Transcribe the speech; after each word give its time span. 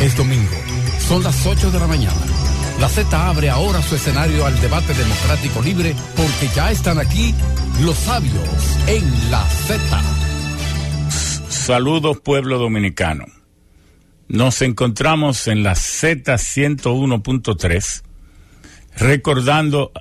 Es 0.00 0.16
domingo. 0.16 0.56
Son 0.98 1.22
las 1.22 1.44
8 1.44 1.70
de 1.70 1.78
la 1.78 1.86
mañana. 1.86 2.16
La 2.80 2.88
Z 2.88 3.28
abre 3.28 3.50
ahora 3.50 3.82
su 3.82 3.96
escenario 3.96 4.46
al 4.46 4.58
debate 4.58 4.94
democrático 4.94 5.60
libre 5.60 5.94
porque 6.16 6.48
ya 6.54 6.70
están 6.70 6.98
aquí 6.98 7.34
los 7.82 7.98
sabios 7.98 8.32
en 8.86 9.30
la 9.30 9.44
Z. 9.44 10.02
Saludos 11.50 12.18
pueblo 12.20 12.58
dominicano. 12.58 13.26
Nos 14.28 14.62
encontramos 14.62 15.46
en 15.48 15.62
la 15.62 15.74
Z 15.74 16.32
101.3 16.32 18.02
recordando 18.96 19.92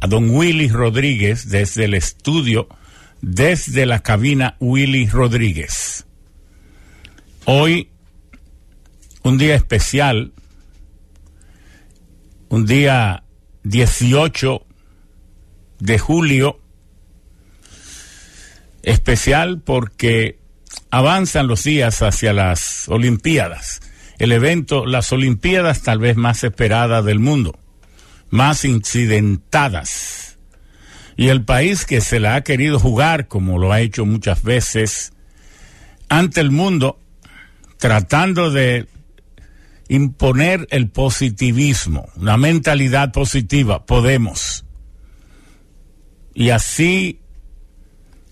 a 0.00 0.08
don 0.08 0.30
Willy 0.30 0.66
Rodríguez 0.66 1.48
desde 1.48 1.84
el 1.84 1.94
estudio, 1.94 2.66
desde 3.20 3.86
la 3.86 4.00
cabina 4.00 4.56
Willy 4.58 5.06
Rodríguez. 5.06 6.06
Hoy, 7.44 7.91
un 9.22 9.38
día 9.38 9.54
especial, 9.54 10.32
un 12.48 12.66
día 12.66 13.24
18 13.64 14.66
de 15.78 15.98
julio, 15.98 16.60
especial 18.82 19.60
porque 19.60 20.38
avanzan 20.90 21.46
los 21.46 21.64
días 21.64 22.02
hacia 22.02 22.32
las 22.32 22.88
Olimpiadas, 22.88 23.80
el 24.18 24.32
evento, 24.32 24.86
las 24.86 25.12
Olimpiadas 25.12 25.82
tal 25.82 25.98
vez 25.98 26.16
más 26.16 26.44
esperada 26.44 27.02
del 27.02 27.18
mundo 27.18 27.58
más 28.32 28.64
incidentadas. 28.64 30.38
Y 31.16 31.28
el 31.28 31.44
país 31.44 31.84
que 31.84 32.00
se 32.00 32.18
la 32.18 32.34
ha 32.34 32.40
querido 32.40 32.80
jugar, 32.80 33.28
como 33.28 33.58
lo 33.58 33.72
ha 33.72 33.80
hecho 33.80 34.06
muchas 34.06 34.42
veces, 34.42 35.12
ante 36.08 36.40
el 36.40 36.50
mundo, 36.50 36.98
tratando 37.76 38.50
de 38.50 38.88
imponer 39.88 40.66
el 40.70 40.88
positivismo, 40.88 42.08
la 42.20 42.36
mentalidad 42.36 43.12
positiva, 43.12 43.84
podemos. 43.84 44.64
Y 46.34 46.50
así 46.50 47.20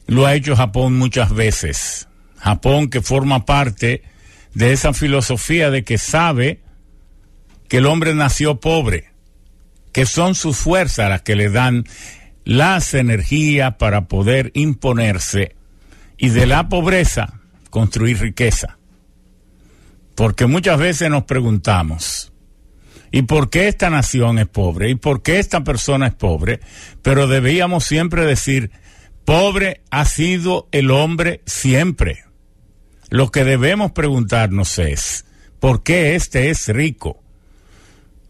lo 0.07 0.27
ha 0.27 0.35
hecho 0.35 0.57
Japón 0.57 0.97
muchas 0.97 1.35
veces. 1.35 2.09
Japón 2.37 2.89
que 2.89 3.03
forma 3.03 3.45
parte 3.45 4.03
de 4.55 4.73
esa 4.73 4.93
filosofía 4.93 5.71
de 5.71 5.85
que 5.85 5.99
sabe 5.99 6.61
que 7.69 7.79
el 7.79 7.87
hombre 7.87 8.15
nació 8.15 8.59
pobre 8.59 9.11
que 9.93 10.07
son 10.07 10.35
sus 10.35 10.57
fuerzas 10.57 11.09
las 11.09 11.23
que 11.23 11.37
le 11.37 11.51
dan 11.51 11.85
las 12.45 12.95
energías 12.95 13.75
para 13.77 14.09
poder 14.09 14.51
imponerse 14.55 15.57
y 16.17 16.31
de 16.31 16.47
la 16.47 16.69
pobreza 16.69 17.41
construir 17.71 18.19
riqueza. 18.19 18.79
Porque 20.21 20.45
muchas 20.45 20.79
veces 20.79 21.09
nos 21.09 21.25
preguntamos, 21.25 22.31
¿y 23.11 23.23
por 23.23 23.49
qué 23.49 23.69
esta 23.69 23.89
nación 23.89 24.39
es 24.39 24.49
pobre? 24.49 24.91
¿Y 24.91 24.95
por 24.95 25.23
qué 25.23 25.39
esta 25.39 25.65
persona 25.65 26.09
es 26.09 26.15
pobre? 26.15 26.61
Pero 27.01 27.27
debíamos 27.27 27.85
siempre 27.85 28.27
decir, 28.27 28.71
pobre 29.25 29.81
ha 29.91 30.05
sido 30.05 30.69
el 30.73 30.91
hombre 30.91 31.41
siempre. 31.47 32.25
Lo 33.09 33.31
que 33.31 33.45
debemos 33.45 33.93
preguntarnos 33.93 34.79
es, 34.79 35.25
¿por 35.59 35.83
qué 35.83 36.15
este 36.17 36.51
es 36.51 36.69
rico? 36.69 37.23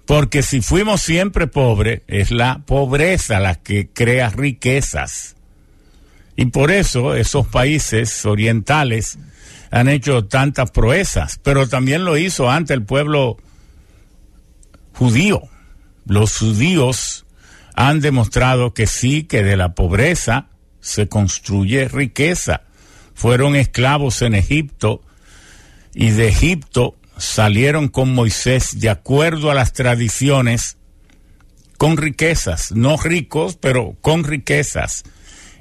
Porque 0.07 0.45
si 0.45 0.61
fuimos 0.61 1.03
siempre 1.03 1.49
pobres, 1.49 2.03
es 2.07 2.31
la 2.31 2.63
pobreza 2.67 3.41
la 3.41 3.57
que 3.57 3.89
crea 3.89 4.31
riquezas. 4.31 5.35
Y 6.37 6.47
por 6.47 6.71
eso 6.71 7.17
esos 7.17 7.49
países 7.49 8.25
orientales 8.25 9.19
han 9.71 9.89
hecho 9.89 10.25
tantas 10.25 10.71
proezas, 10.71 11.39
pero 11.43 11.69
también 11.69 12.05
lo 12.05 12.17
hizo 12.17 12.51
ante 12.51 12.75
el 12.75 12.85
pueblo 12.85 13.37
judío. 14.95 15.43
Los 16.07 16.39
judíos 16.39 17.25
han 17.75 18.01
demostrado 18.01 18.75
que 18.75 18.87
sí, 18.87 19.25
que 19.25 19.43
de 19.43 19.57
la 19.57 19.75
pobreza 19.75 20.49
se 20.81 21.09
construye 21.09 21.89
riqueza. 21.89 22.63
Fueron 23.15 23.55
esclavos 23.55 24.23
en 24.23 24.35
Egipto 24.35 25.03
y 25.95 26.11
de 26.11 26.29
Egipto 26.29 26.97
salieron 27.17 27.89
con 27.89 28.15
Moisés 28.15 28.81
de 28.81 28.91
acuerdo 28.91 29.51
a 29.51 29.55
las 29.55 29.73
tradiciones 29.73 30.79
con 31.77 31.97
riquezas, 31.97 32.73
no 32.73 32.97
ricos, 32.97 33.57
pero 33.57 33.97
con 34.01 34.25
riquezas, 34.25 35.05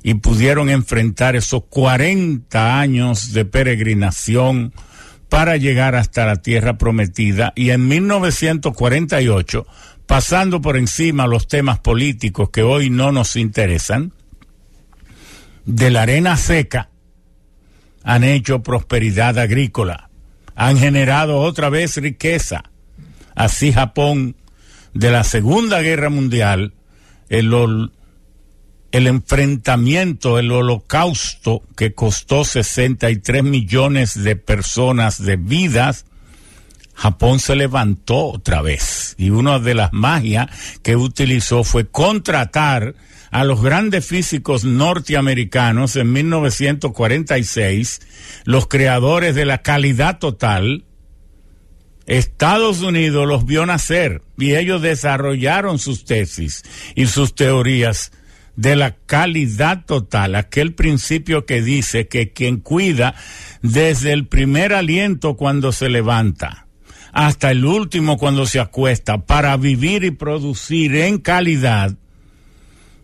y 0.03 0.15
pudieron 0.15 0.69
enfrentar 0.69 1.35
esos 1.35 1.63
40 1.69 2.79
años 2.79 3.33
de 3.33 3.45
peregrinación 3.45 4.73
para 5.29 5.57
llegar 5.57 5.95
hasta 5.95 6.25
la 6.25 6.37
tierra 6.37 6.77
prometida 6.77 7.53
y 7.55 7.69
en 7.69 7.87
1948, 7.87 9.67
pasando 10.05 10.61
por 10.61 10.77
encima 10.77 11.27
los 11.27 11.47
temas 11.47 11.79
políticos 11.79 12.49
que 12.49 12.63
hoy 12.63 12.89
no 12.89 13.11
nos 13.11 13.35
interesan, 13.35 14.13
de 15.65 15.91
la 15.91 16.03
arena 16.03 16.35
seca 16.35 16.89
han 18.03 18.23
hecho 18.23 18.63
prosperidad 18.63 19.37
agrícola 19.37 20.09
han 20.59 20.77
generado 20.77 21.39
otra 21.39 21.69
vez 21.69 21.95
riqueza. 21.95 22.65
Así 23.33 23.71
Japón, 23.71 24.35
de 24.93 25.09
la 25.09 25.23
Segunda 25.23 25.79
Guerra 25.79 26.09
Mundial, 26.09 26.73
el, 27.29 27.91
el 28.91 29.07
enfrentamiento, 29.07 30.39
el 30.39 30.51
holocausto 30.51 31.61
que 31.75 31.93
costó 31.93 32.43
63 32.43 33.43
millones 33.43 34.21
de 34.23 34.35
personas 34.35 35.23
de 35.23 35.35
vidas, 35.35 36.05
Japón 36.95 37.39
se 37.39 37.55
levantó 37.55 38.27
otra 38.27 38.61
vez. 38.61 39.15
Y 39.17 39.29
una 39.29 39.59
de 39.59 39.75
las 39.75 39.93
magias 39.93 40.47
que 40.81 40.95
utilizó 40.95 41.63
fue 41.63 41.87
contratar 41.87 42.95
a 43.31 43.43
los 43.43 43.61
grandes 43.61 44.05
físicos 44.05 44.65
norteamericanos 44.65 45.95
en 45.95 46.11
1946, 46.11 48.01
los 48.45 48.67
creadores 48.67 49.35
de 49.35 49.45
la 49.45 49.59
calidad 49.59 50.17
total, 50.19 50.83
Estados 52.07 52.81
Unidos 52.81 53.27
los 53.27 53.45
vio 53.45 53.67
nacer 53.67 54.23
y 54.35 54.55
ellos 54.55 54.81
desarrollaron 54.81 55.77
sus 55.77 56.05
tesis 56.05 56.63
y 56.95 57.05
sus 57.05 57.35
teorías 57.35 58.11
de 58.59 58.75
la 58.75 58.97
calidad 59.05 59.85
total, 59.85 60.35
aquel 60.35 60.73
principio 60.73 61.45
que 61.45 61.61
dice 61.61 62.09
que 62.09 62.33
quien 62.33 62.57
cuida 62.57 63.15
desde 63.61 64.11
el 64.11 64.27
primer 64.27 64.73
aliento 64.73 65.37
cuando 65.37 65.71
se 65.71 65.87
levanta 65.87 66.67
hasta 67.13 67.51
el 67.51 67.63
último 67.63 68.17
cuando 68.17 68.45
se 68.45 68.59
acuesta 68.59 69.25
para 69.25 69.55
vivir 69.55 70.03
y 70.03 70.11
producir 70.11 70.93
en 70.97 71.19
calidad, 71.19 71.95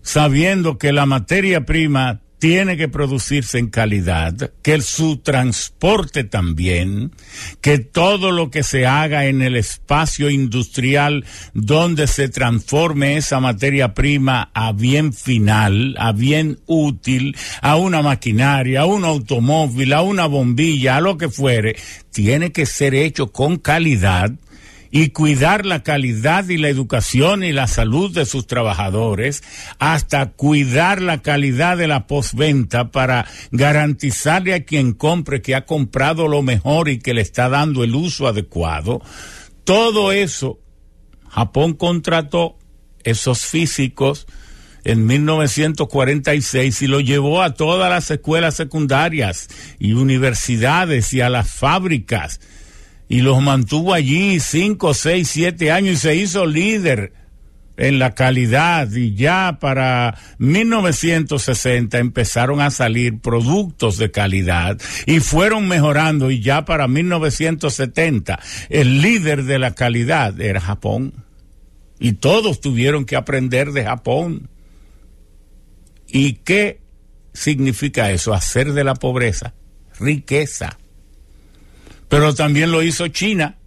sabiendo 0.02 0.78
que 0.78 0.92
la 0.92 1.06
materia 1.06 1.66
prima 1.66 2.20
tiene 2.40 2.78
que 2.78 2.88
producirse 2.88 3.58
en 3.58 3.70
calidad, 3.70 4.52
que 4.62 4.82
su 4.82 5.18
transporte 5.18 6.24
también, 6.24 7.12
que 7.62 7.80
todo 7.80 8.32
lo 8.32 8.52
que 8.52 8.64
se 8.64 8.86
haga 8.86 9.26
en 9.26 9.42
el 9.42 9.56
espacio 9.56 10.30
industrial 10.30 11.26
donde 11.54 12.08
se 12.08 12.30
transforme 12.30 13.18
esa 13.18 13.40
materia 13.40 13.94
prima 13.94 14.52
a 14.54 14.74
bien 14.74 15.14
final, 15.14 15.96
a 15.98 16.12
bien 16.12 16.60
útil, 16.66 17.36
a 17.62 17.78
una 17.78 18.02
maquinaria, 18.02 18.82
a 18.82 18.86
un 18.86 19.06
automóvil, 19.06 19.94
a 19.94 20.02
una 20.02 20.26
bombilla, 20.26 20.98
a 20.98 21.02
lo 21.02 21.18
que 21.18 21.30
fuere, 21.30 21.76
tiene 22.12 22.52
que 22.52 22.66
ser 22.66 22.94
hecho 22.96 23.32
con 23.32 23.58
calidad 23.58 24.32
y 24.98 25.10
cuidar 25.10 25.66
la 25.66 25.84
calidad 25.84 26.48
y 26.48 26.56
la 26.56 26.70
educación 26.70 27.44
y 27.44 27.52
la 27.52 27.68
salud 27.68 28.14
de 28.14 28.26
sus 28.26 28.48
trabajadores, 28.48 29.44
hasta 29.78 30.32
cuidar 30.32 31.02
la 31.02 31.22
calidad 31.22 31.76
de 31.76 31.90
la 31.90 32.08
postventa 32.08 32.92
para 32.92 33.26
garantizarle 33.52 34.54
a 34.54 34.64
quien 34.64 34.94
compre 34.94 35.42
que 35.42 35.54
ha 35.54 35.66
comprado 35.66 36.30
lo 36.30 36.42
mejor 36.44 36.88
y 36.88 37.00
que 37.00 37.14
le 37.14 37.20
está 37.20 37.50
dando 37.50 37.84
el 37.84 37.94
uso 37.94 38.26
adecuado. 38.26 39.02
Todo 39.66 40.14
eso, 40.14 40.60
Japón 41.28 41.74
contrató 41.74 42.58
esos 43.04 43.44
físicos 43.44 44.28
en 44.86 45.06
1946 45.06 46.82
y 46.84 46.88
lo 46.88 47.02
llevó 47.02 47.42
a 47.42 47.54
todas 47.54 47.90
las 47.90 48.10
escuelas 48.12 48.56
secundarias 48.56 49.50
y 49.78 49.92
universidades 49.92 51.12
y 51.12 51.20
a 51.20 51.30
las 51.30 51.52
fábricas 51.52 52.40
y 53.08 53.22
los 53.22 53.42
mantuvo 53.42 53.94
allí 53.94 54.40
cinco, 54.40 54.94
seis, 54.94 55.30
siete 55.30 55.72
años 55.72 55.94
y 55.94 55.98
se 55.98 56.16
hizo 56.16 56.46
líder 56.46 57.14
en 57.78 58.00
la 58.00 58.16
calidad 58.16 58.90
y 58.94 59.16
ya 59.16 59.58
para 59.60 60.18
1960 60.38 61.98
empezaron 62.00 62.62
a 62.62 62.72
salir 62.72 63.20
productos 63.20 63.98
de 63.98 64.12
calidad 64.12 64.80
y 65.06 65.20
fueron 65.20 65.68
mejorando 65.68 66.32
y 66.32 66.40
ya 66.40 66.64
para 66.64 66.88
1970 66.88 68.40
el 68.70 69.02
líder 69.02 69.44
de 69.44 69.60
la 69.60 69.76
calidad 69.76 70.40
era 70.40 70.62
Japón 70.62 71.26
y 72.00 72.14
todos 72.14 72.62
tuvieron 72.62 73.06
que 73.06 73.16
aprender 73.16 73.72
de 73.72 73.86
Japón. 73.86 74.50
¿Y 76.08 76.34
qué 76.34 76.82
significa 77.34 78.12
eso? 78.12 78.34
Hacer 78.34 78.74
de 78.74 78.84
la 78.84 78.96
pobreza 78.96 79.54
riqueza 80.00 80.78
pero 82.10 82.34
también 82.34 82.72
lo 82.72 82.84
hizo 82.84 83.08
China 83.08 83.58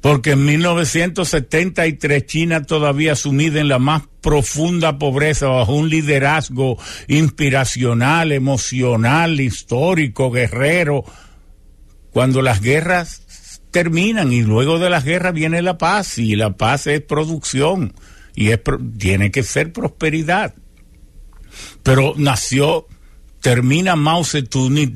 porque 0.00 0.32
en 0.32 0.44
1973 0.44 2.26
China 2.26 2.62
todavía 2.62 3.16
sumida 3.16 3.60
en 3.60 3.68
la 3.68 3.78
más 3.78 4.02
profunda 4.20 4.98
pobreza 4.98 5.48
bajo 5.48 5.74
un 5.74 5.88
liderazgo 5.88 6.78
inspiracional, 7.08 8.32
emocional, 8.32 9.40
histórico, 9.40 10.30
guerrero, 10.30 11.04
cuando 12.10 12.42
las 12.42 12.60
guerras 12.60 13.60
terminan 13.70 14.32
y 14.32 14.42
luego 14.42 14.78
de 14.78 14.88
las 14.88 15.04
guerras 15.04 15.34
viene 15.34 15.62
la 15.62 15.78
paz 15.78 16.18
y 16.18 16.36
la 16.36 16.56
paz 16.56 16.86
es 16.86 17.02
producción 17.02 17.92
y 18.34 18.50
es, 18.50 18.60
tiene 18.98 19.30
que 19.30 19.42
ser 19.42 19.72
prosperidad. 19.72 20.54
Pero 21.82 22.14
nació, 22.16 22.86
termina 23.48 23.96
Mao 23.96 24.24
Zedong 24.24 24.76
y 24.76 24.92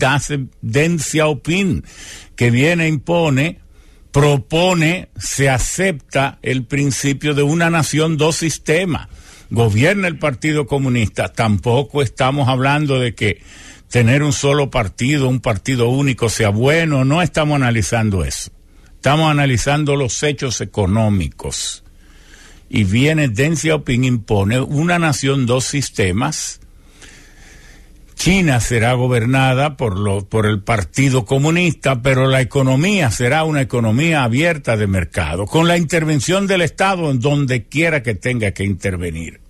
Deng 0.61 0.99
Xiaoping, 0.99 1.85
que 2.37 2.51
viene, 2.51 2.87
impone 2.87 3.61
propone, 4.11 5.09
se 5.17 5.49
acepta 5.49 6.39
el 6.43 6.67
principio 6.67 7.33
de 7.33 7.43
una 7.43 7.71
nación, 7.71 8.19
dos 8.19 8.37
sistemas. 8.37 9.09
Gobierna 9.49 10.07
el 10.07 10.19
Partido 10.19 10.67
Comunista. 10.67 11.33
Tampoco 11.33 12.03
estamos 12.03 12.47
hablando 12.47 13.01
de 13.01 13.15
que 13.15 13.41
tener 13.89 14.23
un 14.23 14.35
solo 14.35 14.69
partido, 14.71 15.31
un 15.31 15.41
partido 15.41 15.89
único 15.89 16.29
sea 16.29 16.51
bueno. 16.51 17.07
No 17.07 17.23
estamos 17.23 17.57
analizando 17.57 18.23
eso. 18.23 18.51
Estamos 18.97 19.31
analizando 19.31 19.97
los 19.97 20.23
hechos 20.23 20.61
económicos. 20.61 21.85
Y 22.69 22.85
viene 22.85 23.29
Deng 23.29 23.57
Xiaoping 23.57 24.05
impone 24.05 24.61
una 24.61 24.99
nación, 24.99 25.47
dos 25.47 25.65
sistemas 25.65 26.61
China 28.15 28.61
será 28.61 28.93
gobernada 28.95 29.77
por, 29.77 29.99
lo, 29.99 30.25
por 30.29 30.47
el 30.47 30.63
Partido 30.63 31.25
Comunista, 31.25 32.03
pero 32.03 32.29
la 32.29 32.41
economía 32.41 33.11
será 33.11 33.45
una 33.45 33.63
economía 33.63 34.25
abierta 34.25 34.77
de 34.77 34.87
mercado, 34.87 35.47
con 35.47 35.67
la 35.67 35.77
intervención 35.77 36.47
del 36.47 36.63
Estado 36.63 37.11
en 37.11 37.21
donde 37.21 37.65
quiera 37.65 38.03
que 38.03 38.15
tenga 38.15 38.53
que 38.53 38.65
intervenir. 38.65 39.41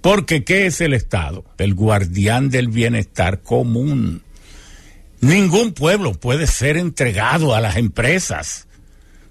Porque 0.00 0.44
¿qué 0.44 0.66
es 0.66 0.80
el 0.80 0.94
Estado? 0.94 1.44
El 1.58 1.74
guardián 1.74 2.48
del 2.48 2.68
bienestar 2.68 3.42
común. 3.42 4.22
Ningún 5.20 5.72
pueblo 5.72 6.14
puede 6.14 6.46
ser 6.46 6.76
entregado 6.78 7.54
a 7.54 7.60
las 7.60 7.76
empresas 7.76 8.66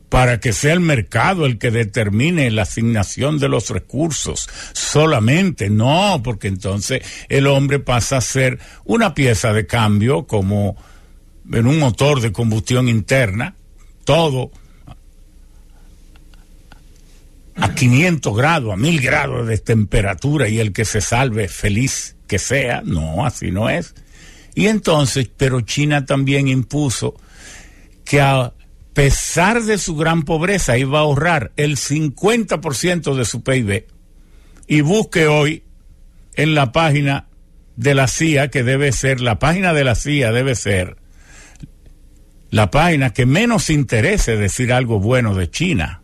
para 0.09 0.39
que 0.39 0.53
sea 0.53 0.73
el 0.73 0.79
mercado 0.79 1.45
el 1.45 1.57
que 1.59 1.71
determine 1.71 2.49
la 2.51 2.63
asignación 2.63 3.37
de 3.37 3.47
los 3.47 3.69
recursos 3.69 4.49
solamente, 4.73 5.69
no, 5.69 6.21
porque 6.23 6.47
entonces 6.47 7.01
el 7.29 7.47
hombre 7.47 7.79
pasa 7.79 8.17
a 8.17 8.21
ser 8.21 8.59
una 8.85 9.13
pieza 9.13 9.53
de 9.53 9.67
cambio 9.67 10.25
como 10.25 10.75
en 11.51 11.67
un 11.67 11.79
motor 11.79 12.21
de 12.21 12.31
combustión 12.31 12.89
interna, 12.89 13.55
todo 14.03 14.51
a 17.55 17.75
500 17.75 18.35
grados, 18.35 18.73
a 18.73 18.77
1000 18.77 19.01
grados 19.01 19.47
de 19.47 19.57
temperatura 19.57 20.47
y 20.47 20.59
el 20.59 20.73
que 20.73 20.85
se 20.85 21.01
salve 21.01 21.47
feliz 21.47 22.15
que 22.27 22.39
sea, 22.39 22.81
no, 22.83 23.25
así 23.25 23.51
no 23.51 23.69
es. 23.69 23.95
Y 24.55 24.67
entonces, 24.67 25.29
pero 25.35 25.61
China 25.61 26.05
también 26.05 26.47
impuso 26.47 27.15
que 28.05 28.21
a 28.21 28.53
pesar 28.93 29.63
de 29.63 29.77
su 29.77 29.95
gran 29.95 30.23
pobreza, 30.23 30.77
iba 30.77 30.99
a 30.99 31.01
ahorrar 31.01 31.51
el 31.55 31.77
50% 31.77 33.15
de 33.15 33.25
su 33.25 33.43
PIB. 33.43 33.85
Y 34.67 34.81
busque 34.81 35.27
hoy 35.27 35.63
en 36.35 36.55
la 36.55 36.71
página 36.71 37.27
de 37.75 37.95
la 37.95 38.07
CIA, 38.07 38.49
que 38.49 38.63
debe 38.63 38.91
ser, 38.91 39.21
la 39.21 39.39
página 39.39 39.73
de 39.73 39.83
la 39.83 39.95
CIA 39.95 40.31
debe 40.31 40.55
ser 40.55 40.97
la 42.51 42.71
página 42.71 43.11
que 43.11 43.25
menos 43.25 43.69
interese 43.69 44.35
decir 44.35 44.73
algo 44.73 44.99
bueno 44.99 45.35
de 45.35 45.49
China. 45.49 46.01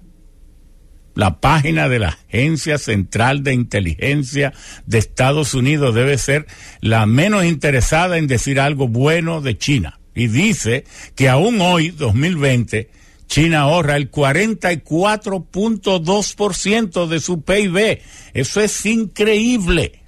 La 1.15 1.39
página 1.39 1.87
de 1.87 1.99
la 1.99 2.09
Agencia 2.09 2.77
Central 2.77 3.43
de 3.43 3.53
Inteligencia 3.53 4.53
de 4.85 4.97
Estados 4.97 5.53
Unidos 5.53 5.95
debe 5.95 6.17
ser 6.17 6.45
la 6.81 7.05
menos 7.05 7.45
interesada 7.45 8.17
en 8.17 8.27
decir 8.27 8.59
algo 8.59 8.87
bueno 8.87 9.41
de 9.41 9.57
China 9.57 9.99
y 10.15 10.27
dice 10.27 10.85
que 11.13 11.29
aún 11.29 11.61
hoy, 11.61 11.91
2020, 11.91 12.89
China 13.27 13.61
ahorra 13.61 13.95
el 13.97 14.09
44.2% 14.09 17.07
de 17.07 17.19
su 17.19 17.41
PIB. 17.41 17.99
Eso 18.33 18.61
es 18.61 18.85
increíble. 18.85 19.99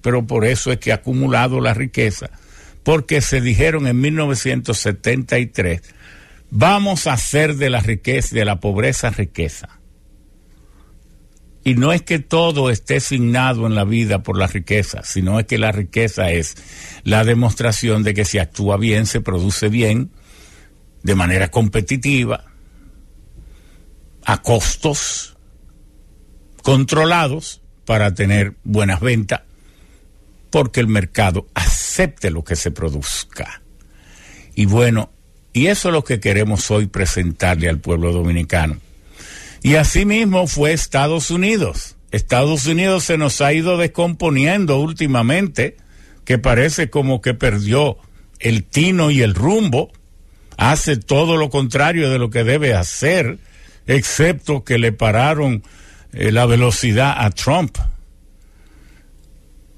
Pero 0.00 0.26
por 0.26 0.46
eso 0.46 0.72
es 0.72 0.78
que 0.78 0.92
ha 0.92 0.96
acumulado 0.96 1.60
la 1.60 1.74
riqueza. 1.74 2.30
Porque 2.82 3.20
se 3.20 3.40
dijeron 3.40 3.86
en 3.86 4.00
1973, 4.00 5.82
vamos 6.50 7.06
a 7.06 7.12
hacer 7.14 7.54
de 7.56 7.70
la 7.70 7.80
riqueza, 7.80 8.34
de 8.34 8.44
la 8.44 8.60
pobreza 8.60 9.08
riqueza. 9.10 9.80
Y 11.64 11.76
no 11.76 11.94
es 11.94 12.02
que 12.02 12.18
todo 12.18 12.68
esté 12.68 12.96
asignado 12.96 13.66
en 13.66 13.74
la 13.74 13.84
vida 13.84 14.22
por 14.22 14.36
la 14.36 14.46
riqueza, 14.46 15.02
sino 15.02 15.40
es 15.40 15.46
que 15.46 15.56
la 15.56 15.72
riqueza 15.72 16.30
es 16.30 16.56
la 17.04 17.24
demostración 17.24 18.02
de 18.02 18.12
que 18.12 18.26
si 18.26 18.38
actúa 18.38 18.76
bien, 18.76 19.06
se 19.06 19.22
produce 19.22 19.70
bien, 19.70 20.10
de 21.02 21.14
manera 21.14 21.50
competitiva, 21.50 22.44
a 24.26 24.42
costos 24.42 25.36
controlados 26.62 27.62
para 27.86 28.14
tener 28.14 28.54
buenas 28.62 29.00
ventas, 29.00 29.40
porque 30.50 30.80
el 30.80 30.86
mercado 30.86 31.46
acepte 31.54 32.30
lo 32.30 32.44
que 32.44 32.56
se 32.56 32.72
produzca. 32.72 33.62
Y 34.54 34.66
bueno, 34.66 35.10
y 35.54 35.68
eso 35.68 35.88
es 35.88 35.94
lo 35.94 36.04
que 36.04 36.20
queremos 36.20 36.70
hoy 36.70 36.88
presentarle 36.88 37.70
al 37.70 37.78
pueblo 37.78 38.12
dominicano 38.12 38.80
y 39.64 39.76
asimismo 39.76 40.46
fue 40.46 40.74
Estados 40.74 41.30
Unidos. 41.30 41.96
Estados 42.10 42.66
Unidos 42.66 43.04
se 43.04 43.16
nos 43.16 43.40
ha 43.40 43.54
ido 43.54 43.78
descomponiendo 43.78 44.78
últimamente, 44.78 45.78
que 46.26 46.36
parece 46.36 46.90
como 46.90 47.22
que 47.22 47.32
perdió 47.32 47.96
el 48.40 48.64
tino 48.64 49.10
y 49.10 49.22
el 49.22 49.34
rumbo, 49.34 49.90
hace 50.58 50.98
todo 50.98 51.38
lo 51.38 51.48
contrario 51.48 52.10
de 52.10 52.18
lo 52.18 52.28
que 52.28 52.44
debe 52.44 52.74
hacer, 52.74 53.38
excepto 53.86 54.64
que 54.64 54.76
le 54.76 54.92
pararon 54.92 55.62
eh, 56.12 56.30
la 56.30 56.44
velocidad 56.44 57.14
a 57.16 57.30
Trump 57.30 57.78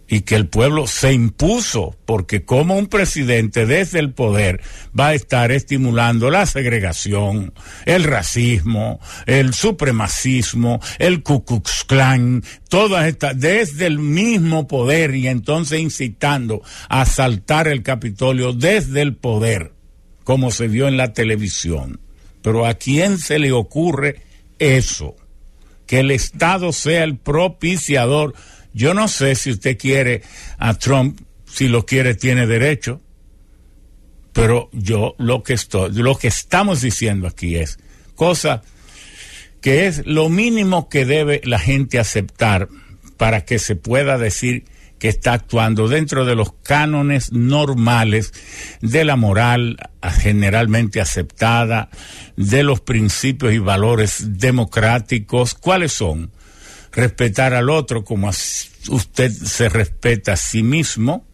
y 0.08 0.20
que 0.20 0.36
el 0.36 0.46
pueblo 0.46 0.86
se 0.86 1.12
impuso, 1.12 1.96
porque 2.04 2.44
como 2.44 2.76
un 2.76 2.86
presidente 2.86 3.66
desde 3.66 3.98
el 3.98 4.12
poder 4.12 4.60
va 4.98 5.08
a 5.08 5.14
estar 5.14 5.50
estimulando 5.50 6.30
la 6.30 6.46
segregación, 6.46 7.52
el 7.86 8.04
racismo, 8.04 9.00
el 9.26 9.52
supremacismo, 9.52 10.80
el 10.98 11.22
Ku 11.22 11.44
Klux 11.44 11.84
Klan, 11.84 12.44
todas 12.68 13.06
estas, 13.06 13.38
desde 13.38 13.86
el 13.86 13.98
mismo 13.98 14.68
poder 14.68 15.14
y 15.16 15.26
entonces 15.26 15.80
incitando 15.80 16.62
a 16.88 17.02
asaltar 17.02 17.68
el 17.68 17.82
Capitolio 17.82 18.52
desde 18.52 19.02
el 19.02 19.16
poder, 19.16 19.72
como 20.24 20.50
se 20.50 20.68
vio 20.68 20.86
en 20.86 20.96
la 20.96 21.12
televisión. 21.12 22.00
Pero 22.42 22.64
¿a 22.64 22.74
quién 22.74 23.18
se 23.18 23.40
le 23.40 23.50
ocurre 23.50 24.22
eso? 24.60 25.16
Que 25.86 26.00
el 26.00 26.12
Estado 26.12 26.72
sea 26.72 27.02
el 27.02 27.16
propiciador 27.16 28.34
yo 28.76 28.92
no 28.92 29.08
sé 29.08 29.34
si 29.36 29.52
usted 29.52 29.78
quiere 29.78 30.20
a 30.58 30.74
Trump, 30.74 31.18
si 31.46 31.66
lo 31.66 31.86
quiere 31.86 32.14
tiene 32.14 32.46
derecho, 32.46 33.00
pero 34.34 34.68
yo 34.74 35.14
lo 35.16 35.42
que 35.42 35.54
estoy, 35.54 35.94
lo 35.94 36.14
que 36.18 36.28
estamos 36.28 36.82
diciendo 36.82 37.26
aquí 37.26 37.56
es 37.56 37.78
cosa 38.14 38.62
que 39.62 39.86
es 39.86 40.06
lo 40.06 40.28
mínimo 40.28 40.90
que 40.90 41.06
debe 41.06 41.40
la 41.44 41.58
gente 41.58 41.98
aceptar 41.98 42.68
para 43.16 43.46
que 43.46 43.58
se 43.58 43.76
pueda 43.76 44.18
decir 44.18 44.66
que 44.98 45.08
está 45.08 45.32
actuando 45.32 45.88
dentro 45.88 46.26
de 46.26 46.34
los 46.34 46.52
cánones 46.62 47.32
normales 47.32 48.34
de 48.82 49.06
la 49.06 49.16
moral 49.16 49.78
generalmente 50.20 51.00
aceptada, 51.00 51.88
de 52.36 52.62
los 52.62 52.82
principios 52.82 53.54
y 53.54 53.58
valores 53.58 54.38
democráticos. 54.38 55.54
¿Cuáles 55.54 55.92
son? 55.92 56.30
Respetar 56.96 57.52
al 57.52 57.68
otro 57.68 58.04
como 58.04 58.30
usted 58.88 59.30
se 59.30 59.68
respeta 59.68 60.32
a 60.32 60.36
sí 60.36 60.62
mismo, 60.62 61.26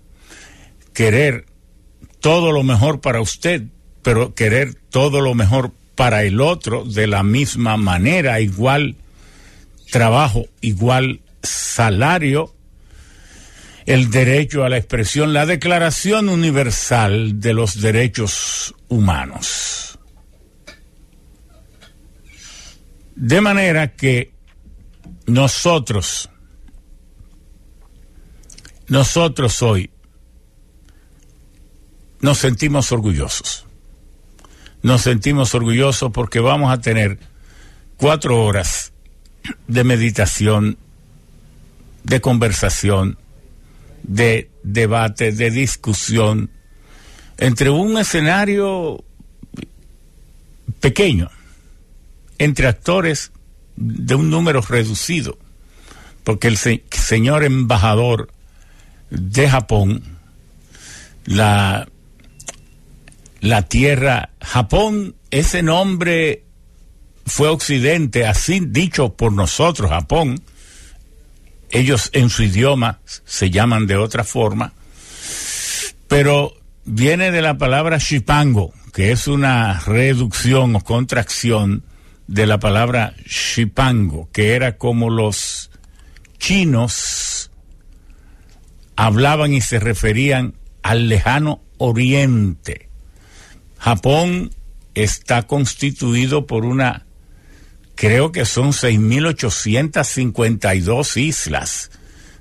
querer 0.92 1.46
todo 2.20 2.50
lo 2.52 2.64
mejor 2.64 3.00
para 3.00 3.20
usted, 3.20 3.62
pero 4.02 4.34
querer 4.34 4.74
todo 4.74 5.20
lo 5.20 5.34
mejor 5.34 5.72
para 5.94 6.24
el 6.24 6.40
otro 6.40 6.84
de 6.84 7.06
la 7.06 7.22
misma 7.22 7.76
manera, 7.76 8.40
igual 8.40 8.96
trabajo, 9.90 10.46
igual 10.60 11.20
salario, 11.42 12.52
el 13.86 14.10
derecho 14.10 14.64
a 14.64 14.68
la 14.68 14.78
expresión, 14.78 15.32
la 15.32 15.46
Declaración 15.46 16.28
Universal 16.28 17.40
de 17.40 17.52
los 17.52 17.80
Derechos 17.80 18.74
Humanos. 18.88 19.98
De 23.14 23.40
manera 23.40 23.92
que 23.92 24.32
nosotros, 25.32 26.28
nosotros 28.88 29.62
hoy 29.62 29.90
nos 32.20 32.36
sentimos 32.36 32.92
orgullosos. 32.92 33.66
Nos 34.82 35.00
sentimos 35.00 35.54
orgullosos 35.54 36.12
porque 36.12 36.40
vamos 36.40 36.70
a 36.70 36.82
tener 36.82 37.18
cuatro 37.96 38.44
horas 38.44 38.92
de 39.68 39.84
meditación, 39.84 40.76
de 42.04 42.20
conversación, 42.20 43.16
de 44.02 44.50
debate, 44.62 45.32
de 45.32 45.50
discusión, 45.50 46.50
entre 47.38 47.70
un 47.70 47.96
escenario 47.96 49.02
pequeño, 50.80 51.30
entre 52.38 52.66
actores 52.66 53.31
de 53.82 54.14
un 54.14 54.30
número 54.30 54.60
reducido, 54.60 55.38
porque 56.22 56.48
el 56.48 56.56
señor 56.56 57.42
embajador 57.42 58.30
de 59.10 59.48
Japón, 59.48 60.02
la, 61.24 61.88
la 63.40 63.62
tierra, 63.62 64.30
Japón, 64.40 65.16
ese 65.30 65.62
nombre 65.62 66.44
fue 67.26 67.48
Occidente, 67.48 68.26
así 68.26 68.60
dicho 68.60 69.14
por 69.14 69.32
nosotros, 69.32 69.90
Japón, 69.90 70.40
ellos 71.70 72.10
en 72.12 72.30
su 72.30 72.44
idioma 72.44 73.00
se 73.24 73.50
llaman 73.50 73.86
de 73.86 73.96
otra 73.96 74.22
forma, 74.22 74.74
pero 76.06 76.54
viene 76.84 77.32
de 77.32 77.42
la 77.42 77.58
palabra 77.58 77.98
shipango, 77.98 78.72
que 78.92 79.10
es 79.10 79.26
una 79.26 79.80
reducción 79.80 80.76
o 80.76 80.80
contracción 80.80 81.82
de 82.26 82.46
la 82.46 82.58
palabra 82.58 83.14
shipango, 83.26 84.30
que 84.32 84.54
era 84.54 84.78
como 84.78 85.10
los 85.10 85.70
chinos 86.38 87.50
hablaban 88.96 89.52
y 89.54 89.60
se 89.60 89.78
referían 89.80 90.54
al 90.82 91.08
lejano 91.08 91.62
oriente. 91.78 92.88
Japón 93.78 94.50
está 94.94 95.46
constituido 95.46 96.46
por 96.46 96.64
una 96.64 97.06
creo 97.94 98.32
que 98.32 98.44
son 98.44 98.72
6.852 98.72 101.16
islas, 101.16 101.92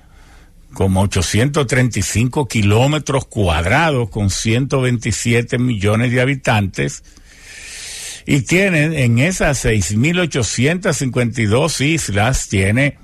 como 0.72 1.02
835 1.02 2.46
kilómetros 2.46 3.26
cuadrados 3.26 4.08
con 4.10 4.30
127 4.30 5.58
millones 5.58 6.12
de 6.12 6.20
habitantes 6.20 7.02
y 8.26 8.42
tienen 8.42 8.92
en 8.92 9.18
esas 9.18 9.64
6.852 9.64 11.84
islas, 11.84 12.48
tiene 12.48 12.98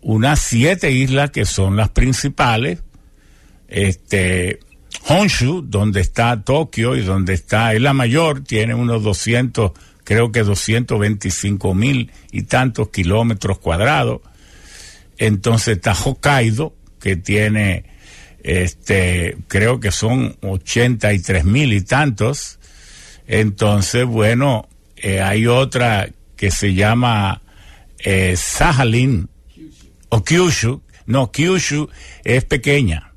unas 0.00 0.40
siete 0.40 0.90
islas 0.90 1.30
que 1.30 1.44
son 1.44 1.76
las 1.76 1.90
principales, 1.90 2.82
este, 3.68 4.58
Honshu, 5.08 5.62
donde 5.62 6.00
está 6.00 6.42
Tokio 6.42 6.96
y 6.96 7.02
donde 7.02 7.34
está, 7.34 7.74
es 7.74 7.80
la 7.80 7.92
mayor, 7.92 8.42
tiene 8.42 8.74
unos 8.74 9.02
200, 9.02 9.72
creo 10.02 10.32
que 10.32 10.42
225 10.42 11.74
mil 11.74 12.10
y 12.32 12.42
tantos 12.42 12.88
kilómetros 12.88 13.58
cuadrados. 13.58 14.22
Entonces 15.18 15.76
está 15.76 15.94
Hokkaido, 15.94 16.74
que 17.04 17.16
tiene, 17.16 17.84
este, 18.42 19.36
creo 19.46 19.78
que 19.78 19.92
son 19.92 20.38
83 20.40 21.44
mil 21.44 21.74
y 21.74 21.82
tantos. 21.82 22.58
Entonces, 23.26 24.06
bueno, 24.06 24.70
eh, 24.96 25.20
hay 25.20 25.46
otra 25.46 26.08
que 26.34 26.50
se 26.50 26.72
llama 26.72 27.42
eh, 27.98 28.36
Sajalin 28.38 29.28
o 30.08 30.24
Kyushu. 30.24 30.80
No, 31.04 31.30
Kyushu 31.30 31.90
es 32.24 32.46
pequeña 32.46 33.12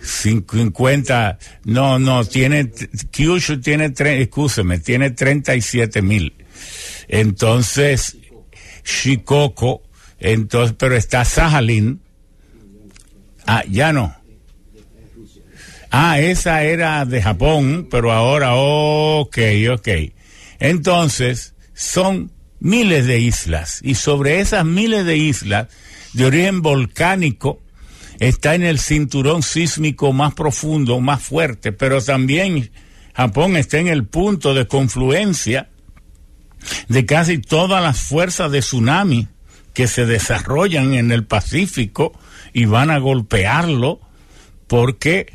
50, 0.00 1.38
no, 1.64 1.98
no, 1.98 2.24
tiene, 2.24 2.70
Kyushu 3.10 3.60
tiene, 3.60 3.92
escúcheme, 4.22 4.78
tiene 4.78 5.10
37 5.10 6.00
mil. 6.00 6.32
Entonces, 7.08 8.18
Shikoku, 8.84 9.82
entonces, 10.20 10.76
pero 10.78 10.94
está 10.94 11.24
Sajalin. 11.24 12.05
Ah, 13.46 13.62
ya 13.68 13.92
no. 13.92 14.14
Ah, 15.90 16.18
esa 16.18 16.64
era 16.64 17.04
de 17.04 17.22
Japón, 17.22 17.88
pero 17.90 18.12
ahora, 18.12 18.54
ok, 18.54 19.38
ok. 19.72 19.88
Entonces, 20.58 21.54
son 21.74 22.32
miles 22.58 23.06
de 23.06 23.20
islas 23.20 23.80
y 23.82 23.94
sobre 23.94 24.40
esas 24.40 24.64
miles 24.64 25.04
de 25.04 25.16
islas 25.16 25.68
de 26.12 26.24
origen 26.24 26.62
volcánico, 26.62 27.60
está 28.18 28.54
en 28.54 28.62
el 28.62 28.78
cinturón 28.78 29.42
sísmico 29.42 30.12
más 30.12 30.34
profundo, 30.34 31.00
más 31.00 31.22
fuerte, 31.22 31.72
pero 31.72 32.00
también 32.00 32.70
Japón 33.14 33.56
está 33.56 33.78
en 33.78 33.88
el 33.88 34.06
punto 34.06 34.54
de 34.54 34.66
confluencia 34.66 35.68
de 36.88 37.04
casi 37.04 37.38
todas 37.38 37.82
las 37.82 38.00
fuerzas 38.00 38.50
de 38.50 38.60
tsunami 38.60 39.28
que 39.76 39.88
se 39.88 40.06
desarrollan 40.06 40.94
en 40.94 41.12
el 41.12 41.26
Pacífico 41.26 42.18
y 42.54 42.64
van 42.64 42.90
a 42.90 42.96
golpearlo 42.96 44.00
porque 44.68 45.34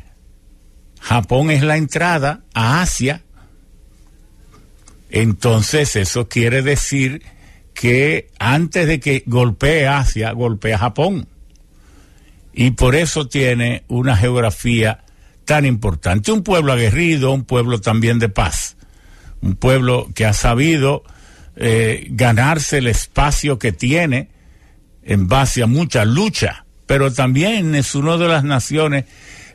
Japón 1.00 1.52
es 1.52 1.62
la 1.62 1.76
entrada 1.76 2.40
a 2.52 2.82
Asia. 2.82 3.22
Entonces 5.10 5.94
eso 5.94 6.28
quiere 6.28 6.62
decir 6.62 7.22
que 7.72 8.30
antes 8.40 8.88
de 8.88 8.98
que 8.98 9.22
golpee 9.26 9.86
Asia, 9.86 10.32
golpea 10.32 10.76
Japón 10.76 11.28
y 12.52 12.72
por 12.72 12.96
eso 12.96 13.28
tiene 13.28 13.84
una 13.86 14.16
geografía 14.16 15.04
tan 15.44 15.66
importante. 15.66 16.32
Un 16.32 16.42
pueblo 16.42 16.72
aguerrido, 16.72 17.30
un 17.30 17.44
pueblo 17.44 17.80
también 17.80 18.18
de 18.18 18.28
paz, 18.28 18.76
un 19.40 19.54
pueblo 19.54 20.08
que 20.16 20.26
ha 20.26 20.32
sabido 20.32 21.04
eh, 21.54 22.08
ganarse 22.10 22.78
el 22.78 22.88
espacio 22.88 23.60
que 23.60 23.70
tiene 23.70 24.31
en 25.04 25.28
base 25.28 25.62
a 25.62 25.66
mucha 25.66 26.04
lucha, 26.04 26.64
pero 26.86 27.12
también 27.12 27.74
es 27.74 27.94
una 27.94 28.16
de 28.16 28.28
las 28.28 28.44
naciones 28.44 29.04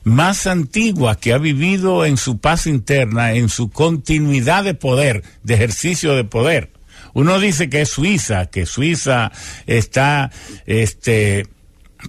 más 0.03 0.47
antiguas 0.47 1.17
que 1.17 1.33
ha 1.33 1.37
vivido 1.37 2.05
en 2.05 2.17
su 2.17 2.39
paz 2.39 2.65
interna, 2.65 3.33
en 3.33 3.49
su 3.49 3.69
continuidad 3.69 4.63
de 4.63 4.73
poder, 4.73 5.23
de 5.43 5.55
ejercicio 5.55 6.15
de 6.15 6.23
poder. 6.23 6.71
Uno 7.13 7.39
dice 7.39 7.69
que 7.69 7.81
es 7.81 7.89
Suiza, 7.89 8.45
que 8.45 8.65
Suiza 8.65 9.31
está 9.65 10.31
este, 10.65 11.47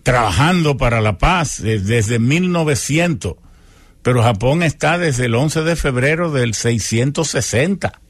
trabajando 0.02 0.76
para 0.76 1.00
la 1.00 1.18
paz 1.18 1.60
desde 1.62 2.18
1900, 2.18 3.34
pero 4.02 4.22
Japón 4.22 4.62
está 4.62 4.98
desde 4.98 5.26
el 5.26 5.34
11 5.34 5.62
de 5.62 5.76
febrero 5.76 6.30
del 6.30 6.54
660. 6.54 8.00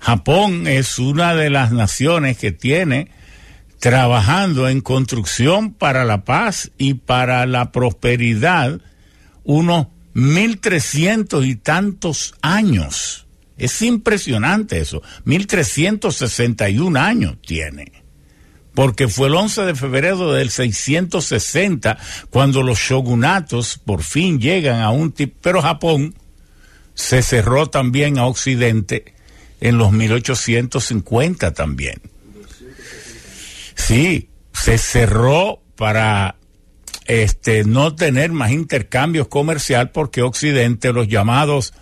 Japón 0.00 0.66
es 0.66 0.98
una 0.98 1.34
de 1.34 1.50
las 1.50 1.72
naciones 1.72 2.38
que 2.38 2.52
tiene 2.52 3.10
trabajando 3.78 4.68
en 4.68 4.80
construcción 4.80 5.72
para 5.72 6.04
la 6.04 6.24
paz 6.24 6.70
y 6.78 6.94
para 6.94 7.46
la 7.46 7.72
prosperidad 7.72 8.80
unos 9.44 9.88
1300 10.14 11.46
y 11.46 11.56
tantos 11.56 12.34
años. 12.42 13.26
Es 13.56 13.82
impresionante 13.82 14.78
eso. 14.78 15.02
1361 15.24 16.98
años 16.98 17.36
tiene 17.44 17.98
porque 18.78 19.08
fue 19.08 19.26
el 19.26 19.34
11 19.34 19.62
de 19.62 19.74
febrero 19.74 20.32
del 20.32 20.50
660 20.50 21.98
cuando 22.30 22.62
los 22.62 22.78
shogunatos 22.78 23.76
por 23.76 24.04
fin 24.04 24.38
llegan 24.38 24.82
a 24.82 24.90
un 24.90 25.10
tipo, 25.10 25.36
pero 25.42 25.60
Japón 25.60 26.14
se 26.94 27.22
cerró 27.22 27.66
también 27.66 28.18
a 28.18 28.26
Occidente 28.26 29.16
en 29.60 29.78
los 29.78 29.90
1850 29.90 31.54
también. 31.54 32.00
Sí, 33.88 34.28
se 34.52 34.76
cerró 34.76 35.62
para 35.74 36.36
este 37.06 37.64
no 37.64 37.94
tener 37.94 38.32
más 38.32 38.50
intercambios 38.50 39.28
comercial 39.28 39.92
porque 39.92 40.20
Occidente, 40.20 40.92
los 40.92 41.08
llamados 41.08 41.72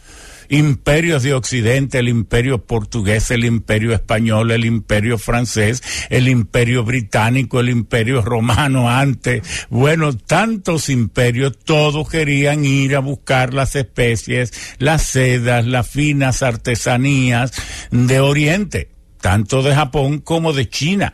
imperios 0.49 1.25
de 1.25 1.35
Occidente, 1.35 1.99
el 1.99 2.09
imperio 2.09 2.65
portugués, 2.65 3.33
el 3.33 3.45
imperio 3.45 3.93
español, 3.93 4.53
el 4.53 4.67
imperio 4.67 5.19
francés, 5.19 5.83
el 6.09 6.29
imperio 6.29 6.85
británico, 6.85 7.59
el 7.59 7.71
imperio 7.71 8.23
romano 8.23 8.89
antes, 8.89 9.43
bueno, 9.69 10.17
tantos 10.17 10.89
imperios, 10.89 11.59
todos 11.59 12.09
querían 12.09 12.65
ir 12.65 12.95
a 12.95 13.01
buscar 13.01 13.53
las 13.53 13.75
especies, 13.75 14.77
las 14.79 15.03
sedas, 15.03 15.67
las 15.67 15.91
finas 15.91 16.45
artesanías 16.45 17.51
de 17.91 18.21
Oriente, 18.21 18.91
tanto 19.21 19.65
de 19.65 19.75
Japón 19.75 20.21
como 20.21 20.53
de 20.53 20.69
China. 20.69 21.13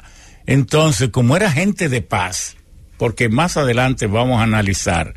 Entonces, 0.53 1.09
como 1.09 1.35
era 1.35 1.51
gente 1.51 1.89
de 1.89 2.03
paz, 2.03 2.57
porque 2.99 3.29
más 3.31 3.57
adelante 3.57 4.07
vamos 4.07 4.39
a 4.39 4.43
analizar 4.43 5.15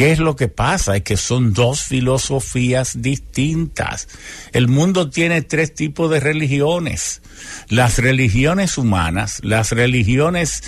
¿Qué 0.00 0.12
es 0.12 0.18
lo 0.18 0.34
que 0.34 0.48
pasa? 0.48 0.96
Es 0.96 1.02
que 1.02 1.18
son 1.18 1.52
dos 1.52 1.82
filosofías 1.82 3.02
distintas. 3.02 4.08
El 4.52 4.66
mundo 4.66 5.10
tiene 5.10 5.42
tres 5.42 5.74
tipos 5.74 6.10
de 6.10 6.20
religiones. 6.20 7.20
Las 7.68 7.98
religiones 7.98 8.78
humanas, 8.78 9.40
las 9.42 9.72
religiones 9.72 10.62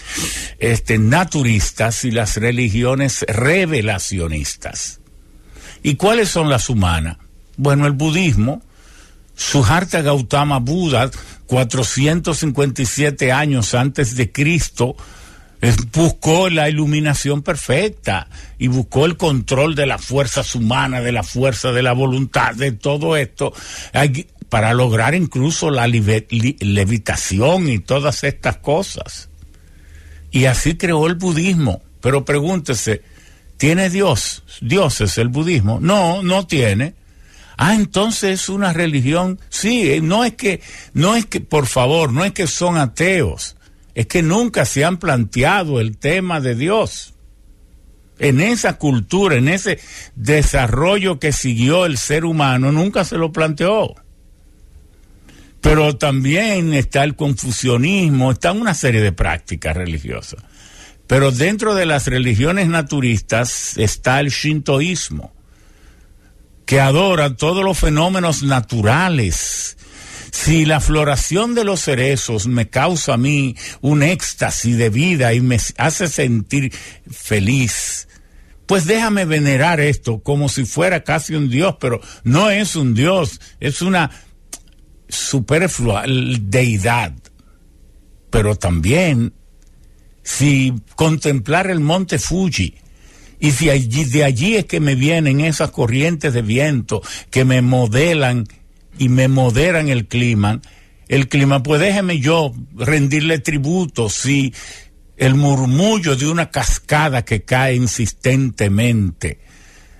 este, 0.58 0.98
naturistas 0.98 2.04
y 2.04 2.10
las 2.10 2.36
religiones 2.36 3.24
revelacionistas. 3.26 5.00
¿Y 5.82 5.94
cuáles 5.94 6.28
son 6.28 6.50
las 6.50 6.68
humanas? 6.68 7.16
Bueno, 7.56 7.86
el 7.86 7.92
budismo, 7.92 8.62
Suharta 9.34 10.02
Gautama 10.02 10.58
Buda, 10.58 11.10
457 11.52 13.30
años 13.30 13.74
antes 13.74 14.16
de 14.16 14.32
Cristo, 14.32 14.96
buscó 15.92 16.48
la 16.48 16.70
iluminación 16.70 17.42
perfecta 17.42 18.28
y 18.56 18.68
buscó 18.68 19.04
el 19.04 19.18
control 19.18 19.74
de 19.74 19.84
las 19.84 20.02
fuerzas 20.02 20.54
humanas, 20.54 21.04
de 21.04 21.12
la 21.12 21.22
fuerza 21.22 21.70
de 21.72 21.82
la 21.82 21.92
voluntad, 21.92 22.54
de 22.54 22.72
todo 22.72 23.18
esto, 23.18 23.52
para 24.48 24.72
lograr 24.72 25.14
incluso 25.14 25.70
la 25.70 25.86
levitación 25.86 27.68
y 27.68 27.80
todas 27.80 28.24
estas 28.24 28.56
cosas. 28.56 29.28
Y 30.30 30.46
así 30.46 30.76
creó 30.76 31.06
el 31.06 31.16
budismo. 31.16 31.82
Pero 32.00 32.24
pregúntese, 32.24 33.02
¿tiene 33.58 33.90
Dios? 33.90 34.42
¿Dios 34.62 35.02
es 35.02 35.18
el 35.18 35.28
budismo? 35.28 35.80
No, 35.82 36.22
no 36.22 36.46
tiene. 36.46 36.94
Ah, 37.56 37.74
entonces 37.74 38.42
es 38.42 38.48
una 38.48 38.72
religión. 38.72 39.40
Sí, 39.48 39.92
eh, 39.92 40.00
no 40.00 40.24
es 40.24 40.34
que, 40.34 40.60
no 40.94 41.16
es 41.16 41.26
que, 41.26 41.40
por 41.40 41.66
favor, 41.66 42.12
no 42.12 42.24
es 42.24 42.32
que 42.32 42.46
son 42.46 42.76
ateos 42.76 43.56
es 43.94 44.06
que 44.06 44.22
nunca 44.22 44.64
se 44.64 44.84
han 44.84 44.98
planteado 44.98 45.80
el 45.80 45.96
tema 45.98 46.40
de 46.40 46.54
Dios. 46.54 47.14
En 48.18 48.40
esa 48.40 48.78
cultura, 48.78 49.36
en 49.36 49.48
ese 49.48 49.80
desarrollo 50.14 51.18
que 51.18 51.32
siguió 51.32 51.86
el 51.86 51.98
ser 51.98 52.24
humano, 52.24 52.72
nunca 52.72 53.04
se 53.04 53.18
lo 53.18 53.32
planteó. 53.32 53.94
Pero 55.60 55.96
también 55.96 56.72
está 56.72 57.04
el 57.04 57.16
confucionismo, 57.16 58.32
está 58.32 58.52
una 58.52 58.74
serie 58.74 59.00
de 59.00 59.12
prácticas 59.12 59.76
religiosas. 59.76 60.42
Pero 61.06 61.30
dentro 61.30 61.74
de 61.74 61.84
las 61.84 62.06
religiones 62.06 62.68
naturistas 62.68 63.76
está 63.76 64.20
el 64.20 64.30
shintoísmo, 64.30 65.32
que 66.72 66.80
adora 66.80 67.36
todos 67.36 67.62
los 67.62 67.78
fenómenos 67.78 68.42
naturales, 68.42 69.76
si 70.30 70.64
la 70.64 70.80
floración 70.80 71.54
de 71.54 71.64
los 71.64 71.82
cerezos 71.82 72.46
me 72.46 72.70
causa 72.70 73.12
a 73.12 73.16
mí 73.18 73.54
un 73.82 74.02
éxtasis 74.02 74.78
de 74.78 74.88
vida 74.88 75.34
y 75.34 75.42
me 75.42 75.58
hace 75.76 76.08
sentir 76.08 76.72
feliz, 77.10 78.08
pues 78.64 78.86
déjame 78.86 79.26
venerar 79.26 79.80
esto 79.80 80.22
como 80.22 80.48
si 80.48 80.64
fuera 80.64 81.04
casi 81.04 81.34
un 81.34 81.50
dios, 81.50 81.76
pero 81.78 82.00
no 82.24 82.48
es 82.48 82.74
un 82.74 82.94
dios, 82.94 83.38
es 83.60 83.82
una 83.82 84.10
superflua 85.10 86.04
deidad. 86.06 87.12
Pero 88.30 88.56
también, 88.56 89.34
si 90.22 90.72
contemplar 90.96 91.70
el 91.70 91.80
monte 91.80 92.18
Fuji, 92.18 92.76
y 93.42 93.50
si 93.50 93.70
allí, 93.70 94.04
de 94.04 94.22
allí 94.22 94.54
es 94.54 94.66
que 94.66 94.78
me 94.78 94.94
vienen 94.94 95.40
esas 95.40 95.72
corrientes 95.72 96.32
de 96.32 96.42
viento 96.42 97.02
que 97.28 97.44
me 97.44 97.60
modelan 97.60 98.46
y 98.98 99.08
me 99.08 99.26
moderan 99.26 99.88
el 99.88 100.06
clima, 100.06 100.60
el 101.08 101.28
clima, 101.28 101.60
pues 101.60 101.80
déjeme 101.80 102.20
yo 102.20 102.54
rendirle 102.76 103.40
tributo 103.40 104.08
si 104.08 104.54
el 105.16 105.34
murmullo 105.34 106.14
de 106.14 106.28
una 106.28 106.50
cascada 106.50 107.24
que 107.24 107.42
cae 107.42 107.74
insistentemente, 107.74 109.40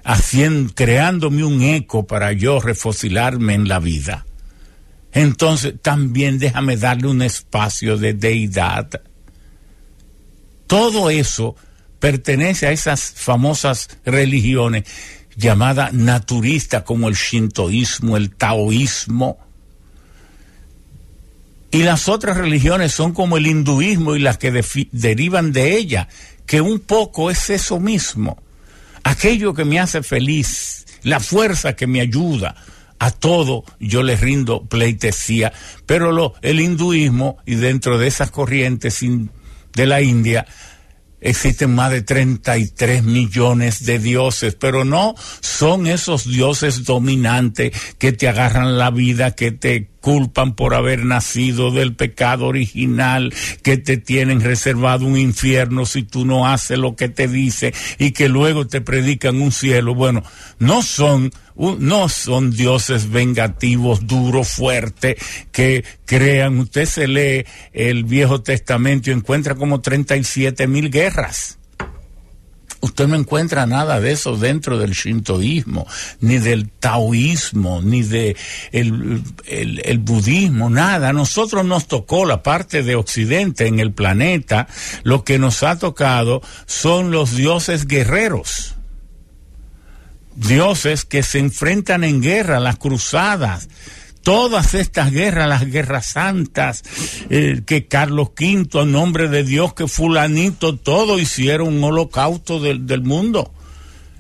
haciendo, 0.05 0.73
creándome 0.73 1.43
un 1.43 1.63
eco 1.63 2.07
para 2.07 2.33
yo 2.33 2.61
refocilarme 2.61 3.55
en 3.55 3.67
la 3.67 3.81
vida. 3.81 4.25
Entonces 5.11 5.75
también 5.83 6.39
déjame 6.39 6.77
darle 6.77 7.09
un 7.09 7.23
espacio 7.23 7.99
de 7.99 8.15
deidad. 8.15 9.03
Todo 10.69 11.11
eso 11.11 11.57
pertenece 12.03 12.67
a 12.67 12.73
esas 12.73 13.13
famosas 13.15 13.89
religiones 14.05 14.83
llamada 15.37 15.91
naturista 15.93 16.83
como 16.83 17.09
el 17.09 17.15
shintoísmo, 17.15 18.17
el 18.17 18.35
taoísmo. 18.35 19.39
Y 21.71 21.85
las 21.85 22.09
otras 22.09 22.37
religiones 22.37 22.93
son 22.93 23.13
como 23.13 23.37
el 23.37 23.47
hinduismo 23.47 24.17
y 24.17 24.19
las 24.19 24.37
que 24.37 24.51
derivan 24.91 25.53
de 25.53 25.77
ella, 25.77 26.09
que 26.45 26.61
un 26.61 26.81
poco 26.81 27.31
es 27.31 27.51
eso 27.51 27.79
mismo, 27.79 28.43
aquello 29.05 29.55
que 29.55 29.65
me 29.65 29.79
hace 29.79 30.03
feliz, 30.03 30.85
la 31.05 31.21
fuerza 31.21 31.77
que 31.77 31.87
me 31.87 32.01
ayuda. 32.01 32.57
A 32.99 33.13
todo 33.13 33.65
yo 33.79 34.03
le 34.03 34.17
rindo 34.17 34.65
pleitesía, 34.65 35.53
pero 35.87 36.11
lo, 36.11 36.35
el 36.43 36.59
hinduismo 36.59 37.39
y 37.47 37.55
dentro 37.55 37.97
de 37.97 38.09
esas 38.09 38.33
corrientes 38.33 39.01
de 39.75 39.87
la 39.87 40.03
India 40.03 40.47
existen 41.23 41.75
más 41.75 41.91
de 41.91 42.03
33 42.03 43.03
millones 43.03 43.85
de 43.85 43.99
dioses, 43.99 44.55
pero 44.55 44.85
no 44.85 45.15
son 45.41 45.87
esos 45.87 46.29
dioses 46.29 46.85
dominantes 46.85 47.73
que 47.99 48.13
te 48.13 48.29
agarran 48.29 48.77
la 48.79 48.91
vida, 48.91 49.33
que 49.33 49.53
te 49.53 49.92
culpan 50.03 50.55
por 50.55 50.75
haber 50.75 51.07
nacido 51.07 51.71
del 51.71 51.95
pecado 51.95 52.47
original, 52.47 53.33
que 53.63 53.79
te 53.79 53.97
tienen 53.97 54.43
reservado 54.43 55.07
un 55.07 55.17
infierno 55.17 55.87
si 55.87 56.03
tú 56.03 56.27
no 56.27 56.47
haces 56.47 56.77
lo 56.77 56.97
que 56.97 57.09
te 57.09 57.29
dice 57.29 57.73
y 57.99 58.11
que 58.11 58.29
luego 58.29 58.67
te 58.67 58.83
predican 58.83 59.41
un 59.41 59.53
cielo. 59.53 59.95
Bueno, 59.95 60.23
no 60.59 60.83
son 60.83 61.31
no 61.57 62.09
son 62.09 62.51
dioses 62.51 63.11
vengativos, 63.11 64.07
duros, 64.07 64.49
fuertes, 64.49 65.17
que 65.53 65.85
crean. 66.05 66.59
Usted 66.59 66.87
se 66.87 67.07
lee 67.07 67.45
el 67.73 68.05
Viejo 68.05 68.43
Testamento 68.43 69.11
y 69.11 69.13
encuentra 69.13 69.55
como 69.55 69.81
37 69.81 70.67
mil 70.67 70.91
guerras. 70.91 71.59
Usted 72.83 73.07
no 73.07 73.15
encuentra 73.15 73.65
nada 73.65 74.01
de 74.01 74.11
eso 74.11 74.37
dentro 74.37 74.77
del 74.77 74.91
shintoísmo, 74.91 75.87
ni 76.19 76.39
del 76.39 76.69
taoísmo, 76.69 77.81
ni 77.81 78.03
de 78.03 78.37
el, 78.73 79.23
el, 79.47 79.99
budismo, 80.01 80.69
nada. 80.69 81.11
A 81.11 81.13
nosotros 81.13 81.65
nos 81.65 81.87
tocó 81.87 82.27
la 82.27 82.43
parte 82.43 82.83
de 82.83 82.97
Occidente 82.97 83.69
en 83.69 83.79
el 83.79 83.93
planeta, 83.93 84.67
lo 85.05 85.23
que 85.23 85.39
nos 85.39 85.63
ha 85.63 85.79
tocado 85.79 86.43
son 86.67 87.13
los 87.13 87.37
dioses 87.37 87.87
guerreros. 87.87 88.75
Dioses 90.35 91.05
que 91.05 91.23
se 91.23 91.39
enfrentan 91.39 92.03
en 92.03 92.21
guerra, 92.21 92.59
las 92.59 92.79
cruzadas, 92.79 93.69
todas 94.23 94.75
estas 94.75 95.11
guerras, 95.13 95.49
las 95.49 95.71
guerras 95.71 96.07
santas, 96.07 96.83
eh, 97.31 97.63
que 97.67 97.87
Carlos 97.87 98.31
V, 98.39 98.81
en 98.81 98.93
nombre 98.93 99.29
de 99.29 99.45
Dios, 99.45 99.75
que 99.75 99.89
fulanito, 99.89 100.77
todo 100.77 101.19
hicieron 101.19 101.69
un 101.75 101.85
holocausto 101.85 102.61
del, 102.61 102.87
del 102.87 103.03
mundo. 103.03 103.53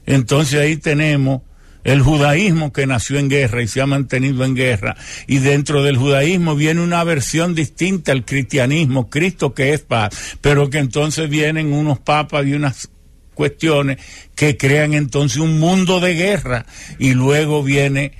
Entonces 0.07 0.61
ahí 0.61 0.77
tenemos 0.77 1.43
el 1.85 2.01
judaísmo 2.01 2.73
que 2.73 2.87
nació 2.87 3.19
en 3.19 3.29
guerra 3.29 3.63
y 3.63 3.69
se 3.69 3.81
ha 3.81 3.87
mantenido 3.87 4.45
en 4.45 4.55
guerra, 4.55 4.97
y 5.27 5.39
dentro 5.39 5.83
del 5.83 5.97
judaísmo 5.97 6.55
viene 6.55 6.81
una 6.81 7.03
versión 7.03 7.55
distinta 7.55 8.13
al 8.13 8.25
cristianismo, 8.25 9.11
Cristo 9.11 9.53
que 9.55 9.73
es 9.73 9.81
paz, 9.81 10.37
pero 10.41 10.71
que 10.71 10.79
entonces 10.79 11.29
vienen 11.29 11.73
unos 11.73 11.99
papas 11.99 12.47
y 12.47 12.55
unas 12.55 12.89
cuestiones 13.35 13.99
que 14.35 14.57
crean 14.57 14.95
entonces 14.95 15.39
un 15.39 15.59
mundo 15.59 16.01
de 16.01 16.15
guerra 16.15 16.67
y 16.99 17.15
luego 17.15 17.63
viene 17.63 18.13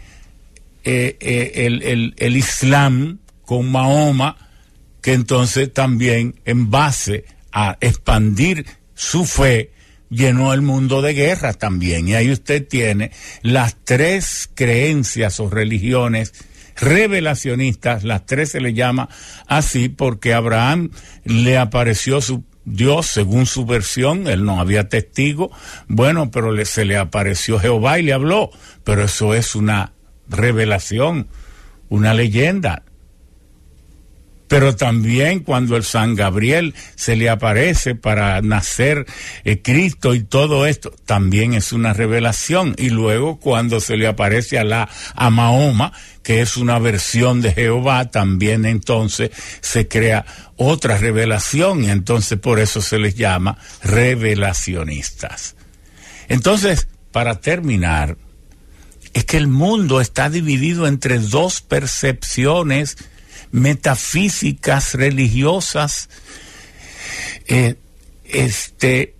eh, 0.85 1.17
eh, 1.21 1.53
el, 1.67 2.15
el 2.17 2.37
Islam 2.37 3.19
con 3.45 3.71
Mahoma 3.71 4.37
que 5.03 5.13
entonces 5.13 5.73
también 5.73 6.41
en 6.45 6.71
base 6.71 7.25
a 7.51 7.77
expandir 7.81 8.65
su 8.95 9.25
fe 9.25 9.73
llenó 10.09 10.53
el 10.53 10.63
mundo 10.63 11.03
de 11.03 11.15
guerra 11.15 11.55
también. 11.55 12.07
Y 12.07 12.15
ahí 12.15 12.31
usted 12.31 12.67
tiene 12.67 13.11
las 13.43 13.77
tres 13.85 14.49
creencias 14.55 15.41
o 15.41 15.51
religiones 15.51 16.33
revelacionistas, 16.77 18.03
las 18.05 18.25
tres 18.25 18.53
se 18.53 18.61
le 18.61 18.73
llama 18.73 19.09
así 19.47 19.89
porque 19.89 20.33
Abraham 20.33 20.91
le 21.25 21.59
apareció 21.59 22.21
su 22.21 22.45
Dios, 22.65 23.07
según 23.07 23.47
su 23.47 23.67
versión, 23.67 24.29
él 24.29 24.45
no 24.45 24.61
había 24.61 24.89
testigo, 24.89 25.51
bueno, 25.89 26.31
pero 26.31 26.53
le, 26.53 26.65
se 26.65 26.85
le 26.85 26.97
apareció 26.97 27.59
Jehová 27.59 27.99
y 27.99 28.05
le 28.05 28.13
habló, 28.13 28.51
pero 28.85 29.05
eso 29.05 29.35
es 29.35 29.57
una 29.57 29.93
revelación, 30.33 31.29
una 31.89 32.15
leyenda. 32.15 32.83
Pero 34.53 34.77
también 34.77 35.41
cuando 35.41 35.77
el 35.77 35.83
San 35.83 36.15
Gabriel 36.15 36.75
se 36.95 37.17
le 37.17 37.31
aparece 37.31 37.95
para 37.95 38.43
nacer 38.43 39.07
eh, 39.45 39.63
Cristo 39.63 40.13
y 40.13 40.25
todo 40.25 40.67
esto, 40.67 40.93
también 41.07 41.55
es 41.55 41.73
una 41.73 41.95
revelación. 41.95 42.75
Y 42.77 42.91
luego 42.91 43.41
cuando 43.41 43.81
se 43.81 43.97
le 43.97 44.07
aparece 44.07 44.59
a 44.59 44.65
la 44.65 44.91
a 45.15 45.31
Mahoma, 45.31 45.95
que 46.23 46.43
es 46.43 46.59
una 46.59 46.79
versión 46.79 47.41
de 47.41 47.53
Jehová, 47.55 48.11
también 48.11 48.67
entonces 48.67 49.31
se 49.63 49.89
crea 49.89 50.27
otra 50.57 50.99
revelación 50.99 51.85
y 51.85 51.89
entonces 51.89 52.39
por 52.39 52.61
eso 52.61 52.83
se 52.83 52.99
les 52.99 53.15
llama 53.15 53.57
revelacionistas. 53.83 55.57
Entonces, 56.29 56.89
para 57.11 57.41
terminar, 57.41 58.19
es 59.13 59.25
que 59.25 59.37
el 59.37 59.49
mundo 59.49 60.01
está 60.01 60.31
dividido 60.31 60.87
entre 60.87 61.19
dos 61.19 61.61
percepciones 61.61 62.97
metafísicas, 63.51 64.95
religiosas, 64.95 66.09
eh, 67.47 67.77
este, 68.25 69.15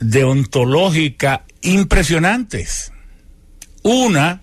deontológica 0.00 1.44
impresionantes. 1.62 2.92
Una 3.82 4.42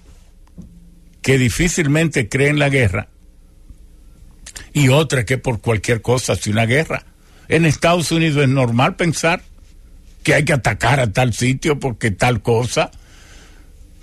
que 1.22 1.38
difícilmente 1.38 2.30
cree 2.30 2.50
en 2.50 2.60
la 2.60 2.70
guerra 2.70 3.10
y 4.74 4.90
otra 4.90 5.26
que 5.26 5.38
por 5.38 5.60
cualquier 5.60 6.02
cosa 6.02 6.34
hace 6.34 6.50
una 6.50 6.66
guerra. 6.66 7.04
En 7.50 7.66
Estados 7.66 8.12
Unidos 8.12 8.44
es 8.44 8.50
normal 8.50 8.96
pensar 8.96 9.42
que 10.24 10.34
hay 10.34 10.46
que 10.46 10.54
atacar 10.54 11.00
a 11.00 11.12
tal 11.12 11.34
sitio 11.34 11.80
porque 11.80 12.12
tal 12.12 12.42
cosa, 12.42 12.92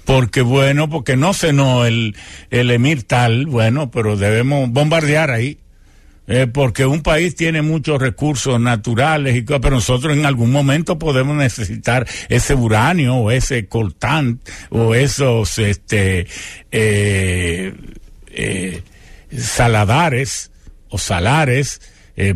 porque 0.04 0.42
bueno, 0.42 0.88
porque 0.88 1.16
no 1.16 1.34
cenó 1.34 1.86
el, 1.86 2.16
el 2.50 2.70
emir 2.70 3.04
tal, 3.04 3.46
bueno, 3.46 3.90
pero 3.90 4.16
debemos 4.16 4.70
bombardear 4.70 5.30
ahí. 5.30 5.58
Eh, 6.26 6.46
porque 6.46 6.86
un 6.86 7.02
país 7.02 7.34
tiene 7.34 7.60
muchos 7.60 8.00
recursos 8.00 8.58
naturales, 8.58 9.36
y, 9.36 9.42
pero 9.42 9.70
nosotros 9.70 10.16
en 10.16 10.24
algún 10.24 10.50
momento 10.50 10.98
podemos 10.98 11.36
necesitar 11.36 12.06
ese 12.30 12.54
uranio 12.54 13.16
o 13.16 13.30
ese 13.30 13.66
coltán 13.66 14.40
o 14.70 14.94
esos 14.94 15.58
este, 15.58 16.26
eh, 16.72 17.74
eh, 18.28 18.82
saladares 19.36 20.50
o 20.88 20.96
salares. 20.96 21.82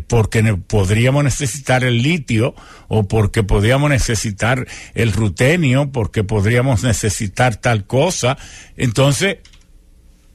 Porque 0.07 0.43
podríamos 0.67 1.23
necesitar 1.25 1.85
el 1.85 2.03
litio 2.03 2.55
o 2.89 3.07
porque 3.07 3.43
podríamos 3.43 3.91
necesitar 3.91 4.67
el 4.95 5.13
rutenio, 5.13 5.93
porque 5.93 6.25
podríamos 6.25 6.83
necesitar 6.83 7.57
tal 7.57 7.87
cosa. 7.87 8.37
Entonces, 8.77 9.39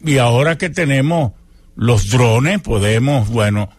y 0.03 0.17
ahora 0.17 0.57
que 0.57 0.69
tenemos 0.69 1.33
los 1.75 2.09
drones, 2.09 2.61
podemos, 2.61 3.29
bueno, 3.29 3.69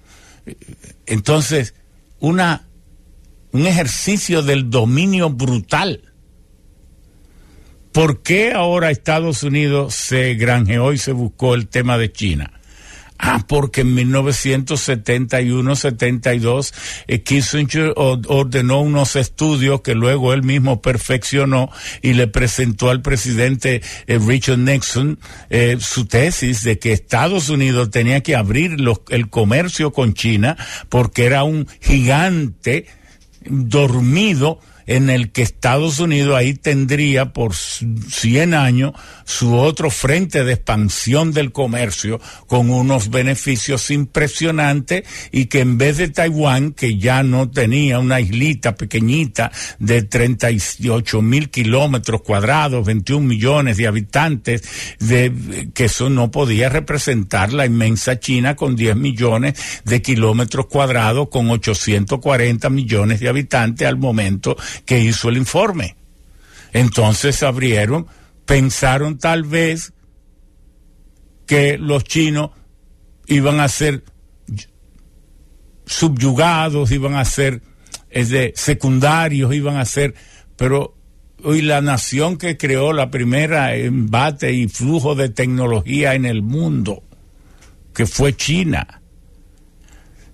entonces, 1.06 1.74
una, 2.20 2.66
un 3.52 3.66
ejercicio 3.66 4.42
del 4.42 4.70
dominio 4.70 5.30
brutal. 5.30 6.12
¿Por 7.92 8.22
qué 8.22 8.52
ahora 8.52 8.90
Estados 8.90 9.42
Unidos 9.44 9.94
se 9.94 10.34
granjeó 10.34 10.92
y 10.92 10.98
se 10.98 11.12
buscó 11.12 11.54
el 11.54 11.68
tema 11.68 11.96
de 11.96 12.10
China? 12.10 12.60
Ah, 13.16 13.44
porque 13.46 13.82
en 13.82 13.96
1971-72 13.96 16.74
eh, 17.06 17.22
Kissinger 17.22 17.94
ordenó 17.96 18.80
unos 18.80 19.14
estudios 19.14 19.82
que 19.82 19.94
luego 19.94 20.32
él 20.32 20.42
mismo 20.42 20.82
perfeccionó 20.82 21.70
y 22.02 22.14
le 22.14 22.26
presentó 22.26 22.90
al 22.90 23.02
presidente 23.02 23.82
eh, 24.08 24.18
Richard 24.18 24.58
Nixon 24.58 25.20
eh, 25.48 25.76
su 25.78 26.06
tesis 26.06 26.64
de 26.64 26.80
que 26.80 26.92
Estados 26.92 27.50
Unidos 27.50 27.90
tenía 27.90 28.20
que 28.20 28.34
abrir 28.34 28.78
el 29.08 29.30
comercio 29.30 29.92
con 29.92 30.14
China 30.14 30.56
porque 30.88 31.26
era 31.26 31.44
un 31.44 31.68
gigante 31.80 32.86
dormido 33.46 34.58
en 34.86 35.10
el 35.10 35.32
que 35.32 35.42
Estados 35.42 35.98
Unidos 35.98 36.36
ahí 36.36 36.54
tendría 36.54 37.32
por 37.32 37.54
100 37.54 38.54
años 38.54 38.92
su 39.24 39.56
otro 39.56 39.90
frente 39.90 40.44
de 40.44 40.52
expansión 40.54 41.32
del 41.32 41.52
comercio 41.52 42.20
con 42.46 42.70
unos 42.70 43.10
beneficios 43.10 43.90
impresionantes 43.90 45.04
y 45.32 45.46
que 45.46 45.60
en 45.60 45.78
vez 45.78 45.96
de 45.96 46.08
Taiwán, 46.08 46.72
que 46.72 46.98
ya 46.98 47.22
no 47.22 47.50
tenía 47.50 47.98
una 47.98 48.20
islita 48.20 48.74
pequeñita 48.74 49.50
de 49.78 50.02
38 50.02 51.22
mil 51.22 51.50
kilómetros 51.50 52.22
cuadrados, 52.22 52.86
21 52.86 53.26
millones 53.26 53.76
de 53.76 53.86
habitantes, 53.86 54.62
de, 55.00 55.70
que 55.74 55.84
eso 55.86 56.10
no 56.10 56.30
podía 56.30 56.68
representar 56.68 57.52
la 57.52 57.66
inmensa 57.66 58.18
China 58.18 58.56
con 58.56 58.76
10 58.76 58.96
millones 58.96 59.54
de 59.84 60.02
kilómetros 60.02 60.66
cuadrados 60.66 61.28
con 61.28 61.50
840 61.50 62.70
millones 62.70 63.20
de 63.20 63.28
habitantes 63.28 63.86
al 63.86 63.96
momento 63.96 64.56
que 64.84 65.00
hizo 65.00 65.28
el 65.28 65.36
informe. 65.36 65.96
Entonces 66.72 67.42
abrieron, 67.42 68.06
pensaron 68.46 69.18
tal 69.18 69.44
vez 69.44 69.92
que 71.46 71.78
los 71.78 72.04
chinos 72.04 72.50
iban 73.26 73.60
a 73.60 73.68
ser 73.68 74.04
subyugados, 75.86 76.90
iban 76.90 77.14
a 77.14 77.24
ser 77.24 77.62
es 78.14 78.30
de, 78.30 78.52
secundarios, 78.54 79.52
iban 79.52 79.76
a 79.76 79.84
ser, 79.84 80.14
pero 80.56 80.96
hoy 81.42 81.62
la 81.62 81.80
nación 81.80 82.38
que 82.38 82.56
creó 82.56 82.92
la 82.92 83.10
primera 83.10 83.74
embate 83.74 84.52
y 84.52 84.68
flujo 84.68 85.16
de 85.16 85.28
tecnología 85.30 86.14
en 86.14 86.24
el 86.24 86.40
mundo, 86.40 87.02
que 87.92 88.06
fue 88.06 88.36
China, 88.36 89.02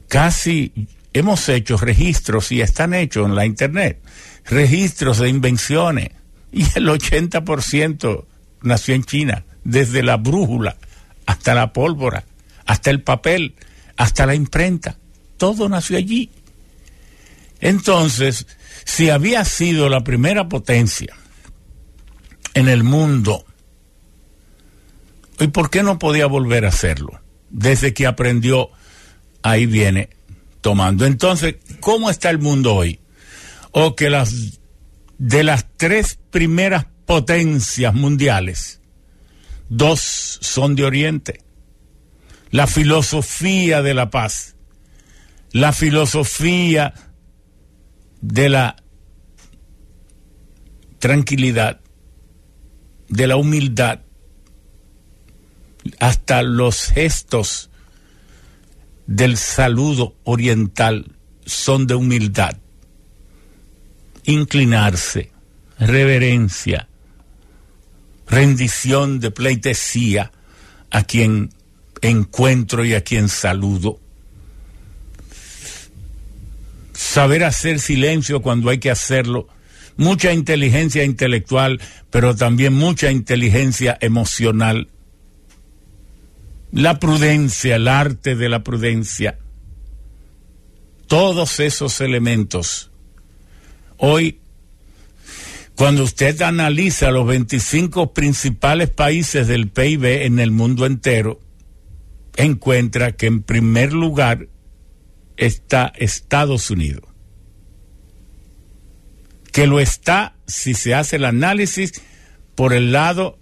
casi 0.08 0.88
hemos 1.14 1.48
hecho 1.48 1.78
registros 1.78 2.52
y 2.52 2.60
están 2.60 2.92
hechos 2.92 3.26
en 3.26 3.34
la 3.34 3.46
internet 3.46 4.02
registros 4.46 5.18
de 5.18 5.28
invenciones 5.28 6.10
y 6.52 6.62
el 6.74 6.88
80% 6.88 8.24
nació 8.62 8.94
en 8.94 9.04
China, 9.04 9.44
desde 9.64 10.02
la 10.02 10.16
brújula 10.16 10.76
hasta 11.26 11.54
la 11.54 11.72
pólvora, 11.72 12.24
hasta 12.66 12.90
el 12.90 13.02
papel, 13.02 13.54
hasta 13.96 14.26
la 14.26 14.34
imprenta, 14.34 14.96
todo 15.36 15.68
nació 15.68 15.96
allí. 15.96 16.30
Entonces, 17.60 18.46
si 18.84 19.10
había 19.10 19.44
sido 19.44 19.88
la 19.88 20.02
primera 20.02 20.48
potencia 20.48 21.14
en 22.54 22.68
el 22.68 22.82
mundo, 22.82 23.44
¿y 25.38 25.48
por 25.48 25.70
qué 25.70 25.82
no 25.82 25.98
podía 25.98 26.26
volver 26.26 26.64
a 26.64 26.68
hacerlo? 26.68 27.20
Desde 27.50 27.92
que 27.92 28.06
aprendió, 28.06 28.70
ahí 29.42 29.66
viene 29.66 30.10
tomando. 30.60 31.06
Entonces, 31.06 31.56
¿cómo 31.80 32.10
está 32.10 32.30
el 32.30 32.38
mundo 32.38 32.74
hoy? 32.74 32.99
O 33.72 33.94
que 33.94 34.10
las 34.10 34.60
de 35.18 35.44
las 35.44 35.66
tres 35.76 36.18
primeras 36.30 36.86
potencias 37.04 37.94
mundiales, 37.94 38.80
dos 39.68 40.00
son 40.40 40.74
de 40.74 40.84
Oriente. 40.84 41.44
La 42.50 42.66
filosofía 42.66 43.82
de 43.82 43.94
la 43.94 44.10
paz, 44.10 44.56
la 45.52 45.72
filosofía 45.72 46.94
de 48.22 48.48
la 48.48 48.76
tranquilidad, 50.98 51.80
de 53.08 53.26
la 53.26 53.36
humildad, 53.36 54.00
hasta 55.98 56.42
los 56.42 56.84
gestos 56.86 57.70
del 59.06 59.36
saludo 59.36 60.16
oriental 60.24 61.16
son 61.44 61.86
de 61.86 61.94
humildad 61.94 62.59
inclinarse, 64.24 65.30
reverencia, 65.78 66.88
rendición 68.28 69.20
de 69.20 69.30
pleitesía 69.30 70.32
a 70.90 71.02
quien 71.04 71.50
encuentro 72.02 72.84
y 72.84 72.94
a 72.94 73.02
quien 73.02 73.28
saludo. 73.28 74.00
Saber 76.92 77.44
hacer 77.44 77.80
silencio 77.80 78.42
cuando 78.42 78.70
hay 78.70 78.78
que 78.78 78.90
hacerlo. 78.90 79.48
Mucha 79.96 80.32
inteligencia 80.32 81.04
intelectual, 81.04 81.80
pero 82.10 82.36
también 82.36 82.72
mucha 82.72 83.10
inteligencia 83.10 83.98
emocional. 84.00 84.88
La 86.72 87.00
prudencia, 87.00 87.76
el 87.76 87.88
arte 87.88 88.36
de 88.36 88.48
la 88.48 88.62
prudencia. 88.62 89.38
Todos 91.08 91.58
esos 91.58 92.00
elementos 92.00 92.89
Hoy, 94.02 94.40
cuando 95.74 96.04
usted 96.04 96.40
analiza 96.40 97.10
los 97.10 97.26
25 97.26 98.14
principales 98.14 98.88
países 98.88 99.46
del 99.46 99.68
PIB 99.68 100.24
en 100.24 100.38
el 100.38 100.52
mundo 100.52 100.86
entero, 100.86 101.38
encuentra 102.36 103.12
que 103.12 103.26
en 103.26 103.42
primer 103.42 103.92
lugar 103.92 104.48
está 105.36 105.92
Estados 105.98 106.70
Unidos. 106.70 107.04
Que 109.52 109.66
lo 109.66 109.80
está, 109.80 110.34
si 110.46 110.72
se 110.72 110.94
hace 110.94 111.16
el 111.16 111.26
análisis, 111.26 112.00
por 112.54 112.72
el 112.72 112.92
lado 112.92 113.38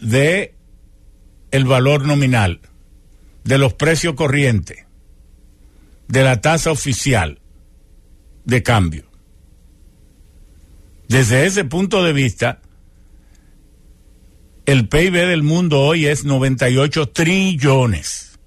de 0.00 0.56
el 1.52 1.66
valor 1.66 2.04
nominal, 2.04 2.62
de 3.44 3.58
los 3.58 3.74
precios 3.74 4.14
corrientes, 4.14 4.86
de 6.08 6.24
la 6.24 6.40
tasa 6.40 6.72
oficial 6.72 7.40
de 8.44 8.64
cambio. 8.64 9.09
Desde 11.10 11.44
ese 11.44 11.64
punto 11.64 12.04
de 12.04 12.12
vista, 12.12 12.60
el 14.64 14.86
PIB 14.86 15.12
del 15.26 15.42
mundo 15.42 15.80
hoy 15.80 16.06
es 16.06 16.24
98 16.24 17.08
trillones. 17.08 18.38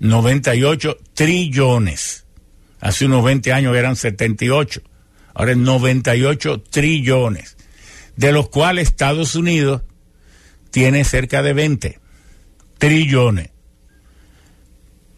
98 0.00 0.98
trillones. 1.14 2.26
Hace 2.80 3.06
unos 3.06 3.24
20 3.24 3.50
años 3.50 3.74
eran 3.74 3.96
78. 3.96 4.82
ahora 5.32 5.52
es 5.52 5.56
98 5.56 6.64
trillones, 6.68 7.56
de 8.16 8.32
los 8.32 8.50
cuales 8.50 8.88
Estados 8.88 9.34
Unidos 9.36 9.80
tiene 10.70 11.04
cerca 11.04 11.42
de 11.42 11.54
20 11.54 11.98
trillones. 12.76 13.48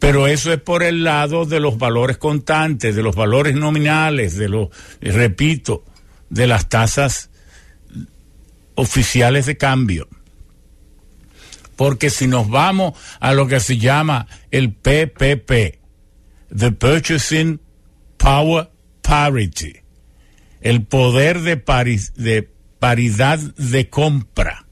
Pero 0.02 0.26
eso 0.26 0.52
es 0.52 0.60
por 0.60 0.82
el 0.82 1.04
lado 1.04 1.46
de 1.46 1.60
los 1.60 1.78
valores 1.78 2.18
contantes, 2.18 2.96
de 2.96 3.04
los 3.04 3.14
valores 3.14 3.54
nominales, 3.54 4.36
de 4.36 4.48
los, 4.48 4.68
repito, 5.00 5.84
de 6.28 6.48
las 6.48 6.68
tasas 6.68 7.30
oficiales 8.74 9.46
de 9.46 9.56
cambio. 9.56 10.08
Porque 11.76 12.10
si 12.10 12.26
nos 12.26 12.50
vamos 12.50 12.98
a 13.20 13.32
lo 13.32 13.46
que 13.46 13.60
se 13.60 13.78
llama 13.78 14.26
el 14.50 14.72
PPP, 14.72 15.78
The 16.52 16.72
Purchasing 16.72 17.60
Power 18.16 18.72
Parity, 19.02 19.82
el 20.62 20.84
poder 20.84 21.42
de, 21.42 21.62
de 22.16 22.50
paridad 22.80 23.38
de 23.38 23.88
compra, 23.88 24.66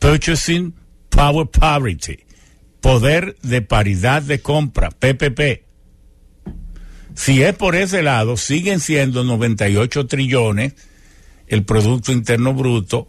Purchasing 0.00 0.74
Power 1.10 1.46
Parity, 1.46 2.24
poder 2.80 3.36
de 3.42 3.62
paridad 3.62 4.22
de 4.22 4.40
compra, 4.40 4.90
PPP. 4.90 5.64
Si 7.14 7.42
es 7.42 7.54
por 7.54 7.74
ese 7.74 8.02
lado, 8.02 8.36
siguen 8.36 8.80
siendo 8.80 9.24
98 9.24 10.06
trillones 10.06 10.74
el 11.48 11.64
Producto 11.64 12.12
Interno 12.12 12.54
Bruto, 12.54 13.08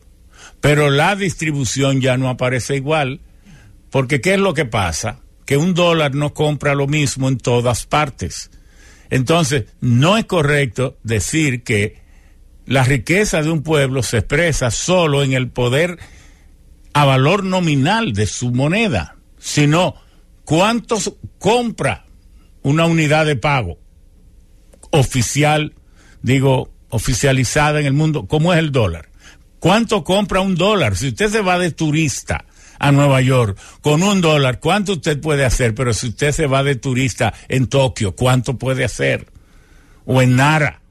pero 0.62 0.89
la 0.89 1.15
distribución 1.15 2.01
ya 2.01 2.17
no 2.17 2.29
aparece 2.29 2.75
igual, 2.75 3.21
porque 3.91 4.21
¿qué 4.21 4.34
es 4.34 4.39
lo 4.39 4.53
que 4.53 4.65
pasa? 4.65 5.19
Que 5.45 5.58
un 5.58 5.73
dólar 5.73 6.15
no 6.15 6.34
compra 6.34 6.73
lo 6.73 6.88
mismo 6.88 7.27
en 7.27 7.38
todas 7.38 7.86
partes. 7.86 8.49
Entonces, 9.10 9.65
no 9.82 10.17
es 10.17 10.25
correcto 10.25 10.97
decir 11.03 11.63
que 11.63 12.01
la 12.65 12.84
riqueza 12.84 13.41
de 13.41 13.49
un 13.49 13.63
pueblo 13.63 14.03
se 14.03 14.19
expresa 14.19 14.69
solo 14.71 15.23
en 15.23 15.34
el 15.34 15.49
poder 15.49 15.97
a 16.93 17.05
valor 17.05 17.43
nominal 17.43 18.13
de 18.13 18.27
su 18.27 18.51
moneda, 18.51 19.15
sino 19.50 19.96
cuánto 20.46 20.98
compra 21.40 22.06
una 22.62 22.86
unidad 22.86 23.26
de 23.26 23.36
pago 23.36 23.80
oficial, 24.92 25.74
digo, 26.22 26.72
oficializada 26.90 27.80
en 27.80 27.88
el 27.88 27.94
mundo, 27.94 28.28
como 28.28 28.54
es 28.54 28.60
el 28.60 28.72
dólar. 28.72 29.10
¿Cuánto 29.58 30.04
compra 30.04 30.42
un 30.42 30.54
dólar? 30.54 30.96
Si 30.96 31.08
usted 31.08 31.30
se 31.30 31.42
va 31.42 31.58
de 31.58 31.72
turista 31.72 32.46
a 32.78 32.92
Nueva 32.92 33.22
York 33.22 33.58
con 33.82 34.04
un 34.04 34.22
dólar, 34.22 34.60
¿cuánto 34.60 34.94
usted 34.94 35.20
puede 35.20 35.46
hacer? 35.46 35.74
Pero 35.74 35.94
si 35.94 36.10
usted 36.10 36.32
se 36.32 36.46
va 36.46 36.62
de 36.62 36.76
turista 36.76 37.34
en 37.48 37.66
Tokio, 37.66 38.16
¿cuánto 38.16 38.56
puede 38.56 38.86
hacer? 38.86 39.32
O 40.06 40.22
en 40.22 40.36
Nara, 40.36 40.82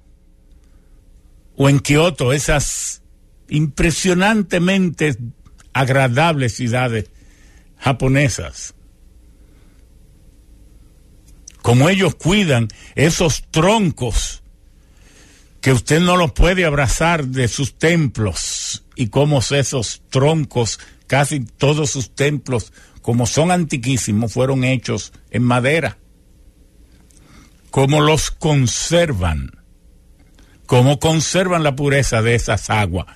o 1.57 1.69
en 1.69 1.79
Kioto, 1.79 2.33
esas 2.33 3.03
impresionantemente 3.49 5.17
agradables 5.73 6.57
ciudades 6.57 7.09
japonesas. 7.79 8.75
Como 11.63 11.89
ellos 11.89 12.15
cuidan 12.15 12.69
esos 12.95 13.45
troncos 13.51 14.43
que 15.61 15.73
usted 15.73 16.01
no 16.01 16.17
los 16.17 16.33
puede 16.33 16.65
abrazar 16.65 17.27
de 17.27 17.49
sus 17.49 17.79
templos 17.79 18.85
y 18.95 19.09
como 19.09 19.41
esos 19.41 20.03
troncos, 20.11 20.81
casi 21.07 21.41
todos 21.41 21.91
sus 21.91 22.15
templos, 22.15 22.73
como 23.03 23.27
son 23.27 23.51
antiquísimos, 23.51 24.33
fueron 24.33 24.65
hechos 24.65 25.13
en 25.31 25.43
madera. 25.43 25.99
Cómo 27.71 28.01
los 28.01 28.31
conservan, 28.31 29.53
cómo 30.67 30.99
conservan 30.99 31.63
la 31.63 31.77
pureza 31.77 32.23
de 32.23 32.35
esas 32.35 32.71
aguas 32.71 33.07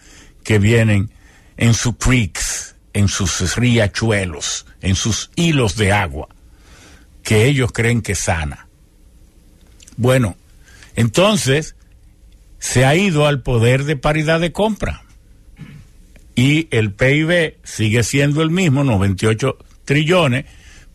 que 0.45 0.59
vienen 0.59 1.11
en 1.57 1.75
sus 1.75 1.97
creeks, 1.97 2.72
en 2.93 3.09
sus 3.09 3.57
riachuelos, 3.57 4.67
en 4.81 4.95
sus 4.95 5.31
hilos 5.37 5.77
de 5.77 5.93
agua, 5.93 6.29
que 7.23 7.47
ellos 7.47 7.73
creen 7.73 8.03
que 8.03 8.15
sana. 8.15 8.69
Bueno, 9.97 10.37
entonces, 10.97 11.75
se 12.59 12.85
ha 12.85 12.95
ido 12.95 13.27
al 13.27 13.43
poder 13.43 13.85
de 13.85 13.97
paridad 13.97 14.41
de 14.41 14.53
compra. 14.53 15.03
Y 16.35 16.69
el 16.71 16.93
PIB 16.93 17.57
sigue 17.65 18.03
siendo 18.05 18.43
el 18.43 18.51
mismo, 18.51 18.85
98 18.85 19.59
trillones, 19.85 20.47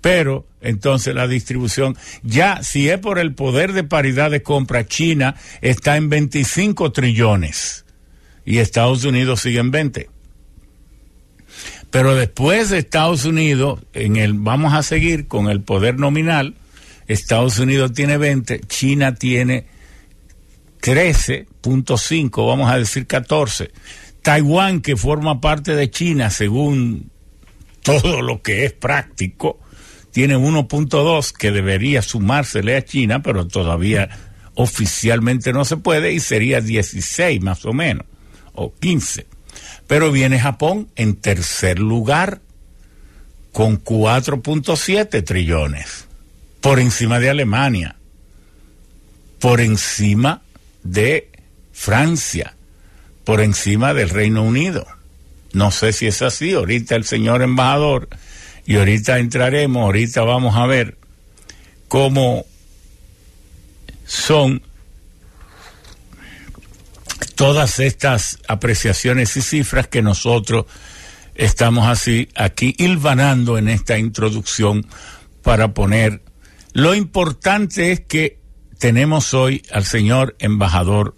pero 0.02 0.48
entonces 0.62 1.14
la 1.14 1.28
distribución, 1.28 1.98
ya 2.24 2.64
si 2.64 2.90
es 2.90 2.98
por 3.00 3.20
el 3.20 3.36
poder 3.36 3.74
de 3.74 3.84
paridad 3.84 4.32
de 4.32 4.42
compra, 4.42 4.88
China 4.88 5.36
está 5.62 5.98
en 5.98 6.10
25 6.10 6.92
trillones 6.92 7.86
y 8.46 8.60
Estados 8.60 9.04
Unidos 9.04 9.42
sigue 9.42 9.60
en 9.60 9.72
20. 9.72 10.10
Pero 11.92 12.16
después 12.16 12.70
de 12.70 12.80
Estados 12.80 13.26
Unidos, 13.26 13.80
en 13.94 14.18
el, 14.18 14.34
vamos 14.34 14.74
a 14.74 14.84
seguir 14.84 15.28
con 15.28 15.50
el 15.50 15.62
poder 15.62 16.00
nominal, 16.00 16.56
Estados 17.08 17.60
Unidos 17.60 17.94
tiene 17.94 18.18
20, 18.18 18.60
China 18.62 19.16
tiene 19.16 19.66
13.5, 20.82 22.48
vamos 22.48 22.70
a 22.70 22.78
decir 22.78 23.08
14. 23.08 23.72
Taiwán, 24.22 24.82
que 24.82 24.98
forma 24.98 25.40
parte 25.40 25.76
de 25.76 25.90
China, 25.90 26.30
según 26.30 27.10
todo 27.82 28.22
lo 28.22 28.42
que 28.42 28.66
es 28.66 28.74
práctico, 28.74 29.60
tiene 30.12 30.36
1.2 30.36 31.32
que 31.32 31.52
debería 31.52 32.02
sumársele 32.02 32.76
a 32.76 32.84
China, 32.84 33.22
pero 33.22 33.48
todavía 33.48 34.10
oficialmente 34.56 35.54
no 35.54 35.64
se 35.64 35.78
puede 35.78 36.12
y 36.12 36.20
sería 36.20 36.60
16 36.60 37.42
más 37.42 37.64
o 37.66 37.72
menos, 37.72 38.06
o 38.54 38.74
15. 38.74 39.28
Pero 39.88 40.12
viene 40.12 40.40
Japón 40.40 40.90
en 40.96 41.16
tercer 41.16 41.80
lugar 41.80 42.42
con 43.52 43.84
4.7 43.84 45.24
trillones, 45.24 46.06
por 46.62 46.80
encima 46.80 47.20
de 47.20 47.30
Alemania, 47.30 47.96
por 49.40 49.62
encima 49.62 50.42
de 50.84 51.30
Francia 51.72 52.54
por 53.28 53.42
encima 53.42 53.94
del 53.94 54.10
Reino 54.10 54.42
Unido. 54.42 54.88
No 55.52 55.70
sé 55.72 55.92
si 55.92 56.08
es 56.08 56.22
así, 56.22 56.54
ahorita 56.54 56.96
el 56.96 57.04
señor 57.04 57.42
embajador, 57.42 58.08
y 58.66 58.78
ahorita 58.78 59.20
entraremos, 59.20 59.84
ahorita 59.84 60.22
vamos 60.22 60.56
a 60.56 60.66
ver 60.66 60.98
cómo 61.90 62.46
son 64.06 64.62
todas 67.38 67.80
estas 67.80 68.40
apreciaciones 68.48 69.38
y 69.38 69.44
cifras 69.44 69.88
que 69.88 70.02
nosotros 70.02 70.66
estamos 71.36 71.88
así 71.88 72.30
aquí 72.36 72.76
hilvanando 72.80 73.60
en 73.60 73.70
esta 73.70 74.00
introducción 74.00 74.88
para 75.44 75.74
poner. 75.74 76.24
Lo 76.74 76.96
importante 76.96 77.92
es 77.92 78.02
que 78.02 78.40
tenemos 78.80 79.36
hoy 79.36 79.62
al 79.72 79.86
señor 79.86 80.36
embajador 80.40 81.16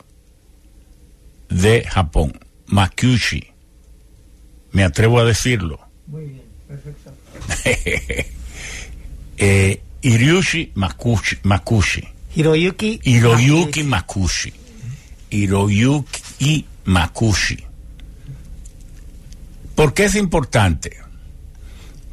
de 1.47 1.85
Japón, 1.85 2.37
Makushi. 2.67 3.47
Me 4.73 4.83
atrevo 4.83 5.19
a 5.19 5.23
decirlo. 5.23 5.79
Muy 6.05 6.25
bien, 6.25 6.43
perfecto. 6.67 7.13
eh, 9.37 9.81
Hiroyuki 10.01 10.73
Makushi, 10.75 11.37
Makushi. 11.43 12.03
Hiroyuki. 12.35 12.99
Hiroyuki 13.03 13.83
Makushi. 13.83 14.58
Hiroyuki 15.29 16.65
Makushi. 16.85 17.63
¿Por 19.75 19.93
qué 19.93 20.05
es 20.05 20.15
importante? 20.15 20.97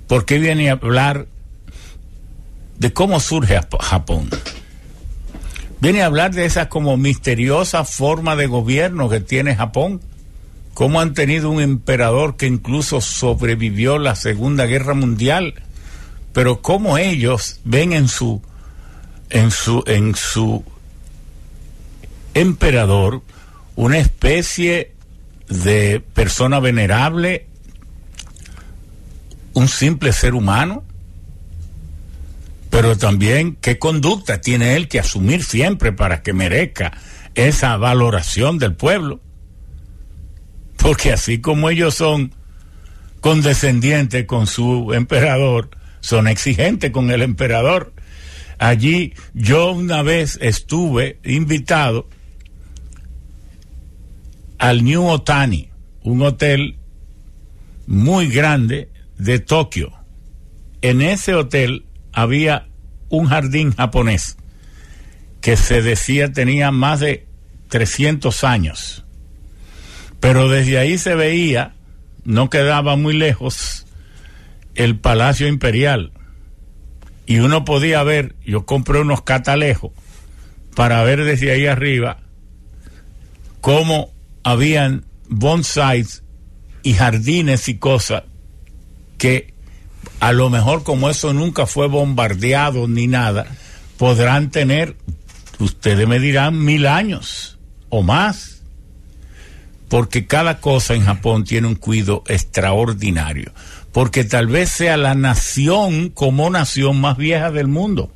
Porque 0.07 0.39
viene 0.39 0.71
a 0.71 0.75
hablar 0.75 1.27
de 2.79 2.93
cómo 2.93 3.19
surge 3.21 3.61
Japón 3.81 4.31
viene 5.81 6.03
a 6.03 6.07
hablar 6.07 6.35
de 6.35 6.45
esa 6.45 6.69
como 6.69 6.97
misteriosa 6.97 7.85
forma 7.85 8.37
de 8.37 8.47
gobierno 8.47 9.09
que 9.09 9.21
tiene 9.21 9.57
Japón. 9.57 10.01
Cómo 10.75 11.01
han 11.01 11.15
tenido 11.15 11.51
un 11.51 11.61
emperador 11.61 12.37
que 12.37 12.47
incluso 12.47 13.01
sobrevivió 13.01 13.99
la 13.99 14.15
Segunda 14.15 14.67
Guerra 14.67 14.95
Mundial, 14.95 15.55
pero 16.33 16.61
cómo 16.61 16.99
ellos 16.99 17.61
ven 17.65 17.93
en 17.93 18.09
su 18.09 18.43
en 19.31 19.51
su 19.51 19.83
en 19.87 20.15
su 20.15 20.63
emperador 22.37 23.23
una 23.75 23.99
especie 23.99 24.93
de 25.49 26.01
persona 26.01 26.61
venerable, 26.61 27.47
un 29.55 29.69
simple 29.69 30.13
ser 30.13 30.35
humano 30.35 30.85
pero 32.77 32.95
también 32.95 33.57
qué 33.63 33.79
conducta 33.79 34.43
tiene 34.43 34.77
él 34.77 34.87
que 34.87 35.01
asumir 35.01 35.43
siempre 35.43 35.93
para 35.93 36.23
que 36.23 36.35
merezca 36.35 36.93
esa 37.35 37.75
valoración 37.79 38.59
del 38.59 38.75
pueblo. 38.75 39.23
Porque 40.77 41.11
así 41.11 41.41
como 41.41 41.71
ellos 41.71 41.95
son 41.95 42.35
condescendientes 43.21 44.27
con 44.27 44.47
su 44.47 44.93
emperador, 44.93 45.71
son 46.01 46.29
exigentes 46.29 46.91
con 46.91 47.11
el 47.11 47.23
emperador. 47.23 47.95
Allí 48.59 49.15
yo 49.33 49.71
una 49.73 50.03
vez 50.03 50.39
estuve 50.43 51.19
invitado 51.25 52.11
al 54.59 54.85
New 54.85 55.05
Otani, 55.07 55.71
un 56.03 56.23
hotel 56.23 56.79
muy 57.87 58.29
grande 58.29 58.91
de 59.19 59.39
Tokio. 59.39 59.93
En 60.83 61.03
ese 61.03 61.35
hotel 61.35 61.87
había 62.13 62.69
un 63.09 63.27
jardín 63.27 63.73
japonés 63.73 64.37
que 65.41 65.57
se 65.57 65.83
decía 65.83 66.33
tenía 66.33 66.71
más 66.71 67.01
de 67.01 67.27
300 67.69 68.45
años. 68.45 69.05
Pero 70.21 70.49
desde 70.49 70.79
ahí 70.79 70.99
se 70.99 71.15
veía, 71.15 71.75
no 72.25 72.51
quedaba 72.51 72.97
muy 72.97 73.15
lejos, 73.15 73.87
el 74.75 74.99
Palacio 74.99 75.47
Imperial. 75.47 76.13
Y 77.27 77.39
uno 77.39 77.65
podía 77.65 78.03
ver, 78.03 78.35
yo 78.45 78.67
compré 78.67 79.01
unos 79.01 79.23
catalejos 79.23 79.93
para 80.75 81.03
ver 81.03 81.25
desde 81.25 81.53
ahí 81.53 81.67
arriba 81.67 82.19
cómo 83.61 84.16
habían 84.47 85.05
bonsais 85.29 86.23
y 86.85 86.95
jardines 86.95 87.69
y 87.69 87.79
cosas 87.79 88.23
que 89.19 89.53
a 90.21 90.33
lo 90.33 90.51
mejor 90.51 90.85
como 90.85 91.11
eso 91.11 91.33
nunca 91.33 91.67
fue 91.67 91.89
bombardeado 91.89 92.87
ni 92.87 93.09
nada, 93.09 93.49
podrán 93.97 94.53
tener, 94.53 94.97
ustedes 95.59 96.07
me 96.07 96.21
dirán, 96.21 96.65
mil 96.65 96.87
años 96.87 97.59
o 97.89 98.05
más. 98.05 98.63
Porque 99.89 100.29
cada 100.29 100.61
cosa 100.61 100.95
en 100.95 101.03
Japón 101.03 101.43
tiene 101.43 101.67
un 101.67 101.75
cuidado 101.75 102.23
extraordinario. 102.29 103.51
Porque 103.91 104.23
tal 104.23 104.47
vez 104.47 104.71
sea 104.71 104.97
la 104.97 105.17
nación 105.17 106.11
como 106.11 106.51
nación 106.51 107.01
más 107.01 107.17
vieja 107.17 107.51
del 107.51 107.67
mundo. 107.67 108.13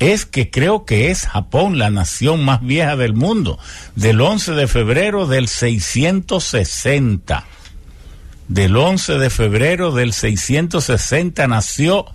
Es 0.00 0.26
que 0.26 0.50
creo 0.50 0.84
que 0.84 1.12
es 1.12 1.28
Japón 1.28 1.78
la 1.78 1.90
nación 1.90 2.44
más 2.44 2.60
vieja 2.62 2.96
del 2.96 3.14
mundo. 3.14 3.58
Del 3.94 4.20
11 4.20 4.52
de 4.52 4.66
febrero 4.66 5.28
del 5.28 5.46
660 5.46 7.44
del 8.50 8.76
11 8.76 9.18
de 9.18 9.30
febrero 9.30 9.92
del 9.92 10.12
660 10.12 11.46
nació. 11.46 12.06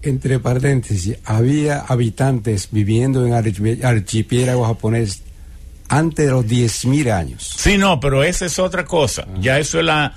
Entre 0.00 0.38
paréntesis, 0.38 1.18
había 1.26 1.80
habitantes 1.80 2.68
viviendo 2.70 3.26
en 3.26 3.34
archipiélago 3.84 4.64
japonés 4.64 5.22
antes 5.90 6.24
de 6.24 6.32
los 6.32 6.46
10.000 6.46 7.12
años. 7.12 7.52
Sí, 7.58 7.76
no, 7.76 8.00
pero 8.00 8.24
esa 8.24 8.46
es 8.46 8.58
otra 8.58 8.86
cosa. 8.86 9.26
Ah. 9.28 9.36
Ya 9.40 9.58
eso 9.58 9.78
es 9.78 9.84
la 9.84 10.14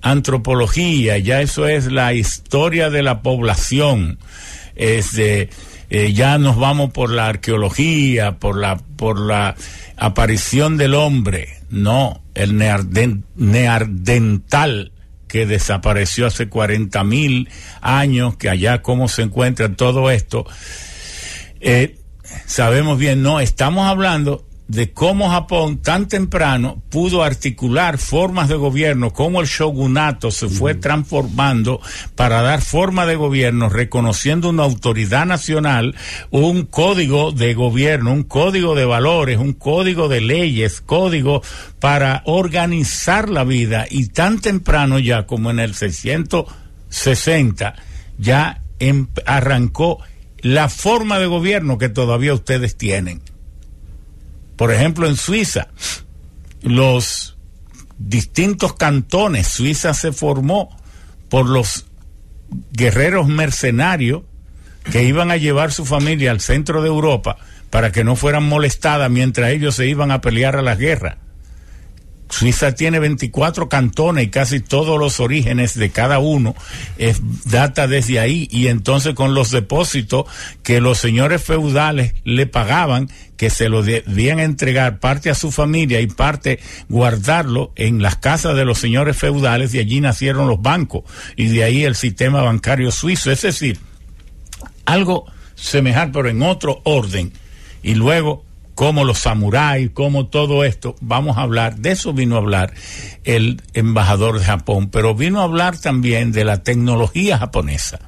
antropología, 0.00 1.18
ya 1.18 1.42
eso 1.42 1.68
es 1.68 1.92
la 1.92 2.14
historia 2.14 2.88
de 2.88 3.02
la 3.02 3.20
población. 3.20 4.18
Este, 4.74 5.50
ya 5.90 6.38
nos 6.38 6.56
vamos 6.56 6.90
por 6.90 7.10
la 7.10 7.28
arqueología, 7.28 8.38
por 8.38 8.56
la, 8.56 8.76
por 8.76 9.20
la 9.20 9.54
aparición 9.96 10.76
del 10.76 10.94
hombre. 10.94 11.60
No, 11.70 12.22
el 12.34 12.56
neardental 12.56 14.92
que 15.28 15.46
desapareció 15.46 16.26
hace 16.26 16.48
40 16.48 17.04
mil 17.04 17.48
años, 17.80 18.36
que 18.36 18.48
allá 18.48 18.82
cómo 18.82 19.08
se 19.08 19.22
encuentra 19.22 19.74
todo 19.74 20.10
esto. 20.10 20.46
Eh, 21.60 21.98
sabemos 22.46 22.98
bien, 22.98 23.22
no, 23.22 23.40
estamos 23.40 23.86
hablando 23.86 24.44
de 24.66 24.92
cómo 24.92 25.28
Japón 25.28 25.76
tan 25.78 26.08
temprano 26.08 26.82
pudo 26.88 27.22
articular 27.22 27.98
formas 27.98 28.48
de 28.48 28.56
gobierno, 28.56 29.12
cómo 29.12 29.42
el 29.42 29.46
shogunato 29.46 30.30
se 30.30 30.48
fue 30.48 30.74
transformando 30.74 31.82
para 32.14 32.40
dar 32.40 32.62
forma 32.62 33.04
de 33.04 33.16
gobierno, 33.16 33.68
reconociendo 33.68 34.48
una 34.48 34.62
autoridad 34.62 35.26
nacional, 35.26 35.94
un 36.30 36.64
código 36.64 37.32
de 37.32 37.52
gobierno, 37.52 38.10
un 38.12 38.22
código 38.22 38.74
de 38.74 38.86
valores, 38.86 39.36
un 39.38 39.52
código 39.52 40.08
de 40.08 40.22
leyes, 40.22 40.80
código 40.80 41.42
para 41.78 42.22
organizar 42.24 43.28
la 43.28 43.44
vida. 43.44 43.84
Y 43.90 44.06
tan 44.08 44.40
temprano 44.40 44.98
ya 44.98 45.26
como 45.26 45.50
en 45.50 45.58
el 45.58 45.74
660 45.74 47.74
ya 48.16 48.62
em, 48.78 49.08
arrancó 49.26 49.98
la 50.38 50.70
forma 50.70 51.18
de 51.18 51.26
gobierno 51.26 51.76
que 51.76 51.90
todavía 51.90 52.32
ustedes 52.32 52.76
tienen 52.76 53.20
por 54.56 54.72
ejemplo, 54.72 55.06
en 55.06 55.16
Suiza, 55.16 55.68
los 56.62 57.36
distintos 57.98 58.74
cantones, 58.74 59.48
Suiza 59.48 59.94
se 59.94 60.12
formó 60.12 60.76
por 61.28 61.48
los 61.48 61.86
guerreros 62.72 63.26
mercenarios 63.26 64.22
que 64.90 65.04
iban 65.04 65.30
a 65.30 65.36
llevar 65.36 65.72
su 65.72 65.84
familia 65.84 66.30
al 66.30 66.40
centro 66.40 66.82
de 66.82 66.88
Europa 66.88 67.38
para 67.70 67.90
que 67.90 68.04
no 68.04 68.16
fueran 68.16 68.44
molestadas 68.44 69.10
mientras 69.10 69.50
ellos 69.50 69.74
se 69.74 69.86
iban 69.86 70.10
a 70.10 70.20
pelear 70.20 70.56
a 70.56 70.62
la 70.62 70.76
guerra. 70.76 71.18
Suiza 72.28 72.74
tiene 72.74 72.98
24 72.98 73.68
cantones 73.68 74.24
y 74.24 74.30
casi 74.30 74.60
todos 74.60 74.98
los 74.98 75.20
orígenes 75.20 75.74
de 75.74 75.90
cada 75.90 76.18
uno 76.18 76.54
es, 76.98 77.20
data 77.44 77.86
desde 77.86 78.18
ahí. 78.18 78.48
Y 78.50 78.68
entonces 78.68 79.14
con 79.14 79.34
los 79.34 79.50
depósitos 79.50 80.24
que 80.62 80.80
los 80.80 80.98
señores 80.98 81.42
feudales 81.42 82.14
le 82.24 82.46
pagaban, 82.46 83.08
que 83.36 83.50
se 83.50 83.68
lo 83.68 83.82
debían 83.82 84.40
entregar 84.40 85.00
parte 85.00 85.30
a 85.30 85.34
su 85.34 85.52
familia 85.52 86.00
y 86.00 86.06
parte 86.06 86.60
guardarlo 86.88 87.72
en 87.76 88.02
las 88.02 88.16
casas 88.16 88.56
de 88.56 88.64
los 88.64 88.78
señores 88.78 89.16
feudales 89.16 89.74
y 89.74 89.78
allí 89.78 90.00
nacieron 90.00 90.48
los 90.48 90.62
bancos 90.62 91.04
y 91.36 91.46
de 91.48 91.64
ahí 91.64 91.84
el 91.84 91.94
sistema 91.94 92.42
bancario 92.42 92.90
suizo, 92.90 93.30
es 93.30 93.42
decir, 93.42 93.78
algo 94.84 95.26
semejante 95.54 96.14
pero 96.14 96.28
en 96.28 96.42
otro 96.42 96.80
orden. 96.84 97.32
Y 97.82 97.94
luego 97.94 98.43
como 98.74 99.04
los 99.04 99.20
samuráis, 99.20 99.90
como 99.90 100.26
todo 100.26 100.64
esto, 100.64 100.96
vamos 101.00 101.38
a 101.38 101.42
hablar, 101.42 101.76
de 101.76 101.92
eso 101.92 102.12
vino 102.12 102.34
a 102.34 102.38
hablar 102.38 102.74
el 103.24 103.62
embajador 103.72 104.38
de 104.38 104.44
Japón, 104.44 104.88
pero 104.90 105.14
vino 105.14 105.40
a 105.40 105.44
hablar 105.44 105.78
también 105.78 106.32
de 106.32 106.44
la 106.44 106.62
tecnología 106.62 107.38
japonesa. 107.38 108.00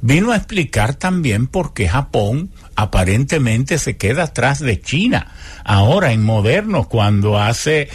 Vino 0.00 0.32
a 0.32 0.36
explicar 0.36 0.94
también 0.94 1.46
por 1.46 1.74
qué 1.74 1.88
Japón 1.88 2.50
aparentemente 2.76 3.78
se 3.78 3.96
queda 3.96 4.24
atrás 4.24 4.60
de 4.60 4.80
China. 4.80 5.32
Ahora 5.64 6.12
en 6.12 6.22
modernos, 6.22 6.86
cuando 6.86 7.38
hace, 7.38 7.88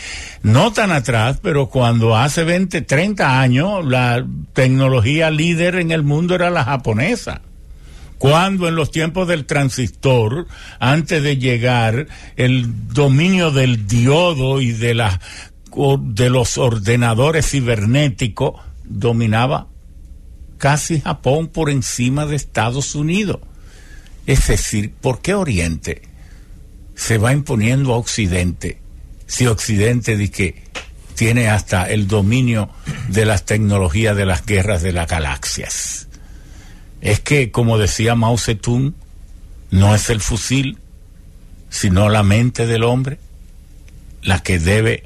no 0.44 0.72
tan 0.72 0.92
atrás, 0.92 1.39
pero 1.42 1.70
cuando 1.70 2.15
hace 2.15 2.44
20, 2.44 2.82
30 2.82 3.42
años, 3.42 3.86
la 3.86 4.26
tecnología 4.54 5.32
líder 5.32 5.76
en 5.76 5.92
el 5.92 6.04
mundo 6.04 6.36
era 6.36 6.50
la 6.50 6.63
japonesa 6.63 7.42
cuando 8.19 8.67
en 8.67 8.75
los 8.75 8.91
tiempos 8.91 9.27
del 9.29 9.45
transistor, 9.45 10.45
antes 10.79 11.23
de 11.23 11.38
llegar 11.38 12.08
el 12.36 12.89
dominio 12.89 13.49
del 13.49 13.88
diodo 13.88 14.60
y 14.60 14.73
de, 14.73 14.93
de 16.01 16.29
los 16.29 16.58
ordenadores 16.58 17.49
cibernéticos, 17.49 18.62
dominaba 18.84 19.69
casi 20.58 20.99
Japón 20.99 21.47
por 21.47 21.69
encima 21.69 22.25
de 22.25 22.36
Estados 22.36 22.93
Unidos. 22.93 23.39
Es 24.27 24.47
decir, 24.47 24.91
¿por 24.99 25.21
qué 25.21 25.34
Oriente 25.34 26.01
se 26.95 27.17
va 27.17 27.32
imponiendo 27.32 27.93
a 27.93 27.97
Occidente 27.97 28.82
si 29.27 29.47
Occidente 29.47 30.17
dice 30.17 30.32
que 30.34 30.63
tiene 31.15 31.49
hasta 31.49 31.89
el 31.89 32.08
dominio 32.08 32.69
de 33.08 33.25
las 33.25 33.45
tecnologías 33.45 34.17
de 34.17 34.25
las 34.25 34.45
guerras 34.45 34.82
de 34.82 34.91
las 34.91 35.08
galaxias? 35.08 36.09
Es 37.02 37.20
que, 37.20 37.52
como 37.52 37.78
decía 37.78 38.16
Mao 38.16 38.38
Zedong, 38.38 38.94
no 39.72 39.96
es 39.96 40.10
el 40.10 40.20
fusil, 40.20 40.78
sino 41.70 42.10
la 42.10 42.24
mente 42.24 42.66
del 42.66 42.84
hombre 42.84 43.20
la 44.22 44.44
que 44.44 44.60
debe 44.60 45.04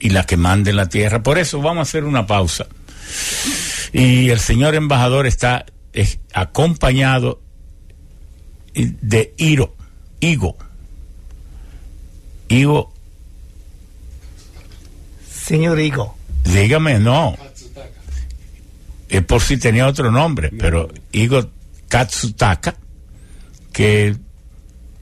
y 0.00 0.10
la 0.10 0.24
que 0.24 0.36
mande 0.36 0.72
la 0.72 0.88
tierra. 0.88 1.22
Por 1.22 1.38
eso 1.38 1.60
vamos 1.60 1.78
a 1.78 1.82
hacer 1.82 2.04
una 2.04 2.26
pausa. 2.26 2.66
Y 3.92 4.30
el 4.30 4.40
señor 4.40 4.74
embajador 4.74 5.26
está 5.26 5.66
acompañado 6.32 7.40
de 8.74 9.34
Iro, 9.36 9.74
Igo. 10.20 10.56
Igo. 12.48 12.92
Señor 15.30 15.80
Igo. 15.80 16.16
Dígame, 16.44 16.98
no 16.98 17.36
es 19.16 19.24
por 19.24 19.40
si 19.40 19.56
tenía 19.56 19.86
otro 19.86 20.10
nombre, 20.10 20.50
pero 20.58 20.88
Igor 21.12 21.50
Katsutaka, 21.88 22.76
que 23.72 24.16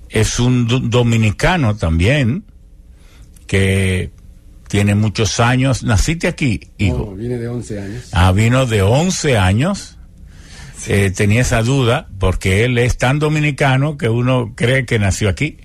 es 0.08 0.38
un 0.38 0.90
dominicano 0.90 1.76
también, 1.76 2.44
que 3.46 4.12
tiene 4.68 4.94
muchos 4.94 5.40
años. 5.40 5.82
¿Naciste 5.82 6.28
aquí, 6.28 6.60
Igor? 6.78 7.08
No, 7.08 7.14
viene 7.14 7.38
de 7.38 7.48
11 7.48 7.80
años. 7.80 8.08
Ah, 8.12 8.32
vino 8.32 8.66
de 8.66 8.82
11 8.82 9.36
años. 9.36 9.98
Eh, 10.86 11.10
tenía 11.10 11.40
esa 11.40 11.62
duda, 11.62 12.08
porque 12.18 12.64
él 12.64 12.78
es 12.78 12.98
tan 12.98 13.18
dominicano 13.18 13.96
que 13.96 14.08
uno 14.08 14.52
cree 14.54 14.84
que 14.84 14.98
nació 14.98 15.28
aquí, 15.28 15.58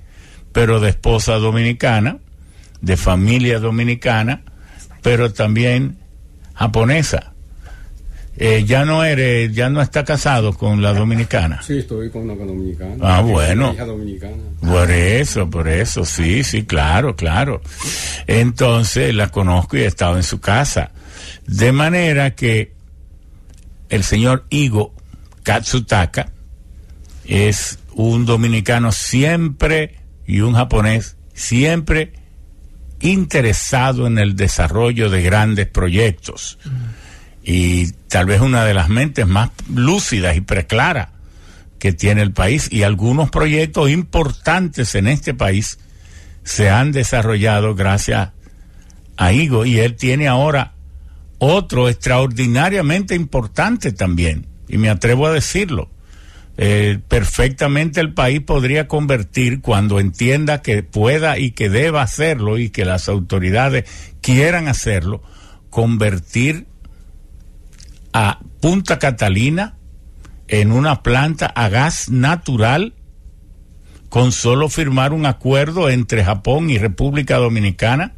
pero 0.53 0.79
de 0.79 0.89
esposa 0.89 1.35
dominicana, 1.35 2.19
de 2.81 2.95
familia 2.97 3.59
dominicana, 3.59 4.43
pero 5.01 5.33
también 5.33 5.97
japonesa 6.53 7.28
Eh, 8.41 8.63
ya 8.65 8.85
no 8.85 9.03
eres, 9.03 9.53
ya 9.53 9.69
no 9.69 9.81
está 9.81 10.05
casado 10.05 10.53
con 10.53 10.81
la 10.81 10.93
dominicana. 10.93 11.61
Sí, 11.61 11.79
estoy 11.79 12.09
con 12.09 12.21
una 12.21 12.35
dominicana. 12.35 12.95
Ah, 13.01 13.19
bueno. 13.19 13.73
Hija 13.73 13.83
dominicana. 13.83 14.37
Por 14.61 14.89
eso, 14.89 15.49
por 15.49 15.67
eso, 15.67 16.05
sí, 16.05 16.45
sí, 16.45 16.63
claro, 16.63 17.17
claro. 17.17 17.61
Entonces 18.27 19.13
la 19.13 19.27
conozco 19.27 19.75
y 19.75 19.81
he 19.81 19.87
estado 19.87 20.15
en 20.15 20.23
su 20.23 20.39
casa. 20.39 20.91
De 21.47 21.73
manera 21.73 22.33
que 22.33 22.71
el 23.89 24.05
señor 24.05 24.45
Igo 24.49 24.93
Katsutaka 25.43 26.31
es 27.25 27.79
un 27.93 28.25
dominicano 28.25 28.93
siempre 28.93 29.95
y 30.25 30.39
un 30.39 30.53
japonés 30.53 31.17
siempre 31.33 32.13
interesado 33.01 34.07
en 34.07 34.17
el 34.17 34.37
desarrollo 34.37 35.09
de 35.09 35.23
grandes 35.23 35.67
proyectos. 35.67 36.57
Y 37.51 37.93
tal 38.09 38.27
vez 38.27 38.41
una 38.41 38.63
de 38.63 38.75
las 38.75 38.89
mentes 38.89 39.25
más 39.25 39.49
lúcidas 39.73 40.37
y 40.37 40.41
preclaras 40.41 41.09
que 41.79 41.93
tiene 41.93 42.21
el 42.21 42.31
país. 42.31 42.67
Y 42.71 42.83
algunos 42.83 43.31
proyectos 43.31 43.89
importantes 43.89 44.93
en 44.93 45.07
este 45.07 45.33
país 45.33 45.79
se 46.43 46.69
han 46.69 46.91
desarrollado 46.91 47.73
gracias 47.73 48.29
a 49.17 49.33
Igo. 49.33 49.65
Y 49.65 49.79
él 49.79 49.95
tiene 49.95 50.27
ahora 50.27 50.73
otro 51.39 51.89
extraordinariamente 51.89 53.15
importante 53.15 53.93
también. 53.93 54.45
Y 54.67 54.77
me 54.77 54.91
atrevo 54.91 55.25
a 55.25 55.31
decirlo 55.31 55.89
eh, 56.61 56.99
perfectamente 57.07 57.99
el 57.99 58.13
país 58.13 58.41
podría 58.41 58.87
convertir 58.87 59.61
cuando 59.61 59.99
entienda 59.99 60.61
que 60.61 60.83
pueda 60.83 61.39
y 61.39 61.49
que 61.49 61.69
deba 61.69 62.03
hacerlo 62.03 62.59
y 62.59 62.69
que 62.69 62.85
las 62.85 63.09
autoridades 63.09 63.85
quieran 64.21 64.67
hacerlo, 64.67 65.23
convertir 65.71 66.68
a 68.13 68.39
Punta 68.61 68.99
Catalina 68.99 69.75
en 70.47 70.71
una 70.71 71.03
planta 71.03 71.45
a 71.45 71.69
gas 71.69 72.09
natural 72.09 72.93
con 74.09 74.31
solo 74.31 74.69
firmar 74.69 75.13
un 75.13 75.25
acuerdo 75.25 75.89
entre 75.89 76.23
Japón 76.23 76.69
y 76.69 76.77
República 76.77 77.37
Dominicana 77.37 78.13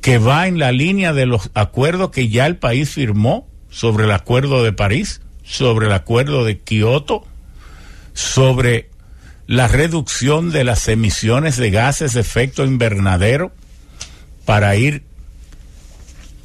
que 0.00 0.18
va 0.18 0.48
en 0.48 0.58
la 0.58 0.72
línea 0.72 1.12
de 1.12 1.26
los 1.26 1.50
acuerdos 1.54 2.10
que 2.10 2.28
ya 2.28 2.46
el 2.46 2.56
país 2.56 2.90
firmó 2.90 3.46
sobre 3.70 4.04
el 4.04 4.10
Acuerdo 4.10 4.64
de 4.64 4.72
París 4.72 5.20
sobre 5.42 5.86
el 5.86 5.92
acuerdo 5.92 6.44
de 6.44 6.60
Kioto, 6.60 7.24
sobre 8.14 8.90
la 9.46 9.68
reducción 9.68 10.50
de 10.50 10.64
las 10.64 10.88
emisiones 10.88 11.56
de 11.56 11.70
gases 11.70 12.14
de 12.14 12.20
efecto 12.20 12.64
invernadero 12.64 13.52
para 14.44 14.76
ir 14.76 15.04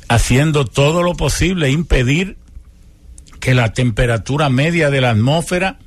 haciendo 0.07 0.65
todo 0.65 1.03
lo 1.03 1.15
posible, 1.15 1.69
impedir 1.69 2.37
que 3.39 3.53
la 3.53 3.73
temperatura 3.73 4.49
media 4.49 4.89
de 4.89 5.01
la 5.01 5.11
atmósfera 5.11 5.79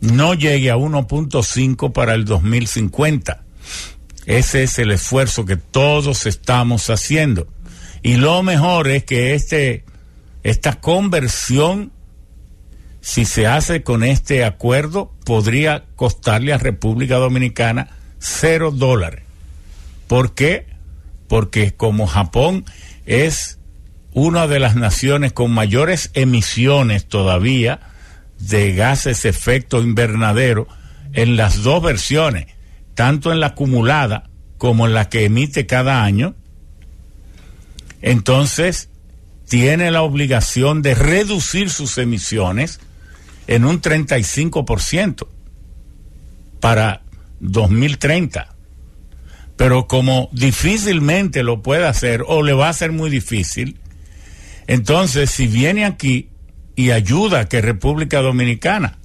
no 0.00 0.34
llegue 0.34 0.70
a 0.70 0.76
1.5 0.76 1.92
para 1.92 2.14
el 2.14 2.24
2050. 2.24 3.42
Ese 4.26 4.62
es 4.62 4.78
el 4.78 4.90
esfuerzo 4.90 5.44
que 5.44 5.56
todos 5.56 6.26
estamos 6.26 6.90
haciendo. 6.90 7.48
Y 8.02 8.16
lo 8.16 8.42
mejor 8.42 8.88
es 8.88 9.04
que 9.04 9.34
este, 9.34 9.84
esta 10.42 10.80
conversión 10.80 11.92
si 13.08 13.24
se 13.24 13.46
hace 13.46 13.82
con 13.82 14.04
este 14.04 14.44
acuerdo, 14.44 15.12
podría 15.24 15.84
costarle 15.96 16.52
a 16.52 16.58
República 16.58 17.16
Dominicana 17.16 17.88
cero 18.18 18.70
dólares. 18.70 19.22
¿Por 20.08 20.34
qué? 20.34 20.66
Porque 21.26 21.72
como 21.72 22.06
Japón 22.06 22.66
es 23.08 23.58
una 24.12 24.46
de 24.46 24.60
las 24.60 24.76
naciones 24.76 25.32
con 25.32 25.50
mayores 25.50 26.10
emisiones 26.12 27.06
todavía 27.06 27.80
de 28.38 28.74
gases 28.74 29.24
efecto 29.24 29.80
invernadero 29.80 30.68
en 31.14 31.38
las 31.38 31.62
dos 31.62 31.82
versiones, 31.82 32.48
tanto 32.94 33.32
en 33.32 33.40
la 33.40 33.48
acumulada 33.48 34.28
como 34.58 34.86
en 34.86 34.92
la 34.92 35.08
que 35.08 35.24
emite 35.24 35.64
cada 35.66 36.04
año, 36.04 36.34
entonces 38.02 38.90
tiene 39.48 39.90
la 39.90 40.02
obligación 40.02 40.82
de 40.82 40.94
reducir 40.94 41.70
sus 41.70 41.96
emisiones 41.96 42.78
en 43.46 43.64
un 43.64 43.80
35% 43.80 45.26
para 46.60 47.00
2030. 47.40 48.54
Pero 49.58 49.88
como 49.88 50.28
difícilmente 50.30 51.42
lo 51.42 51.62
puede 51.62 51.84
hacer 51.84 52.22
o 52.28 52.44
le 52.44 52.52
va 52.52 52.68
a 52.68 52.72
ser 52.72 52.92
muy 52.92 53.10
difícil, 53.10 53.76
entonces 54.68 55.30
si 55.30 55.48
viene 55.48 55.84
aquí 55.84 56.28
y 56.76 56.92
ayuda 56.92 57.40
a 57.40 57.48
que 57.48 57.60
República 57.60 58.20
Dominicana 58.20 58.98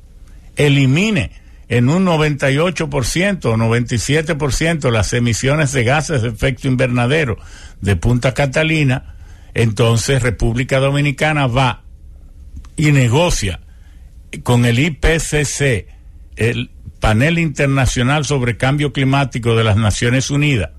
elimine 0.56 1.32
en 1.70 1.89
un 1.89 2.06
98% 2.06 3.45
o 3.45 3.58
97% 3.58 4.91
las 4.91 5.14
emisiones 5.14 5.72
de 5.72 5.84
gases 5.84 6.22
de 6.22 6.30
efecto 6.30 6.68
invernadero 6.68 7.39
de 7.82 7.95
Punta 7.95 8.36
Catalina, 8.36 9.16
entonces 9.56 10.22
República 10.22 10.78
Dominicana 10.78 11.47
va 11.47 11.82
y 12.76 12.91
negocia 12.91 13.60
con 14.43 14.66
el 14.66 14.78
IPCC, 14.78 15.88
el 16.36 16.70
Panel 17.04 17.38
Internacional 17.38 18.24
sobre 18.24 18.56
Cambio 18.56 18.93
Climático 18.93 19.58
de 19.58 19.66
las 19.66 19.76
Naciones 19.76 20.32
Unidas, 20.32 20.70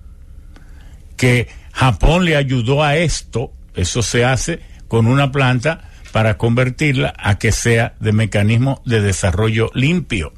que 1.18 1.48
Japón 1.74 2.24
le 2.24 2.34
ayudó 2.34 2.82
a 2.82 2.96
esto, 2.96 3.52
eso 3.74 4.00
se 4.00 4.24
hace 4.24 4.60
con 4.88 5.06
una 5.06 5.30
planta 5.30 5.90
para 6.12 6.38
convertirla 6.38 7.12
a 7.18 7.38
que 7.38 7.52
sea 7.52 7.94
de 8.00 8.12
mecanismo 8.12 8.80
de 8.86 9.02
desarrollo 9.02 9.70
limpio, 9.74 10.32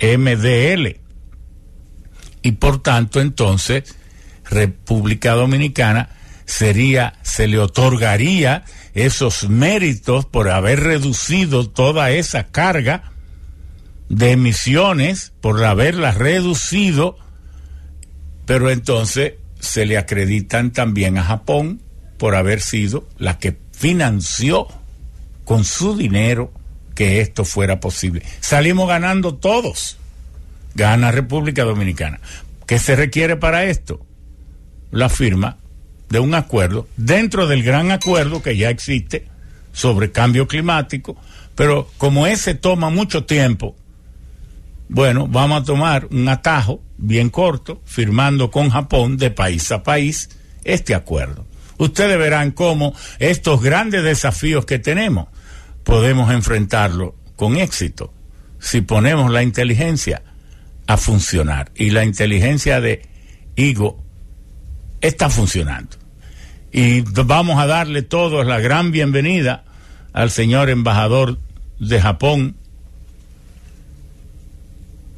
MDL. 0.00 1.00
Y 2.42 2.52
por 2.52 2.80
tanto, 2.80 3.20
entonces, 3.20 3.92
República 4.48 5.32
Dominicana 5.32 6.10
sería, 6.44 7.14
se 7.22 7.48
le 7.48 7.58
otorgaría 7.58 8.62
esos 8.94 9.48
méritos 9.48 10.26
por 10.26 10.48
haber 10.48 10.78
reducido 10.78 11.68
toda 11.68 12.12
esa 12.12 12.44
carga 12.44 13.13
de 14.08 14.32
emisiones, 14.32 15.32
por 15.40 15.62
haberlas 15.64 16.16
reducido, 16.16 17.16
pero 18.46 18.70
entonces 18.70 19.34
se 19.60 19.86
le 19.86 19.96
acreditan 19.96 20.72
también 20.72 21.18
a 21.18 21.24
Japón 21.24 21.80
por 22.18 22.34
haber 22.34 22.60
sido 22.60 23.08
la 23.18 23.38
que 23.38 23.56
financió 23.72 24.68
con 25.44 25.64
su 25.64 25.96
dinero 25.96 26.52
que 26.94 27.20
esto 27.20 27.44
fuera 27.44 27.80
posible. 27.80 28.22
Salimos 28.40 28.88
ganando 28.88 29.34
todos. 29.34 29.98
Gana 30.74 31.12
República 31.12 31.64
Dominicana. 31.64 32.20
¿Qué 32.66 32.78
se 32.78 32.96
requiere 32.96 33.36
para 33.36 33.64
esto? 33.64 34.04
La 34.90 35.08
firma 35.08 35.58
de 36.08 36.20
un 36.20 36.34
acuerdo 36.34 36.88
dentro 36.96 37.46
del 37.46 37.62
gran 37.62 37.90
acuerdo 37.90 38.42
que 38.42 38.56
ya 38.56 38.70
existe 38.70 39.26
sobre 39.72 40.12
cambio 40.12 40.46
climático, 40.46 41.16
pero 41.54 41.90
como 41.98 42.26
ese 42.26 42.54
toma 42.54 42.90
mucho 42.90 43.24
tiempo, 43.24 43.76
bueno, 44.94 45.26
vamos 45.26 45.60
a 45.60 45.64
tomar 45.64 46.06
un 46.12 46.28
atajo 46.28 46.80
bien 46.96 47.28
corto, 47.28 47.82
firmando 47.84 48.52
con 48.52 48.70
Japón 48.70 49.16
de 49.16 49.32
país 49.32 49.72
a 49.72 49.82
país 49.82 50.30
este 50.62 50.94
acuerdo. 50.94 51.44
Ustedes 51.78 52.16
verán 52.16 52.52
cómo 52.52 52.94
estos 53.18 53.60
grandes 53.60 54.04
desafíos 54.04 54.64
que 54.66 54.78
tenemos 54.78 55.26
podemos 55.82 56.32
enfrentarlo 56.32 57.16
con 57.34 57.56
éxito 57.56 58.14
si 58.60 58.82
ponemos 58.82 59.32
la 59.32 59.42
inteligencia 59.42 60.22
a 60.86 60.96
funcionar. 60.96 61.72
Y 61.74 61.90
la 61.90 62.04
inteligencia 62.04 62.80
de 62.80 63.02
Igo 63.56 64.00
está 65.00 65.28
funcionando. 65.28 65.96
Y 66.70 67.00
vamos 67.00 67.58
a 67.58 67.66
darle 67.66 68.02
todos 68.02 68.46
la 68.46 68.60
gran 68.60 68.92
bienvenida 68.92 69.64
al 70.12 70.30
señor 70.30 70.70
embajador 70.70 71.40
de 71.80 72.00
Japón, 72.00 72.56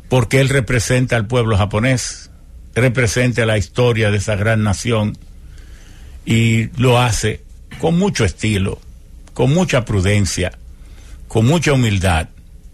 porque 0.09 0.41
él 0.41 0.49
representa 0.49 1.17
al 1.17 1.27
pueblo 1.27 1.57
japonés, 1.57 2.31
representa 2.75 3.47
la 3.47 3.59
historia 3.59 4.11
de 4.11 4.19
esa 4.19 4.37
gran 4.37 4.63
nación 4.63 5.17
y 6.25 6.69
lo 6.81 7.01
hace 7.01 7.43
con 7.79 7.99
mucho 7.99 8.25
estilo, 8.25 8.81
con 9.35 9.53
mucha 9.53 9.85
prudencia, 9.85 10.53
con 11.29 11.47
mucha 11.47 11.73
humildad 11.73 12.29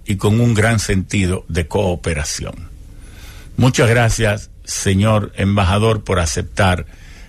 y 0.05 0.17
con 0.17 0.41
un 0.41 0.55
gran 0.55 0.79
sentido 0.79 1.45
de 1.49 1.67
cooperación. 1.69 2.71
Muchas 3.57 3.89
gracias, 3.89 4.51
señor 4.65 5.33
embajador, 5.37 6.05
por 6.05 6.19
aceptar 6.19 6.87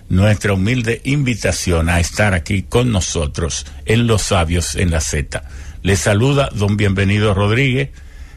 nuestra 0.08 0.52
humilde 0.52 1.00
invitación 1.04 1.88
a 1.88 2.00
estar 2.00 2.34
aquí 2.34 2.62
con 2.62 2.92
nosotros 2.92 3.66
en 3.86 4.06
Los 4.06 4.22
Sabios 4.22 4.74
en 4.74 4.90
la 4.90 5.00
Z. 5.00 5.42
Le 5.82 5.96
saluda 5.96 6.50
don 6.54 6.76
Bienvenido 6.76 7.34
Rodríguez, 7.34 7.90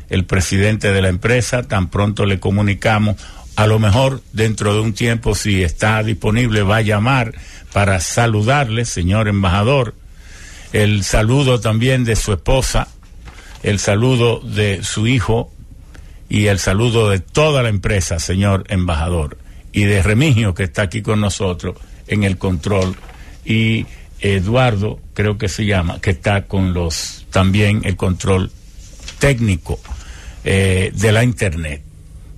el 0.09 0.25
presidente 0.25 0.91
de 0.91 1.01
la 1.01 1.09
empresa. 1.09 1.63
Tan 1.63 1.89
pronto 1.89 2.25
le 2.25 2.39
comunicamos, 2.39 3.17
a 3.55 3.67
lo 3.67 3.79
mejor 3.79 4.21
dentro 4.33 4.73
de 4.73 4.81
un 4.81 4.93
tiempo, 4.93 5.35
si 5.35 5.63
está 5.63 6.03
disponible, 6.03 6.61
va 6.61 6.77
a 6.77 6.81
llamar 6.81 7.33
para 7.73 7.99
saludarle, 7.99 8.85
señor 8.85 9.27
embajador. 9.27 9.95
el 10.73 11.03
saludo 11.03 11.59
también 11.59 12.03
de 12.03 12.15
su 12.15 12.33
esposa, 12.33 12.87
el 13.63 13.79
saludo 13.79 14.39
de 14.41 14.83
su 14.83 15.07
hijo 15.07 15.51
y 16.29 16.47
el 16.47 16.59
saludo 16.59 17.09
de 17.09 17.19
toda 17.19 17.63
la 17.63 17.69
empresa, 17.69 18.19
señor 18.19 18.65
embajador, 18.67 19.37
y 19.71 19.83
de 19.85 20.03
Remigio 20.03 20.53
que 20.53 20.63
está 20.63 20.83
aquí 20.83 21.01
con 21.01 21.21
nosotros 21.21 21.77
en 22.07 22.23
el 22.23 22.37
control 22.37 22.95
y 23.45 23.85
Eduardo, 24.19 24.99
creo 25.13 25.37
que 25.37 25.47
se 25.47 25.65
llama, 25.65 26.01
que 26.01 26.11
está 26.11 26.45
con 26.45 26.73
los 26.73 27.25
también 27.31 27.81
el 27.85 27.95
control 27.95 28.51
técnico 29.19 29.79
eh, 30.49 30.91
de 30.95 31.11
la 31.11 31.23
internet. 31.23 31.81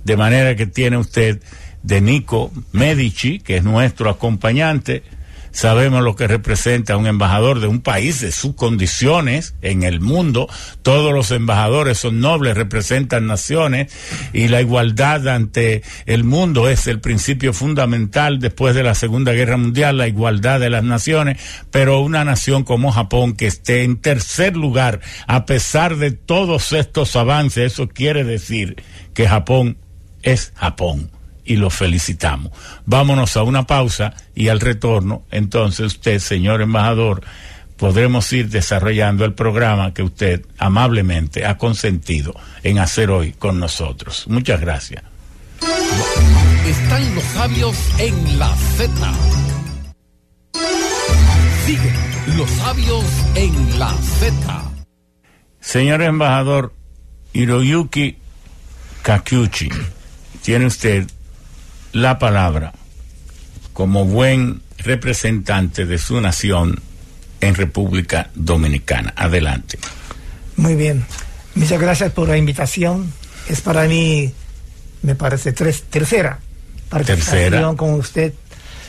De 0.04 0.16
manera 0.16 0.56
que 0.56 0.66
tiene 0.66 0.96
usted 0.96 1.40
de 1.84 2.00
Nico 2.00 2.50
Medici, 2.72 3.38
que 3.38 3.58
es 3.58 3.62
nuestro 3.62 4.10
acompañante, 4.10 5.04
sabemos 5.50 6.02
lo 6.02 6.16
que 6.16 6.26
representa 6.26 6.96
un 6.96 7.06
embajador 7.06 7.60
de 7.60 7.66
un 7.66 7.80
país 7.80 8.20
de 8.20 8.32
sus 8.32 8.54
condiciones 8.54 9.54
en 9.62 9.82
el 9.82 10.00
mundo. 10.00 10.48
Todos 10.82 11.12
los 11.12 11.30
embajadores 11.30 11.98
son 11.98 12.20
nobles, 12.20 12.56
representan 12.56 13.26
naciones 13.26 13.92
y 14.32 14.48
la 14.48 14.60
igualdad 14.60 15.28
ante 15.28 15.82
el 16.06 16.24
mundo 16.24 16.68
es 16.68 16.86
el 16.86 17.00
principio 17.00 17.52
fundamental 17.52 18.38
después 18.38 18.74
de 18.74 18.82
la 18.82 18.94
Segunda 18.94 19.32
Guerra 19.32 19.56
Mundial, 19.56 19.98
la 19.98 20.08
igualdad 20.08 20.60
de 20.60 20.70
las 20.70 20.84
naciones, 20.84 21.40
pero 21.70 22.00
una 22.00 22.24
nación 22.24 22.64
como 22.64 22.92
Japón 22.92 23.34
que 23.34 23.46
esté 23.46 23.84
en 23.84 23.96
tercer 23.96 24.56
lugar 24.56 25.00
a 25.26 25.46
pesar 25.46 25.96
de 25.96 26.12
todos 26.12 26.72
estos 26.72 27.16
avances, 27.16 27.72
eso 27.72 27.88
quiere 27.88 28.24
decir 28.24 28.82
que 29.14 29.28
Japón 29.28 29.78
es 30.22 30.52
Japón 30.56 31.10
y 31.50 31.56
lo 31.56 31.68
felicitamos. 31.68 32.52
Vámonos 32.86 33.36
a 33.36 33.42
una 33.42 33.66
pausa 33.66 34.14
y 34.36 34.46
al 34.46 34.60
retorno, 34.60 35.24
entonces 35.32 35.86
usted, 35.86 36.20
señor 36.20 36.62
embajador, 36.62 37.24
podremos 37.76 38.32
ir 38.32 38.48
desarrollando 38.50 39.24
el 39.24 39.34
programa 39.34 39.92
que 39.92 40.04
usted 40.04 40.46
amablemente 40.58 41.44
ha 41.44 41.58
consentido 41.58 42.36
en 42.62 42.78
hacer 42.78 43.10
hoy 43.10 43.32
con 43.32 43.58
nosotros. 43.58 44.26
Muchas 44.28 44.60
gracias. 44.60 45.02
Están 46.64 47.14
los 47.16 47.24
sabios 47.24 47.76
en 47.98 48.38
la 48.38 48.54
Z. 48.76 49.12
Sigue 51.66 51.92
los 52.36 52.48
sabios 52.48 53.04
en 53.34 53.78
la 53.80 53.92
Z. 54.20 54.70
Señor 55.58 56.02
embajador 56.02 56.72
Hiroyuki 57.32 58.18
Kakuchi, 59.02 59.68
tiene 60.42 60.66
usted 60.66 61.10
la 61.92 62.18
palabra 62.18 62.72
como 63.72 64.04
buen 64.04 64.62
representante 64.78 65.86
de 65.86 65.98
su 65.98 66.20
nación 66.20 66.80
en 67.40 67.54
República 67.54 68.30
Dominicana. 68.34 69.12
Adelante. 69.16 69.78
Muy 70.56 70.74
bien. 70.74 71.04
Muchas 71.54 71.80
gracias 71.80 72.12
por 72.12 72.28
la 72.28 72.36
invitación. 72.36 73.12
Es 73.48 73.60
para 73.60 73.84
mí, 73.84 74.32
me 75.02 75.14
parece, 75.14 75.52
tres, 75.52 75.84
tercera 75.84 76.38
participación 76.88 77.76
con 77.76 77.94
usted 77.94 78.34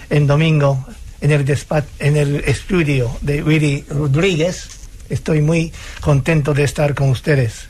en 0.10 0.28
domingo 0.28 0.86
en 1.22 1.32
el, 1.32 1.58
en 1.99 2.18
el 2.18 2.36
estudio 2.45 3.18
de 3.22 3.43
Willy 3.43 3.86
Rodríguez. 3.89 4.68
Estoy 5.10 5.41
muy 5.41 5.72
contento 6.02 6.54
de 6.54 6.64
estar 6.64 6.95
con 6.95 7.10
ustedes. 7.10 7.68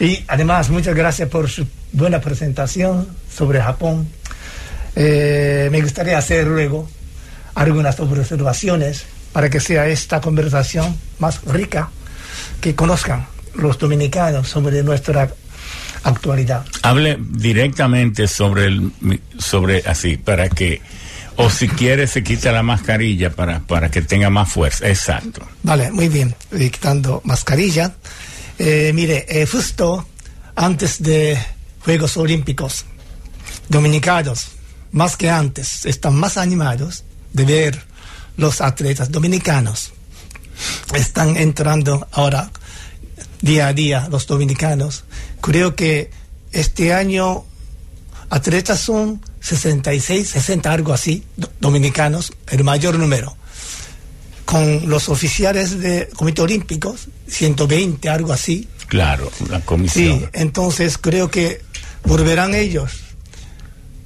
Y 0.00 0.24
además, 0.26 0.70
muchas 0.70 0.94
gracias 0.94 1.28
por 1.28 1.48
su 1.48 1.66
buena 1.92 2.20
presentación 2.20 3.06
sobre 3.30 3.60
Japón 3.62 4.08
eh, 4.94 5.68
me 5.70 5.80
gustaría 5.80 6.18
hacer 6.18 6.46
luego 6.46 6.88
algunas 7.54 7.98
observaciones 8.00 9.04
para 9.32 9.48
que 9.50 9.60
sea 9.60 9.86
esta 9.88 10.20
conversación 10.20 10.96
más 11.18 11.42
rica, 11.44 11.90
que 12.60 12.74
conozcan 12.74 13.26
los 13.54 13.78
dominicanos 13.78 14.48
sobre 14.48 14.82
nuestra 14.82 15.30
actualidad. 16.04 16.64
Hable 16.82 17.18
directamente 17.20 18.26
sobre 18.28 18.66
el 18.66 18.92
sobre 19.38 19.82
así 19.86 20.16
para 20.16 20.48
que 20.48 20.80
o 21.36 21.48
si 21.48 21.68
quiere 21.68 22.06
se 22.06 22.22
quita 22.22 22.52
la 22.52 22.62
mascarilla 22.62 23.30
para 23.30 23.60
para 23.60 23.90
que 23.90 24.02
tenga 24.02 24.30
más 24.30 24.50
fuerza. 24.50 24.88
Exacto. 24.88 25.46
Vale, 25.62 25.90
muy 25.90 26.08
bien. 26.08 26.34
quitando 26.50 27.22
mascarilla. 27.24 27.94
Eh, 28.58 28.92
mire, 28.94 29.24
eh, 29.28 29.46
justo 29.46 30.06
antes 30.54 31.02
de 31.02 31.38
Juegos 31.80 32.16
Olímpicos 32.16 32.84
Dominicanos 33.68 34.48
más 34.92 35.16
que 35.16 35.30
antes, 35.30 35.86
están 35.86 36.14
más 36.14 36.36
animados 36.36 37.04
de 37.32 37.44
ver 37.44 37.82
los 38.36 38.60
atletas 38.60 39.10
dominicanos. 39.10 39.92
Están 40.94 41.36
entrando 41.36 42.06
ahora 42.12 42.50
día 43.40 43.68
a 43.68 43.72
día 43.72 44.08
los 44.10 44.26
dominicanos. 44.26 45.04
Creo 45.40 45.74
que 45.74 46.10
este 46.52 46.92
año 46.92 47.44
atletas 48.30 48.80
son 48.80 49.20
66, 49.40 50.28
60, 50.28 50.70
algo 50.70 50.92
así, 50.92 51.24
dominicanos, 51.58 52.32
el 52.48 52.62
mayor 52.62 52.98
número. 52.98 53.36
Con 54.44 54.88
los 54.88 55.08
oficiales 55.08 55.78
de 55.80 56.10
Comité 56.14 56.42
Olímpico, 56.42 56.94
120, 57.26 58.08
algo 58.10 58.32
así. 58.32 58.68
Claro, 58.88 59.32
la 59.48 59.60
comisión. 59.60 60.20
Sí, 60.20 60.26
entonces 60.34 60.98
creo 60.98 61.30
que 61.30 61.62
volverán 62.04 62.54
ellos 62.54 63.11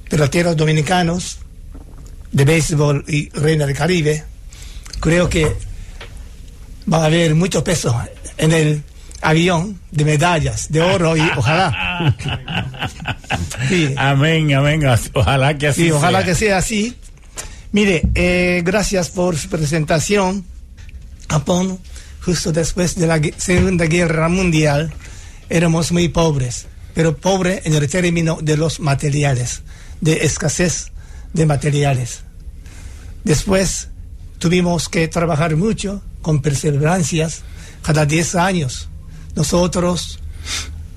peloteros 0.09 0.55
dominicanos 0.55 1.39
de 2.31 2.45
béisbol 2.45 3.05
y 3.07 3.29
Reina 3.29 3.65
del 3.65 3.75
Caribe, 3.75 4.23
creo 4.99 5.29
que 5.29 5.55
va 6.91 7.03
a 7.03 7.05
haber 7.05 7.35
mucho 7.35 7.63
peso 7.63 7.99
en 8.37 8.51
el 8.51 8.83
avión 9.21 9.79
de 9.91 10.05
medallas 10.05 10.71
de 10.71 10.81
oro 10.81 11.17
y 11.17 11.21
ojalá. 11.35 12.15
Amén, 13.97 14.53
amén. 14.53 14.83
Ojalá 15.13 15.57
que 15.57 15.67
así 15.67 15.83
sí, 15.83 15.91
ojalá 15.91 16.23
que 16.23 16.35
sea 16.35 16.57
así. 16.57 16.95
Mire, 17.71 18.03
eh, 18.15 18.61
gracias 18.63 19.09
por 19.09 19.35
su 19.37 19.49
presentación. 19.49 20.45
Japón, 21.29 21.79
justo 22.21 22.51
después 22.51 22.95
de 22.95 23.07
la 23.07 23.19
Segunda 23.37 23.85
Guerra 23.85 24.29
Mundial, 24.29 24.93
éramos 25.49 25.91
muy 25.91 26.07
pobres, 26.07 26.67
pero 26.93 27.17
pobres 27.17 27.65
en 27.65 27.73
el 27.73 27.89
término 27.89 28.37
de 28.41 28.55
los 28.55 28.79
materiales 28.79 29.63
de 30.01 30.25
escasez 30.25 30.91
de 31.33 31.45
materiales. 31.45 32.21
Después 33.23 33.89
tuvimos 34.39 34.89
que 34.89 35.07
trabajar 35.07 35.55
mucho 35.55 36.01
con 36.21 36.41
perseverancias. 36.41 37.41
Cada 37.81 38.05
10 38.05 38.35
años 38.35 38.89
nosotros 39.35 40.19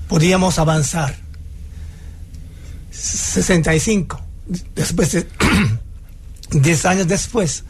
podíamos 0.07 0.59
avanzar. 0.59 1.15
65. 2.91 4.21
Después 4.75 5.11
de 5.13 5.27
10 6.51 6.85
años 6.85 7.07
después, 7.07 7.63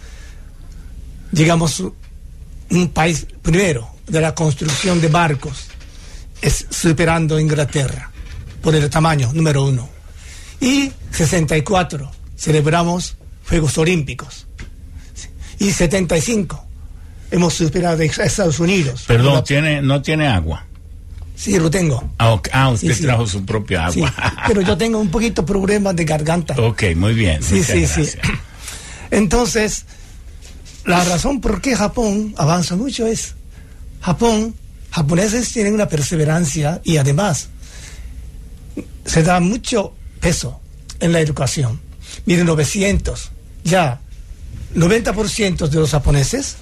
llegamos 1.31 1.83
un 2.69 2.89
país 2.89 3.27
primero 3.41 3.89
de 4.07 4.21
la 4.21 4.33
construcción 4.33 4.99
de 4.99 5.07
barcos, 5.07 5.67
es 6.41 6.65
superando 6.69 7.39
Inglaterra 7.39 8.11
por 8.61 8.75
el 8.75 8.89
tamaño, 8.89 9.31
número 9.33 9.65
uno. 9.65 10.00
Y 10.61 10.91
64 11.11 12.11
celebramos 12.37 13.17
Juegos 13.49 13.77
Olímpicos. 13.77 14.47
Y 15.59 15.71
75 15.71 16.63
hemos 17.31 17.53
superado 17.53 18.01
a 18.01 18.05
Estados 18.05 18.59
Unidos. 18.59 19.03
Perdón, 19.07 19.43
¿tiene, 19.43 19.81
¿no 19.81 20.01
tiene 20.01 20.27
agua? 20.27 20.65
Sí, 21.35 21.57
lo 21.57 21.71
tengo. 21.71 22.11
Ah, 22.19 22.39
ah 22.51 22.69
usted 22.69 23.01
trajo 23.01 23.25
su 23.25 23.43
propia 23.43 23.87
agua. 23.87 24.13
pero 24.47 24.61
yo 24.61 24.77
tengo 24.77 24.99
un 24.99 25.09
poquito 25.09 25.43
problemas 25.43 25.95
de 25.95 26.05
garganta. 26.05 26.53
Ok, 26.57 26.83
muy 26.95 27.15
bien. 27.15 27.41
Sí, 27.41 27.63
sí, 27.63 27.87
sí. 27.87 28.03
Entonces, 29.11 29.85
la 30.85 31.03
razón 31.03 31.41
por 31.41 31.59
qué 31.59 31.75
Japón 31.75 32.35
avanza 32.37 32.75
mucho 32.75 33.07
es, 33.07 33.35
Japón, 34.01 34.53
japoneses 34.91 35.51
tienen 35.51 35.73
una 35.73 35.87
perseverancia 35.87 36.79
y 36.83 36.97
además 36.97 37.49
se 39.05 39.23
da 39.23 39.39
mucho 39.39 39.95
peso 40.21 40.61
en 41.01 41.11
la 41.11 41.19
educación. 41.19 41.81
Miren, 42.25 42.45
900, 42.45 43.31
ya 43.65 43.99
90% 44.75 45.67
de 45.67 45.79
los 45.79 45.91
japoneses 45.91 46.55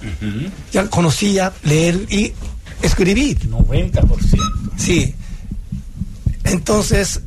ya 0.72 0.88
conocía 0.88 1.52
leer 1.62 2.06
y 2.10 2.32
escribir. 2.82 3.38
90%. 3.48 4.08
Sí. 4.76 5.14
Entonces, 6.44 7.20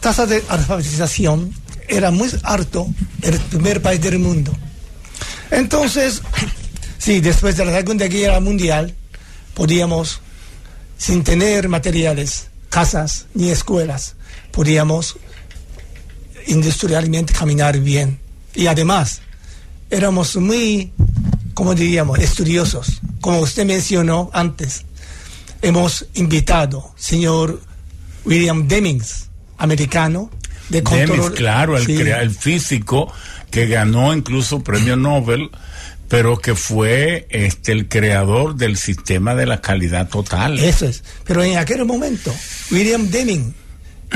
tasa 0.00 0.26
de 0.26 0.42
alfabetización 0.48 1.54
era 1.88 2.10
muy 2.10 2.30
alto 2.42 2.88
en 3.22 3.34
el 3.34 3.40
primer 3.40 3.82
país 3.82 4.00
del 4.00 4.18
mundo. 4.18 4.52
Entonces, 5.50 6.22
sí, 6.98 7.20
después 7.20 7.56
de 7.56 7.64
la 7.64 7.72
Segunda 7.76 8.06
Guerra 8.06 8.40
Mundial, 8.40 8.94
podíamos, 9.54 10.20
sin 10.96 11.22
tener 11.22 11.68
materiales, 11.68 12.48
casas 12.70 13.26
ni 13.34 13.50
escuelas, 13.50 14.16
podíamos 14.50 15.16
industrialmente 16.46 17.32
caminar 17.32 17.78
bien. 17.78 18.18
Y 18.54 18.66
además, 18.66 19.20
éramos 19.90 20.36
muy, 20.36 20.92
como 21.54 21.74
diríamos, 21.74 22.18
estudiosos. 22.18 23.00
como 23.20 23.40
usted 23.40 23.64
mencionó 23.64 24.30
antes, 24.32 24.84
hemos 25.60 26.06
invitado 26.14 26.92
señor 26.96 27.60
William 28.24 28.66
Demings, 28.68 29.28
americano, 29.58 30.30
de 30.68 30.82
control. 30.82 31.34
claro, 31.34 31.76
el, 31.76 31.88
el 31.88 32.30
físico 32.30 33.12
que 33.50 33.66
ganó 33.66 34.14
incluso 34.14 34.62
premio 34.62 34.96
Nobel 34.96 35.50
pero 36.12 36.36
que 36.36 36.54
fue 36.54 37.26
este 37.30 37.72
el 37.72 37.88
creador 37.88 38.56
del 38.56 38.76
sistema 38.76 39.34
de 39.34 39.46
la 39.46 39.62
calidad 39.62 40.10
total. 40.10 40.58
Eso 40.58 40.84
es. 40.84 41.02
Pero 41.24 41.42
en 41.42 41.56
aquel 41.56 41.86
momento, 41.86 42.30
William 42.70 43.08
Deming 43.08 43.54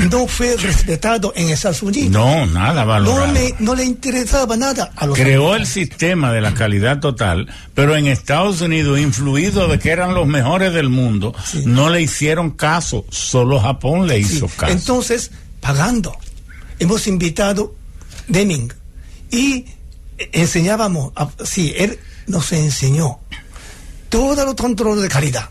no 0.09 0.27
fue 0.27 0.55
respetado 0.57 1.33
en 1.35 1.49
Estados 1.49 1.81
Unidos. 1.83 2.11
No, 2.11 2.45
nada 2.45 2.85
valorado. 2.85 3.27
No 3.27 3.33
le, 3.33 3.55
no 3.59 3.75
le 3.75 3.83
interesaba 3.85 4.55
nada 4.55 4.91
a 4.95 5.05
los 5.05 5.17
Creó 5.17 5.55
el 5.55 5.65
sistema 5.65 6.31
de 6.31 6.41
la 6.41 6.53
calidad 6.53 6.99
total, 6.99 7.47
pero 7.73 7.95
en 7.95 8.07
Estados 8.07 8.61
Unidos, 8.61 8.99
influido 8.99 9.67
de 9.67 9.79
que 9.79 9.89
eran 9.89 10.13
los 10.13 10.27
mejores 10.27 10.73
del 10.73 10.89
mundo, 10.89 11.35
no 11.65 11.89
le 11.89 12.01
hicieron 12.01 12.51
caso, 12.51 13.05
solo 13.09 13.59
Japón 13.59 14.07
le 14.07 14.19
hizo 14.19 14.47
caso. 14.47 14.71
Entonces, 14.71 15.31
pagando, 15.59 16.15
hemos 16.79 17.07
invitado 17.07 17.75
Deming 18.27 18.71
y 19.31 19.65
enseñábamos, 20.31 21.13
sí, 21.43 21.73
él 21.77 21.99
nos 22.27 22.51
enseñó 22.51 23.19
todo 24.09 24.45
los 24.45 24.55
control 24.55 25.01
de 25.01 25.09
calidad. 25.09 25.49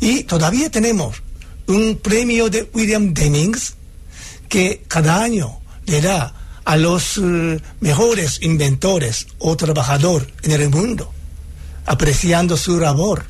Y 0.00 0.24
todavía 0.24 0.70
tenemos 0.70 1.22
un 1.70 1.96
premio 1.96 2.50
de 2.50 2.68
William 2.72 3.14
Demings 3.14 3.74
que 4.48 4.82
cada 4.88 5.22
año 5.22 5.60
le 5.86 6.00
da 6.00 6.34
a 6.64 6.76
los 6.76 7.18
eh, 7.18 7.60
mejores 7.80 8.42
inventores 8.42 9.26
o 9.38 9.56
trabajadores 9.56 10.28
en 10.42 10.52
el 10.52 10.68
mundo, 10.68 11.12
apreciando 11.86 12.56
su 12.56 12.78
labor. 12.78 13.24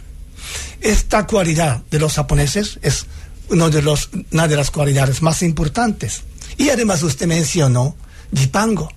Esta 0.80 1.26
cualidad 1.26 1.82
de 1.90 1.98
los 1.98 2.14
japoneses 2.14 2.78
es 2.82 3.06
una 3.50 3.68
de 3.68 4.56
las 4.56 4.70
cualidades 4.70 5.22
más 5.22 5.42
importantes. 5.42 6.22
Y 6.56 6.70
además 6.70 7.02
usted 7.02 7.26
mencionó 7.26 7.96
Jipango. 8.34 8.90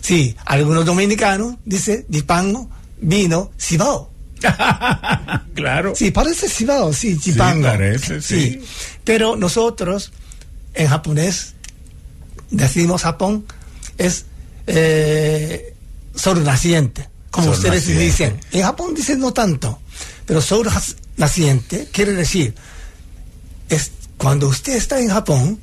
Sí, 0.00 0.36
algunos 0.44 0.84
dominicanos 0.84 1.56
dice 1.64 2.06
Jipango, 2.10 2.68
vino, 3.00 3.50
Cibao. 3.58 4.15
claro. 5.54 5.94
Sí, 5.94 6.10
parece 6.10 6.48
Cibao, 6.48 6.92
sí, 6.92 7.18
Jipango. 7.18 7.66
parece, 7.68 8.20
sí. 8.20 8.60
Pero 9.04 9.36
nosotros, 9.36 10.12
en 10.74 10.88
japonés, 10.88 11.54
decimos 12.50 13.02
Japón, 13.02 13.44
es 13.98 14.26
eh, 14.66 15.74
sol 16.14 16.44
naciente, 16.44 17.08
como 17.30 17.50
ustedes 17.50 17.86
dicen. 17.86 18.40
En 18.52 18.62
Japón 18.62 18.94
dicen 18.94 19.20
no 19.20 19.32
tanto, 19.32 19.80
pero 20.26 20.40
sol 20.40 20.68
naciente 21.16 21.88
quiere 21.92 22.12
decir, 22.12 22.54
es 23.68 23.90
cuando 24.16 24.48
usted 24.48 24.76
está 24.76 25.00
en 25.00 25.08
Japón, 25.08 25.60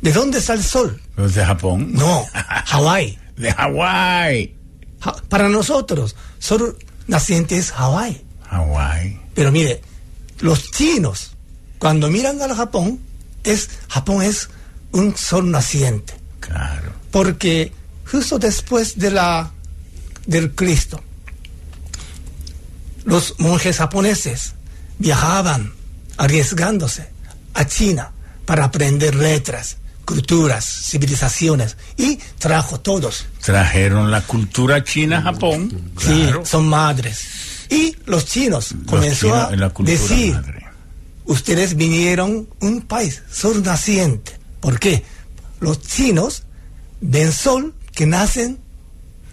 ¿de 0.00 0.12
dónde 0.12 0.38
está 0.38 0.54
el 0.54 0.64
sol? 0.64 1.00
¿De 1.16 1.44
Japón? 1.44 1.92
No, 1.92 2.26
Hawái 2.66 3.18
de 3.36 3.52
Hawái. 3.52 4.54
para 5.28 5.48
nosotros, 5.48 6.16
sol 6.38 6.78
naciente 7.12 7.58
es 7.58 7.70
Hawái. 7.72 8.24
Hawái. 8.48 9.20
Pero 9.34 9.52
mire, 9.52 9.82
los 10.40 10.70
chinos, 10.70 11.32
cuando 11.78 12.08
miran 12.08 12.40
al 12.40 12.54
Japón, 12.56 13.00
es, 13.44 13.68
Japón 13.88 14.22
es 14.22 14.48
un 14.92 15.16
sol 15.16 15.50
naciente. 15.50 16.14
Claro. 16.40 16.92
Porque 17.10 17.72
justo 18.10 18.38
después 18.38 18.98
de 18.98 19.10
la, 19.10 19.52
del 20.26 20.54
Cristo, 20.54 21.02
los 23.04 23.38
monjes 23.38 23.76
japoneses 23.76 24.54
viajaban 24.98 25.72
arriesgándose 26.16 27.10
a 27.52 27.66
China 27.66 28.12
para 28.46 28.64
aprender 28.64 29.14
letras, 29.14 29.76
culturas, 30.04 30.64
civilizaciones 30.64 31.76
y 31.96 32.18
trajo 32.38 32.80
todos. 32.80 33.26
Trajeron 33.44 34.10
la 34.10 34.22
cultura 34.22 34.82
china 34.84 35.18
a 35.18 35.22
Japón. 35.22 35.92
Sí, 35.98 36.28
son 36.44 36.68
madres. 36.68 37.66
Y 37.70 37.96
los 38.06 38.26
chinos 38.26 38.74
comenzó 38.86 39.34
a 39.34 39.50
decir, 39.80 40.38
ustedes 41.24 41.74
vinieron 41.76 42.48
un 42.60 42.82
país 42.82 43.22
sol 43.30 43.62
naciente. 43.62 44.38
¿Por 44.60 44.78
qué? 44.78 45.04
Los 45.60 45.80
chinos 45.80 46.42
ven 47.00 47.32
sol 47.32 47.74
que 47.94 48.06
nacen 48.06 48.58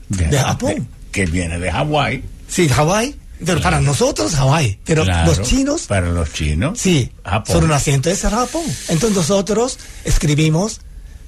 de, 0.07 0.39
Japón. 0.39 0.87
que 1.11 1.25
viene 1.25 1.59
de 1.59 1.71
Hawái. 1.71 2.23
Sí, 2.47 2.69
Hawái 2.69 3.15
pero 3.45 3.61
para 3.61 3.79
nosotros 3.79 4.35
Hawái, 4.35 4.79
pero 4.83 5.05
los 5.05 5.41
chinos... 5.41 5.83
Para 5.83 6.09
los 6.09 6.33
chinos. 6.33 6.77
Sí, 6.79 7.11
Japón. 7.23 7.69
naciente 7.69 8.11
es 8.11 8.21
Japón. 8.21 8.63
Entonces 8.89 9.15
nosotros 9.15 9.79
escribimos 10.03 10.81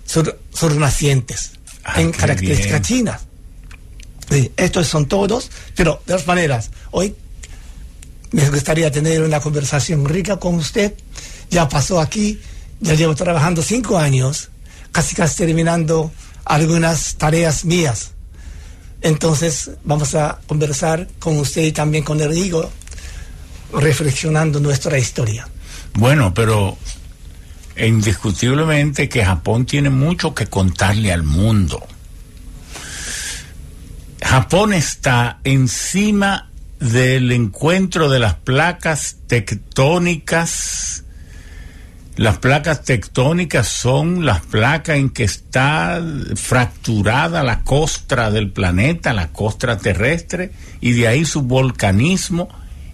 sur, 0.06 0.36
nacientes 0.76 1.52
ah, 1.84 2.02
en 2.02 2.12
características 2.12 2.82
chinas. 2.82 3.22
estos 4.58 4.88
son 4.88 5.06
todos, 5.08 5.50
pero 5.76 6.02
de 6.06 6.14
todas 6.14 6.28
maneras, 6.28 6.72
hoy 6.92 7.16
me 8.32 8.50
gustaría 8.50 8.92
tener 8.92 9.22
una 9.22 9.40
conversación 9.40 10.06
rica 10.06 10.38
con 10.38 10.56
usted. 10.56 10.94
Ya 11.50 11.68
pasó 11.70 12.00
aquí, 12.00 12.42
ya 12.82 12.94
llevo 12.94 13.16
trabajando 13.16 13.62
cinco 13.62 13.98
años, 13.98 14.50
casi 14.92 15.16
casi 15.16 15.38
terminando 15.38 16.12
algunas 16.44 17.16
tareas 17.16 17.64
mías 17.64 18.12
entonces 19.02 19.72
vamos 19.84 20.16
a 20.16 20.40
conversar 20.48 21.08
con 21.20 21.38
usted 21.38 21.64
y 21.64 21.72
también 21.72 22.04
con 22.04 22.22
Erdigo, 22.22 22.70
reflexionando 23.74 24.60
nuestra 24.60 24.98
historia. 24.98 25.48
Bueno, 25.94 26.34
pero 26.34 26.78
indiscutiblemente 27.78 29.10
que 29.10 29.26
Japón 29.26 29.66
tiene 29.66 29.90
mucho 29.90 30.34
que 30.34 30.48
contarle 30.48 31.12
al 31.12 31.24
mundo. 31.24 31.86
Japón 34.22 34.74
está 34.74 35.40
encima 35.44 36.50
del 36.80 37.32
encuentro 37.32 38.10
de 38.10 38.20
las 38.20 38.36
placas 38.36 39.18
tectónicas 39.28 41.01
las 42.18 42.38
placas 42.40 42.84
tectónicas 42.84 43.68
son 43.68 44.26
las 44.26 44.42
placas 44.42 44.98
en 44.98 45.10
que 45.10 45.24
está 45.24 46.04
fracturada 46.36 47.44
la 47.44 47.64
costra 47.64 48.32
del 48.32 48.52
planeta, 48.52 49.14
la 49.14 49.30
costra 49.30 49.78
terrestre, 49.78 50.52
y 50.82 50.92
de 50.92 51.08
ahí 51.08 51.26
su 51.26 51.44
volcanismo 51.44 52.50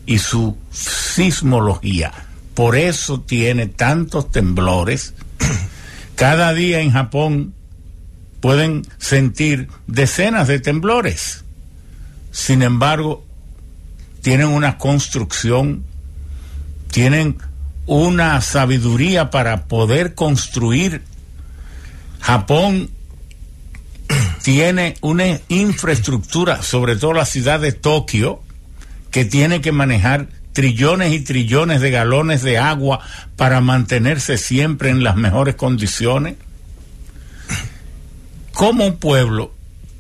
y 0.05 0.20
su 0.20 0.57
sismología. 0.72 2.11
Por 2.53 2.76
eso 2.76 3.22
tiene 3.22 3.68
tantos 3.68 4.32
temblores. 4.32 5.13
Cada 6.15 6.53
día 6.53 6.82
en 6.82 6.91
Japón 6.91 7.53
pueden 8.39 8.88
sentir 8.97 9.68
decenas 9.88 10.47
de 10.47 10.59
temblores. 10.59 11.43
Sin 12.32 12.61
embargo, 12.61 13.26
tienen 14.22 14.47
una 14.47 14.78
construcción, 14.78 15.84
tienen 16.91 17.38
una 17.88 18.39
sabiduría 18.41 19.31
para 19.31 19.65
poder 19.65 20.13
construir. 20.13 21.01
Japón 22.19 22.91
tiene 24.43 24.95
una 25.01 25.39
infraestructura, 25.47 26.61
sobre 26.61 26.95
todo 26.95 27.13
la 27.13 27.25
ciudad 27.25 27.59
de 27.59 27.71
Tokio, 27.71 28.41
que 29.09 29.25
tiene 29.25 29.61
que 29.61 29.71
manejar 29.71 30.27
trillones 30.53 31.13
y 31.13 31.21
trillones 31.21 31.81
de 31.81 31.91
galones 31.91 32.43
de 32.43 32.57
agua 32.57 32.99
para 33.35 33.61
mantenerse 33.61 34.38
siempre 34.38 34.89
en 34.89 35.03
las 35.03 35.15
mejores 35.15 35.55
condiciones. 35.55 36.35
Como 38.53 38.85
un 38.85 38.97
pueblo 38.97 39.53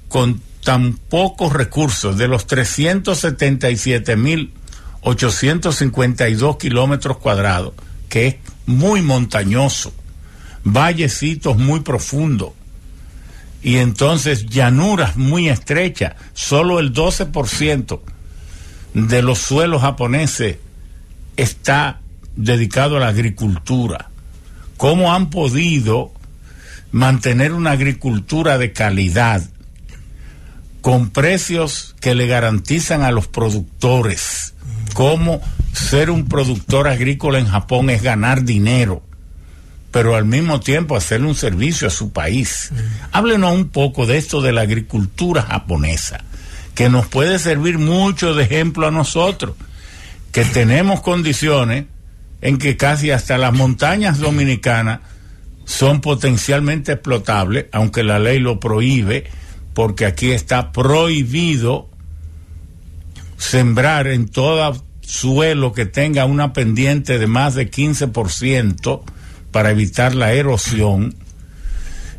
con 0.07 0.41
tan 0.63 0.93
pocos 0.93 1.53
recursos, 1.53 2.17
de 2.17 2.27
los 2.27 2.47
377 2.47 4.15
mil 4.17 4.51
852 5.01 6.57
kilómetros 6.57 7.17
cuadrados, 7.17 7.73
que 8.09 8.27
es 8.27 8.35
muy 8.65 9.01
montañoso, 9.01 9.93
vallecitos 10.63 11.57
muy 11.57 11.81
profundos 11.81 12.51
y 13.61 13.77
entonces 13.77 14.45
llanuras 14.45 15.17
muy 15.17 15.49
estrechas. 15.49 16.15
Solo 16.33 16.79
el 16.79 16.93
12% 16.93 17.99
de 18.93 19.21
los 19.21 19.39
suelos 19.39 19.81
japoneses 19.81 20.57
está 21.35 21.99
dedicado 22.35 22.97
a 22.97 22.99
la 22.99 23.07
agricultura. 23.09 24.09
¿Cómo 24.77 25.13
han 25.13 25.29
podido 25.29 26.11
mantener 26.91 27.53
una 27.53 27.71
agricultura 27.71 28.57
de 28.57 28.71
calidad 28.71 29.43
con 30.81 31.09
precios 31.09 31.95
que 31.99 32.15
le 32.15 32.27
garantizan 32.27 33.01
a 33.01 33.11
los 33.11 33.27
productores 33.27 34.53
cómo 34.97 35.41
ser 35.73 36.09
un 36.09 36.27
productor 36.27 36.87
agrícola 36.87 37.37
en 37.37 37.45
Japón 37.45 37.91
es 37.91 38.01
ganar 38.01 38.45
dinero, 38.45 39.03
pero 39.91 40.15
al 40.15 40.25
mismo 40.25 40.59
tiempo 40.59 40.97
hacerle 40.97 41.27
un 41.27 41.35
servicio 41.35 41.87
a 41.87 41.91
su 41.91 42.11
país. 42.11 42.71
Háblenos 43.11 43.53
un 43.53 43.69
poco 43.69 44.07
de 44.07 44.17
esto 44.17 44.41
de 44.41 44.53
la 44.53 44.61
agricultura 44.61 45.43
japonesa, 45.43 46.23
que 46.73 46.89
nos 46.89 47.05
puede 47.05 47.37
servir 47.37 47.77
mucho 47.77 48.33
de 48.33 48.45
ejemplo 48.45 48.87
a 48.87 48.91
nosotros. 48.91 49.55
que 50.31 50.43
tenemos 50.45 51.01
condiciones 51.01 51.85
en 52.41 52.57
que 52.57 52.75
casi 52.75 53.11
hasta 53.11 53.37
las 53.37 53.53
montañas 53.53 54.17
dominicanas 54.17 55.01
son 55.65 56.01
potencialmente 56.01 56.93
explotables, 56.93 57.67
aunque 57.71 58.03
la 58.03 58.17
ley 58.17 58.39
lo 58.39 58.59
prohíbe, 58.59 59.25
porque 59.75 60.07
aquí 60.07 60.31
está 60.31 60.71
prohibido 60.71 61.87
sembrar 63.37 64.07
en 64.07 64.27
todo 64.27 64.86
suelo 65.07 65.71
que 65.71 65.85
tenga 65.85 66.25
una 66.25 66.51
pendiente 66.51 67.17
de 67.17 67.27
más 67.27 67.55
de 67.55 67.71
15% 67.71 69.01
para 69.51 69.71
evitar 69.71 70.13
la 70.13 70.33
erosión. 70.33 71.15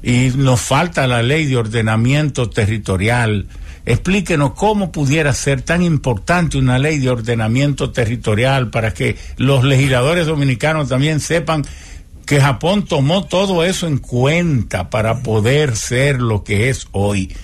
Y 0.03 0.31
nos 0.37 0.61
falta 0.61 1.07
la 1.07 1.23
ley 1.23 1.45
de 1.45 1.57
ordenamiento 1.57 2.49
territorial. 2.49 3.47
Explíquenos 3.85 4.55
cómo 4.55 4.91
pudiera 4.91 5.35
ser 5.35 5.61
tan 5.63 5.83
importante 5.83 6.57
una 6.57 6.79
ley 6.79 6.99
de 6.99 7.11
ordenamiento 7.11 7.91
territorial 7.91 8.71
para 8.71 8.95
que 8.95 9.17
los 9.37 9.65
legisladores 9.65 10.27
dominicanos 10.27 10.89
también 10.89 11.21
sepan 11.21 11.65
que 12.25 12.41
Japón 12.41 12.87
tomó 12.87 13.27
todo 13.27 13.65
eso 13.65 13.87
en 13.87 13.99
cuenta 13.99 14.89
para 14.89 15.23
poder 15.23 15.77
ser 15.77 16.21
lo 16.21 16.43
que 16.43 16.71
es 16.71 16.87
hoy. 16.93 17.35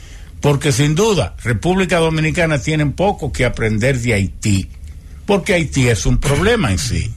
Porque 0.41 0.73
sin 0.73 0.95
duda, 0.95 1.35
República 1.43 1.99
Dominicana 1.99 2.61
tiene 2.61 2.87
poco 2.87 3.33
que 3.33 3.45
aprender 3.45 3.99
de 3.99 4.15
Haití, 4.15 4.69
porque 5.27 5.55
Haití 5.55 5.89
es 5.89 6.07
un 6.07 6.19
problema 6.19 6.71
en 6.71 6.79
sí, 6.79 7.13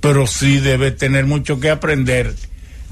pero 0.00 0.26
sí 0.26 0.58
debe 0.58 0.90
tener 0.90 1.26
mucho 1.26 1.60
que 1.60 1.70
aprender 1.70 2.34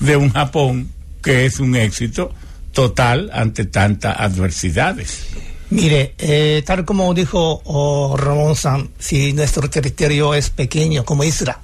de 0.00 0.16
un 0.16 0.30
Japón 0.32 0.90
que 1.22 1.46
es 1.46 1.60
un 1.60 1.76
éxito 1.76 2.32
total 2.72 3.30
ante 3.32 3.64
tantas 3.66 4.18
adversidades. 4.18 5.26
Mire, 5.70 6.14
eh, 6.18 6.62
tal 6.66 6.84
como 6.84 7.14
dijo 7.14 7.62
oh, 7.64 8.16
Ramón 8.16 8.56
Sam, 8.56 8.88
si 8.98 9.32
nuestro 9.32 9.70
territorio 9.70 10.34
es 10.34 10.50
pequeño 10.50 11.04
como 11.04 11.22
Isla, 11.22 11.60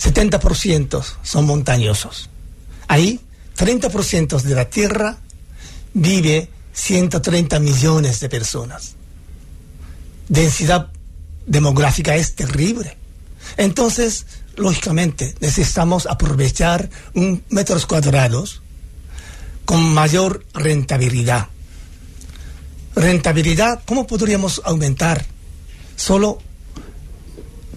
70% 0.00 1.02
son 1.22 1.46
montañosos. 1.46 2.28
Ahí, 2.88 3.20
30% 3.56 4.42
de 4.42 4.54
la 4.54 4.64
tierra 4.64 5.16
vive 5.94 6.48
130 6.72 7.60
millones 7.60 8.18
de 8.18 8.28
personas. 8.28 8.96
Densidad 10.28 10.88
demográfica 11.46 12.16
es 12.16 12.34
terrible. 12.34 12.96
Entonces, 13.56 14.26
lógicamente, 14.56 15.34
necesitamos 15.40 16.06
aprovechar 16.06 16.88
un 17.14 17.42
metros 17.50 17.86
cuadrados 17.86 18.62
con 19.64 19.82
mayor 19.94 20.44
rentabilidad. 20.54 21.48
Rentabilidad, 22.94 23.82
¿cómo 23.84 24.06
podríamos 24.06 24.60
aumentar? 24.64 25.24
Solo 25.96 26.38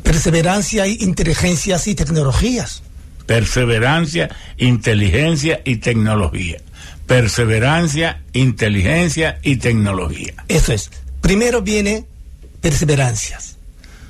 perseverancia 0.04 0.88
y 0.88 0.98
inteligencias 1.02 1.88
y 1.88 1.96
tecnologías. 1.96 2.84
Perseverancia, 3.26 4.30
inteligencia 4.58 5.62
y 5.66 5.78
tecnología. 5.78 6.62
Perseverancia, 7.06 8.24
inteligencia 8.34 9.40
y 9.44 9.58
tecnología. 9.58 10.34
Eso 10.48 10.74
es. 10.74 10.92
Primero 11.22 11.62
viene 11.62 12.06
perseverancias. 12.62 13.57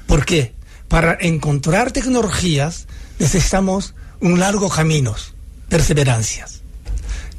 ¿Por 0.08 0.26
qué? 0.26 0.56
Para 0.88 1.18
encontrar 1.20 1.92
tecnologías 1.92 2.88
necesitamos 3.20 3.94
un 4.22 4.40
largo 4.40 4.70
camino, 4.70 5.16
perseverancias. 5.70 6.62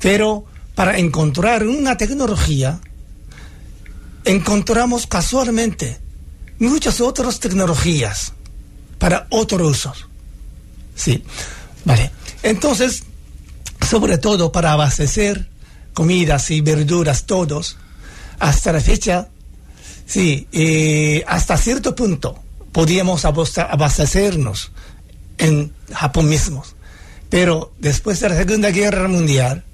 Pero 0.00 0.44
para 0.74 0.98
encontrar 0.98 1.66
una 1.66 1.96
tecnología, 1.96 2.78
encontramos 4.24 5.06
casualmente 5.06 5.98
muchas 6.58 7.00
otras 7.00 7.40
tecnologías 7.40 8.32
para 8.98 9.26
otros 9.30 9.78
usos. 9.78 10.06
Sí, 10.94 11.24
vale. 11.84 12.10
Entonces, 12.42 13.04
sobre 13.88 14.18
todo 14.18 14.52
para 14.52 14.72
abastecer 14.72 15.48
comidas 15.94 16.50
y 16.50 16.60
verduras 16.60 17.24
todos, 17.24 17.76
hasta 18.38 18.72
la 18.72 18.80
fecha, 18.80 19.28
sí, 20.06 20.46
eh, 20.52 21.24
hasta 21.26 21.56
cierto 21.56 21.94
punto 21.94 22.44
podíamos 22.78 23.24
abastecernos 23.24 24.70
en 25.36 25.74
Japón 25.92 26.28
mismo. 26.28 26.62
Pero 27.28 27.72
después 27.80 28.20
de 28.20 28.28
la 28.28 28.36
Segunda 28.36 28.70
Guerra 28.70 29.08
Mundial, 29.08 29.64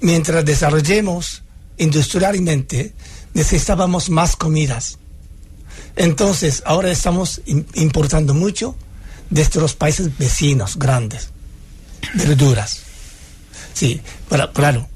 mientras 0.00 0.42
desarrollemos 0.42 1.42
industrialmente, 1.76 2.94
necesitábamos 3.34 4.08
más 4.08 4.34
comidas. 4.34 4.96
Entonces, 5.94 6.62
ahora 6.64 6.90
estamos 6.90 7.42
importando 7.74 8.32
mucho 8.32 8.74
desde 9.28 9.60
los 9.60 9.74
países 9.74 10.16
vecinos 10.16 10.78
grandes, 10.78 11.28
verduras. 12.14 12.80
Sí, 13.74 14.00
claro, 14.54 14.88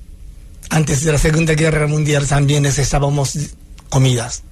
antes 0.70 1.04
de 1.04 1.12
la 1.12 1.18
Segunda 1.18 1.52
Guerra 1.52 1.86
Mundial 1.86 2.26
también 2.26 2.62
necesitábamos 2.62 3.36
comidas. 3.90 4.42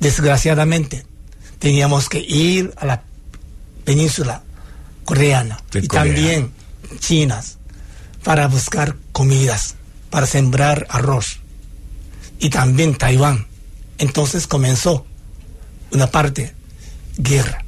Desgraciadamente, 0.00 1.06
teníamos 1.58 2.08
que 2.08 2.18
ir 2.20 2.72
a 2.76 2.86
la 2.86 3.02
península 3.84 4.42
coreana 5.04 5.60
y 5.72 5.88
también 5.88 6.52
chinas 6.98 7.58
para 8.22 8.48
buscar 8.48 8.96
comidas, 9.12 9.76
para 10.10 10.26
sembrar 10.26 10.86
arroz. 10.88 11.40
Y 12.38 12.50
también 12.50 12.96
Taiwán. 12.96 13.46
Entonces 13.98 14.46
comenzó 14.46 15.06
una 15.92 16.10
parte, 16.10 16.54
guerra. 17.16 17.64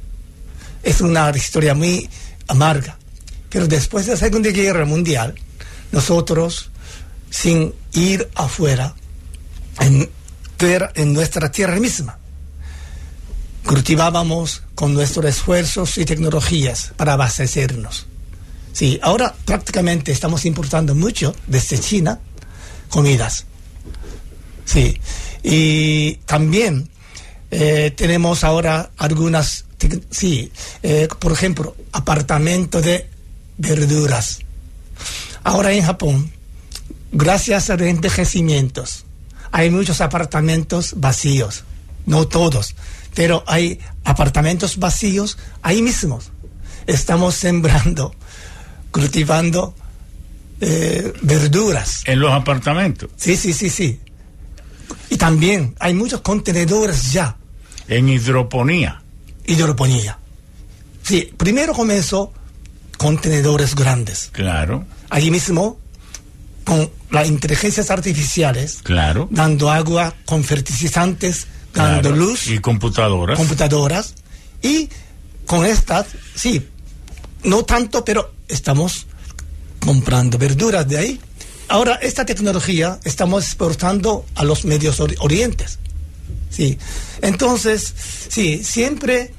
Es 0.83 1.01
una 1.01 1.29
historia 1.31 1.73
muy 1.73 2.09
amarga. 2.47 2.97
Pero 3.49 3.67
después 3.67 4.05
de 4.05 4.13
la 4.13 4.17
Segunda 4.17 4.49
Guerra 4.49 4.85
Mundial, 4.85 5.35
nosotros, 5.91 6.69
sin 7.29 7.73
ir 7.93 8.29
afuera, 8.35 8.93
en, 9.79 10.09
en 10.95 11.13
nuestra 11.13 11.51
tierra 11.51 11.79
misma, 11.79 12.17
cultivábamos 13.67 14.63
con 14.75 14.93
nuestros 14.93 15.25
esfuerzos 15.25 15.97
y 15.97 16.05
tecnologías 16.05 16.93
para 16.95 17.13
abastecernos. 17.13 18.07
Sí, 18.71 18.97
ahora 19.03 19.35
prácticamente 19.45 20.11
estamos 20.11 20.45
importando 20.45 20.95
mucho 20.95 21.35
desde 21.47 21.77
China 21.77 22.19
comidas. 22.89 23.45
Sí, 24.65 24.99
y 25.43 26.15
también 26.25 26.89
eh, 27.51 27.91
tenemos 27.95 28.43
ahora 28.43 28.91
algunas, 28.97 29.65
sí, 30.09 30.51
eh, 30.81 31.07
por 31.19 31.33
ejemplo, 31.33 31.75
apartamentos 31.91 32.83
de 32.83 33.09
verduras. 33.57 34.39
Ahora 35.43 35.73
en 35.73 35.83
Japón, 35.83 36.31
gracias 37.11 37.69
a 37.69 37.75
los 37.75 37.87
envejecimientos, 37.87 39.05
hay 39.51 39.69
muchos 39.69 39.99
apartamentos 40.01 40.93
vacíos, 40.97 41.63
no 42.05 42.27
todos, 42.27 42.75
pero 43.13 43.43
hay 43.47 43.79
apartamentos 44.03 44.77
vacíos 44.77 45.37
ahí 45.61 45.81
mismos. 45.81 46.31
Estamos 46.85 47.35
sembrando, 47.35 48.13
cultivando 48.91 49.75
eh, 50.61 51.13
verduras. 51.21 52.03
¿En 52.05 52.19
los 52.19 52.31
apartamentos? 52.31 53.09
Sí, 53.15 53.35
sí, 53.35 53.53
sí, 53.53 53.69
sí. 53.69 53.99
Y 55.09 55.17
también 55.17 55.75
hay 55.79 55.93
muchos 55.93 56.21
contenedores 56.21 57.11
ya. 57.11 57.35
En 57.87 58.09
hidroponía. 58.09 59.01
Hidroponía. 59.45 60.17
Sí, 61.03 61.31
primero 61.37 61.73
comenzó 61.73 62.33
contenedores 62.97 63.75
grandes. 63.75 64.29
Claro. 64.33 64.85
Allí 65.09 65.31
mismo, 65.31 65.79
con 66.65 66.89
las 67.11 67.27
inteligencias 67.27 67.89
artificiales. 67.91 68.79
Claro. 68.83 69.27
Dando 69.31 69.71
agua 69.71 70.13
con 70.25 70.43
fertilizantes, 70.43 71.47
dando 71.77 72.11
luz. 72.11 72.47
Y 72.47 72.59
computadoras. 72.59 73.37
Computadoras. 73.37 74.15
Y 74.61 74.89
con 75.45 75.65
estas, 75.65 76.07
sí, 76.35 76.67
no 77.43 77.63
tanto, 77.63 78.03
pero 78.03 78.33
estamos 78.47 79.07
comprando 79.79 80.37
verduras 80.37 80.87
de 80.87 80.97
ahí 80.97 81.19
Ahora, 81.69 81.95
esta 81.95 82.25
tecnología 82.25 82.99
estamos 83.03 83.43
exportando 83.43 84.25
a 84.35 84.45
los 84.45 84.63
medios 84.63 85.01
orientes. 85.19 85.79
Sí. 86.49 86.77
Entonces, 87.21 87.93
sí, 88.29 88.63
siempre 88.63 89.33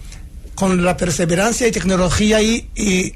con 0.54 0.84
la 0.84 0.96
perseverancia 0.96 1.66
y 1.66 1.72
tecnología 1.72 2.42
y, 2.42 2.68
y 2.74 3.14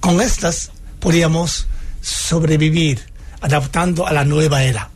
con 0.00 0.20
estas 0.20 0.72
podríamos 1.00 1.66
sobrevivir 2.02 3.00
adaptando 3.40 4.06
a 4.06 4.12
la 4.12 4.24
nueva 4.24 4.62
era. 4.62 4.90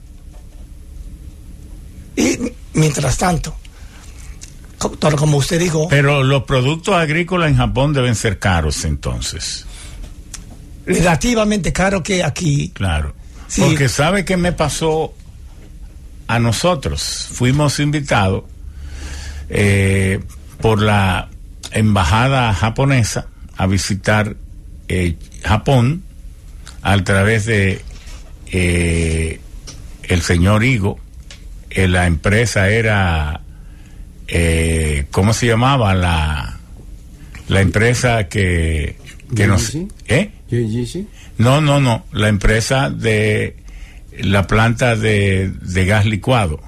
Mientras 2.79 3.19
tanto, 3.19 3.55
como 5.17 5.39
usted 5.39 5.59
dijo... 5.59 5.89
Pero 5.89 6.23
los 6.23 6.45
productos 6.45 6.95
agrícolas 6.95 7.51
en 7.51 7.57
Japón 7.57 7.93
deben 7.93 8.15
ser 8.15 8.39
caros 8.39 8.85
entonces 8.85 9.67
relativamente 10.89 11.73
caro 11.73 12.03
que 12.03 12.25
aquí. 12.25 12.71
Claro. 12.75 13.15
Porque 13.57 13.89
sabe 13.89 14.25
que 14.25 14.37
me 14.37 14.53
pasó 14.53 15.15
a 16.27 16.39
nosotros. 16.39 17.29
Fuimos 17.33 17.79
invitados 17.79 18.45
eh, 19.49 20.21
por 20.61 20.83
la 20.83 21.29
embajada 21.73 22.53
japonesa 22.55 23.27
a 23.57 23.67
visitar 23.67 24.37
eh, 24.89 25.17
Japón 25.43 26.03
a 26.83 27.03
través 27.05 27.47
de 27.47 27.83
eh, 28.53 29.41
el 30.03 30.23
señor 30.23 30.65
Higo. 30.65 30.99
Eh, 31.71 31.89
la 31.89 32.07
empresa 32.07 32.71
era, 32.71 33.41
¿cómo 35.11 35.33
se 35.33 35.47
llamaba? 35.47 35.95
La, 35.95 36.59
la 37.49 37.61
empresa 37.61 38.29
que, 38.29 38.97
que 39.35 39.47
nos... 39.47 39.75
¿Eh? 40.07 40.31
No, 41.39 41.61
no, 41.61 41.81
no. 41.81 42.05
La 42.13 42.29
empresa 42.29 42.91
de 42.91 43.57
la 44.19 44.47
planta 44.47 44.97
de, 44.97 45.53
de 45.63 45.87
gas 45.87 46.07
licuado. 46.07 46.61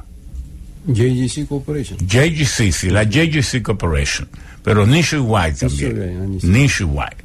JGC 0.86 1.46
Corporation. 1.46 1.98
JGC, 1.98 2.72
sí, 2.72 2.90
la 2.90 3.04
JGC 3.04 3.62
Corporation. 3.62 4.28
Pero 4.62 4.84
White 4.84 5.58
también. 5.58 6.38
White. 6.42 7.16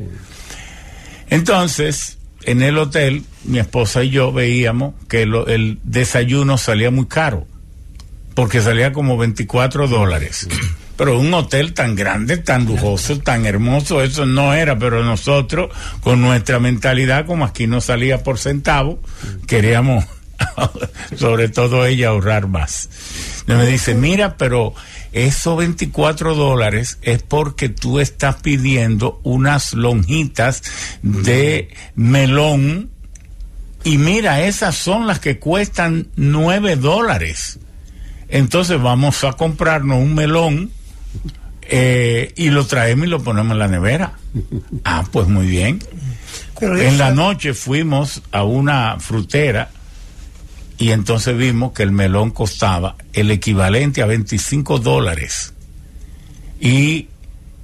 Entonces, 1.30 2.18
en 2.44 2.62
el 2.62 2.78
hotel, 2.78 3.24
mi 3.44 3.60
esposa 3.60 4.04
y 4.04 4.10
yo 4.10 4.32
veíamos 4.32 4.94
que 5.08 5.24
el 5.24 5.80
desayuno 5.84 6.58
salía 6.58 6.92
muy 6.92 7.08
caro. 7.08 7.48
Porque 8.36 8.62
salía 8.62 8.94
como 8.94 9.18
24 9.18 9.88
dólares. 9.88 10.48
Pero 10.98 11.20
un 11.20 11.34
hotel 11.34 11.74
tan 11.74 11.96
grande, 11.96 12.38
tan 12.38 12.66
lujoso, 12.66 13.20
tan 13.20 13.46
hermoso, 13.46 14.02
eso 14.02 14.26
no 14.26 14.54
era. 14.54 14.78
Pero 14.80 15.04
nosotros, 15.04 15.70
con 16.02 16.22
nuestra 16.22 16.60
mentalidad, 16.60 17.26
como 17.26 17.44
aquí 17.44 17.68
no 17.68 17.82
salía 17.82 18.24
por 18.24 18.38
centavo, 18.38 19.02
queríamos, 19.46 20.06
sobre 21.18 21.50
todo 21.50 21.86
ella, 21.86 22.10
ahorrar 22.10 22.48
más. 22.48 22.90
Y 23.48 23.52
me 23.52 23.66
dice, 23.66 23.94
mira, 23.94 24.38
pero 24.38 24.74
esos 25.12 25.58
24 25.58 26.36
dólares 26.36 26.98
es 27.02 27.24
porque 27.24 27.68
tú 27.70 28.00
estás 28.00 28.38
pidiendo 28.38 29.20
unas 29.24 29.74
lonjitas 29.74 30.64
de 31.02 31.70
melón 31.96 32.90
y 33.86 34.00
mira, 34.00 34.42
esas 34.42 34.76
son 34.76 35.06
las 35.06 35.20
que 35.20 35.38
cuestan 35.38 36.08
9 36.16 36.76
dólares. 36.76 37.60
Entonces 38.30 38.82
vamos 38.82 39.24
a 39.24 39.34
comprarnos 39.34 39.98
un 39.98 40.16
melón 40.16 40.72
eh, 41.62 42.34
y 42.36 42.50
lo 42.50 42.66
traemos 42.66 43.08
y 43.08 43.10
lo 43.10 43.24
ponemos 43.24 43.54
en 43.54 43.60
la 43.60 43.68
nevera. 43.68 44.14
Ah, 44.84 45.04
pues 45.12 45.28
muy 45.28 45.48
bien. 45.48 45.80
en 46.62 46.98
la 46.98 47.12
noche 47.12 47.54
fuimos 47.54 48.22
a 48.32 48.44
una 48.44 49.00
frutera 49.00 49.70
y 50.78 50.92
entonces 50.92 51.38
vimos 51.38 51.72
que 51.72 51.84
el 51.84 51.92
melón 51.92 52.32
costaba 52.32 52.96
el 53.14 53.32
equivalente 53.32 54.02
a 54.02 54.06
25 54.06 54.80
dólares. 54.80 55.54
Y 56.60 57.08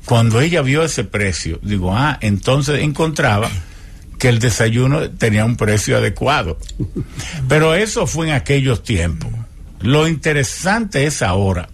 cuando 0.05 0.41
ella 0.41 0.62
vio 0.62 0.84
ese 0.84 1.03
precio, 1.03 1.59
digo, 1.62 1.95
ah, 1.95 2.18
entonces 2.22 2.82
encontraba 2.82 3.49
que 4.18 4.30
el 4.30 4.39
desayuno 4.39 5.09
tenía 5.09 5.45
un 5.45 5.57
precio 5.57 5.97
adecuado. 5.97 6.57
Pero 7.47 7.76
eso 7.76 8.07
fue 8.07 8.28
en 8.28 8.34
aquellos 8.34 8.84
tiempos. 8.84 9.32
Lo 9.82 10.07
interesante 10.07 11.05
es 11.05 11.21
ahora 11.21 11.69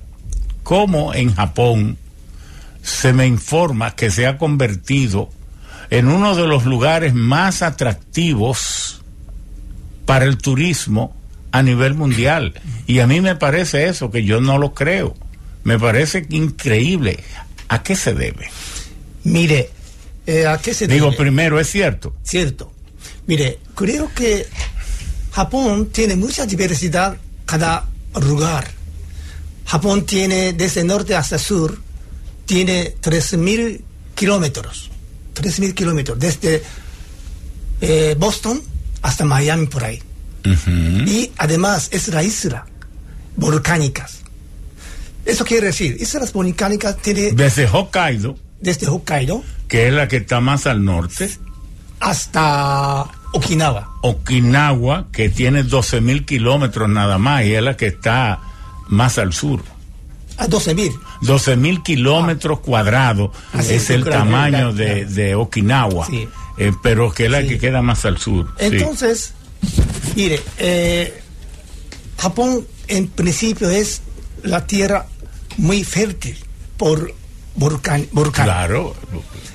cómo 0.64 1.14
en 1.14 1.34
Japón 1.34 1.98
se 2.82 3.14
me 3.14 3.28
informa 3.28 3.96
que 3.96 4.12
se 4.12 4.28
ha 4.28 4.38
convertido 4.38 5.30
en 5.90 6.08
uno 6.08 6.36
de 6.36 6.48
los 6.48 6.66
lugares 6.66 7.14
más 7.14 7.62
atractivos 7.62 9.02
para 10.06 10.26
el 10.26 10.38
turismo 10.38 11.16
a 11.52 11.64
nivel 11.64 11.94
mundial. 11.96 12.54
Y 12.86 13.00
a 13.00 13.08
mí 13.08 13.22
me 13.22 13.36
parece 13.36 13.88
eso, 13.88 14.12
que 14.12 14.24
yo 14.24 14.42
no 14.42 14.58
lo 14.58 14.74
creo. 14.74 15.16
Me 15.64 15.78
parece 15.78 16.26
increíble. 16.30 17.24
¿A 17.68 17.84
qué 17.84 17.96
se 17.96 18.14
debe? 18.14 18.50
Mire, 19.24 19.70
eh, 20.26 20.48
¿a 20.48 20.58
qué 20.58 20.74
se 20.74 20.88
debe? 20.88 21.00
Digo, 21.00 21.16
primero, 21.16 21.60
es 21.60 21.70
cierto. 21.70 22.16
Cierto. 22.24 22.72
Mire, 23.26 23.60
creo 23.76 24.10
que 24.14 24.46
Japón 25.32 25.90
tiene 25.92 26.16
mucha 26.16 26.46
diversidad 26.46 27.18
cada 27.46 27.86
lugar. 28.16 28.68
Japón 29.66 30.06
tiene 30.06 30.54
desde 30.54 30.84
norte 30.84 31.16
hasta 31.16 31.38
sur, 31.38 31.80
tiene 32.46 32.96
3.000 33.02 33.82
kilómetros. 34.16 34.90
3.000 35.36 35.74
kilómetros, 35.74 36.18
desde 36.18 36.64
eh, 37.82 38.16
Boston 38.18 38.62
hasta 39.02 39.26
Miami 39.26 39.68
por 39.68 39.84
ahí. 39.84 40.02
Y 41.06 41.32
además 41.38 41.90
es 41.92 42.08
la 42.08 42.24
isla 42.24 42.66
volcánicas. 43.36 44.20
Eso 45.26 45.44
quiere 45.44 45.68
decir, 45.68 45.98
islas 46.00 46.32
volcánicas 46.32 46.98
tiene... 46.98 47.34
Desde 47.34 47.68
Hokkaido. 47.68 48.38
Desde 48.62 48.88
Hokkaido. 48.88 49.44
Que 49.68 49.88
es 49.88 49.94
la 49.94 50.08
que 50.08 50.18
está 50.18 50.40
más 50.40 50.66
al 50.66 50.86
norte. 50.86 51.30
Hasta 52.00 53.12
Okinawa. 53.34 53.90
Okinawa, 54.02 55.08
que 55.12 55.30
tiene 55.30 55.64
12 55.64 56.02
mil 56.02 56.26
kilómetros 56.26 56.90
nada 56.90 57.18
más, 57.18 57.44
y 57.46 57.54
es 57.54 57.62
la 57.62 57.76
que 57.78 57.88
está 57.88 58.40
más 58.88 59.18
al 59.18 59.34
sur. 59.34 59.62
A 60.38 60.48
12 60.48 60.76
mil. 60.76 60.92
12 61.22 61.58
mil 61.58 61.82
kilómetros 61.84 62.60
cuadrados 62.60 63.32
es 63.54 63.90
el 63.90 64.04
tamaño 64.04 64.74
de, 64.74 65.36
Okinawa, 65.36 66.08
eh, 66.58 66.72
pero 66.84 67.12
que 67.12 67.26
es 67.26 67.32
la 67.32 67.44
que 67.44 67.58
queda 67.58 67.82
más 67.82 68.06
al 68.06 68.18
sur. 68.18 68.48
Entonces, 68.60 69.34
Mire, 70.16 70.42
eh, 70.58 71.22
Japón 72.18 72.66
en 72.88 73.08
principio 73.08 73.70
es 73.70 74.02
la 74.44 74.66
tierra 74.66 75.06
muy 75.58 75.84
fértil 75.84 76.38
por 76.78 77.14
volcán. 77.56 78.08
Claro. 78.34 78.96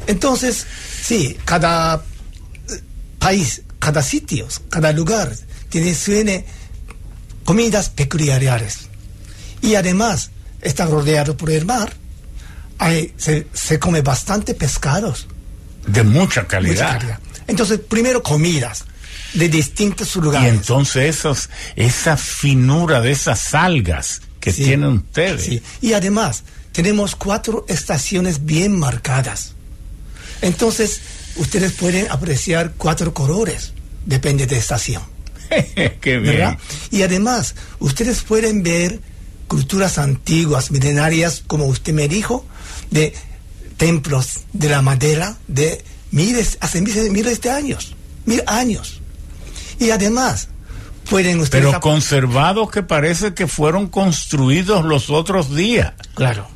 Entonces, 0.07 0.67
sí, 1.03 1.37
cada 1.45 2.05
país, 3.23 3.63
cada 3.79 4.03
sitio, 4.03 4.49
cada 4.69 4.93
lugar 4.93 5.33
tiene 5.69 5.95
suene 5.95 6.45
comidas 7.45 7.89
peculiares. 7.89 8.89
Y 9.63 9.77
además, 9.77 10.31
está 10.61 10.87
rodeado 10.87 11.37
por 11.37 11.51
el 11.51 11.65
mar. 11.65 11.93
Hay, 12.79 13.15
se, 13.17 13.47
se 13.53 13.79
come 13.79 14.03
bastante 14.03 14.55
pescados. 14.55 15.29
De 15.87 16.03
mucha 16.03 16.47
calidad. 16.47 16.95
mucha 16.95 16.99
calidad. 16.99 17.19
Entonces, 17.47 17.79
primero 17.79 18.23
comidas 18.23 18.85
de 19.35 19.49
distintos 19.49 20.17
lugares. 20.17 20.53
Y 20.53 20.57
entonces 20.57 21.17
esos, 21.17 21.49
esa 21.77 22.17
finura 22.17 23.01
de 23.01 23.13
esas 23.13 23.55
algas 23.55 24.23
que 24.41 24.53
tienen 24.53 24.95
ustedes. 24.95 25.45
Sí. 25.45 25.63
Y 25.81 25.93
además, 25.93 26.43
tenemos 26.73 27.15
cuatro 27.15 27.65
estaciones 27.69 28.45
bien 28.45 28.77
marcadas. 28.79 29.53
Entonces, 30.41 31.01
ustedes 31.37 31.73
pueden 31.73 32.11
apreciar 32.11 32.75
cuatro 32.77 33.15
colores, 33.15 33.73
depende 34.07 34.47
de 34.47 34.59
estación. 34.59 35.03
Qué 36.01 36.19
bien. 36.19 36.57
Y 36.91 37.03
además, 37.03 37.55
ustedes 37.79 38.23
pueden 38.23 38.63
ver 38.63 39.01
culturas 39.49 39.99
antiguas, 39.99 40.71
milenarias, 40.71 41.43
como 41.47 41.67
usted 41.67 41.93
me 41.93 42.09
dijo, 42.09 42.47
de 42.91 43.15
templos 43.77 44.41
de 44.53 44.69
la 44.69 44.81
madera 44.81 45.37
de 45.49 45.85
miles, 46.11 46.57
hace 46.61 46.81
miles, 46.81 47.11
miles 47.11 47.41
de 47.41 47.51
años, 47.51 47.95
mil 48.25 48.43
años. 48.47 49.01
Y 49.79 49.91
además, 49.91 50.49
pueden 51.11 51.41
ustedes... 51.41 51.67
Pero 51.67 51.81
conservados 51.81 52.71
que 52.71 52.83
parece 52.83 53.35
que 53.35 53.47
fueron 53.47 53.89
construidos 53.89 54.85
los 54.85 55.11
otros 55.11 55.55
días. 55.55 55.93
Claro. 56.15 56.49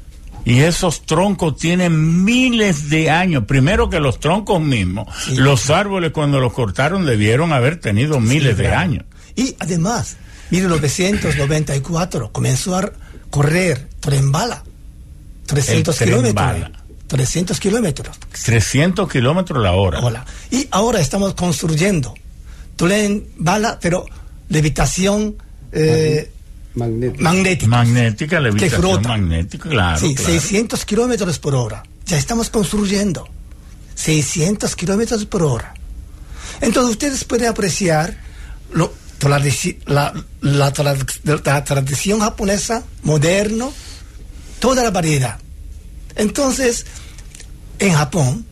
Y 0.46 0.60
esos 0.60 1.04
troncos 1.04 1.56
tienen 1.56 2.24
miles 2.24 2.88
de 2.88 3.10
años. 3.10 3.44
Primero 3.46 3.90
que 3.90 3.98
los 3.98 4.20
troncos 4.20 4.60
mismos, 4.60 5.08
los 5.34 5.70
árboles 5.70 6.12
cuando 6.12 6.38
los 6.38 6.52
cortaron 6.52 7.04
debieron 7.04 7.52
haber 7.52 7.80
tenido 7.80 8.20
miles 8.20 8.56
de 8.56 8.68
años. 8.68 9.04
Y 9.34 9.56
además, 9.58 10.16
1994 10.50 12.30
comenzó 12.30 12.76
a 12.76 12.92
correr 13.28 13.88
tren 13.98 14.30
bala. 14.30 14.62
300 15.46 15.98
kilómetros. 15.98 16.70
300 17.08 17.58
kilómetros. 17.58 18.16
300 18.44 19.10
kilómetros 19.10 19.60
la 19.60 19.72
hora. 19.72 19.98
Hola. 19.98 20.24
Y 20.52 20.68
ahora 20.70 21.00
estamos 21.00 21.34
construyendo 21.34 22.14
tren 22.76 23.26
bala, 23.36 23.78
pero 23.80 24.06
levitación 24.48 25.34
eh, 25.72 26.30
magnética. 26.76 27.22
magnética. 27.22 27.66
Magnética, 27.68 28.40
levitación 28.40 29.02
magnética, 29.02 29.68
claro. 29.68 29.98
Sí, 29.98 30.16
600 30.16 30.84
kilómetros 30.84 31.38
por 31.38 31.54
hora. 31.54 31.82
Ya 32.06 32.16
estamos 32.18 32.50
construyendo. 32.50 33.28
600 33.94 34.76
kilómetros 34.76 35.24
por 35.24 35.42
hora. 35.42 35.74
Entonces 36.60 36.92
ustedes 36.92 37.24
pueden 37.24 37.48
apreciar 37.48 38.16
lo, 38.72 38.92
la, 39.22 40.12
la, 40.40 40.72
la, 41.22 41.64
tradición 41.64 42.20
japonesa, 42.20 42.84
moderno, 43.02 43.72
toda 44.58 44.84
la 44.84 44.90
variedad. 44.90 45.38
Entonces, 46.14 46.86
en 47.78 47.92
Japón 47.92 48.46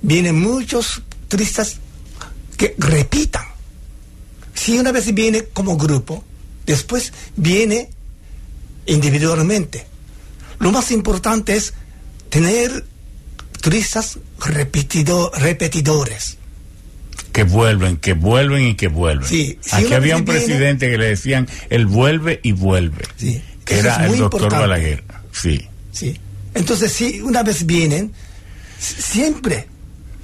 vienen 0.00 0.40
muchos 0.40 1.02
turistas 1.28 1.78
que 2.56 2.74
repitan. 2.78 3.44
Si 4.54 4.78
una 4.78 4.92
vez 4.92 5.12
viene 5.14 5.44
como 5.44 5.76
grupo, 5.76 6.24
después 6.66 7.12
viene 7.36 7.90
individualmente. 8.86 9.86
lo 10.58 10.70
más 10.72 10.90
importante 10.90 11.56
es 11.56 11.74
tener 12.28 12.84
turistas 13.60 14.18
repetido, 14.38 15.30
repetidores. 15.34 16.38
Que 17.32 17.44
vuelven, 17.44 17.96
que 17.96 18.12
vuelven 18.12 18.66
y 18.68 18.74
que 18.74 18.88
vuelven. 18.88 19.28
Sí, 19.28 19.58
Aquí 19.70 19.94
había 19.94 20.16
un 20.16 20.24
presidente 20.24 20.90
que 20.90 20.98
le 20.98 21.06
decían, 21.06 21.48
él 21.70 21.86
vuelve 21.86 22.40
y 22.42 22.52
vuelve. 22.52 23.04
Sí, 23.16 23.42
que 23.64 23.78
era 23.78 24.06
el 24.06 24.18
doctor 24.18 24.50
Balaguer. 24.50 25.04
Sí. 25.32 25.66
Sí. 25.92 26.18
Entonces, 26.54 26.92
si 26.92 27.20
una 27.20 27.42
vez 27.42 27.64
vienen, 27.64 28.12
siempre 28.78 29.68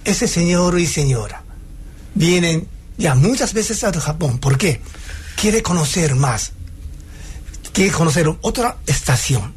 ese 0.05 0.29
señor 0.29 0.79
y 0.79 0.87
señora 0.87 1.43
vienen 2.15 2.67
ya 2.97 3.15
muchas 3.15 3.55
veces 3.55 3.85
a 3.85 3.93
Japón. 3.93 4.39
¿Por 4.39 4.59
qué? 4.59 4.81
Quiere 5.41 5.63
conocer 5.63 6.15
más. 6.15 6.53
Quiere 7.73 7.93
conocer 7.93 8.29
otra 8.41 8.79
estación. 8.87 9.55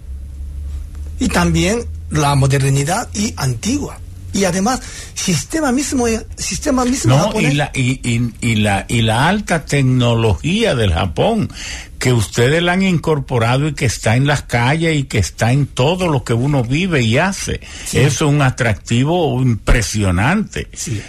Y 1.19 1.27
también 1.27 1.85
la 2.09 2.35
modernidad 2.35 3.09
y 3.13 3.33
antigua. 3.37 3.99
Y 4.33 4.45
además, 4.45 4.79
sistema 5.13 5.71
mismo, 5.71 6.07
sistema 6.37 6.85
mismo 6.85 7.15
no, 7.33 7.41
y 7.41 7.51
la, 7.51 7.71
y, 7.73 7.99
y, 8.41 8.55
la, 8.55 8.85
y 8.87 9.01
la 9.01 9.27
alta 9.27 9.65
tecnología 9.65 10.73
del 10.73 10.93
Japón, 10.93 11.51
que 11.99 12.13
ustedes 12.13 12.63
la 12.63 12.73
han 12.73 12.81
incorporado 12.81 13.67
y 13.67 13.73
que 13.73 13.85
está 13.85 14.15
en 14.15 14.27
las 14.27 14.43
calles 14.43 14.97
y 14.97 15.03
que 15.03 15.17
está 15.17 15.51
en 15.51 15.67
todo 15.67 16.07
lo 16.07 16.23
que 16.23 16.33
uno 16.33 16.63
vive 16.63 17.01
y 17.01 17.17
hace. 17.17 17.59
Eso 17.91 17.99
es 17.99 18.21
un 18.21 18.41
atractivo 18.41 19.41
impresionante. 19.41 20.69
Sí. 20.73 21.01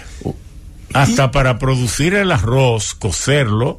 Hasta 0.93 1.31
para 1.31 1.59
producir 1.59 2.15
el 2.15 2.33
arroz, 2.33 2.95
cocerlo, 2.95 3.79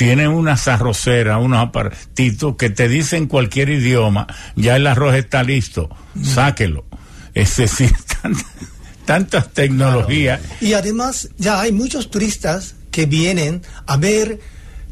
tienen 0.00 0.28
unas 0.28 0.66
arroceras, 0.66 1.36
unos 1.42 1.58
aparatitos 1.58 2.56
que 2.56 2.70
te 2.70 2.88
dicen 2.88 3.26
cualquier 3.26 3.68
idioma, 3.68 4.26
ya 4.56 4.76
el 4.76 4.86
arroz 4.86 5.14
está 5.14 5.42
listo, 5.42 5.90
sáquelo. 6.24 6.86
Es 7.34 7.54
decir, 7.58 7.92
tantas 9.04 9.52
tecnologías. 9.52 10.40
Y 10.62 10.72
además 10.72 11.28
ya 11.36 11.60
hay 11.60 11.72
muchos 11.72 12.10
turistas 12.10 12.76
que 12.90 13.04
vienen 13.04 13.60
a 13.84 13.98
ver 13.98 14.40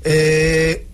eh, 0.04 0.86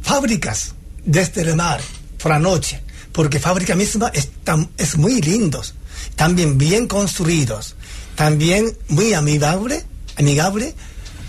fábricas 0.00 0.74
desde 1.04 1.42
el 1.42 1.56
mar 1.56 1.82
por 2.16 2.32
la 2.32 2.38
noche, 2.38 2.80
porque 3.12 3.38
fábrica 3.38 3.76
misma 3.76 4.10
están, 4.14 4.70
es 4.78 4.96
muy 4.96 5.20
lindos, 5.20 5.74
también 6.14 6.56
bien 6.56 6.86
construidos 6.86 7.76
también 8.14 8.74
muy 8.88 9.12
amigable, 9.12 9.84
amigable 10.16 10.74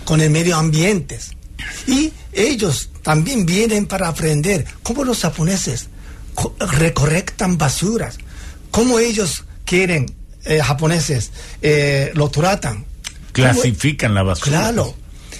con 0.06 0.22
el 0.22 0.30
medio 0.30 0.56
ambiente. 0.56 1.18
Y 1.86 2.12
ellos 2.32 2.90
también 3.02 3.46
vienen 3.46 3.86
para 3.86 4.08
aprender 4.08 4.64
cómo 4.82 5.04
los 5.04 5.20
japoneses 5.20 5.88
recorrectan 6.58 7.58
basuras, 7.58 8.18
cómo 8.70 8.98
ellos 8.98 9.44
quieren, 9.64 10.06
eh, 10.44 10.60
japoneses, 10.60 11.30
eh, 11.62 12.12
lo 12.14 12.30
tratan. 12.30 12.86
Clasifican 13.32 14.14
la 14.14 14.22
basura. 14.22 14.50
Claro. 14.50 14.94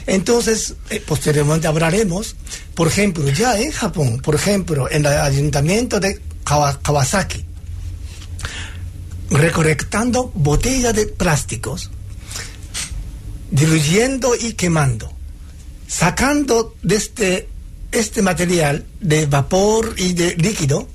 Entonces, 0.07 0.75
eh, 0.89 1.03
posteriormente 1.07 1.67
hablaremos, 1.67 2.35
por 2.75 2.89
ejemplo, 2.89 3.29
ya 3.29 3.59
en 3.59 3.71
Japón, 3.71 4.21
por 4.23 4.35
ejemplo, 4.35 4.91
en 4.91 5.05
el 5.05 5.13
ayuntamiento 5.13 6.01
de 6.01 6.19
Kawasaki, 6.45 7.45
recolectando 9.31 10.33
botellas 10.35 10.95
de 10.95 11.07
plásticos, 11.07 11.91
diluyendo 13.51 14.35
y 14.35 14.55
quemando, 14.55 15.13
sacando 15.89 16.77
de 16.83 16.97
este, 16.97 17.49
este 17.91 18.23
material 18.23 18.85
de 19.01 19.27
vapor 19.27 19.95
y 19.97 20.13
de 20.13 20.37
líquido, 20.37 20.87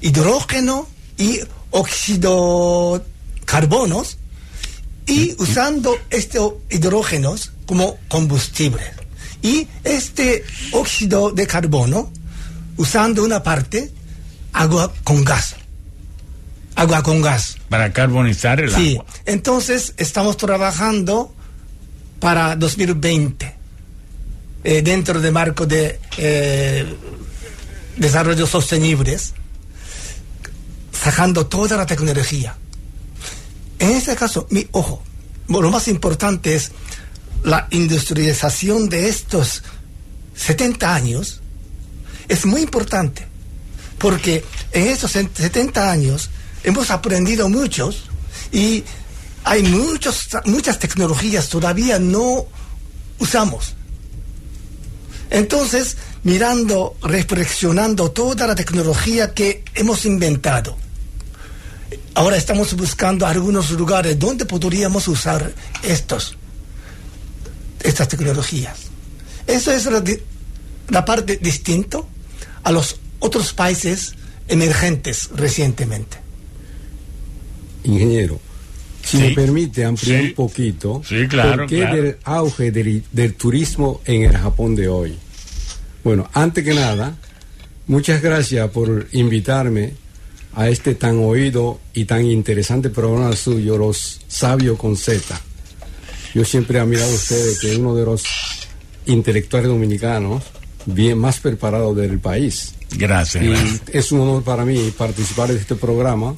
hidrógeno 0.00 0.88
y 1.18 1.40
óxido 1.70 3.04
carbonos, 3.44 4.18
y 5.06 5.34
usando 5.38 5.98
estos 6.08 6.54
hidrógenos 6.70 7.52
como 7.66 7.98
combustible. 8.08 8.82
Y 9.42 9.66
este 9.82 10.44
óxido 10.70 11.32
de 11.32 11.46
carbono, 11.48 12.10
usando 12.76 13.24
una 13.24 13.42
parte, 13.42 13.90
agua 14.52 14.92
con 15.02 15.24
gas 15.24 15.56
agua 16.74 17.02
con 17.02 17.20
gas. 17.20 17.58
Para 17.68 17.92
carbonizar 17.92 18.58
el 18.58 18.74
sí. 18.74 18.98
Entonces 19.26 19.92
estamos 19.98 20.38
trabajando 20.38 21.34
para 22.18 22.56
2020 22.56 23.61
eh, 24.64 24.82
dentro 24.82 25.20
del 25.20 25.32
marco 25.32 25.66
de 25.66 25.98
eh, 26.16 26.96
desarrollo 27.96 28.46
sostenibles, 28.46 29.34
sacando 30.92 31.46
toda 31.46 31.76
la 31.76 31.86
tecnología. 31.86 32.56
En 33.78 33.90
este 33.90 34.14
caso, 34.14 34.46
mi 34.50 34.66
ojo, 34.72 35.02
lo 35.48 35.70
más 35.70 35.88
importante 35.88 36.54
es 36.54 36.70
la 37.42 37.66
industrialización 37.70 38.88
de 38.88 39.08
estos 39.08 39.62
70 40.36 40.94
años. 40.94 41.40
Es 42.28 42.46
muy 42.46 42.62
importante, 42.62 43.26
porque 43.98 44.44
en 44.72 44.88
estos 44.88 45.10
70 45.10 45.90
años 45.90 46.30
hemos 46.62 46.90
aprendido 46.90 47.48
muchos 47.48 48.04
y 48.52 48.84
hay 49.44 49.64
muchos, 49.64 50.28
muchas 50.44 50.78
tecnologías 50.78 51.48
todavía 51.48 51.98
no 51.98 52.46
usamos. 53.18 53.74
Entonces, 55.32 55.96
mirando, 56.24 56.94
reflexionando 57.02 58.10
toda 58.10 58.46
la 58.46 58.54
tecnología 58.54 59.32
que 59.32 59.64
hemos 59.74 60.04
inventado, 60.04 60.76
ahora 62.14 62.36
estamos 62.36 62.76
buscando 62.76 63.26
algunos 63.26 63.70
lugares 63.70 64.18
donde 64.18 64.44
podríamos 64.44 65.08
usar 65.08 65.50
estos, 65.82 66.36
estas 67.82 68.08
tecnologías. 68.08 68.76
Eso 69.46 69.72
es 69.72 69.86
la, 69.86 70.04
la 70.90 71.04
parte 71.06 71.38
distinta 71.38 72.02
a 72.62 72.70
los 72.70 73.00
otros 73.18 73.54
países 73.54 74.12
emergentes 74.48 75.30
recientemente. 75.34 76.18
Ingeniero, 77.84 78.38
si 79.04 79.18
me 79.18 79.30
permite 79.30 79.84
ampliar 79.84 80.22
un 80.22 80.34
poquito, 80.34 81.02
sí, 81.06 81.26
claro, 81.28 81.58
¿por 81.58 81.66
qué 81.66 81.84
del 81.86 82.16
auge 82.24 82.70
del, 82.70 83.02
del, 83.10 83.34
turismo 83.34 84.00
en 84.04 84.22
el 84.22 84.36
Japón 84.36 84.74
de 84.74 84.88
hoy? 84.88 85.16
Bueno, 86.04 86.28
antes 86.32 86.64
que 86.64 86.74
nada, 86.74 87.16
muchas 87.86 88.22
gracias 88.22 88.70
por 88.70 89.08
invitarme 89.12 89.94
a 90.54 90.68
este 90.68 90.94
tan 90.94 91.18
oído 91.18 91.80
y 91.94 92.04
tan 92.04 92.24
interesante 92.24 92.90
programa 92.90 93.34
suyo, 93.34 93.78
Los 93.78 94.20
Sabios 94.28 94.78
con 94.78 94.96
Z. 94.96 95.40
Yo 96.34 96.44
siempre 96.44 96.78
he 96.78 96.80
admirado 96.80 97.10
a 97.10 97.14
ustedes 97.14 97.60
que 97.60 97.72
es 97.72 97.78
uno 97.78 97.94
de 97.94 98.04
los 98.04 98.24
intelectuales 99.06 99.68
dominicanos 99.68 100.42
bien 100.86 101.18
más 101.18 101.40
preparados 101.40 101.96
del 101.96 102.18
país. 102.18 102.74
Gracias. 102.96 103.44
Y 103.44 103.96
es 103.96 104.12
un 104.12 104.20
honor 104.20 104.42
para 104.42 104.64
mí 104.64 104.92
participar 104.96 105.50
de 105.50 105.58
este 105.58 105.74
programa 105.74 106.34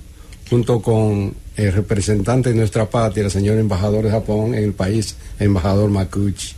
junto 0.48 0.80
con 0.80 1.34
el 1.56 1.72
representante 1.72 2.50
de 2.50 2.56
nuestra 2.56 2.88
patria, 2.88 3.24
el 3.24 3.30
señor 3.30 3.58
embajador 3.58 4.04
de 4.04 4.10
Japón 4.10 4.54
en 4.54 4.64
el 4.64 4.72
país, 4.72 5.16
embajador 5.38 5.90
Makuchi. 5.90 6.54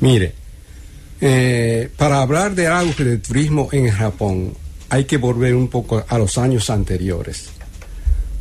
Mire, 0.00 0.34
eh, 1.20 1.88
para 1.96 2.20
hablar 2.20 2.54
de 2.54 2.68
auge 2.68 3.04
del 3.04 3.20
turismo 3.20 3.68
en 3.72 3.90
Japón, 3.90 4.54
hay 4.90 5.04
que 5.04 5.16
volver 5.16 5.54
un 5.54 5.68
poco 5.68 6.04
a 6.06 6.18
los 6.18 6.38
años 6.38 6.70
anteriores. 6.70 7.50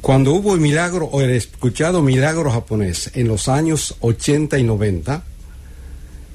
Cuando 0.02 0.34
hubo 0.34 0.54
el 0.54 0.62
milagro 0.62 1.06
o 1.06 1.22
el 1.22 1.32
escuchado 1.32 2.02
milagro 2.02 2.52
japonés 2.52 3.12
en 3.16 3.28
los 3.28 3.48
años 3.48 3.96
80 4.00 4.58
y 4.60 4.64
90, 4.64 5.24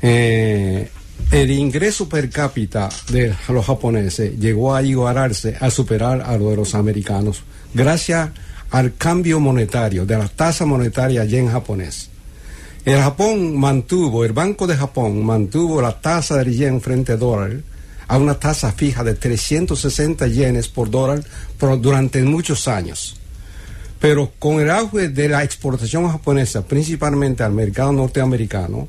eh, 0.02 0.90
el 1.30 1.50
ingreso 1.50 2.08
per 2.08 2.28
cápita 2.28 2.88
de 3.08 3.34
los 3.48 3.64
japoneses 3.64 4.38
llegó 4.38 4.74
a 4.74 4.82
igualarse, 4.82 5.56
a 5.60 5.70
superar 5.70 6.20
a 6.22 6.36
lo 6.36 6.50
de 6.50 6.56
los 6.56 6.74
americanos 6.74 7.44
gracias 7.74 8.30
al 8.72 8.96
cambio 8.96 9.38
monetario 9.38 10.06
de 10.06 10.16
la 10.16 10.28
tasa 10.28 10.64
monetaria 10.64 11.24
yen 11.24 11.50
japonés. 11.50 12.08
El 12.84 12.98
Japón 12.98 13.56
mantuvo, 13.56 14.24
el 14.24 14.32
Banco 14.32 14.66
de 14.66 14.76
Japón 14.76 15.24
mantuvo 15.24 15.80
la 15.80 16.00
tasa 16.00 16.38
del 16.38 16.56
yen 16.56 16.80
frente 16.80 17.12
al 17.12 17.18
dólar 17.18 17.60
a 18.08 18.18
una 18.18 18.34
tasa 18.34 18.72
fija 18.72 19.04
de 19.04 19.14
360 19.14 20.26
yenes 20.26 20.68
por 20.68 20.90
dólar 20.90 21.22
durante 21.80 22.22
muchos 22.22 22.66
años. 22.66 23.16
Pero 24.00 24.32
con 24.38 24.58
el 24.58 24.70
auge 24.70 25.10
de 25.10 25.28
la 25.28 25.44
exportación 25.44 26.10
japonesa, 26.10 26.66
principalmente 26.66 27.44
al 27.44 27.52
mercado 27.52 27.92
norteamericano, 27.92 28.88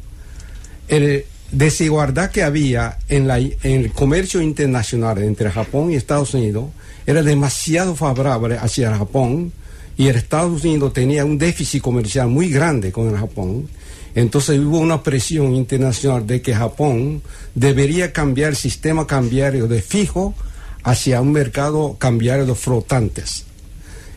el 0.88 1.26
desigualdad 1.52 2.32
que 2.32 2.42
había 2.42 2.98
en, 3.10 3.28
la, 3.28 3.38
en 3.38 3.60
el 3.64 3.92
comercio 3.92 4.42
internacional 4.42 5.20
entre 5.20 5.52
Japón 5.52 5.92
y 5.92 5.96
Estados 5.96 6.34
Unidos 6.34 6.70
era 7.06 7.22
demasiado 7.22 7.96
favorable 7.96 8.58
hacia 8.58 8.96
Japón 8.96 9.52
y 9.98 10.08
Estados 10.08 10.64
Unidos 10.64 10.94
tenía 10.94 11.26
un 11.26 11.38
déficit 11.38 11.82
comercial 11.82 12.28
muy 12.28 12.50
grande 12.50 12.92
con 12.92 13.10
el 13.10 13.18
Japón. 13.18 13.68
Entonces 14.16 14.60
hubo 14.60 14.80
una 14.80 15.04
presión 15.04 15.56
internacional 15.56 16.26
de 16.26 16.42
que 16.42 16.54
Japón 16.54 17.22
debería 17.56 18.14
cambiar 18.14 18.52
el 18.52 18.56
sistema 18.56 19.08
cambiario 19.08 19.68
de 19.68 19.82
fijo 19.82 20.36
hacia 20.84 21.22
un 21.22 21.32
mercado 21.32 21.96
cambiario 21.98 22.46
de 22.46 22.56
flotantes. 22.56 23.46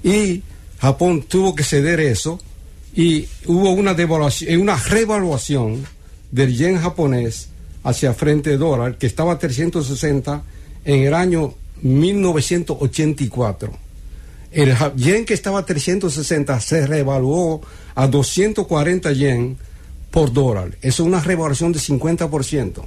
Y 0.02 0.42
Japón 0.78 1.22
tuvo 1.22 1.54
que 1.54 1.64
ceder 1.64 2.00
eso 2.00 2.40
y 2.94 3.28
hubo 3.46 3.70
una 3.70 3.94
devaluación, 3.94 4.60
una 4.60 4.76
revaluación 4.76 5.86
del 6.30 6.56
yen 6.56 6.78
japonés 6.78 7.48
hacia 7.84 8.14
frente 8.14 8.50
de 8.50 8.56
dólar 8.56 8.98
que 8.98 9.06
estaba 9.06 9.34
a 9.34 9.38
360 9.38 10.42
en 10.84 11.02
el 11.02 11.14
año 11.14 11.54
1984. 11.82 13.86
El 14.57 14.74
yen 14.96 15.26
que 15.26 15.34
estaba 15.34 15.59
a 15.59 15.66
360 15.66 16.61
se 16.61 16.86
revaluó 16.86 17.61
a 17.94 18.07
240 18.07 19.12
yen 19.12 19.59
por 20.11 20.32
dólar. 20.32 20.70
Eso 20.80 21.02
es 21.02 21.07
una 21.07 21.20
revaluación 21.20 21.72
de 21.72 21.78
50%. 21.78 22.82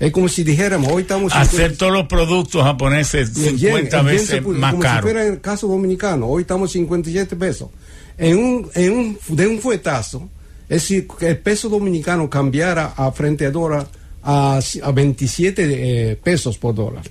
Es 0.00 0.10
como 0.10 0.26
si 0.28 0.42
dijéramos, 0.42 0.90
hoy 0.90 1.02
estamos... 1.02 1.34
Hacer 1.34 1.76
todos 1.76 1.92
los 1.92 2.06
productos 2.06 2.62
japoneses 2.62 3.28
50 3.34 4.00
veces 4.00 4.42
más 4.42 4.74
caros. 4.76 4.80
Como 4.80 4.94
si 4.94 5.02
fuera 5.02 5.26
en 5.26 5.32
el 5.34 5.40
caso 5.42 5.68
dominicano, 5.68 6.28
hoy 6.28 6.42
estamos 6.42 6.72
57 6.72 7.36
pesos. 7.36 7.68
En 8.16 8.38
un, 8.38 8.70
en 8.74 8.92
un, 8.92 9.18
de 9.28 9.46
un 9.48 9.58
fuetazo, 9.58 10.30
es 10.62 10.80
decir, 10.80 11.06
que 11.06 11.28
el 11.28 11.38
peso 11.38 11.68
dominicano 11.68 12.30
cambiara 12.30 12.94
a 12.96 13.12
frente 13.12 13.44
a 13.44 13.50
dólar 13.50 13.86
a, 14.22 14.60
a 14.82 14.92
27 14.92 15.62
eh, 16.12 16.16
pesos 16.16 16.56
por 16.56 16.74
dólar. 16.74 17.04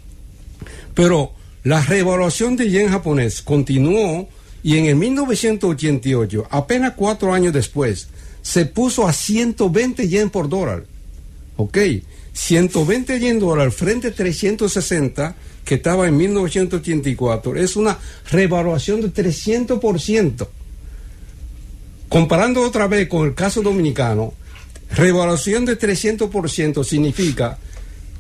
Pero 0.96 1.34
la 1.64 1.82
revaluación 1.82 2.56
del 2.56 2.72
yen 2.72 2.90
japonés 2.90 3.42
continuó 3.42 4.28
y 4.64 4.78
en 4.78 4.86
el 4.86 4.96
1988, 4.96 6.48
apenas 6.50 6.94
cuatro 6.96 7.34
años 7.34 7.54
después, 7.54 8.08
se 8.42 8.66
puso 8.66 9.08
a 9.08 9.14
120 9.14 10.08
yen 10.08 10.30
por 10.30 10.50
dólar. 10.50 10.86
¿Ok? 11.58 11.78
120 12.34 13.20
yen 13.20 13.40
dólar 13.40 13.72
frente 13.72 14.08
a 14.08 14.14
360 14.14 15.36
que 15.66 15.76
estaba 15.76 16.08
en 16.08 16.18
1984. 16.18 17.56
Es 17.56 17.76
una 17.76 17.98
revaluación 18.30 19.02
de 19.02 19.14
300%. 19.14 20.48
Comparando 22.10 22.62
otra 22.62 22.88
vez 22.88 23.08
con 23.08 23.28
el 23.28 23.36
caso 23.36 23.62
dominicano, 23.62 24.34
revaluación 24.96 25.66
de 25.66 25.80
300% 25.80 26.84
significa 26.84 27.58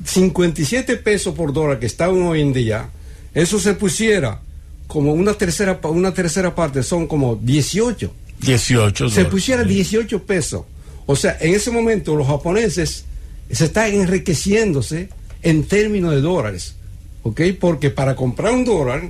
57 0.05 0.97
pesos 0.97 1.35
por 1.35 1.51
dólar 1.51 1.79
que 1.79 1.87
está 1.87 2.09
hoy 2.09 2.41
en 2.41 2.53
día. 2.53 2.89
Eso 3.33 3.59
se 3.59 3.73
pusiera 3.73 4.41
como 4.87 5.13
una 5.13 5.33
tercera, 5.33 5.79
una 5.83 6.13
tercera 6.13 6.53
parte, 6.53 6.83
son 6.83 7.07
como 7.07 7.35
18. 7.35 8.13
18 8.41 9.09
Se 9.09 9.25
pusiera 9.25 9.63
18 9.63 10.23
pesos. 10.23 10.63
O 11.05 11.15
sea, 11.15 11.37
en 11.39 11.53
ese 11.53 11.71
momento 11.71 12.15
los 12.15 12.27
japoneses 12.27 13.05
se 13.49 13.65
están 13.65 13.93
enriqueciéndose 13.93 15.09
en 15.43 15.63
términos 15.63 16.13
de 16.13 16.21
dólares. 16.21 16.75
¿Ok? 17.23 17.41
Porque 17.59 17.89
para 17.89 18.15
comprar 18.15 18.53
un 18.53 18.65
dólar, 18.65 19.09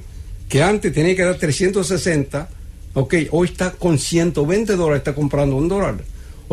que 0.50 0.62
antes 0.62 0.94
tenía 0.94 1.16
que 1.16 1.24
dar 1.24 1.36
360, 1.36 2.50
ok, 2.94 3.14
hoy 3.32 3.48
está 3.48 3.72
con 3.72 3.98
120 3.98 4.76
dólares, 4.76 5.00
está 5.00 5.16
comprando 5.16 5.56
un 5.56 5.68
dólar. 5.68 6.04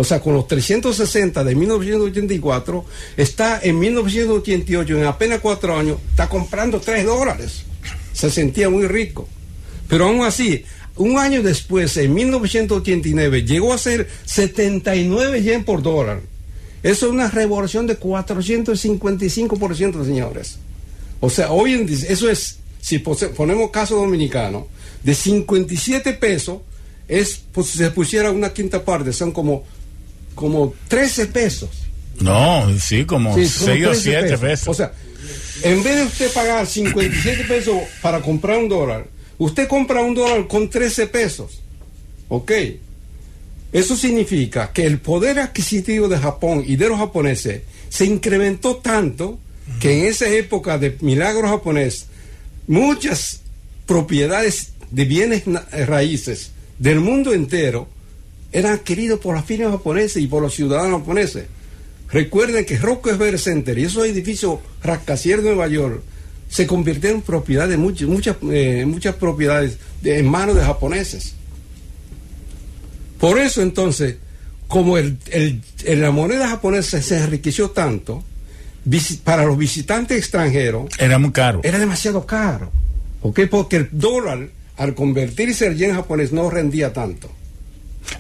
O 0.01 0.05
sea, 0.05 0.21
con 0.21 0.33
los 0.33 0.47
360 0.47 1.43
de 1.43 1.57
1984, 1.57 2.85
está 3.17 3.59
en 3.61 3.81
1988, 3.81 4.97
en 4.97 5.05
apenas 5.05 5.41
cuatro 5.41 5.77
años, 5.77 5.99
está 6.11 6.29
comprando 6.29 6.79
3 6.79 7.05
dólares. 7.05 7.65
Se 8.13 8.31
sentía 8.31 8.71
muy 8.71 8.87
rico. 8.87 9.29
Pero 9.89 10.07
aún 10.07 10.23
así, 10.23 10.65
un 10.95 11.19
año 11.19 11.43
después, 11.43 11.97
en 11.97 12.15
1989, 12.15 13.43
llegó 13.43 13.73
a 13.73 13.79
ser 13.79 14.09
79 14.25 15.43
yen 15.43 15.65
por 15.65 15.83
dólar. 15.83 16.21
Eso 16.85 17.07
es 17.07 17.13
una 17.13 17.29
revolución 17.29 17.89
de 17.89 17.99
455%, 17.99 20.05
señores. 20.05 20.59
O 21.19 21.29
sea, 21.29 21.51
hoy 21.51 21.75
en 21.75 21.87
día, 21.87 22.07
eso 22.09 22.31
es, 22.31 22.61
si 22.81 23.01
ponemos 23.01 23.73
caso 23.73 23.97
dominicano, 23.97 24.69
de 25.03 25.13
57 25.13 26.13
pesos, 26.13 26.61
es, 27.09 27.43
pues, 27.51 27.69
se 27.69 27.91
pusiera 27.91 28.31
una 28.31 28.53
quinta 28.53 28.85
parte, 28.85 29.13
son 29.13 29.33
como, 29.33 29.65
como 30.39 30.75
13 30.89 31.27
pesos. 31.27 31.71
No, 32.21 32.67
sí, 32.79 33.05
como 33.05 33.35
6 33.35 33.87
o 33.87 33.95
7 33.95 34.39
pesos. 34.39 34.69
O 34.69 34.75
sea, 34.75 34.93
en 35.63 35.83
vez 35.83 35.97
de 35.97 36.05
usted 36.05 36.33
pagar 36.33 36.67
57 36.67 37.45
pesos 37.45 37.77
para 38.01 38.21
comprar 38.21 38.59
un 38.59 38.69
dólar, 38.69 39.07
Usted 39.39 39.69
compra 39.69 40.03
un 40.03 40.15
dólar 40.15 40.49
con 40.49 40.69
13 40.69 41.07
pesos. 41.07 41.61
¿Ok? 42.29 42.53
Eso 43.73 43.97
significa 43.97 44.73
que 44.73 44.85
el 44.85 44.99
poder 44.99 45.39
adquisitivo 45.39 46.09
de 46.09 46.19
Japón 46.19 46.65
y 46.67 46.77
de 46.77 46.89
los 46.89 46.99
japoneses 46.99 47.63
se 47.89 48.05
incrementó 48.05 48.77
tanto 48.77 49.39
que 49.81 49.99
en 49.99 50.07
esa 50.07 50.29
época 50.29 50.79
de 50.79 50.97
milagro 51.01 51.49
japonés, 51.49 52.07
muchas 52.67 53.41
propiedades 53.87 54.73
de 54.91 55.05
bienes 55.05 55.45
raíces 55.87 56.51
del 56.79 57.01
mundo 57.01 57.33
entero 57.33 57.89
eran 58.53 58.73
adquiridos 58.73 59.21
por 59.21 59.35
las 59.35 59.45
firmas 59.45 59.73
japonesas 59.73 60.23
y 60.23 60.27
por 60.27 60.43
los 60.43 60.55
ciudadanos 60.55 61.01
japoneses. 61.01 61.47
Recuerden 62.11 62.65
que 62.65 62.79
Rockefeller 62.79 63.39
Center 63.39 63.79
y 63.79 63.85
esos 63.85 64.07
edificios 64.07 64.61
rascacielos 64.83 65.45
de 65.45 65.51
Nueva 65.51 65.69
York 65.69 66.03
se 66.49 66.67
convirtió 66.67 67.11
en 67.11 67.21
propiedad 67.21 67.69
de 67.69 67.77
muchas, 67.77 68.09
muchas, 68.09 68.37
eh, 68.51 68.85
muchas 68.87 69.17
propiedades 69.17 69.79
de, 70.01 70.19
en 70.19 70.29
manos 70.29 70.57
de 70.57 70.63
japoneses. 70.63 71.35
Por 73.21 73.39
eso 73.39 73.61
entonces, 73.61 74.17
como 74.69 74.97
el, 74.97 75.19
la 75.85 76.11
moneda 76.11 76.49
japonesa 76.49 77.03
se 77.03 77.19
enriqueció 77.19 77.71
tanto, 77.71 78.25
para 79.25 79.45
los 79.45 79.59
visitantes 79.59 80.17
extranjeros... 80.17 80.87
Era 80.99 81.19
muy 81.19 81.33
caro. 81.33 81.61
Era 81.63 81.79
demasiado 81.79 82.25
caro. 82.25 82.73
Porque 83.21 83.77
el 83.77 83.89
dólar, 83.93 84.49
al 84.77 84.95
convertirse 84.95 85.67
en 85.67 85.77
yen 85.77 85.95
japonés, 85.95 86.33
no 86.33 86.49
rendía 86.49 86.93
tanto. 86.93 87.31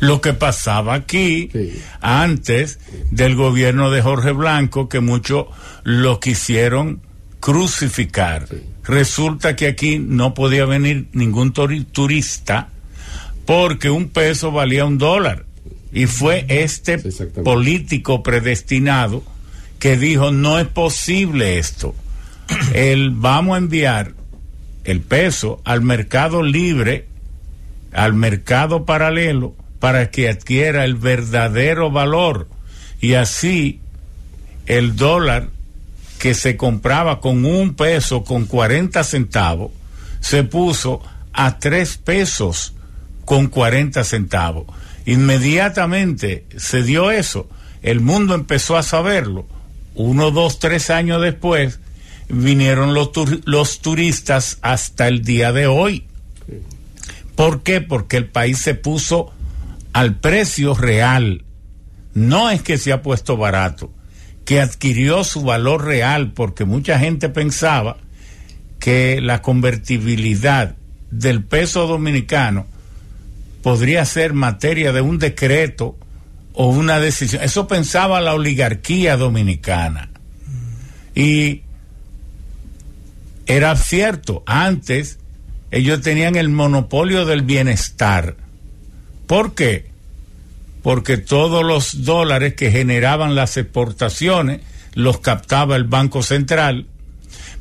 Lo 0.00 0.20
que 0.20 0.32
pasaba 0.32 0.94
aquí 0.94 1.50
antes 2.00 2.78
del 3.10 3.34
gobierno 3.34 3.90
de 3.90 4.02
Jorge 4.02 4.32
Blanco, 4.32 4.88
que 4.88 5.00
muchos 5.00 5.46
lo 5.82 6.20
quisieron 6.20 7.00
crucificar. 7.40 8.46
Resulta 8.84 9.56
que 9.56 9.66
aquí 9.66 9.98
no 9.98 10.34
podía 10.34 10.64
venir 10.64 11.08
ningún 11.12 11.52
turista 11.52 12.68
porque 13.44 13.90
un 13.90 14.08
peso 14.08 14.52
valía 14.52 14.84
un 14.84 14.98
dólar. 14.98 15.46
Y 15.92 16.06
fue 16.06 16.44
este 16.48 16.98
político 17.42 18.22
predestinado 18.22 19.22
que 19.78 19.96
dijo, 19.96 20.30
no 20.32 20.58
es 20.58 20.66
posible 20.66 21.58
esto. 21.58 21.94
El, 22.74 23.10
vamos 23.10 23.54
a 23.54 23.58
enviar 23.58 24.14
el 24.84 25.02
peso 25.02 25.60
al 25.64 25.82
mercado 25.82 26.42
libre, 26.42 27.06
al 27.92 28.14
mercado 28.14 28.86
paralelo, 28.86 29.54
para 29.78 30.10
que 30.10 30.28
adquiera 30.28 30.84
el 30.84 30.94
verdadero 30.94 31.90
valor. 31.90 32.48
Y 33.00 33.14
así 33.14 33.80
el 34.66 34.96
dólar 34.96 35.48
que 36.18 36.34
se 36.34 36.56
compraba 36.56 37.20
con 37.20 37.44
un 37.44 37.74
peso 37.74 38.24
con 38.24 38.46
40 38.46 39.02
centavos, 39.04 39.70
se 40.20 40.44
puso 40.44 41.00
a 41.32 41.58
tres 41.58 41.96
pesos 41.96 42.74
con 43.24 43.46
40 43.46 44.02
centavos. 44.04 44.66
Inmediatamente 45.06 46.44
se 46.56 46.82
dio 46.82 47.10
eso, 47.10 47.48
el 47.82 48.00
mundo 48.00 48.34
empezó 48.34 48.76
a 48.76 48.82
saberlo. 48.82 49.46
Uno, 49.94 50.30
dos, 50.30 50.58
tres 50.58 50.90
años 50.90 51.22
después 51.22 51.80
vinieron 52.28 52.94
los, 52.94 53.10
los 53.44 53.80
turistas 53.80 54.58
hasta 54.60 55.08
el 55.08 55.24
día 55.24 55.52
de 55.52 55.66
hoy. 55.66 56.04
¿Por 57.34 57.62
qué? 57.62 57.80
Porque 57.80 58.16
el 58.16 58.26
país 58.26 58.58
se 58.58 58.74
puso 58.74 59.32
al 59.98 60.14
precio 60.14 60.74
real. 60.74 61.44
No 62.14 62.50
es 62.50 62.62
que 62.62 62.78
se 62.78 62.92
ha 62.92 63.02
puesto 63.02 63.36
barato 63.36 63.92
que 64.44 64.60
adquirió 64.60 65.24
su 65.24 65.42
valor 65.42 65.84
real 65.84 66.30
porque 66.34 66.64
mucha 66.64 67.00
gente 67.00 67.28
pensaba 67.28 67.96
que 68.78 69.20
la 69.20 69.42
convertibilidad 69.42 70.76
del 71.10 71.42
peso 71.42 71.88
dominicano 71.88 72.66
podría 73.64 74.04
ser 74.04 74.34
materia 74.34 74.92
de 74.92 75.00
un 75.00 75.18
decreto 75.18 75.98
o 76.52 76.68
una 76.68 77.00
decisión. 77.00 77.42
Eso 77.42 77.66
pensaba 77.66 78.20
la 78.20 78.34
oligarquía 78.34 79.16
dominicana. 79.16 80.10
Y 81.12 81.62
era 83.46 83.74
cierto, 83.74 84.44
antes 84.46 85.18
ellos 85.72 86.02
tenían 86.02 86.36
el 86.36 86.50
monopolio 86.50 87.26
del 87.26 87.42
bienestar. 87.42 88.36
¿Por 89.26 89.56
qué? 89.56 89.87
Porque 90.88 91.18
todos 91.18 91.62
los 91.62 92.06
dólares 92.06 92.54
que 92.54 92.70
generaban 92.70 93.34
las 93.34 93.58
exportaciones 93.58 94.62
los 94.94 95.20
captaba 95.20 95.76
el 95.76 95.84
Banco 95.84 96.22
Central 96.22 96.86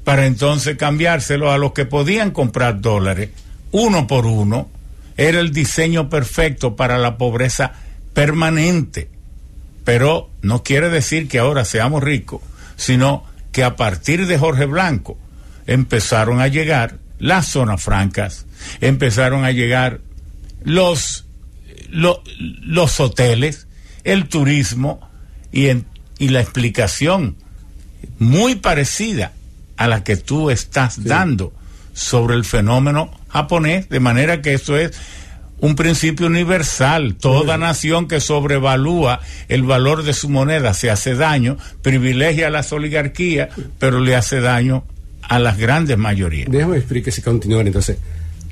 para 0.05 0.27
entonces 0.27 0.77
cambiárselos 0.77 1.51
a 1.51 1.57
los 1.57 1.73
que 1.73 1.83
podían 1.83 2.31
comprar 2.31 2.79
dólares 2.79 3.31
uno 3.71 4.07
por 4.07 4.27
uno. 4.27 4.69
Era 5.17 5.41
el 5.41 5.51
diseño 5.51 6.09
perfecto 6.09 6.77
para 6.77 6.97
la 6.97 7.17
pobreza 7.17 7.73
permanente. 8.13 9.09
Pero 9.83 10.29
no 10.41 10.63
quiere 10.63 10.87
decir 10.87 11.27
que 11.27 11.39
ahora 11.39 11.65
seamos 11.65 12.01
ricos, 12.01 12.39
sino 12.77 13.25
que 13.51 13.65
a 13.65 13.75
partir 13.75 14.25
de 14.25 14.37
Jorge 14.37 14.67
Blanco 14.67 15.17
empezaron 15.65 16.39
a 16.39 16.47
llegar 16.47 16.95
las 17.19 17.47
zonas 17.47 17.83
francas, 17.83 18.45
empezaron 18.79 19.43
a 19.43 19.51
llegar 19.51 19.99
los, 20.63 21.26
los 21.89 22.99
hoteles, 22.99 23.67
el 24.03 24.27
turismo 24.27 24.99
y, 25.51 25.67
y 26.19 26.29
la 26.29 26.41
explicación 26.41 27.35
muy 28.19 28.55
parecida 28.55 29.33
a 29.77 29.87
la 29.87 30.03
que 30.03 30.17
tú 30.17 30.49
estás 30.49 31.03
dando 31.03 31.53
sobre 31.93 32.35
el 32.35 32.45
fenómeno 32.45 33.11
japonés, 33.29 33.89
de 33.89 33.99
manera 33.99 34.41
que 34.41 34.53
eso 34.53 34.77
es 34.77 34.91
un 35.59 35.75
principio 35.75 36.27
universal. 36.27 37.15
Toda 37.15 37.57
nación 37.57 38.07
que 38.07 38.19
sobrevalúa 38.19 39.21
el 39.47 39.63
valor 39.63 40.03
de 40.03 40.13
su 40.13 40.29
moneda 40.29 40.73
se 40.73 40.89
hace 40.89 41.15
daño, 41.15 41.57
privilegia 41.81 42.47
a 42.47 42.51
las 42.51 42.71
oligarquías, 42.71 43.49
pero 43.79 43.99
le 43.99 44.15
hace 44.15 44.39
daño 44.39 44.83
a 45.21 45.39
las 45.39 45.57
grandes 45.57 45.97
mayorías. 45.97 46.49
Déjame 46.49 46.77
explicar 46.77 47.13
si 47.13 47.21
continúan 47.21 47.67
entonces. 47.67 47.97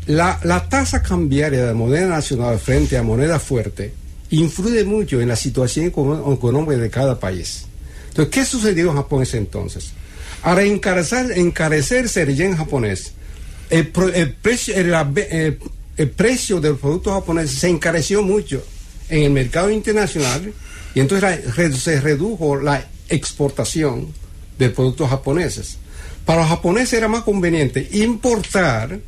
La, 0.07 0.40
la 0.44 0.69
tasa 0.69 1.02
cambiaria 1.02 1.65
de 1.65 1.73
moneda 1.73 2.07
nacional 2.07 2.60
frente 2.60 2.98
a 2.98 3.03
moneda 3.03 3.40
fuerte 3.40 3.94
influye 4.30 4.84
mucho 4.84 5.22
en 5.22 5.30
la 5.30 5.36
situación 5.36 5.88
económica 5.88 6.77
de 6.77 6.90
cada 6.90 7.19
país. 7.19 7.65
Entonces, 8.10 8.34
¿qué 8.34 8.45
sucedió 8.45 8.91
en 8.91 8.98
Japón 8.98 9.23
ese 9.23 9.38
entonces? 9.38 9.91
Al 10.44 10.60
encarecer, 10.60 11.38
encarecerse 11.38 12.22
el 12.22 12.36
yen 12.36 12.56
japonés, 12.56 13.14
el, 13.69 13.88
precio, 13.88 14.76
el, 14.76 16.10
precio 16.11 16.61
del 16.61 16.76
producto 16.76 17.11
japonés 17.11 17.52
se 17.52 17.68
encareció 17.68 18.22
mucho 18.22 18.64
en 19.10 19.23
el 19.23 19.32
mercado 19.32 19.72
internacional 19.72 20.53
y 20.94 20.99
entonces 20.99 21.41
se 21.82 21.99
redujo 21.99 22.57
la 22.57 22.86
exportación 23.10 24.14
de 24.60 24.69
productos 24.69 25.10
japoneses. 25.10 25.77
Para 26.26 26.41
los 26.41 26.49
japoneses 26.49 26.94
era 26.94 27.07
más 27.07 27.23
conveniente 27.23 27.88
importar 27.94 28.99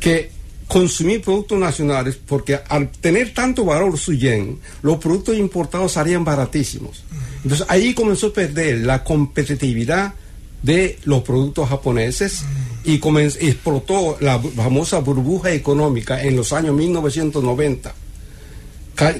que 0.00 0.30
consumir 0.68 1.22
productos 1.22 1.58
nacionales 1.58 2.18
porque 2.26 2.60
al 2.68 2.90
tener 2.90 3.32
tanto 3.32 3.64
valor 3.64 3.98
su 3.98 4.12
yen, 4.12 4.58
los 4.82 4.98
productos 4.98 5.36
importados 5.36 5.92
salían 5.92 6.24
baratísimos. 6.24 7.04
Entonces 7.42 7.66
ahí 7.70 7.94
comenzó 7.94 8.28
a 8.28 8.32
perder 8.34 8.80
la 8.80 9.02
competitividad 9.02 10.14
de 10.62 10.98
los 11.04 11.22
productos 11.22 11.68
japoneses 11.68 12.44
y 12.84 13.00
explotó 13.40 14.18
la 14.20 14.38
famosa 14.38 14.98
burbuja 15.00 15.52
económica 15.52 16.22
en 16.22 16.36
los 16.36 16.52
años 16.52 16.74
1990, 16.76 17.94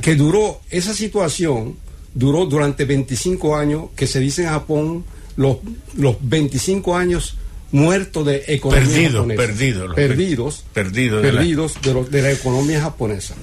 que 0.03 0.15
duró, 0.17 0.61
esa 0.71 0.93
situación 0.93 1.77
duró 2.15 2.47
durante 2.47 2.85
25 2.85 3.57
años, 3.57 3.85
que 3.97 4.07
se 4.07 4.21
dice 4.21 4.43
en 4.43 4.49
Japón 4.49 5.05
los, 5.37 5.59
los 5.95 6.17
25 6.21 6.97
años 6.97 7.37
muertos 7.71 8.27
de 8.27 8.45
economía 8.49 9.11
japonesa. 9.11 9.43
Perdidos, 9.43 9.95
perdidos, 9.95 10.65
perdidos, 10.73 11.23
perdidos 11.23 12.11
de, 12.11 12.23
la 12.23 12.33
economía 12.33 12.81
japonesa. 12.81 13.35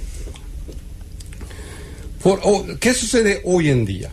Por, 2.21 2.79
¿Qué 2.79 2.93
sucede 2.93 3.41
hoy 3.43 3.69
en 3.69 3.85
día? 3.85 4.11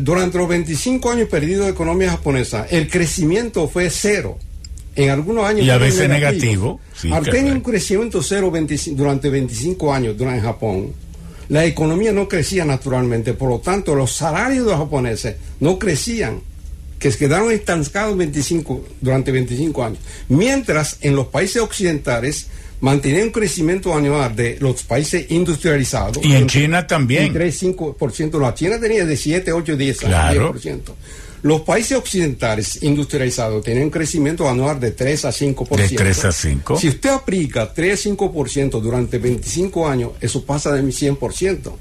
durante 0.00 0.38
los 0.38 0.48
25 0.48 1.10
años 1.10 1.28
perdidos 1.28 1.66
de 1.66 1.72
economía 1.72 2.10
japonesa, 2.12 2.66
el 2.70 2.88
crecimiento 2.88 3.68
fue 3.68 3.90
cero. 3.90 4.38
En 4.96 5.10
algunos 5.10 5.44
años. 5.44 5.64
Y 5.64 5.70
a 5.70 5.78
veces 5.78 6.08
negativo. 6.08 6.80
Al 7.12 7.24
tener 7.24 7.52
un 7.52 7.60
crecimiento 7.60 8.20
cero 8.20 8.52
durante 8.92 9.30
25 9.30 9.92
años 9.92 10.16
durante 10.16 10.40
Japón, 10.40 10.92
la 11.48 11.64
economía 11.64 12.12
no 12.12 12.26
crecía 12.26 12.64
naturalmente. 12.64 13.34
Por 13.34 13.48
lo 13.48 13.58
tanto, 13.60 13.94
los 13.94 14.12
salarios 14.12 14.64
de 14.64 14.72
los 14.72 14.80
japoneses 14.80 15.36
no 15.60 15.78
crecían, 15.78 16.40
que 16.98 17.12
se 17.12 17.18
quedaron 17.18 17.52
estancados 17.52 18.16
25, 18.16 18.84
durante 19.00 19.32
25 19.32 19.84
años. 19.84 19.98
Mientras 20.28 20.98
en 21.00 21.14
los 21.14 21.28
países 21.28 21.62
occidentales 21.62 22.48
mantenía 22.80 23.24
un 23.24 23.30
crecimiento 23.30 23.94
anual 23.94 24.34
de 24.34 24.56
los 24.60 24.82
países 24.82 25.30
industrializados. 25.30 26.24
Y 26.24 26.34
en 26.34 26.46
China 26.46 26.86
también. 26.86 27.32
3, 27.32 27.62
5%. 27.62 28.40
La 28.40 28.54
China 28.54 28.78
tenía 28.80 29.04
de 29.04 29.16
7, 29.16 29.52
8, 29.52 29.76
10, 29.76 29.98
claro. 30.00 30.54
10%. 30.54 30.80
Los 31.42 31.60
países 31.60 31.96
occidentales 31.96 32.82
industrializados 32.82 33.62
tienen 33.62 33.84
un 33.84 33.90
crecimiento 33.90 34.48
anual 34.48 34.80
de 34.80 34.90
3 34.90 35.24
a 35.26 35.30
5%. 35.30 35.76
De 35.76 35.88
3 35.88 36.24
a 36.24 36.32
5. 36.32 36.78
Si 36.78 36.88
usted 36.88 37.10
aplica 37.10 37.72
3 37.72 38.06
a 38.06 38.10
5% 38.10 38.80
durante 38.80 39.18
25 39.18 39.88
años, 39.88 40.12
eso 40.20 40.44
pasa 40.44 40.72
de 40.72 40.82
100%. 40.82 41.72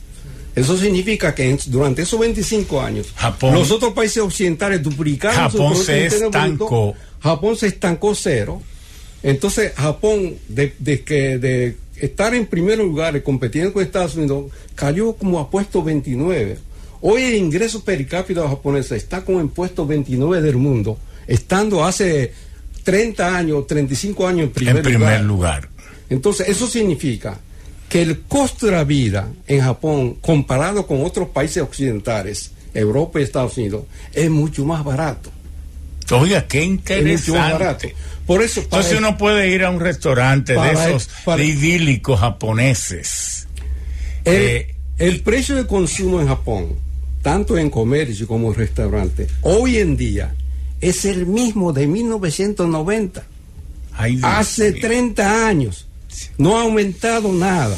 Eso 0.58 0.78
significa 0.78 1.34
que 1.34 1.58
durante 1.68 2.02
esos 2.02 2.20
25 2.20 2.82
años, 2.82 3.08
los 3.42 3.72
otros 3.72 3.94
países 3.94 4.24
occidentales 4.24 4.82
duplicaron 4.84 5.38
Japón 5.38 5.76
se 5.76 6.06
estancó. 6.06 6.96
Japón 7.20 7.56
se 7.56 7.68
estancó 7.68 8.14
cero 8.16 8.62
entonces, 9.24 9.74
Japón, 9.76 10.36
de, 10.48 10.74
que, 11.04 11.38
de 11.38 11.76
estar 11.98 12.34
en 12.36 12.46
primer 12.46 12.78
lugar 12.78 13.22
compitiendo 13.24 13.74
con 13.74 13.84
Estados 13.84 14.16
Unidos, 14.16 14.46
cayó 14.76 15.14
como 15.14 15.40
a 15.40 15.50
puesto 15.50 15.84
29. 15.84 16.58
Hoy 17.02 17.24
el 17.24 17.36
ingreso 17.36 17.84
per 17.84 18.06
cápita 18.08 18.48
japonés 18.48 18.92
está 18.92 19.24
como 19.24 19.40
en 19.40 19.50
puesto 19.50 19.86
29 19.86 20.42
del 20.42 20.58
mundo, 20.58 20.98
estando 21.28 21.84
hace 21.84 22.34
30 22.84 23.38
años, 23.38 23.68
35 23.68 24.28
años 24.28 24.44
en 24.48 24.52
primer, 24.52 24.78
en 24.78 24.84
primer 24.84 25.22
lugar. 25.22 25.70
Entonces, 26.10 26.48
eso 26.48 26.68
significa 26.68 27.40
que 27.90 28.02
el 28.02 28.22
costo 28.22 28.66
de 28.66 28.74
la 28.74 28.84
vida 28.84 29.30
en 29.48 29.62
Japón, 29.62 30.16
comparado 30.16 30.86
con 30.86 31.06
otros 31.06 31.30
países 31.30 31.64
occidentales, 31.64 32.52
Europa 32.74 33.20
y 33.20 33.24
Estados 33.24 33.58
Unidos, 33.58 33.84
es 34.14 34.30
mucho 34.30 34.66
más 34.66 34.84
barato. 34.84 35.32
Oiga, 36.12 36.48
qué 36.48 36.64
interesante. 36.64 37.14
Es 37.14 37.28
mucho 37.28 37.40
más 37.40 37.52
barato. 37.54 37.88
Por 38.26 38.42
eso, 38.42 38.60
Entonces 38.60 38.98
uno 38.98 39.18
puede 39.18 39.50
ir 39.50 39.64
a 39.64 39.70
un 39.70 39.80
restaurante 39.80 40.54
de 40.54 40.72
esos 40.72 41.10
idílicos 41.40 42.20
japoneses. 42.20 43.48
El, 44.26 44.34
eh, 44.36 44.76
el 44.98 45.22
precio 45.22 45.56
de 45.56 45.66
consumo 45.66 46.20
en 46.20 46.28
Japón, 46.28 46.76
tanto 47.22 47.58
en 47.58 47.70
comercio 47.70 48.28
como 48.28 48.50
en 48.50 48.56
restaurante, 48.56 49.28
hoy 49.42 49.78
en 49.78 49.96
día 49.96 50.36
es 50.82 51.06
el 51.06 51.26
mismo 51.26 51.74
de 51.74 51.88
1990. 51.88 53.24
Hace 54.24 54.74
30 54.74 55.48
años. 55.48 55.87
No 56.38 56.58
ha 56.58 56.64
aumentado 56.64 57.32
nada. 57.34 57.76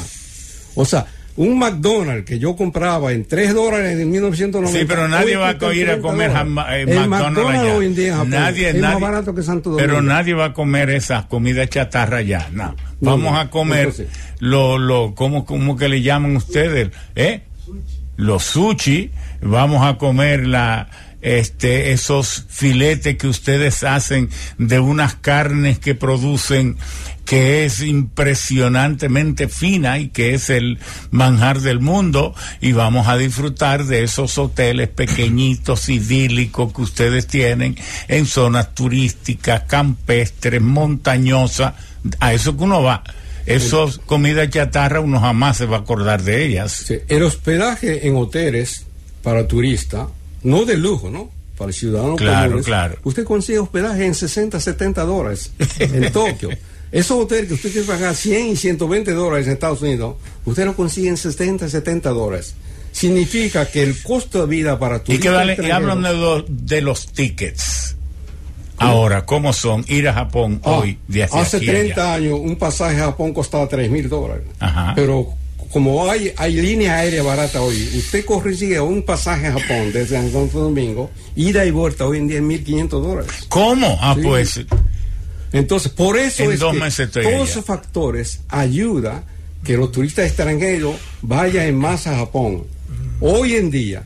O 0.74 0.84
sea, 0.84 1.06
un 1.36 1.58
McDonald's 1.58 2.24
que 2.26 2.38
yo 2.38 2.54
compraba 2.56 3.12
en 3.12 3.24
3 3.24 3.54
dólares 3.54 3.98
en 3.98 4.10
1990. 4.10 4.78
Sí, 4.78 4.84
pero 4.86 5.08
nadie 5.08 5.36
va 5.36 5.50
a 5.50 5.74
ir 5.74 5.90
a 5.90 5.98
comer 5.98 6.30
eh, 6.30 7.06
McDonald's, 7.08 7.72
hoy 7.72 7.86
en 7.86 7.94
día 7.94 8.12
Japón 8.12 8.30
nadie, 8.30 8.70
es 8.70 8.80
más 8.80 9.00
barato 9.00 9.34
que 9.34 9.42
Santo 9.42 9.70
Domingo. 9.70 9.88
Pero 9.88 10.02
nadie 10.02 10.34
va 10.34 10.46
a 10.46 10.52
comer 10.52 10.90
esa 10.90 11.28
comida 11.28 11.66
chatarra 11.66 12.22
ya. 12.22 12.48
No. 12.52 12.76
Vamos 13.00 13.38
a 13.38 13.48
comer 13.48 13.92
lo, 14.38 14.76
lo, 14.76 15.14
¿cómo, 15.14 15.44
¿cómo 15.46 15.76
que 15.76 15.88
le 15.88 16.02
llaman 16.02 16.36
ustedes? 16.36 16.90
¿Eh? 17.14 17.42
Los 18.16 18.44
sushi. 18.44 19.10
Vamos 19.40 19.86
a 19.86 19.96
comer 19.96 20.46
la 20.46 20.90
este, 21.22 21.92
esos 21.92 22.46
filetes 22.48 23.16
que 23.16 23.28
ustedes 23.28 23.82
hacen 23.84 24.30
de 24.58 24.80
unas 24.80 25.14
carnes 25.14 25.78
que 25.78 25.94
producen 25.94 26.76
que 27.30 27.64
es 27.64 27.80
impresionantemente 27.82 29.46
fina 29.46 30.00
y 30.00 30.08
que 30.08 30.34
es 30.34 30.50
el 30.50 30.80
manjar 31.12 31.60
del 31.60 31.78
mundo 31.78 32.34
y 32.60 32.72
vamos 32.72 33.06
a 33.06 33.16
disfrutar 33.16 33.84
de 33.84 34.02
esos 34.02 34.36
hoteles 34.36 34.88
pequeñitos, 34.88 35.88
idílicos 35.88 36.72
que 36.72 36.82
ustedes 36.82 37.28
tienen 37.28 37.76
en 38.08 38.26
zonas 38.26 38.74
turísticas, 38.74 39.62
campestres, 39.68 40.60
montañosas, 40.60 41.74
a 42.18 42.32
eso 42.32 42.56
que 42.56 42.64
uno 42.64 42.82
va. 42.82 43.04
Esos 43.46 43.98
comidas 43.98 44.50
chatarra 44.50 45.00
uno 45.00 45.20
jamás 45.20 45.56
se 45.56 45.66
va 45.66 45.76
a 45.76 45.80
acordar 45.80 46.22
de 46.22 46.44
ellas. 46.44 46.92
El 47.08 47.22
hospedaje 47.22 48.08
en 48.08 48.16
hoteles 48.16 48.86
para 49.22 49.46
turistas, 49.46 50.08
no 50.42 50.64
de 50.64 50.76
lujo, 50.76 51.10
¿no? 51.10 51.30
Para 51.56 51.72
ciudadanos 51.72 52.16
claro, 52.16 52.62
claro. 52.62 52.96
Usted 53.04 53.24
consigue 53.24 53.58
hospedaje 53.58 54.06
en 54.06 54.14
60, 54.14 54.58
70 54.58 55.04
dólares 55.04 55.52
en 55.78 56.10
Tokio. 56.12 56.50
Esos 56.92 57.22
hoteles 57.22 57.48
que 57.48 57.54
usted 57.54 57.72
quiere 57.72 57.86
pagar 57.86 58.16
100 58.16 58.48
y 58.48 58.56
120 58.56 59.12
dólares 59.12 59.46
en 59.46 59.52
Estados 59.52 59.82
Unidos, 59.82 60.16
usted 60.44 60.64
lo 60.64 60.74
consigue 60.74 61.08
en 61.08 61.16
60, 61.16 61.68
70 61.68 62.10
dólares. 62.10 62.54
Significa 62.92 63.66
que 63.66 63.82
el 63.82 64.02
costo 64.02 64.40
de 64.40 64.46
vida 64.46 64.78
para 64.78 65.04
tu 65.04 65.12
Y 65.12 65.18
que 65.18 65.30
vale, 65.30 65.56
y 65.62 65.70
hablan 65.70 66.02
de, 66.48 66.80
los 66.80 67.12
tickets. 67.12 67.96
Ahora, 68.78 69.26
¿cómo 69.26 69.52
son 69.52 69.84
ir 69.86 70.08
a 70.08 70.14
Japón 70.14 70.60
ah, 70.64 70.78
hoy? 70.78 70.98
De 71.06 71.24
hace 71.24 71.60
30 71.60 72.14
años 72.14 72.40
un 72.40 72.56
pasaje 72.56 72.96
a 72.96 73.04
Japón 73.04 73.34
costaba 73.34 73.68
3 73.68 73.90
mil 73.90 74.08
dólares. 74.08 74.44
Pero 74.96 75.34
como 75.70 76.10
hay, 76.10 76.32
hay 76.36 76.54
línea 76.54 76.96
aérea 76.96 77.22
barata 77.22 77.62
hoy, 77.62 77.76
usted 77.96 78.24
consigue 78.24 78.80
un 78.80 79.02
pasaje 79.02 79.46
a 79.46 79.52
Japón 79.52 79.92
desde 79.92 80.16
Santo 80.16 80.58
Domingo, 80.58 81.10
ida 81.36 81.64
y 81.64 81.70
vuelta 81.70 82.06
hoy 82.06 82.18
en 82.18 82.28
día 82.28 82.38
en 82.38 82.48
1.500 82.48 82.88
dólares. 82.88 83.30
¿Cómo? 83.48 83.98
Ah, 84.00 84.16
pues 84.20 84.60
entonces, 85.52 85.90
por 85.90 86.16
eso 86.16 86.50
es 86.50 86.60
que 86.60 87.06
todos 87.06 87.50
esos 87.50 87.64
factores 87.64 88.40
ayudan 88.48 89.24
que 89.64 89.76
los 89.76 89.90
turistas 89.90 90.26
extranjeros 90.26 90.96
vayan 91.22 91.66
en 91.66 91.76
masa 91.76 92.12
a 92.12 92.18
Japón. 92.18 92.64
Hoy 93.20 93.56
en 93.56 93.70
día, 93.70 94.04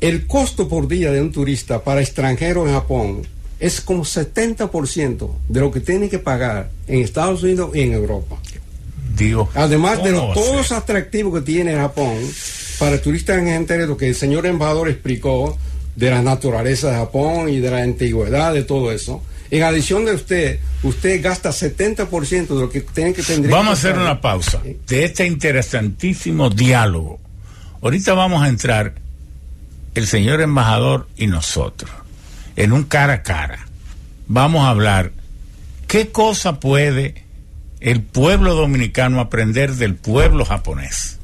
el 0.00 0.26
costo 0.26 0.68
por 0.68 0.88
día 0.88 1.12
de 1.12 1.20
un 1.20 1.32
turista 1.32 1.84
para 1.84 2.00
extranjeros 2.00 2.66
en 2.66 2.74
Japón 2.74 3.22
es 3.60 3.80
como 3.80 4.04
70% 4.04 5.30
de 5.48 5.60
lo 5.60 5.70
que 5.70 5.80
tiene 5.80 6.08
que 6.08 6.18
pagar 6.18 6.70
en 6.88 7.00
Estados 7.00 7.44
Unidos 7.44 7.70
y 7.74 7.82
en 7.82 7.92
Europa. 7.92 8.36
Además 9.54 10.02
de 10.02 10.12
los, 10.12 10.34
todos 10.34 10.56
los 10.56 10.72
atractivos 10.72 11.40
que 11.40 11.44
tiene 11.44 11.74
Japón 11.74 12.16
para 12.78 13.00
turistas 13.00 13.38
en 13.38 13.88
lo 13.88 13.96
que 13.96 14.08
el 14.08 14.14
señor 14.14 14.46
embajador 14.46 14.88
explicó 14.88 15.56
de 15.94 16.10
la 16.10 16.22
naturaleza 16.22 16.90
de 16.90 16.96
Japón 16.96 17.48
y 17.48 17.60
de 17.60 17.70
la 17.70 17.82
antigüedad 17.82 18.52
de 18.52 18.64
todo 18.64 18.92
eso. 18.92 19.22
En 19.50 19.62
adición 19.62 20.06
de 20.06 20.14
usted, 20.14 20.60
usted 20.82 21.22
gasta 21.22 21.50
70% 21.50 22.46
de 22.46 22.54
lo 22.54 22.70
que 22.70 22.80
tiene 22.80 23.12
que 23.12 23.22
tener. 23.22 23.50
Vamos 23.50 23.68
a 23.68 23.72
hacer 23.72 23.98
una 23.98 24.20
pausa 24.20 24.62
de 24.86 25.04
este 25.04 25.26
interesantísimo 25.26 26.48
diálogo. 26.48 27.20
Ahorita 27.82 28.14
vamos 28.14 28.42
a 28.42 28.48
entrar 28.48 28.94
el 29.94 30.06
señor 30.06 30.40
embajador 30.40 31.06
y 31.16 31.26
nosotros 31.26 31.90
en 32.56 32.72
un 32.72 32.84
cara 32.84 33.14
a 33.14 33.22
cara. 33.22 33.66
Vamos 34.26 34.64
a 34.64 34.70
hablar 34.70 35.12
qué 35.86 36.08
cosa 36.08 36.60
puede 36.60 37.24
el 37.82 38.00
pueblo 38.00 38.54
dominicano 38.54 39.20
aprender 39.20 39.74
del 39.74 39.96
pueblo 39.96 40.44
japonés. 40.44 41.18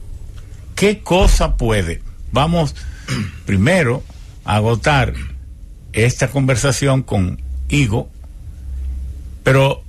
¿Qué 0.74 1.00
cosa 1.00 1.56
puede? 1.56 2.02
Vamos 2.32 2.74
primero 3.46 4.02
a 4.44 4.56
agotar 4.56 5.14
esta 5.92 6.28
conversación 6.28 7.02
con 7.02 7.40
Higo, 7.68 8.10
pero 9.44 9.84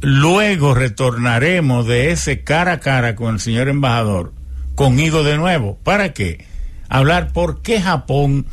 luego 0.00 0.74
retornaremos 0.74 1.86
de 1.86 2.12
ese 2.12 2.42
cara 2.42 2.74
a 2.74 2.80
cara 2.80 3.16
con 3.16 3.34
el 3.34 3.40
señor 3.40 3.68
embajador, 3.68 4.32
con 4.76 4.98
Higo 5.00 5.24
de 5.24 5.36
nuevo. 5.36 5.78
¿Para 5.82 6.12
qué? 6.12 6.46
Hablar 6.88 7.32
por 7.32 7.60
qué 7.60 7.82
Japón 7.82 8.46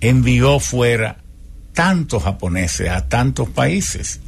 envió 0.00 0.58
fuera 0.58 1.18
tantos 1.74 2.24
japoneses 2.24 2.90
a 2.90 3.08
tantos 3.08 3.48
países. 3.50 4.20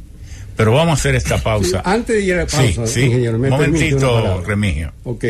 Pero 0.59 0.73
vamos 0.73 0.89
a 0.89 0.93
hacer 0.99 1.15
esta 1.15 1.37
pausa. 1.37 1.81
Antes 1.85 2.17
de 2.17 2.21
ir 2.21 2.33
a 2.33 2.39
la 2.39 2.45
pausa, 2.45 2.85
sí, 2.85 3.03
ingeniero, 3.03 3.39
me 3.39 3.49
momentito, 3.49 4.41
Remigio. 4.41 4.91
Ok. 5.05 5.23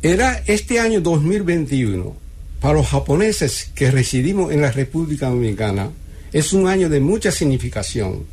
Era 0.00 0.42
este 0.46 0.80
año 0.80 1.02
2021, 1.02 2.16
para 2.58 2.72
los 2.72 2.86
japoneses 2.86 3.70
que 3.74 3.90
residimos 3.90 4.50
en 4.50 4.62
la 4.62 4.72
República 4.72 5.28
Dominicana, 5.28 5.90
es 6.32 6.54
un 6.54 6.66
año 6.66 6.88
de 6.88 6.98
mucha 6.98 7.30
significación 7.30 8.24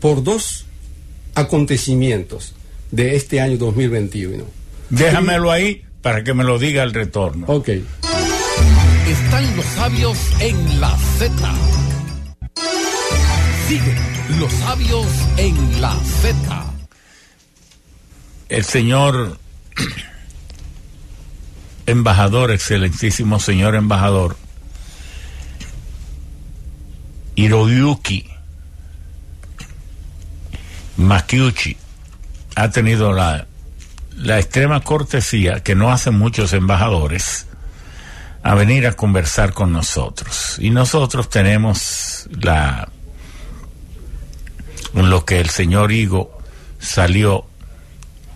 por 0.00 0.24
dos 0.24 0.66
acontecimientos 1.36 2.52
de 2.90 3.14
este 3.14 3.40
año 3.40 3.56
2021. 3.56 4.42
Déjamelo 4.88 5.52
ahí 5.52 5.84
para 6.02 6.24
que 6.24 6.34
me 6.34 6.42
lo 6.42 6.58
diga 6.58 6.82
el 6.82 6.92
retorno. 6.92 7.46
Ok. 7.46 7.68
Están 9.08 9.56
los 9.56 9.66
sabios 9.66 10.18
en 10.40 10.80
la 10.80 10.98
Z. 11.18 11.54
Sigue 13.68 13.99
los 14.40 14.52
sabios 14.54 15.06
en 15.36 15.82
la 15.82 15.94
Z. 16.22 16.64
El 18.48 18.64
señor 18.64 19.38
embajador, 21.84 22.50
excelentísimo 22.50 23.38
señor 23.38 23.74
embajador, 23.74 24.38
Hiroyuki 27.34 28.30
Makiuchi, 30.96 31.76
ha 32.54 32.70
tenido 32.70 33.12
la, 33.12 33.46
la 34.16 34.38
extrema 34.38 34.80
cortesía 34.80 35.62
que 35.62 35.74
no 35.74 35.92
hacen 35.92 36.14
muchos 36.14 36.54
embajadores 36.54 37.46
a 38.42 38.54
venir 38.54 38.86
a 38.86 38.94
conversar 38.94 39.52
con 39.52 39.70
nosotros. 39.70 40.56
Y 40.58 40.70
nosotros 40.70 41.28
tenemos 41.28 42.26
la 42.30 42.88
lo 44.94 45.24
que 45.24 45.40
el 45.40 45.48
señor 45.48 45.92
Higo 45.92 46.38
salió 46.78 47.46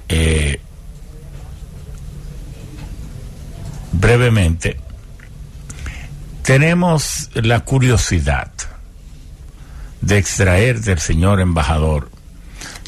eh, 0.09 0.61
brevemente, 3.93 4.79
tenemos 6.43 7.31
la 7.35 7.61
curiosidad 7.61 8.53
de 10.01 10.19
extraer 10.19 10.81
del 10.81 10.99
señor 10.99 11.41
embajador 11.41 12.11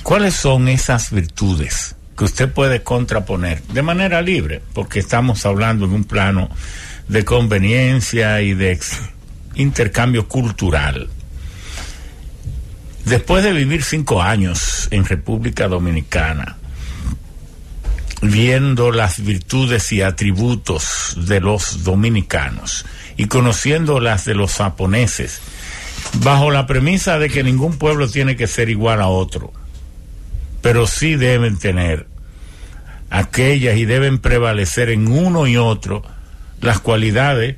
cuáles 0.03 0.35
son 0.35 0.69
esas 0.69 1.11
virtudes 1.11 1.97
que 2.17 2.25
usted 2.25 2.53
puede 2.53 2.83
contraponer 2.83 3.63
de 3.65 3.83
manera 3.83 4.23
libre, 4.23 4.63
porque 4.73 4.99
estamos 4.99 5.45
hablando 5.45 5.87
de 5.87 5.95
un 5.95 6.05
plano 6.05 6.49
de 7.09 7.25
conveniencia 7.25 8.41
y 8.41 8.55
de 8.55 8.79
intercambio 9.55 10.29
cultural. 10.29 11.09
Después 13.07 13.45
de 13.45 13.53
vivir 13.53 13.85
cinco 13.85 14.21
años 14.21 14.89
en 14.91 15.05
República 15.05 15.69
Dominicana, 15.69 16.57
viendo 18.21 18.91
las 18.91 19.25
virtudes 19.25 19.93
y 19.93 20.03
atributos 20.03 21.15
de 21.17 21.39
los 21.39 21.85
dominicanos 21.85 22.85
y 23.17 23.27
conociendo 23.27 24.01
las 24.01 24.25
de 24.25 24.35
los 24.35 24.55
japoneses, 24.55 25.41
bajo 26.15 26.51
la 26.51 26.67
premisa 26.67 27.21
de 27.21 27.31
que 27.31 27.45
ningún 27.45 27.79
pueblo 27.79 28.09
tiene 28.09 28.35
que 28.35 28.49
ser 28.49 28.71
igual 28.71 29.01
a 29.01 29.07
otro, 29.07 29.53
pero 30.61 30.89
sí 30.89 31.15
deben 31.15 31.59
tener 31.59 32.09
aquellas 33.09 33.77
y 33.77 33.85
deben 33.85 34.19
prevalecer 34.19 34.91
en 34.91 35.07
uno 35.07 35.47
y 35.47 35.57
otro 35.57 36.03
las 36.61 36.81
cualidades 36.81 37.55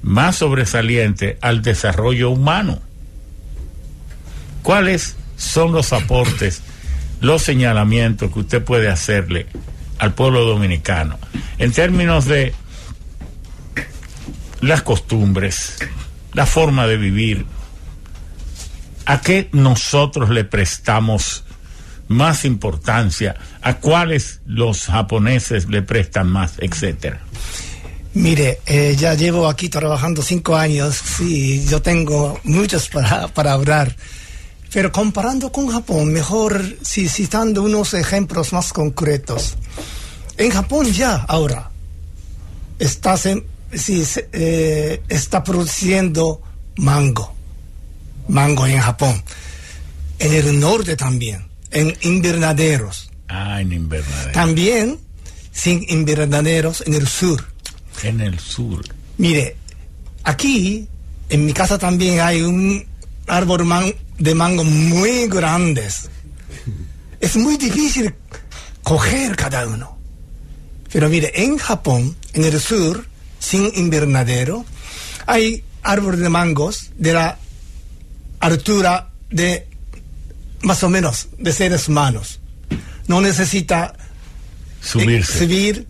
más 0.00 0.36
sobresalientes 0.36 1.36
al 1.42 1.60
desarrollo 1.60 2.30
humano. 2.30 2.87
¿Cuáles 4.68 5.16
son 5.38 5.72
los 5.72 5.94
aportes, 5.94 6.60
los 7.22 7.40
señalamientos 7.42 8.30
que 8.30 8.40
usted 8.40 8.62
puede 8.62 8.90
hacerle 8.90 9.46
al 9.98 10.12
pueblo 10.12 10.44
dominicano 10.44 11.18
en 11.56 11.72
términos 11.72 12.26
de 12.26 12.52
las 14.60 14.82
costumbres, 14.82 15.78
la 16.34 16.44
forma 16.44 16.86
de 16.86 16.98
vivir? 16.98 17.46
¿A 19.06 19.22
qué 19.22 19.48
nosotros 19.52 20.28
le 20.28 20.44
prestamos 20.44 21.44
más 22.08 22.44
importancia? 22.44 23.36
¿A 23.62 23.78
cuáles 23.78 24.42
los 24.44 24.84
japoneses 24.84 25.66
le 25.70 25.80
prestan 25.80 26.28
más, 26.28 26.56
etcétera? 26.58 27.22
Mire, 28.12 28.60
eh, 28.66 28.94
ya 28.98 29.14
llevo 29.14 29.48
aquí 29.48 29.70
trabajando 29.70 30.20
cinco 30.20 30.56
años 30.56 31.00
y 31.20 31.64
yo 31.64 31.80
tengo 31.80 32.38
muchos 32.44 32.90
para, 32.90 33.28
para 33.28 33.52
hablar. 33.52 33.96
Pero 34.72 34.92
comparando 34.92 35.50
con 35.50 35.68
Japón, 35.68 36.12
mejor 36.12 36.62
si 36.82 37.08
citando 37.08 37.62
unos 37.62 37.94
ejemplos 37.94 38.52
más 38.52 38.72
concretos. 38.72 39.56
En 40.36 40.50
Japón 40.50 40.92
ya 40.92 41.16
ahora 41.16 41.70
está, 42.78 43.16
si, 43.16 43.34
eh, 44.32 45.02
está 45.08 45.42
produciendo 45.42 46.42
mango, 46.76 47.34
mango 48.28 48.66
en 48.66 48.78
Japón. 48.78 49.22
En 50.18 50.34
el 50.34 50.60
norte 50.60 50.96
también, 50.96 51.46
en 51.70 51.96
invernaderos. 52.02 53.10
Ah, 53.28 53.60
en 53.60 53.72
invernaderos. 53.72 54.32
También 54.32 54.98
sin 55.52 55.84
invernaderos 55.88 56.82
en 56.86 56.94
el 56.94 57.08
sur. 57.08 57.44
En 58.02 58.20
el 58.20 58.38
sur. 58.38 58.84
Mire, 59.16 59.56
aquí 60.24 60.86
en 61.28 61.44
mi 61.44 61.52
casa 61.52 61.78
también 61.78 62.20
hay 62.20 62.42
un 62.42 62.86
árbol 63.28 63.64
man 63.64 63.94
de 64.18 64.34
mango 64.34 64.64
muy 64.64 65.28
grandes. 65.28 66.08
Es 67.20 67.36
muy 67.36 67.56
difícil 67.56 68.14
coger 68.82 69.36
cada 69.36 69.66
uno. 69.66 69.98
Pero 70.92 71.08
mire, 71.08 71.30
en 71.34 71.58
Japón, 71.58 72.16
en 72.32 72.44
el 72.44 72.60
sur, 72.60 73.06
sin 73.38 73.70
invernadero, 73.74 74.64
hay 75.26 75.64
árboles 75.82 76.20
de 76.20 76.28
mangos 76.28 76.90
de 76.96 77.12
la 77.12 77.38
altura 78.40 79.10
de 79.30 79.68
más 80.62 80.82
o 80.82 80.88
menos 80.88 81.28
de 81.38 81.52
seres 81.52 81.88
humanos. 81.88 82.40
No 83.06 83.20
necesita 83.20 83.94
Subirse. 84.80 85.38
subir 85.40 85.86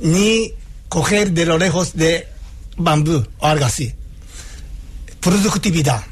ni 0.00 0.52
coger 0.88 1.32
de 1.32 1.46
lo 1.46 1.58
lejos 1.58 1.94
de 1.94 2.26
bambú 2.76 3.26
o 3.38 3.46
algo 3.46 3.64
así. 3.64 3.94
Productividad 5.20 6.02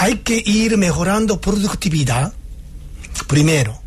hay 0.00 0.16
que 0.16 0.42
ir 0.46 0.78
mejorando 0.78 1.42
productividad. 1.42 2.32
Primero, 3.26 3.78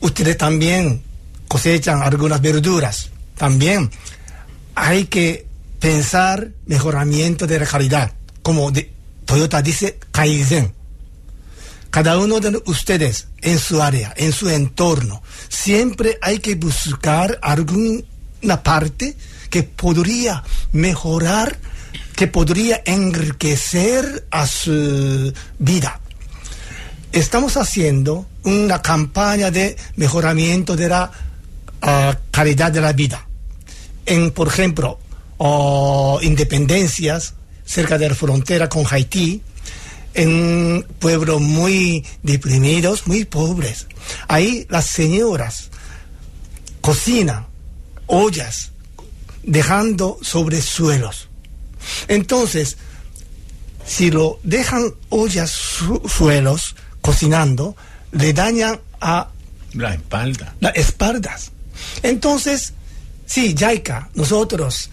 ustedes 0.00 0.36
también 0.36 1.00
cosechan 1.46 2.02
algunas 2.02 2.40
verduras. 2.40 3.08
También 3.36 3.88
hay 4.74 5.04
que 5.04 5.46
pensar 5.78 6.50
mejoramiento 6.66 7.46
de 7.46 7.60
la 7.60 7.66
calidad. 7.66 8.10
Como 8.42 8.72
Toyota 9.24 9.62
dice, 9.62 10.00
Kaizen. 10.10 10.74
Cada 11.90 12.18
uno 12.18 12.40
de 12.40 12.60
ustedes 12.66 13.28
en 13.42 13.60
su 13.60 13.80
área, 13.80 14.12
en 14.16 14.32
su 14.32 14.48
entorno, 14.48 15.22
siempre 15.48 16.18
hay 16.20 16.40
que 16.40 16.56
buscar 16.56 17.38
alguna 17.42 18.62
parte 18.64 19.16
que 19.50 19.62
podría 19.62 20.42
mejorar 20.72 21.56
que 22.14 22.26
podría 22.26 22.82
enriquecer 22.84 24.26
a 24.30 24.46
su 24.46 25.32
vida. 25.58 26.00
Estamos 27.12 27.56
haciendo 27.56 28.26
una 28.44 28.80
campaña 28.80 29.50
de 29.50 29.76
mejoramiento 29.96 30.76
de 30.76 30.88
la 30.88 31.10
ah, 31.82 32.18
calidad 32.30 32.72
de 32.72 32.80
la 32.80 32.92
vida. 32.92 33.26
En, 34.06 34.30
por 34.30 34.48
ejemplo, 34.48 34.98
independencias 36.22 37.34
cerca 37.64 37.98
de 37.98 38.08
la 38.08 38.14
frontera 38.14 38.68
con 38.68 38.84
Haití, 38.88 39.42
en 40.14 40.86
pueblos 40.98 41.40
muy 41.40 42.04
deprimidos, 42.22 43.06
muy 43.06 43.24
pobres. 43.24 43.86
Ahí 44.28 44.66
las 44.68 44.86
señoras 44.86 45.70
cocinan 46.80 47.46
ollas, 48.06 48.72
dejando 49.42 50.18
sobre 50.22 50.60
suelos. 50.60 51.28
Entonces, 52.08 52.76
si 53.84 54.10
lo 54.10 54.38
dejan 54.42 54.94
ollas 55.08 55.50
suelos 56.06 56.76
cocinando, 57.00 57.76
le 58.12 58.32
dañan 58.32 58.80
a 59.00 59.28
la 59.74 59.94
espalda. 59.94 60.54
Las 60.60 60.76
espaldas. 60.76 61.50
Entonces, 62.02 62.74
sí, 63.26 63.54
Yaika, 63.54 64.10
nosotros, 64.14 64.90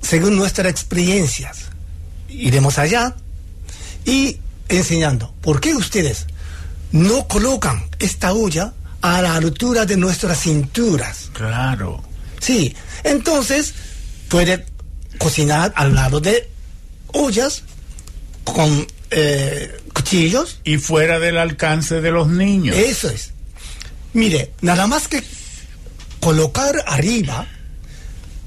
según 0.00 0.36
nuestras 0.36 0.68
experiencias, 0.68 1.66
iremos 2.28 2.78
allá 2.78 3.16
y 4.04 4.38
enseñando 4.68 5.34
por 5.40 5.60
qué 5.60 5.74
ustedes 5.74 6.26
no 6.92 7.26
colocan 7.28 7.84
esta 7.98 8.32
olla 8.32 8.72
a 9.00 9.22
la 9.22 9.36
altura 9.36 9.86
de 9.86 9.96
nuestras 9.96 10.40
cinturas. 10.40 11.30
Claro. 11.32 12.02
Sí, 12.40 12.74
entonces 13.04 13.74
puede 14.28 14.66
cocinar 15.18 15.72
al 15.76 15.94
lado 15.94 16.20
de 16.20 16.48
ollas 17.08 17.62
con 18.44 18.86
eh, 19.10 19.80
cuchillos. 19.92 20.60
Y 20.64 20.78
fuera 20.78 21.18
del 21.18 21.38
alcance 21.38 22.00
de 22.00 22.10
los 22.10 22.28
niños. 22.28 22.76
Eso 22.76 23.08
es. 23.08 23.32
Mire, 24.12 24.52
nada 24.62 24.86
más 24.86 25.08
que 25.08 25.22
colocar 26.20 26.74
arriba 26.86 27.46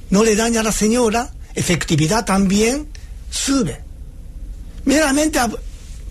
no 0.09 0.23
le 0.23 0.35
daña 0.35 0.61
a 0.61 0.63
la 0.63 0.71
señora, 0.71 1.31
efectividad 1.55 2.25
también 2.25 2.87
sube. 3.29 3.81
Meramente 4.85 5.39
a 5.39 5.49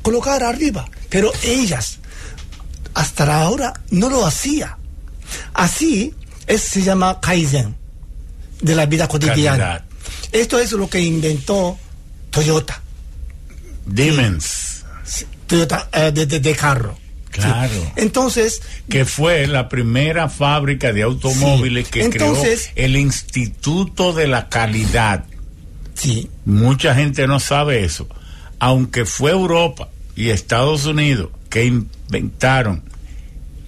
colocar 0.03 0.43
arriba, 0.43 0.89
pero 1.09 1.33
ellas 1.43 1.99
hasta 2.95 3.43
ahora 3.43 3.75
no 3.91 4.09
lo 4.09 4.27
hacía. 4.27 4.79
Así 5.55 6.15
es, 6.47 6.63
se 6.63 6.83
llama 6.83 7.21
Kaizen 7.21 7.77
de 8.61 8.75
la 8.75 8.87
vida 8.87 9.09
cotidiana. 9.09 9.85
Esto 10.33 10.59
es 10.59 10.73
lo 10.73 10.89
que 10.89 11.01
inventó 11.01 11.79
Toyota. 12.31 12.83
Demons. 13.87 14.85
Toyota 15.47 15.89
eh, 15.93 16.13
de, 16.13 16.55
carro. 16.55 16.99
Claro. 17.31 17.93
Entonces. 17.97 18.61
Que 18.89 19.05
fue 19.05 19.47
la 19.47 19.69
primera 19.69 20.29
fábrica 20.29 20.93
de 20.93 21.03
automóviles 21.03 21.89
que 21.89 22.05
Entonces, 22.05 22.71
creó 22.75 22.87
el 22.87 22.97
Instituto 22.97 24.13
de 24.13 24.27
la 24.27 24.49
Calidad. 24.49 25.25
Sí. 25.95 26.31
Mucha 26.45 26.95
gente 26.95 27.27
no 27.27 27.41
sabe 27.41 27.85
eso. 27.85 28.09
Aunque 28.59 29.05
fue 29.05 29.31
Europa 29.31 29.89
y 30.17 30.31
Estados 30.31 30.85
Unidos 30.85 31.31
que 31.49 31.65
inventaron 31.65 32.83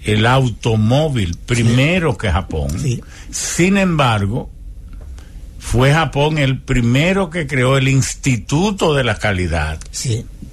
el 0.04 0.26
automóvil 0.26 1.36
primero 1.46 2.16
que 2.16 2.30
Japón. 2.30 2.70
Sin 3.30 3.76
embargo, 3.76 4.50
fue 5.60 5.92
Japón 5.92 6.38
el 6.38 6.60
primero 6.60 7.30
que 7.30 7.46
creó 7.46 7.76
el 7.76 7.86
Instituto 7.86 8.94
de 8.94 9.04
la 9.04 9.18
Calidad 9.18 9.78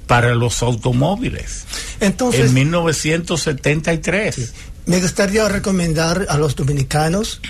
para 0.06 0.36
los 0.36 0.62
automóviles. 0.62 1.66
Entonces, 2.00 2.48
en 2.48 2.54
1973. 2.54 4.54
Me 4.86 5.02
gustaría 5.02 5.48
recomendar 5.50 6.28
a 6.30 6.38
los 6.38 6.56
dominicanos, 6.56 7.42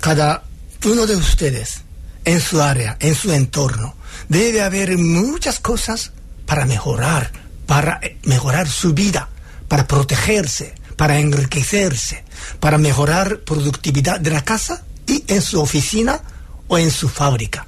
cada 0.00 0.44
uno 0.84 1.06
de 1.06 1.16
ustedes, 1.16 1.82
en 2.24 2.40
su 2.40 2.62
área, 2.62 2.96
en 3.00 3.14
su 3.14 3.32
entorno, 3.32 3.96
debe 4.28 4.62
haber 4.62 4.96
muchas 4.96 5.60
cosas 5.60 6.12
para 6.46 6.66
mejorar, 6.66 7.32
para 7.66 7.98
eh, 8.02 8.16
mejorar 8.24 8.68
su 8.68 8.94
vida, 8.94 9.28
para 9.66 9.86
protegerse, 9.86 10.74
para 10.96 11.18
enriquecerse, 11.18 12.24
para 12.60 12.78
mejorar 12.78 13.40
productividad 13.40 14.20
de 14.20 14.30
la 14.30 14.44
casa 14.44 14.84
y 15.06 15.24
en 15.28 15.42
su 15.42 15.60
oficina 15.60 16.22
o 16.68 16.78
en 16.78 16.90
su 16.90 17.08
fábrica. 17.08 17.66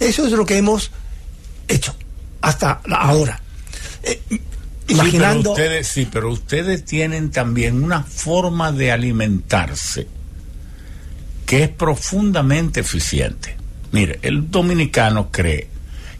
Eso 0.00 0.26
es 0.26 0.32
lo 0.32 0.44
que 0.44 0.56
hemos 0.56 0.90
hecho 1.68 1.94
hasta 2.40 2.80
ahora. 2.90 3.40
Eh, 4.02 4.20
imaginando. 4.88 5.54
Sí 5.54 5.54
pero, 5.56 5.68
ustedes, 5.68 5.88
sí, 5.88 6.08
pero 6.10 6.32
ustedes 6.32 6.84
tienen 6.84 7.30
también 7.30 7.82
una 7.82 8.02
forma 8.02 8.72
de 8.72 8.90
alimentarse 8.90 10.06
que 11.46 11.64
es 11.64 11.68
profundamente 11.68 12.80
eficiente. 12.80 13.56
Mire, 13.92 14.18
el 14.22 14.50
dominicano 14.50 15.30
cree 15.30 15.68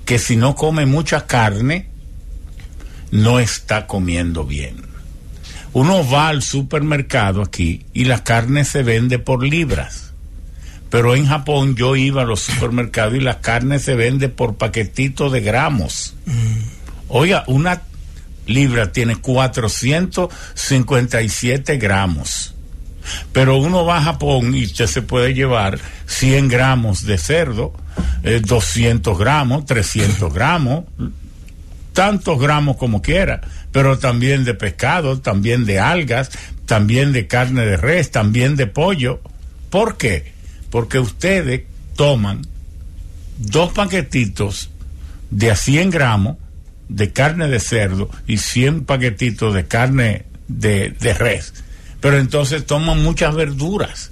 que 0.05 0.19
si 0.19 0.37
no 0.37 0.55
come 0.55 0.87
mucha 0.87 1.27
carne, 1.27 1.89
no 3.11 3.39
está 3.39 3.87
comiendo 3.87 4.45
bien. 4.45 4.77
Uno 5.75 6.09
va 6.09 6.29
al 6.29 6.43
supermercado 6.43 7.43
aquí 7.43 7.85
y 7.93 8.05
la 8.05 8.25
carne 8.25 8.65
se 8.65 8.83
vende 8.83 9.19
por 9.19 9.45
libras 9.45 10.08
pero 10.91 11.15
en 11.15 11.27
Japón 11.27 11.77
yo 11.77 11.95
iba 11.97 12.23
a 12.23 12.27
los 12.27 12.41
supermercados 12.41 13.15
y 13.15 13.21
la 13.21 13.41
carne 13.41 13.79
se 13.79 13.95
vende 13.95 14.29
por 14.29 14.57
paquetito 14.57 15.31
de 15.31 15.41
gramos. 15.41 16.17
Mm. 16.27 16.59
Oiga, 17.09 17.45
una 17.47 17.83
libra 18.47 18.91
tiene 18.93 19.15
457 19.17 21.77
gramos. 21.77 22.55
Pero 23.33 23.59
uno 23.59 23.87
va 23.87 23.99
a 23.99 24.03
Japón 24.03 24.55
y 24.55 24.65
usted 24.65 24.87
se 24.87 25.03
puede 25.03 25.35
llevar 25.35 25.79
100 26.07 26.49
gramos 26.49 27.05
de 27.05 27.19
cerdo, 27.19 27.75
200 28.23 29.13
eh, 29.13 29.17
gramos, 29.19 29.67
300 29.67 30.33
gramos, 30.33 30.85
tantos 31.95 32.39
gramos 32.39 32.77
como 32.77 33.01
quiera, 33.01 33.41
pero 33.73 33.99
también 33.99 34.45
de 34.45 34.53
pescado, 34.55 35.21
también 35.21 35.65
de 35.65 35.79
algas, 35.79 36.31
también 36.67 37.13
de 37.13 37.27
carne 37.27 37.65
de 37.65 37.79
res, 37.79 38.11
también 38.11 38.57
de 38.57 38.67
pollo. 38.67 39.23
¿Por 39.71 39.97
qué? 39.97 40.38
Porque 40.71 40.99
ustedes 40.99 41.63
toman 41.97 42.47
dos 43.39 43.73
paquetitos 43.73 44.71
de 45.31 45.51
a 45.51 45.57
100 45.57 45.91
gramos 45.91 46.37
de 46.89 47.13
carne 47.13 47.49
de 47.49 47.61
cerdo 47.61 48.11
y 48.27 48.39
100 48.39 48.85
paquetitos 48.85 49.55
de 49.55 49.67
carne 49.67 50.25
de, 50.49 50.95
res. 51.19 51.53
Pero 52.01 52.19
entonces 52.19 52.65
toman 52.67 53.03
muchas 53.03 53.35
verduras. 53.35 54.11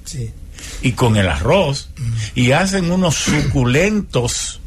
Y 0.82 0.92
con 0.92 1.16
el 1.16 1.28
arroz. 1.28 1.90
Y 2.34 2.52
hacen 2.52 2.90
unos 2.90 3.14
suculentos 3.14 4.60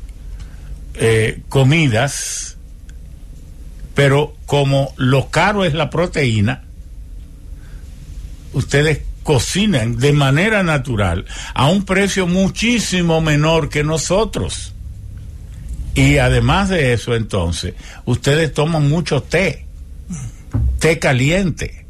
eh, 0.95 1.41
comidas. 1.49 2.57
Pero 3.93 4.35
como 4.45 4.93
lo 4.97 5.29
caro 5.29 5.65
es 5.65 5.73
la 5.73 5.89
proteína, 5.89 6.63
ustedes 8.53 9.01
cocinan 9.30 9.99
de 9.99 10.11
manera 10.11 10.64
natural 10.64 11.23
a 11.53 11.68
un 11.68 11.85
precio 11.85 12.26
muchísimo 12.26 13.22
menor 13.22 13.69
que 13.69 13.84
nosotros. 13.84 14.73
Y 15.93 16.18
además 16.18 16.69
de 16.69 16.93
eso, 16.93 17.14
entonces, 17.14 17.76
ustedes 18.06 18.51
toman 18.56 18.89
mucho 18.89 19.22
té, 19.22 19.68
té 20.80 20.97
caliente. 20.97 21.85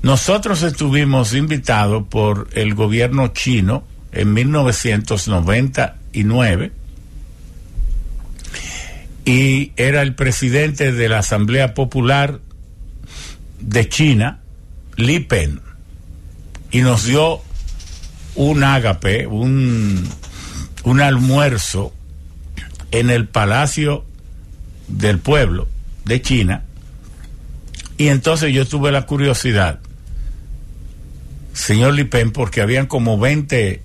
Nosotros 0.00 0.62
estuvimos 0.62 1.34
invitados 1.34 2.04
por 2.08 2.46
el 2.52 2.76
gobierno 2.76 3.32
chino 3.32 3.82
en 4.12 4.32
1999 4.34 6.70
y 9.24 9.72
era 9.74 10.02
el 10.02 10.14
presidente 10.14 10.92
de 10.92 11.08
la 11.08 11.18
Asamblea 11.18 11.74
Popular 11.74 12.38
de 13.58 13.88
China, 13.88 14.38
Li 14.94 15.18
Pen 15.18 15.66
y 16.70 16.80
nos 16.80 17.04
dio 17.04 17.40
un 18.34 18.62
ágape, 18.64 19.26
un, 19.26 20.08
un 20.84 21.00
almuerzo 21.00 21.92
en 22.90 23.10
el 23.10 23.26
Palacio 23.26 24.04
del 24.88 25.18
Pueblo 25.18 25.68
de 26.04 26.22
China. 26.22 26.64
Y 27.96 28.08
entonces 28.08 28.52
yo 28.52 28.66
tuve 28.66 28.92
la 28.92 29.06
curiosidad, 29.06 29.80
señor 31.52 31.94
Lipen, 31.94 32.30
porque 32.30 32.60
habían 32.60 32.86
como 32.86 33.18
20 33.18 33.82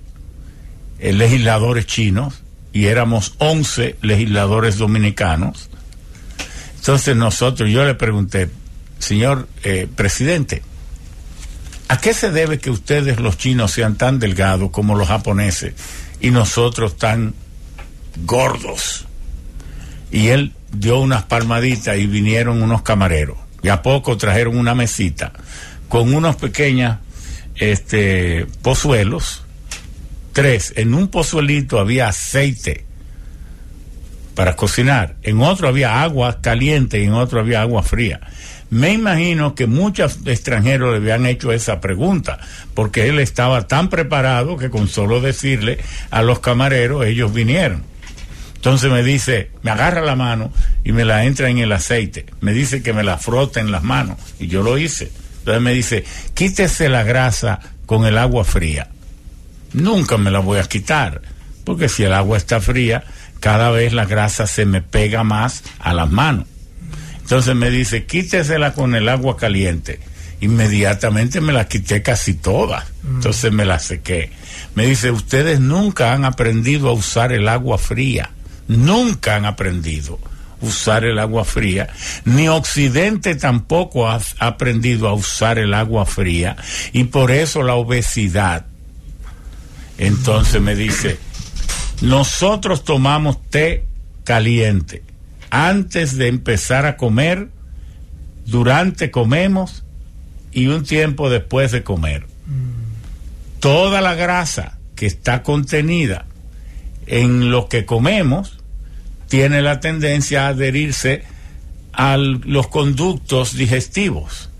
eh, 1.00 1.12
legisladores 1.12 1.86
chinos 1.86 2.42
y 2.72 2.86
éramos 2.86 3.34
11 3.38 3.96
legisladores 4.02 4.78
dominicanos. 4.78 5.68
Entonces 6.76 7.16
nosotros, 7.16 7.70
yo 7.70 7.84
le 7.84 7.94
pregunté, 7.94 8.50
señor 8.98 9.48
eh, 9.62 9.88
presidente, 9.94 10.62
¿A 11.88 11.98
qué 12.00 12.14
se 12.14 12.30
debe 12.30 12.58
que 12.58 12.70
ustedes 12.70 13.20
los 13.20 13.36
chinos 13.36 13.72
sean 13.72 13.96
tan 13.96 14.18
delgados 14.18 14.70
como 14.70 14.94
los 14.94 15.08
japoneses 15.08 15.74
y 16.20 16.30
nosotros 16.30 16.96
tan 16.96 17.34
gordos? 18.24 19.06
y 20.14 20.28
él 20.28 20.52
dio 20.70 21.00
unas 21.00 21.24
palmaditas 21.24 21.98
y 21.98 22.06
vinieron 22.06 22.62
unos 22.62 22.82
camareros. 22.82 23.36
Y 23.64 23.68
a 23.68 23.82
poco 23.82 24.16
trajeron 24.16 24.56
una 24.56 24.72
mesita 24.72 25.32
con 25.88 26.14
unos 26.14 26.36
pequeños 26.36 26.98
este, 27.56 28.46
pozuelos, 28.62 29.44
tres. 30.32 30.72
En 30.76 30.94
un 30.94 31.08
pozuelito 31.08 31.80
había 31.80 32.06
aceite 32.06 32.84
para 34.36 34.54
cocinar, 34.54 35.16
en 35.24 35.40
otro 35.40 35.66
había 35.66 36.02
agua 36.02 36.40
caliente 36.40 37.00
y 37.00 37.04
en 37.06 37.14
otro 37.14 37.40
había 37.40 37.62
agua 37.62 37.82
fría. 37.82 38.20
Me 38.70 38.92
imagino 38.92 39.54
que 39.54 39.66
muchos 39.66 40.18
extranjeros 40.24 40.90
le 40.90 40.96
habían 40.96 41.26
hecho 41.26 41.52
esa 41.52 41.80
pregunta, 41.80 42.38
porque 42.74 43.08
él 43.08 43.20
estaba 43.20 43.66
tan 43.66 43.88
preparado 43.88 44.56
que 44.56 44.70
con 44.70 44.88
solo 44.88 45.20
decirle 45.20 45.78
a 46.10 46.22
los 46.22 46.40
camareros 46.40 47.06
ellos 47.06 47.32
vinieron. 47.32 47.82
Entonces 48.56 48.90
me 48.90 49.02
dice, 49.02 49.50
me 49.62 49.70
agarra 49.70 50.00
la 50.00 50.16
mano 50.16 50.50
y 50.84 50.92
me 50.92 51.04
la 51.04 51.26
entra 51.26 51.50
en 51.50 51.58
el 51.58 51.70
aceite. 51.72 52.24
Me 52.40 52.52
dice 52.52 52.82
que 52.82 52.94
me 52.94 53.04
la 53.04 53.18
frota 53.18 53.60
en 53.60 53.70
las 53.70 53.82
manos 53.82 54.16
y 54.38 54.46
yo 54.46 54.62
lo 54.62 54.78
hice. 54.78 55.12
Entonces 55.40 55.62
me 55.62 55.74
dice, 55.74 56.04
quítese 56.32 56.88
la 56.88 57.02
grasa 57.02 57.60
con 57.84 58.06
el 58.06 58.16
agua 58.16 58.42
fría. 58.44 58.88
Nunca 59.74 60.16
me 60.16 60.30
la 60.30 60.38
voy 60.38 60.58
a 60.58 60.64
quitar, 60.64 61.20
porque 61.64 61.90
si 61.90 62.04
el 62.04 62.14
agua 62.14 62.38
está 62.38 62.60
fría, 62.60 63.04
cada 63.40 63.70
vez 63.70 63.92
la 63.92 64.06
grasa 64.06 64.46
se 64.46 64.64
me 64.64 64.80
pega 64.80 65.24
más 65.24 65.62
a 65.78 65.92
las 65.92 66.10
manos. 66.10 66.46
Entonces 67.24 67.54
me 67.54 67.70
dice, 67.70 68.04
quítesela 68.04 68.74
con 68.74 68.94
el 68.94 69.08
agua 69.08 69.38
caliente. 69.38 69.98
Inmediatamente 70.42 71.40
me 71.40 71.54
la 71.54 71.66
quité 71.66 72.02
casi 72.02 72.34
toda. 72.34 72.86
Mm. 73.02 73.14
Entonces 73.16 73.50
me 73.50 73.64
la 73.64 73.78
sequé. 73.78 74.30
Me 74.74 74.84
dice, 74.84 75.10
ustedes 75.10 75.58
nunca 75.58 76.12
han 76.12 76.26
aprendido 76.26 76.90
a 76.90 76.92
usar 76.92 77.32
el 77.32 77.48
agua 77.48 77.78
fría. 77.78 78.30
Nunca 78.68 79.36
han 79.36 79.46
aprendido 79.46 80.18
a 80.60 80.66
usar 80.66 81.06
el 81.06 81.18
agua 81.18 81.46
fría. 81.46 81.88
Ni 82.26 82.48
Occidente 82.48 83.36
tampoco 83.36 84.06
ha 84.06 84.20
aprendido 84.38 85.08
a 85.08 85.14
usar 85.14 85.58
el 85.58 85.72
agua 85.72 86.04
fría. 86.04 86.56
Y 86.92 87.04
por 87.04 87.30
eso 87.30 87.62
la 87.62 87.74
obesidad. 87.74 88.66
Entonces 89.96 90.60
me 90.60 90.76
dice, 90.76 91.18
nosotros 92.02 92.84
tomamos 92.84 93.38
té 93.48 93.86
caliente 94.24 95.13
antes 95.54 96.16
de 96.16 96.26
empezar 96.26 96.84
a 96.84 96.96
comer, 96.96 97.48
durante 98.44 99.12
comemos 99.12 99.84
y 100.50 100.66
un 100.66 100.82
tiempo 100.82 101.30
después 101.30 101.70
de 101.70 101.84
comer. 101.84 102.26
Toda 103.60 104.00
la 104.00 104.16
grasa 104.16 104.78
que 104.96 105.06
está 105.06 105.44
contenida 105.44 106.26
en 107.06 107.52
lo 107.52 107.68
que 107.68 107.86
comemos 107.86 108.58
tiene 109.28 109.62
la 109.62 109.78
tendencia 109.78 110.46
a 110.46 110.48
adherirse 110.48 111.22
a 111.92 112.16
los 112.16 112.66
conductos 112.66 113.54
digestivos, 113.54 114.50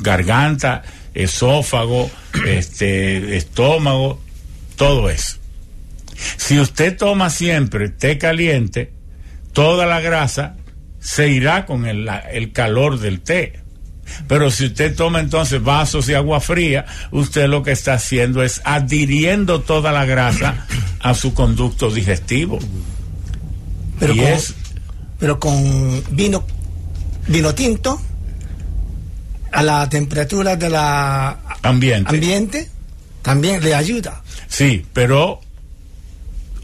garganta, 0.00 0.82
esófago, 1.14 2.10
este, 2.46 3.38
estómago, 3.38 4.20
todo 4.76 5.08
eso. 5.08 5.38
Si 6.36 6.60
usted 6.60 6.94
toma 6.94 7.30
siempre 7.30 7.88
té 7.88 8.18
caliente, 8.18 8.92
toda 9.54 9.86
la 9.86 10.00
grasa 10.00 10.56
se 11.00 11.28
irá 11.28 11.64
con 11.64 11.86
el, 11.86 12.52
calor 12.52 12.98
del 12.98 13.20
té. 13.20 13.60
Pero 14.28 14.50
si 14.50 14.66
usted 14.66 14.94
toma 14.94 15.20
entonces 15.20 15.62
vasos 15.62 16.06
de 16.06 16.16
agua 16.16 16.40
fría, 16.40 16.84
usted 17.10 17.48
lo 17.48 17.62
que 17.62 17.72
está 17.72 17.94
haciendo 17.94 18.42
es 18.42 18.60
adhiriendo 18.64 19.62
toda 19.62 19.92
la 19.92 20.04
grasa 20.04 20.66
a 21.00 21.14
su 21.14 21.32
conducto 21.32 21.90
digestivo. 21.90 22.58
Pero, 23.98 24.14
con, 24.14 24.26
pero 25.18 25.40
con 25.40 26.04
vino, 26.10 26.44
vino 27.28 27.54
tinto, 27.54 27.98
a 29.52 29.62
la 29.62 29.88
temperatura 29.88 30.56
de 30.56 30.68
la 30.68 31.38
ambiente, 31.62 32.10
ambiente 32.10 32.70
también 33.22 33.62
le 33.62 33.74
ayuda. 33.74 34.22
Sí, 34.48 34.84
pero, 34.92 35.40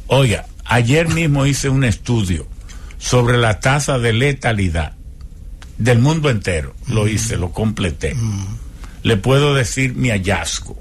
oiga, 0.09 0.47
ayer 0.65 1.09
mismo 1.09 1.47
hice 1.47 1.69
un 1.69 1.85
estudio 1.85 2.50
sobre 3.01 3.39
la 3.39 3.59
tasa 3.59 3.99
de 3.99 4.13
letalidad 4.13 4.95
del 5.79 5.99
mundo 5.99 6.31
entero. 6.31 6.75
Lo 6.87 7.09
hice, 7.09 7.37
lo 7.37 7.51
completé. 7.51 8.15
Le 9.03 9.17
puedo 9.17 9.55
decir 9.55 9.95
mi 9.95 10.11
hallazgo. 10.11 10.79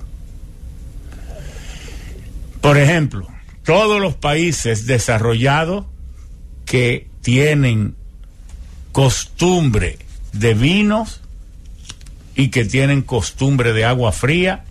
Por 2.62 2.78
ejemplo, 2.78 3.28
todos 3.64 4.02
los 4.02 4.16
países 4.16 4.86
desarrollados 4.86 5.86
que 6.66 7.08
tienen 7.22 7.96
costumbre 8.92 9.98
de 10.34 10.54
vinos 10.54 11.22
y 12.36 12.50
que 12.50 12.66
tienen 12.66 13.02
costumbre 13.02 13.72
de 13.72 13.86
agua 13.86 14.12
fría, 14.12 14.66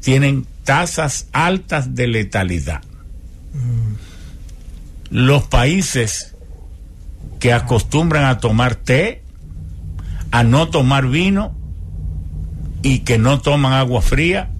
tienen 0.00 0.46
tasas 0.64 1.28
altas 1.32 1.94
de 1.94 2.06
letalidad. 2.08 2.82
Los 5.10 5.44
países 5.44 6.33
que 7.40 7.52
acostumbran 7.52 8.24
a 8.24 8.38
tomar 8.38 8.74
té, 8.74 9.22
a 10.30 10.42
no 10.42 10.68
tomar 10.68 11.06
vino 11.08 11.54
y 12.82 13.00
que 13.00 13.18
no 13.18 13.40
toman 13.40 13.72
agua 13.72 14.02
fría, 14.02 14.50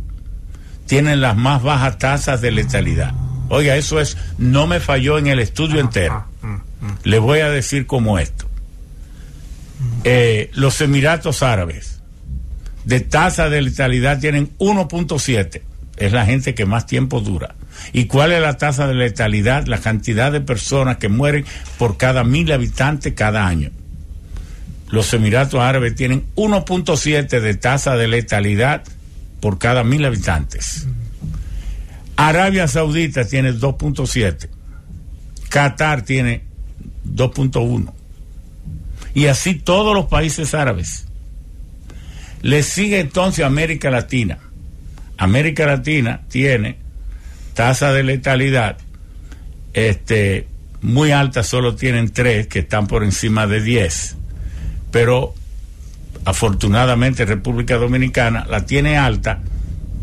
tienen 0.87 1.21
las 1.21 1.37
más 1.37 1.63
bajas 1.63 1.99
tasas 1.99 2.41
de 2.41 2.51
letalidad. 2.51 3.13
Oiga, 3.49 3.77
eso 3.77 4.01
es, 4.01 4.17
no 4.39 4.67
me 4.67 4.81
falló 4.81 5.19
en 5.19 5.27
el 5.27 5.39
estudio 5.39 5.81
entero. 5.81 6.27
Le 7.03 7.19
voy 7.19 7.41
a 7.41 7.51
decir 7.51 7.87
como 7.87 8.19
esto. 8.19 8.47
Eh, 10.05 10.51
los 10.55 10.81
Emiratos 10.81 11.43
Árabes 11.43 11.95
de 12.85 13.01
tasa 13.01 13.49
de 13.49 13.63
letalidad 13.63 14.21
tienen 14.21 14.57
1.7. 14.59 15.63
Es 15.97 16.13
la 16.13 16.27
gente 16.27 16.55
que 16.55 16.67
más 16.67 16.87
tiempo 16.87 17.21
dura. 17.21 17.55
¿Y 17.93 18.07
cuál 18.07 18.33
es 18.33 18.41
la 18.41 18.57
tasa 18.57 18.87
de 18.87 18.95
letalidad? 18.95 19.67
La 19.67 19.79
cantidad 19.79 20.33
de 20.33 20.41
personas 20.41 20.99
que 20.99 21.09
mueren 21.09 21.45
por 21.79 21.97
cada 21.97 22.25
mil 22.25 22.51
habitantes 22.53 23.15
cada 23.15 23.47
año. 23.47 23.71
Los 24.89 25.13
Emiratos 25.13 25.61
Árabes 25.61 25.95
tienen 25.95 26.27
1.7 26.37 27.41
de 27.41 27.55
tasa 27.55 27.97
de 27.97 28.09
letalidad 28.09 28.83
por 29.41 29.59
cada 29.59 29.83
mil 29.85 30.05
habitantes. 30.05 30.87
Arabia 32.17 32.69
Saudita 32.69 33.25
tiene 33.25 33.53
2.7. 33.53 34.49
Qatar 35.49 36.03
tiene 36.03 36.45
2.1. 37.05 37.93
Y 39.15 39.27
así 39.27 39.55
todos 39.55 39.95
los 39.95 40.07
países 40.07 40.55
árabes. 40.55 41.07
Le 42.43 42.63
sigue 42.63 43.01
entonces 43.01 43.45
América 43.45 43.91
Latina. 43.91 44.39
América 45.17 45.67
Latina 45.67 46.23
tiene 46.29 46.79
tasa 47.55 47.93
de 47.93 48.03
letalidad 48.03 48.77
este, 49.73 50.47
muy 50.83 51.11
alta, 51.11 51.43
solo 51.43 51.75
tienen 51.75 52.13
tres 52.13 52.47
que 52.47 52.61
están 52.61 52.87
por 52.87 53.03
encima 53.03 53.47
de 53.47 53.61
10, 53.61 54.17
pero 54.91 55.35
afortunadamente 56.25 57.25
República 57.25 57.77
Dominicana 57.77 58.47
la 58.49 58.67
tiene 58.67 58.97
alta, 58.97 59.41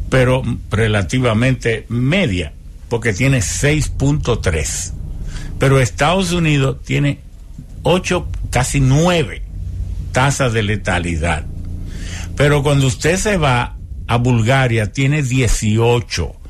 pero 0.09 0.43
relativamente 0.69 1.85
media, 1.87 2.53
porque 2.89 3.13
tiene 3.13 3.39
6.3. 3.39 4.93
Pero 5.57 5.79
Estados 5.79 6.31
Unidos 6.31 6.77
tiene 6.83 7.19
8, 7.83 8.27
casi 8.49 8.79
9 8.79 9.43
tasas 10.11 10.51
de 10.51 10.63
letalidad. 10.63 11.45
Pero 12.35 12.63
cuando 12.63 12.87
usted 12.87 13.17
se 13.17 13.37
va 13.37 13.77
a 14.07 14.17
Bulgaria, 14.17 14.91
tiene 14.91 15.23
18 15.23 16.40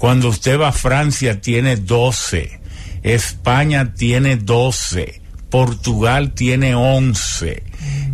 cuando 0.00 0.28
usted 0.30 0.58
va 0.58 0.68
a 0.68 0.72
Francia 0.72 1.42
tiene 1.42 1.76
12, 1.76 2.58
España 3.02 3.92
tiene 3.92 4.36
12, 4.36 5.20
Portugal 5.50 6.32
tiene 6.32 6.74
11, 6.74 7.62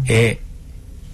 eh, 0.07 0.41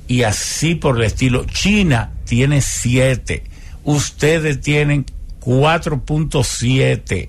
y 0.08 0.22
así 0.22 0.74
por 0.74 0.96
el 0.96 1.04
estilo. 1.04 1.44
China 1.44 2.12
tiene 2.24 2.62
7, 2.62 3.44
ustedes 3.84 4.62
tienen 4.62 5.04
4.7, 5.42 7.28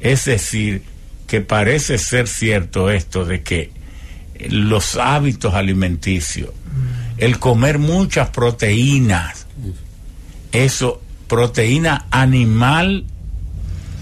es 0.00 0.24
decir, 0.24 0.82
que 1.28 1.40
parece 1.42 1.96
ser 1.96 2.26
cierto 2.26 2.90
esto 2.90 3.24
de 3.24 3.44
que 3.44 3.70
los 4.48 4.96
hábitos 4.96 5.54
alimenticios, 5.54 6.50
el 7.18 7.38
comer 7.38 7.78
muchas 7.78 8.30
proteínas, 8.30 9.46
eso 10.50 11.00
proteína 11.30 12.06
animal 12.10 13.04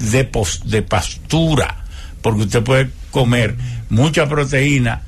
de, 0.01 0.31
de 0.65 0.83
pastura, 0.83 1.85
porque 2.23 2.41
usted 2.41 2.63
puede 2.63 2.91
comer 3.11 3.55
mucha 3.91 4.27
proteína 4.31 5.03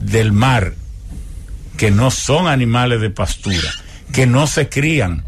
del 0.00 0.32
mar, 0.32 0.72
que 1.76 1.90
no 1.90 2.10
son 2.10 2.48
animales 2.48 3.02
de 3.02 3.10
pastura, 3.10 3.70
que 4.10 4.26
no 4.26 4.46
se 4.46 4.70
crían, 4.70 5.24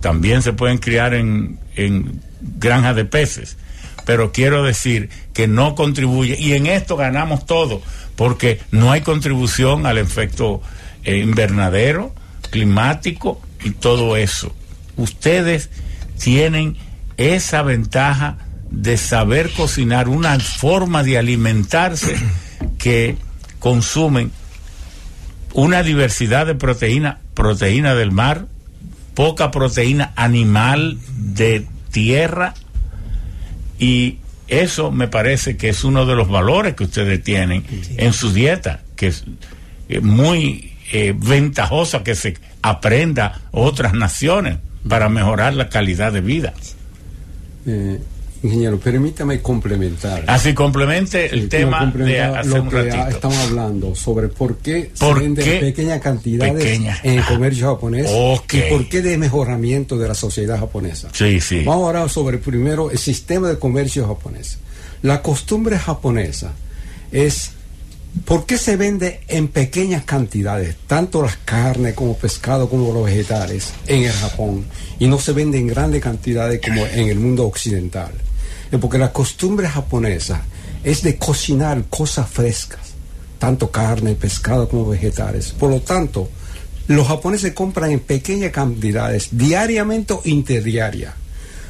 también 0.00 0.42
se 0.42 0.52
pueden 0.52 0.78
criar 0.78 1.14
en, 1.14 1.58
en 1.74 2.22
granjas 2.40 2.94
de 2.94 3.04
peces, 3.04 3.56
pero 4.06 4.30
quiero 4.30 4.62
decir 4.62 5.10
que 5.34 5.48
no 5.48 5.74
contribuye 5.74 6.36
y 6.38 6.52
en 6.52 6.68
esto 6.68 6.96
ganamos 6.96 7.44
todo, 7.44 7.82
porque 8.14 8.60
no 8.70 8.92
hay 8.92 9.00
contribución 9.00 9.84
al 9.84 9.98
efecto 9.98 10.62
eh, 11.02 11.18
invernadero, 11.18 12.14
climático 12.50 13.42
y 13.64 13.70
todo 13.70 14.16
eso. 14.16 14.54
Ustedes 14.96 15.70
tienen 16.18 16.76
esa 17.16 17.62
ventaja 17.62 18.38
de 18.70 18.96
saber 18.96 19.50
cocinar, 19.52 20.08
una 20.08 20.38
forma 20.38 21.02
de 21.02 21.18
alimentarse 21.18 22.16
que 22.78 23.16
consumen 23.58 24.30
una 25.54 25.82
diversidad 25.82 26.46
de 26.46 26.54
proteína, 26.54 27.18
proteína 27.34 27.94
del 27.94 28.12
mar, 28.12 28.46
poca 29.14 29.50
proteína 29.50 30.12
animal 30.16 30.98
de 31.16 31.66
tierra 31.90 32.54
y 33.78 34.18
eso 34.46 34.90
me 34.90 35.08
parece 35.08 35.56
que 35.56 35.70
es 35.70 35.84
uno 35.84 36.06
de 36.06 36.14
los 36.14 36.28
valores 36.28 36.74
que 36.74 36.84
ustedes 36.84 37.22
tienen 37.22 37.64
en 37.96 38.12
su 38.12 38.32
dieta, 38.32 38.80
que 38.96 39.08
es 39.08 39.24
eh, 39.88 40.00
muy 40.00 40.72
eh, 40.92 41.14
ventajosa 41.16 42.02
que 42.02 42.14
se 42.14 42.36
aprenda 42.62 43.40
otras 43.50 43.92
naciones 43.94 44.58
para 44.86 45.08
mejorar 45.08 45.54
la 45.54 45.68
calidad 45.68 46.12
de 46.12 46.20
vida. 46.20 46.54
Eh, 47.66 47.98
Ingeniero, 48.40 48.78
permítame 48.78 49.42
complementar. 49.42 50.22
Así 50.28 50.54
complemente 50.54 51.34
el 51.34 51.48
tema 51.48 51.86
de 51.86 52.20
hace 52.20 52.50
lo 52.50 52.68
que 52.68 52.88
estamos 53.10 53.36
hablando 53.38 53.96
sobre 53.96 54.28
por 54.28 54.58
qué 54.58 54.92
se 54.94 55.12
venden 55.12 55.60
pequeñas 55.60 56.00
cantidades 56.00 56.80
en 57.02 57.18
el 57.18 57.24
comercio 57.24 57.66
japonés 57.74 58.08
y 58.52 58.60
por 58.70 58.88
qué 58.88 59.02
de 59.02 59.18
mejoramiento 59.18 59.98
de 59.98 60.06
la 60.06 60.14
sociedad 60.14 60.56
japonesa. 60.58 61.08
Sí, 61.12 61.40
sí. 61.40 61.64
Vamos 61.64 61.86
a 61.86 61.88
hablar 61.88 62.10
sobre 62.10 62.38
primero 62.38 62.92
el 62.92 62.98
sistema 62.98 63.48
de 63.48 63.58
comercio 63.58 64.06
japonés. 64.06 64.58
La 65.02 65.20
costumbre 65.20 65.76
japonesa 65.76 66.52
es 67.10 67.52
¿Por 68.24 68.46
qué 68.46 68.58
se 68.58 68.76
vende 68.76 69.20
en 69.28 69.48
pequeñas 69.48 70.04
cantidades, 70.04 70.76
tanto 70.86 71.22
las 71.22 71.36
carnes 71.38 71.94
como 71.94 72.16
pescado 72.16 72.68
como 72.68 72.92
los 72.92 73.04
vegetales 73.04 73.72
en 73.86 74.04
el 74.04 74.12
Japón 74.12 74.66
y 74.98 75.06
no 75.06 75.18
se 75.18 75.32
vende 75.32 75.58
en 75.58 75.66
grandes 75.66 76.02
cantidades 76.02 76.60
como 76.60 76.84
en 76.86 77.08
el 77.08 77.18
mundo 77.18 77.46
occidental? 77.46 78.12
Porque 78.80 78.98
la 78.98 79.12
costumbre 79.12 79.68
japonesa 79.68 80.42
es 80.84 81.02
de 81.02 81.16
cocinar 81.16 81.84
cosas 81.88 82.28
frescas, 82.28 82.80
tanto 83.38 83.70
carne, 83.70 84.14
pescado 84.14 84.68
como 84.68 84.88
vegetales. 84.88 85.52
Por 85.52 85.70
lo 85.70 85.80
tanto, 85.80 86.28
los 86.86 87.06
japoneses 87.06 87.52
compran 87.52 87.92
en 87.92 88.00
pequeñas 88.00 88.52
cantidades, 88.52 89.28
diariamente 89.32 90.14
o 90.14 90.22
interdiaria. 90.24 91.14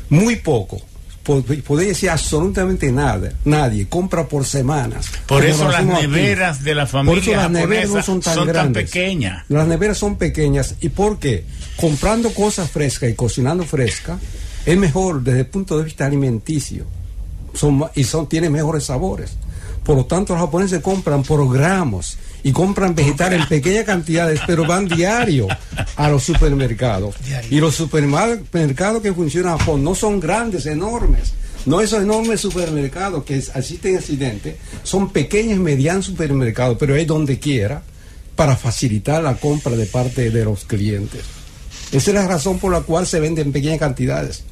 Muy 0.09 0.36
poco 0.36 0.81
decir 1.78 2.10
absolutamente 2.10 2.90
nada. 2.92 3.32
Nadie 3.44 3.86
compra 3.88 4.26
por 4.26 4.44
semanas. 4.44 5.10
Por 5.26 5.44
eso 5.44 5.68
las 5.68 5.84
neveras 5.84 6.64
de 6.64 6.74
la 6.74 6.86
familia 6.86 7.36
las 7.36 7.50
neveras 7.50 7.90
no 7.90 8.02
son 8.02 8.20
tan, 8.20 8.72
pequeñas. 8.72 9.44
Las 9.48 9.66
neveras 9.66 9.98
son 9.98 10.16
pequeñas. 10.16 10.76
¿Y 10.80 10.88
por 10.88 11.18
qué? 11.18 11.44
Comprando 11.76 12.32
cosas 12.32 12.70
frescas 12.70 13.10
y 13.10 13.14
cocinando 13.14 13.64
fresca 13.64 14.18
es 14.64 14.76
mejor 14.76 15.22
desde 15.22 15.40
el 15.40 15.46
punto 15.46 15.78
de 15.78 15.84
vista 15.84 16.06
alimenticio. 16.06 16.84
Son, 17.55 17.84
y 17.94 18.05
son, 18.05 18.28
tiene 18.28 18.50
mejores 18.50 18.84
sabores. 18.84 19.32
Por 19.84 19.96
lo 19.96 20.05
tanto, 20.05 20.34
los 20.34 20.42
japoneses 20.42 20.82
compran 20.82 21.22
por 21.22 21.50
gramos 21.52 22.18
y 22.43 22.52
compran 22.52 22.94
vegetales 22.94 23.43
en 23.43 23.48
pequeñas 23.48 23.85
cantidades, 23.85 24.40
pero 24.47 24.66
van 24.66 24.86
diario 24.86 25.48
a 25.97 26.09
los 26.09 26.23
supermercados. 26.23 27.15
Y 27.51 27.60
los 27.60 27.74
supermercados 27.74 29.02
que 29.02 29.12
funcionan 29.12 29.55
en 29.55 29.59
Japón 29.59 29.85
no 29.85 29.94
son 29.94 30.20
grandes, 30.20 30.66
enormes. 30.66 31.32
No 31.66 31.81
esos 31.81 32.02
enormes 32.02 32.40
supermercados 32.40 33.24
que 33.24 33.43
asisten 33.52 33.97
accidentes, 33.97 34.56
son 34.82 35.10
pequeños, 35.10 35.59
medianos 35.59 36.06
supermercados, 36.06 36.77
pero 36.78 36.97
es 36.97 37.06
donde 37.06 37.39
quiera 37.39 37.82
para 38.36 38.56
facilitar 38.56 39.23
la 39.23 39.35
compra 39.35 39.74
de 39.74 39.86
parte 39.86 40.31
de 40.31 40.44
los 40.44 40.65
clientes. 40.65 41.23
Esa 41.90 42.10
es 42.10 42.15
la 42.15 42.27
razón 42.27 42.59
por 42.59 42.73
la 42.73 42.82
cual 42.82 43.06
se 43.06 43.19
vende 43.19 43.43
en 43.43 43.52
pequeñas 43.52 43.81
cantidades. 43.81 44.44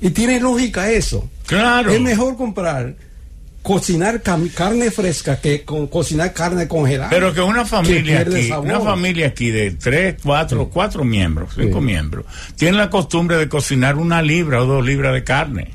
Y 0.00 0.10
tiene 0.10 0.38
lógica 0.38 0.90
eso. 0.90 1.28
Claro. 1.46 1.90
Es 1.90 2.00
mejor 2.00 2.36
comprar 2.36 2.94
cocinar 3.66 4.22
carne 4.22 4.92
fresca 4.92 5.40
que 5.40 5.64
con 5.64 5.88
cocinar 5.88 6.32
carne 6.32 6.68
congelada. 6.68 7.10
Pero 7.10 7.34
que 7.34 7.40
una 7.40 7.64
familia 7.64 8.20
aquí, 8.20 8.52
una 8.52 8.78
familia 8.78 9.26
aquí 9.26 9.50
de 9.50 9.72
tres, 9.72 10.14
cuatro, 10.22 10.68
cuatro 10.68 11.02
miembros, 11.02 11.50
cinco 11.56 11.80
miembros, 11.80 12.26
tiene 12.54 12.78
la 12.78 12.88
costumbre 12.90 13.36
de 13.36 13.48
cocinar 13.48 13.96
una 13.96 14.22
libra 14.22 14.62
o 14.62 14.66
dos 14.66 14.86
libras 14.86 15.14
de 15.14 15.24
carne. 15.24 15.72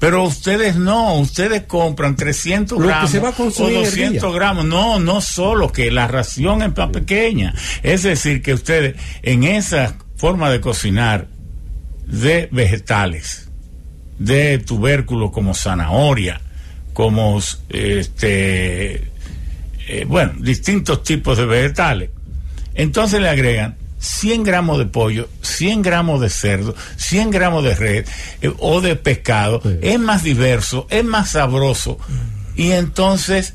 Pero 0.00 0.24
ustedes 0.24 0.74
no, 0.74 1.20
ustedes 1.20 1.62
compran 1.62 2.16
300 2.16 2.76
gramos 2.76 3.14
o 3.60 3.70
200 3.70 4.34
gramos. 4.34 4.64
No, 4.64 4.98
no 4.98 5.20
solo 5.20 5.70
que 5.70 5.92
la 5.92 6.08
ración 6.08 6.62
es 6.62 6.76
más 6.76 6.90
pequeña. 6.90 7.54
Es 7.84 8.02
decir, 8.02 8.42
que 8.42 8.52
ustedes 8.52 8.96
en 9.22 9.44
esa 9.44 9.94
forma 10.16 10.50
de 10.50 10.60
cocinar 10.60 11.28
de 12.04 12.48
vegetales, 12.50 13.48
de 14.18 14.58
tubérculos 14.58 15.30
como 15.30 15.54
zanahoria, 15.54 16.40
como 16.96 17.38
este 17.68 18.94
eh, 19.86 20.06
bueno, 20.08 20.32
distintos 20.38 21.02
tipos 21.02 21.36
de 21.36 21.44
vegetales. 21.44 22.08
Entonces 22.74 23.20
le 23.20 23.28
agregan 23.28 23.76
100 23.98 24.44
gramos 24.44 24.78
de 24.78 24.86
pollo, 24.86 25.28
100 25.42 25.82
gramos 25.82 26.22
de 26.22 26.30
cerdo, 26.30 26.74
100 26.96 27.30
gramos 27.32 27.64
de 27.64 27.74
red 27.74 28.06
eh, 28.40 28.50
o 28.60 28.80
de 28.80 28.96
pescado. 28.96 29.60
Es 29.82 30.00
más 30.00 30.22
diverso, 30.22 30.86
es 30.88 31.04
más 31.04 31.32
sabroso. 31.32 31.98
Y 32.56 32.70
entonces 32.70 33.52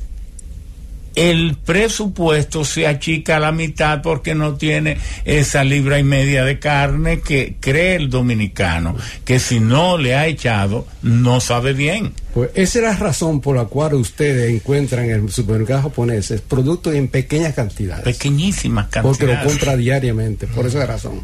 el 1.14 1.56
presupuesto 1.56 2.64
se 2.64 2.86
achica 2.86 3.36
a 3.36 3.40
la 3.40 3.52
mitad 3.52 4.02
porque 4.02 4.34
no 4.34 4.56
tiene 4.56 4.98
esa 5.24 5.64
libra 5.64 5.98
y 5.98 6.04
media 6.04 6.44
de 6.44 6.58
carne 6.58 7.20
que 7.20 7.56
cree 7.60 7.96
el 7.96 8.10
dominicano, 8.10 8.96
que 9.24 9.38
si 9.38 9.60
no 9.60 9.98
le 9.98 10.14
ha 10.14 10.26
echado, 10.26 10.86
no 11.02 11.40
sabe 11.40 11.72
bien. 11.72 12.12
Pues 12.34 12.50
esa 12.54 12.78
es 12.78 12.84
la 12.84 12.96
razón 12.96 13.40
por 13.40 13.56
la 13.56 13.66
cual 13.66 13.94
ustedes 13.94 14.50
encuentran 14.50 15.04
en 15.04 15.24
el 15.24 15.30
supermercado 15.30 15.82
japonés 15.82 16.32
productos 16.48 16.94
en 16.94 17.08
pequeñas 17.08 17.54
cantidades. 17.54 18.04
Pequeñísimas 18.04 18.88
cantidades. 18.88 19.18
Porque 19.18 19.32
lo 19.32 19.42
compra 19.44 19.76
diariamente, 19.76 20.46
por 20.46 20.66
esa 20.66 20.86
razón. 20.86 21.20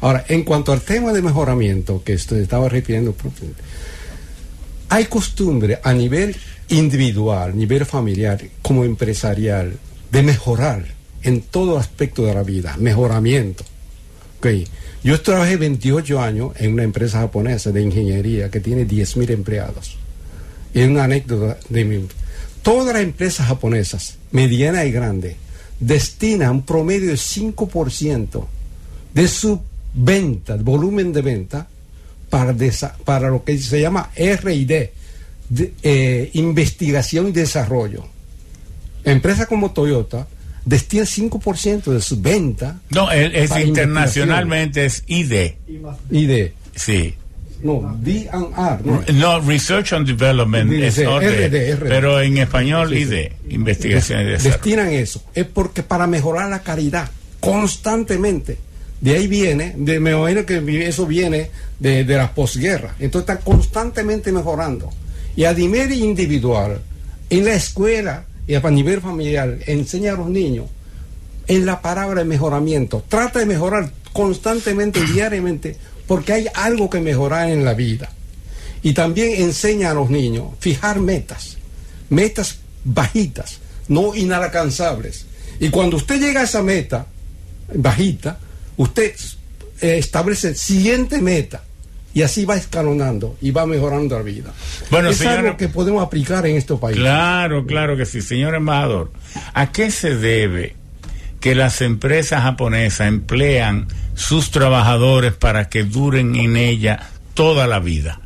Ahora, 0.00 0.24
en 0.28 0.44
cuanto 0.44 0.72
al 0.72 0.80
tema 0.80 1.12
de 1.12 1.22
mejoramiento 1.22 2.02
que 2.04 2.14
usted 2.14 2.38
estaba 2.38 2.68
refiriendo, 2.68 3.14
hay 4.88 5.04
costumbre 5.06 5.80
a 5.82 5.92
nivel 5.92 6.36
individual, 6.68 7.56
nivel 7.56 7.84
familiar, 7.86 8.40
como 8.62 8.84
empresarial, 8.84 9.78
de 10.10 10.22
mejorar 10.22 10.84
en 11.22 11.42
todo 11.42 11.78
aspecto 11.78 12.24
de 12.24 12.34
la 12.34 12.42
vida, 12.42 12.76
mejoramiento. 12.78 13.64
Okay. 14.38 14.66
Yo 15.02 15.20
trabajé 15.20 15.56
28 15.56 16.20
años 16.20 16.52
en 16.56 16.72
una 16.72 16.82
empresa 16.82 17.18
japonesa 17.18 17.70
de 17.70 17.82
ingeniería 17.82 18.50
que 18.50 18.60
tiene 18.60 18.86
10.000 18.86 19.30
empleados. 19.30 19.96
Y 20.74 20.82
una 20.82 21.04
anécdota 21.04 21.58
de 21.68 21.84
mi... 21.84 22.06
Todas 22.62 22.94
las 22.94 23.02
empresas 23.02 23.46
japonesas, 23.46 24.18
medianas 24.32 24.86
y 24.86 24.92
grandes, 24.92 25.36
destinan 25.80 26.50
un 26.50 26.62
promedio 26.62 27.10
de 27.10 27.16
5% 27.16 28.46
de 29.14 29.28
su 29.28 29.60
venta, 29.94 30.56
volumen 30.56 31.12
de 31.12 31.22
venta, 31.22 31.68
para, 32.28 32.54
para 33.04 33.30
lo 33.30 33.44
que 33.44 33.58
se 33.58 33.80
llama 33.80 34.10
RD, 34.16 34.90
de, 35.48 35.72
eh, 35.82 36.30
investigación 36.34 37.28
y 37.28 37.32
desarrollo. 37.32 38.04
Empresas 39.04 39.46
como 39.46 39.72
Toyota 39.72 40.26
destina 40.64 41.04
5% 41.04 41.92
de 41.92 42.00
su 42.00 42.20
venta. 42.20 42.80
No, 42.90 43.10
es, 43.10 43.50
internacionalmente 43.56 44.84
es 44.84 45.02
ID. 45.06 45.52
ID. 46.10 46.50
Sí. 46.74 47.14
No, 47.62 47.96
D&R. 48.00 48.78
No. 48.84 49.02
no. 49.14 49.40
Research 49.40 49.92
and 49.92 50.06
Development 50.06 50.70
es 50.72 50.98
RD, 50.98 51.78
pero 51.80 52.20
en 52.20 52.38
español 52.38 52.96
ID, 52.96 53.32
investigación 53.48 54.20
y 54.20 54.24
desarrollo. 54.24 54.52
Destinan 54.52 54.88
eso. 54.92 55.24
Es 55.34 55.46
porque 55.46 55.82
para 55.82 56.06
mejorar 56.06 56.50
la 56.50 56.62
calidad 56.62 57.10
constantemente. 57.40 58.58
De 59.00 59.14
ahí 59.14 59.28
viene, 59.28 59.74
de, 59.76 60.00
me 60.00 60.10
imagino 60.10 60.44
que 60.44 60.88
eso 60.88 61.06
viene 61.06 61.50
de, 61.78 62.04
de 62.04 62.16
las 62.16 62.30
posguerras. 62.30 62.94
Entonces 62.98 63.28
están 63.30 63.44
constantemente 63.44 64.32
mejorando 64.32 64.90
y 65.38 65.44
a 65.44 65.52
nivel 65.52 65.92
individual, 65.92 66.80
en 67.30 67.44
la 67.44 67.54
escuela 67.54 68.24
y 68.48 68.56
a 68.56 68.70
nivel 68.72 69.00
familiar, 69.00 69.56
enseña 69.66 70.14
a 70.14 70.16
los 70.16 70.28
niños 70.28 70.66
en 71.46 71.64
la 71.64 71.80
palabra 71.80 72.22
de 72.22 72.24
mejoramiento. 72.24 73.04
Trata 73.08 73.38
de 73.38 73.46
mejorar 73.46 73.92
constantemente, 74.12 75.00
diariamente, 75.12 75.76
porque 76.08 76.32
hay 76.32 76.46
algo 76.54 76.90
que 76.90 76.98
mejorar 76.98 77.50
en 77.50 77.64
la 77.64 77.74
vida. 77.74 78.10
Y 78.82 78.94
también 78.94 79.40
enseña 79.40 79.92
a 79.92 79.94
los 79.94 80.10
niños 80.10 80.48
fijar 80.58 80.98
metas, 80.98 81.56
metas 82.10 82.58
bajitas, 82.82 83.60
no 83.86 84.16
inalcanzables. 84.16 85.24
Y 85.60 85.68
cuando 85.68 85.98
usted 85.98 86.18
llega 86.18 86.40
a 86.40 86.44
esa 86.44 86.64
meta 86.64 87.06
bajita, 87.72 88.40
usted 88.76 89.14
eh, 89.82 89.98
establece 89.98 90.56
siguiente 90.56 91.22
meta 91.22 91.62
y 92.14 92.22
así 92.22 92.44
va 92.44 92.56
escalonando 92.56 93.36
y 93.40 93.50
va 93.50 93.66
mejorando 93.66 94.16
la 94.16 94.22
vida. 94.22 94.52
Bueno, 94.90 95.10
es 95.10 95.24
algo 95.24 95.56
que 95.56 95.68
podemos 95.68 96.02
aplicar 96.02 96.46
en 96.46 96.56
estos 96.56 96.80
países. 96.80 97.00
Claro, 97.00 97.66
claro 97.66 97.96
que 97.96 98.06
sí, 98.06 98.22
señor 98.22 98.54
embajador. 98.54 99.12
¿A 99.54 99.70
qué 99.72 99.90
se 99.90 100.16
debe 100.16 100.74
que 101.40 101.54
las 101.54 101.80
empresas 101.80 102.42
japonesas 102.42 103.06
emplean 103.06 103.88
sus 104.14 104.50
trabajadores 104.50 105.34
para 105.34 105.68
que 105.68 105.84
duren 105.84 106.34
en 106.34 106.56
ella 106.56 107.08
toda 107.34 107.66
la 107.66 107.78
vida? 107.78 108.20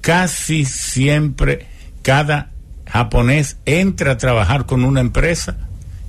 Casi 0.00 0.64
siempre 0.64 1.66
cada 2.02 2.50
japonés 2.86 3.58
entra 3.64 4.12
a 4.12 4.18
trabajar 4.18 4.66
con 4.66 4.84
una 4.84 5.00
empresa 5.00 5.56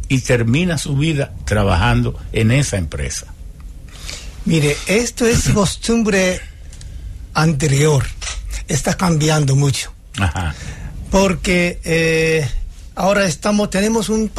y 0.07 0.19
termina 0.19 0.77
su 0.77 0.98
vida 0.98 1.34
trabajando 1.45 2.19
en 2.34 2.52
esa 2.52 2.77
empresa. 2.77 3.27
Mire, 4.43 4.76
esto 4.88 5.26
es 5.26 5.49
costumbre 5.49 6.41
anterior. 7.33 8.05
Está 8.67 8.95
cambiando 8.95 9.55
mucho. 9.55 9.91
Porque 11.09 11.79
eh, 11.83 12.47
ahora 12.95 13.25
estamos, 13.25 13.69
tenemos 13.69 14.09
un 14.09 14.31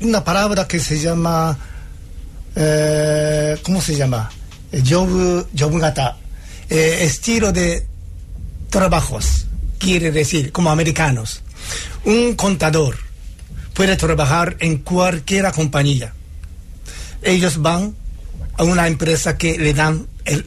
una 0.00 0.24
palabra 0.24 0.66
que 0.66 0.80
se 0.80 0.98
llama, 0.98 1.56
eh, 2.56 3.58
¿cómo 3.62 3.80
se 3.80 3.96
llama? 3.96 4.30
Job. 4.88 5.46
Eh, 6.70 6.98
estilo 7.02 7.52
de 7.52 7.86
trabajos, 8.70 9.46
quiere 9.78 10.10
decir, 10.10 10.52
como 10.52 10.70
americanos. 10.70 11.42
Un 12.04 12.34
contador 12.34 12.96
puede 13.74 13.96
trabajar 13.96 14.56
en 14.60 14.78
cualquier 14.78 15.50
compañía. 15.52 16.12
Ellos 17.22 17.60
van 17.60 17.94
a 18.60 18.64
una 18.64 18.86
empresa 18.86 19.38
que 19.38 19.56
le 19.56 19.72
dan 19.72 20.06
el, 20.26 20.46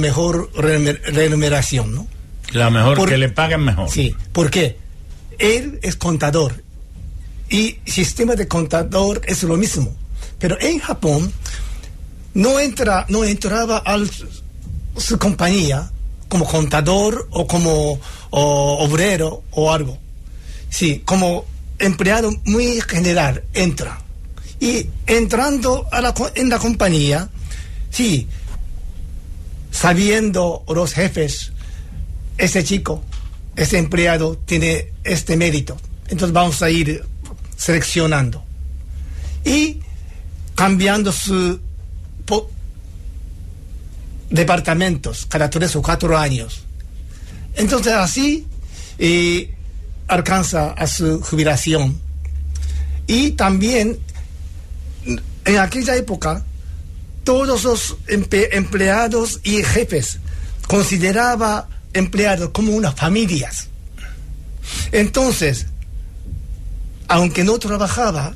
mejor 0.00 0.50
remuneración, 0.56 1.94
¿no? 1.94 2.08
La 2.50 2.68
mejor, 2.68 3.08
que 3.08 3.16
le 3.16 3.28
paguen 3.28 3.62
mejor. 3.62 3.88
Sí, 3.88 4.12
porque 4.32 4.76
él 5.38 5.78
es 5.82 5.94
contador 5.94 6.64
y 7.48 7.78
sistema 7.86 8.34
de 8.34 8.48
contador 8.48 9.20
es 9.24 9.44
lo 9.44 9.56
mismo. 9.56 9.94
Pero 10.40 10.60
en 10.60 10.80
Japón 10.80 11.32
no 12.34 12.58
entra, 12.58 13.06
no 13.08 13.22
entraba 13.22 13.84
a 13.86 13.96
su 14.96 15.16
compañía 15.20 15.92
como 16.26 16.44
contador 16.44 17.28
o 17.30 17.46
como 17.46 18.00
obrero 18.30 19.44
o 19.52 19.72
algo. 19.72 19.96
Sí, 20.70 21.02
como 21.04 21.44
empleado 21.78 22.32
muy 22.46 22.80
general 22.80 23.44
entra 23.54 24.00
y 24.60 24.88
entrando 25.06 25.86
a 25.92 26.00
la, 26.00 26.14
en 26.34 26.48
la 26.48 26.58
compañía, 26.58 27.28
sí, 27.90 28.26
sabiendo 29.70 30.64
los 30.68 30.92
jefes, 30.92 31.52
ese 32.36 32.64
chico, 32.64 33.02
ese 33.56 33.78
empleado 33.78 34.36
tiene 34.36 34.92
este 35.04 35.36
mérito. 35.36 35.76
Entonces 36.08 36.32
vamos 36.32 36.62
a 36.62 36.70
ir 36.70 37.04
seleccionando 37.56 38.44
y 39.44 39.80
cambiando 40.54 41.12
sus 41.12 41.58
departamentos 44.30 45.26
cada 45.26 45.48
tres 45.48 45.74
o 45.76 45.82
cuatro 45.82 46.16
años. 46.16 46.62
Entonces 47.54 47.92
así 47.92 48.46
eh, 48.98 49.54
alcanza 50.06 50.72
a 50.72 50.86
su 50.86 51.20
jubilación. 51.20 52.00
Y 53.06 53.30
también 53.30 53.98
en 55.48 55.58
aquella 55.58 55.96
época, 55.96 56.44
todos 57.24 57.64
los 57.64 57.96
empleados 58.06 59.40
y 59.42 59.62
jefes 59.64 60.18
consideraba 60.66 61.70
empleados 61.94 62.50
como 62.50 62.72
unas 62.72 62.94
familias. 62.94 63.68
Entonces, 64.92 65.66
aunque 67.08 67.44
no 67.44 67.58
trabajaba, 67.58 68.34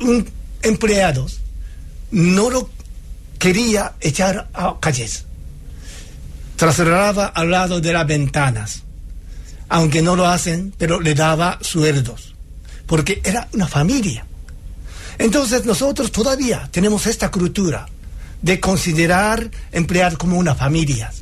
un 0.00 0.30
empleado 0.62 1.26
no 2.12 2.50
lo 2.50 2.70
quería 3.40 3.94
echar 4.00 4.48
a 4.54 4.76
calles. 4.78 5.24
Trasladaba 6.54 7.26
al 7.26 7.50
lado 7.50 7.80
de 7.80 7.92
las 7.92 8.06
ventanas. 8.06 8.84
Aunque 9.68 10.02
no 10.02 10.14
lo 10.14 10.28
hacen, 10.28 10.72
pero 10.78 11.00
le 11.00 11.16
daba 11.16 11.58
sueldos. 11.62 12.36
Porque 12.86 13.20
era 13.24 13.48
una 13.54 13.66
familia. 13.66 14.24
Entonces 15.18 15.64
nosotros 15.64 16.12
todavía 16.12 16.68
tenemos 16.70 17.06
esta 17.06 17.30
cultura 17.30 17.86
de 18.40 18.60
considerar 18.60 19.50
emplear 19.70 20.16
como 20.16 20.38
una 20.38 20.54
familia. 20.54 21.12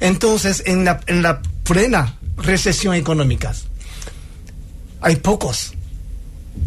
Entonces, 0.00 0.62
en 0.66 0.84
la, 0.84 1.00
en 1.06 1.22
la 1.22 1.42
plena 1.64 2.16
recesión 2.36 2.94
económica, 2.94 3.52
hay 5.00 5.16
pocos 5.16 5.74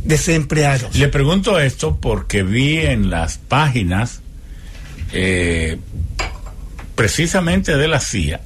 desempleados. 0.03 0.95
Le 0.95 1.07
pregunto 1.07 1.60
esto 1.60 1.98
porque 1.99 2.44
vi 2.44 2.77
en 2.80 3.10
las 3.10 3.38
páginas, 3.38 4.22
eh, 5.11 5.77
precisamente 6.95 7.77
de 7.77 7.88
la 7.88 7.99
CIA, 7.99 8.41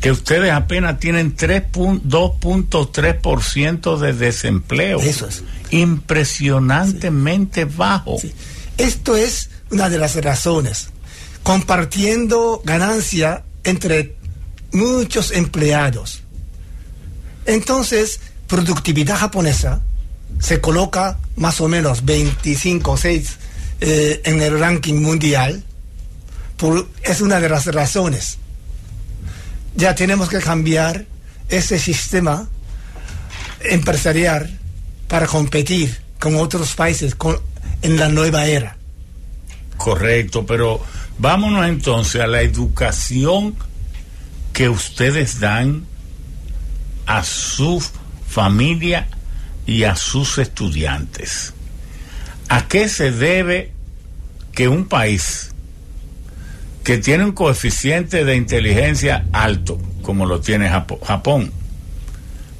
que 0.00 0.10
ustedes 0.10 0.50
apenas 0.50 0.98
tienen 0.98 1.36
2.3% 1.36 3.98
de 3.98 4.12
desempleo. 4.12 4.98
Eso 5.00 5.28
es. 5.28 5.44
Impresionantemente 5.70 7.66
bajo. 7.66 8.16
Esto 8.78 9.14
es 9.16 9.50
una 9.70 9.88
de 9.88 9.98
las 9.98 10.16
razones. 10.16 10.88
Compartiendo 11.44 12.60
ganancia 12.64 13.44
entre 13.62 14.16
muchos 14.72 15.30
empleados. 15.30 16.24
Entonces, 17.46 18.18
productividad 18.48 19.16
japonesa 19.16 19.82
se 20.40 20.60
coloca 20.60 21.20
más 21.36 21.60
o 21.60 21.68
menos 21.68 22.04
25 22.04 22.90
o 22.90 22.96
6 22.96 23.38
eh, 23.80 24.20
en 24.24 24.42
el 24.42 24.58
ranking 24.58 24.94
mundial. 24.94 25.62
es 27.04 27.20
una 27.20 27.38
de 27.38 27.48
las 27.48 27.66
razones 27.66 28.38
ya 29.74 29.94
tenemos 29.94 30.28
que 30.28 30.38
cambiar 30.38 31.06
ese 31.48 31.78
sistema 31.78 32.48
empresarial 33.60 34.58
para 35.08 35.26
competir 35.26 36.00
con 36.18 36.36
otros 36.36 36.74
países 36.74 37.16
en 37.82 37.98
la 37.98 38.08
nueva 38.08 38.46
era. 38.46 38.76
Correcto, 39.76 40.46
pero 40.46 40.80
vámonos 41.18 41.66
entonces 41.66 42.20
a 42.20 42.26
la 42.26 42.42
educación 42.42 43.54
que 44.52 44.68
ustedes 44.68 45.40
dan 45.40 45.86
a 47.06 47.24
su 47.24 47.82
familia 48.28 49.08
y 49.66 49.84
a 49.84 49.96
sus 49.96 50.38
estudiantes. 50.38 51.52
¿A 52.48 52.68
qué 52.68 52.88
se 52.88 53.10
debe 53.10 53.72
que 54.52 54.68
un 54.68 54.86
país 54.86 55.51
que 56.84 56.98
tiene 56.98 57.24
un 57.24 57.32
coeficiente 57.32 58.24
de 58.24 58.36
inteligencia 58.36 59.24
alto, 59.32 59.78
como 60.02 60.26
lo 60.26 60.40
tiene 60.40 60.68
Japón, 60.68 61.52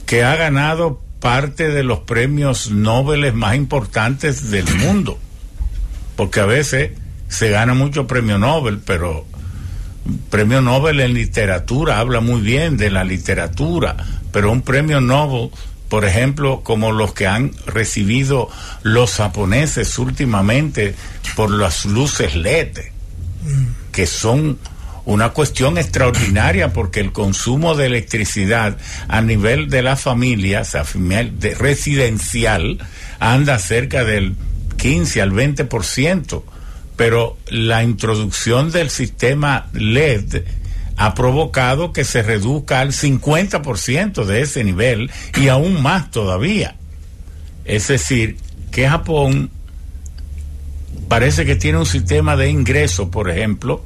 que 0.07 0.23
ha 0.23 0.37
ganado 0.37 1.01
parte 1.21 1.69
de 1.69 1.83
los 1.83 2.01
premios 2.01 2.71
Nobel 2.71 3.33
más 3.33 3.57
importantes 3.57 4.51
del 4.51 4.67
mundo, 4.77 5.19
porque 6.17 6.41
a 6.41 6.47
veces 6.47 6.93
se 7.29 7.51
gana 7.51 7.75
mucho 7.75 8.07
premio 8.07 8.39
Nobel, 8.39 8.79
pero 8.85 9.27
premio 10.31 10.61
Nobel 10.61 11.01
en 11.01 11.15
literatura 11.15 11.99
habla 11.99 12.21
muy 12.21 12.41
bien 12.41 12.77
de 12.77 12.91
la 12.91 13.05
literatura, 13.05 13.97
pero 14.33 14.53
un 14.53 14.63
premio 14.63 15.01
Nobel, 15.01 15.51
por 15.89 16.05
ejemplo, 16.05 16.63
como 16.63 16.93
los 16.93 17.13
que 17.15 17.27
han 17.27 17.53
recibido 17.67 18.49
los 18.83 19.15
japoneses 19.15 19.99
últimamente 19.99 20.95
por 21.37 21.51
las 21.51 21.85
luces 21.85 22.35
LED, 22.35 22.79
que 23.93 24.07
son 24.07 24.59
una 25.05 25.31
cuestión 25.31 25.79
extraordinaria 25.79 26.73
porque 26.73 27.01
el 27.01 27.13
consumo 27.13 27.75
de 27.75 27.87
electricidad 27.87 28.77
a 29.09 29.21
nivel 29.21 29.69
de 29.69 29.83
las 29.83 30.01
familias, 30.01 30.77
de 30.95 31.55
residencial, 31.55 32.79
anda 33.19 33.59
cerca 33.59 34.05
del 34.05 34.37
15 34.77 35.23
al 35.23 35.33
20%, 35.33 36.43
pero 36.97 37.37
la 37.49 37.83
introducción 37.83 38.71
del 38.71 38.91
sistema 38.91 39.69
LED 39.73 40.45
ha 40.97 41.15
provocado 41.15 41.93
que 41.93 42.05
se 42.05 42.23
reduzca 42.23 42.81
al 42.81 42.93
50% 42.93 44.25
de 44.25 44.43
ese 44.43 44.63
nivel 44.63 45.11
y 45.37 45.49
aún 45.49 45.83
más 45.83 46.11
todavía. 46.11 46.77
Es 47.65 47.89
decir, 47.89 48.37
que 48.71 48.89
Japón 48.89 49.51
parece 51.13 51.45
que 51.45 51.57
tiene 51.57 51.77
un 51.77 51.85
sistema 51.85 52.37
de 52.37 52.49
ingreso, 52.49 53.11
por 53.11 53.29
ejemplo, 53.29 53.85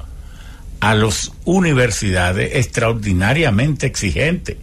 a 0.79 0.95
las 0.95 1.33
universidades 1.45 2.55
extraordinariamente 2.55 3.85
exigente. 3.85 4.59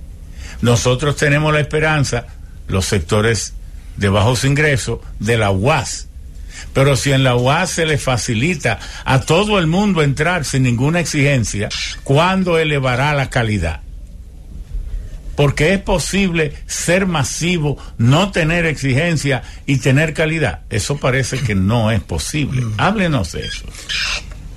Nosotros 0.61 1.17
tenemos 1.17 1.51
la 1.51 1.59
esperanza, 1.59 2.25
los 2.69 2.85
sectores 2.85 3.51
de 3.97 4.07
bajos 4.07 4.45
ingresos, 4.45 4.99
de 5.19 5.37
la 5.37 5.51
UAS, 5.51 6.07
Pero 6.73 6.95
si 6.95 7.11
en 7.11 7.25
la 7.25 7.35
UAS 7.35 7.69
se 7.69 7.85
le 7.85 7.97
facilita 7.97 8.79
a 9.03 9.19
todo 9.19 9.59
el 9.59 9.67
mundo 9.67 10.01
entrar 10.01 10.45
sin 10.45 10.63
ninguna 10.63 11.01
exigencia, 11.01 11.67
¿cuándo 12.05 12.57
elevará 12.57 13.13
la 13.13 13.29
calidad? 13.29 13.81
Porque 15.35 15.73
es 15.73 15.79
posible 15.79 16.53
ser 16.67 17.07
masivo, 17.07 17.77
no 17.97 18.31
tener 18.31 18.65
exigencia 18.65 19.43
y 19.65 19.77
tener 19.77 20.13
calidad. 20.13 20.61
Eso 20.69 20.97
parece 20.97 21.39
que 21.39 21.55
no 21.55 21.91
es 21.91 22.01
posible. 22.01 22.61
Mm. 22.61 22.73
Háblenos 22.77 23.31
de 23.31 23.45
eso. 23.45 23.65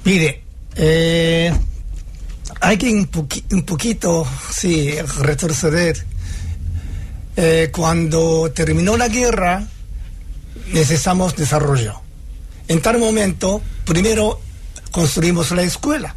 Mire, 0.04 0.42
eh, 0.76 1.52
hay 2.60 2.76
que 2.76 2.90
un, 2.90 3.06
poquito, 3.06 4.26
sí, 4.50 4.94
retroceder. 5.20 6.04
Eh, 7.36 7.70
cuando 7.72 8.50
terminó 8.54 8.96
la 8.96 9.08
guerra, 9.08 9.66
necesitamos 10.72 11.36
desarrollo. 11.36 12.00
En 12.68 12.80
tal 12.82 12.98
momento, 12.98 13.62
primero 13.84 14.40
construimos 14.90 15.50
la 15.52 15.62
escuela 15.62 16.14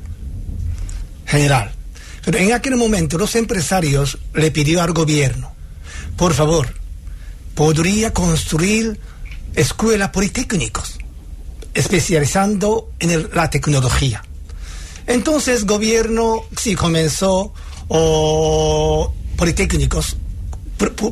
general. 1.26 1.72
Pero 2.30 2.44
en 2.44 2.54
aquel 2.54 2.76
momento 2.76 3.18
los 3.18 3.36
empresarios 3.36 4.20
le 4.36 4.52
pidió 4.52 4.84
al 4.84 4.94
gobierno, 4.94 5.52
por 6.16 6.36
favor, 6.36 6.68
podría 7.56 8.14
construir 8.14 9.00
escuelas 9.56 10.12
politécnicos, 10.12 11.00
especializando 11.74 12.92
en 13.00 13.32
la 13.34 13.50
tecnología. 13.50 14.24
Entonces, 15.08 15.66
gobierno 15.66 16.44
sí 16.56 16.76
comenzó 16.76 17.52
o 17.88 19.12
politécnicos 19.36 20.16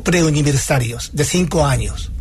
preuniversitarios 0.04 1.10
de 1.14 1.24
cinco 1.24 1.66
años. 1.66 2.12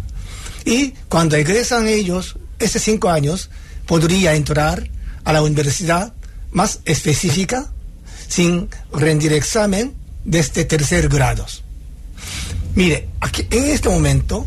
Y 0.66 0.96
cuando 1.08 1.36
egresan 1.36 1.88
ellos, 1.88 2.38
esos 2.58 2.82
cinco 2.82 3.12
años, 3.12 3.52
podría 3.86 4.34
entrar 4.34 4.90
a 5.24 5.34
la 5.34 5.44
universidad 5.44 6.16
más 6.50 6.80
específica 6.86 7.72
sin 8.28 8.70
rendir 8.92 9.34
examen 9.34 9.96
desde 10.24 10.66
tercer 10.66 11.10
grado. 11.10 11.46
Mire, 12.76 13.10
aquí, 13.22 13.48
en 13.50 13.66
este 13.66 13.90
momento 13.90 14.46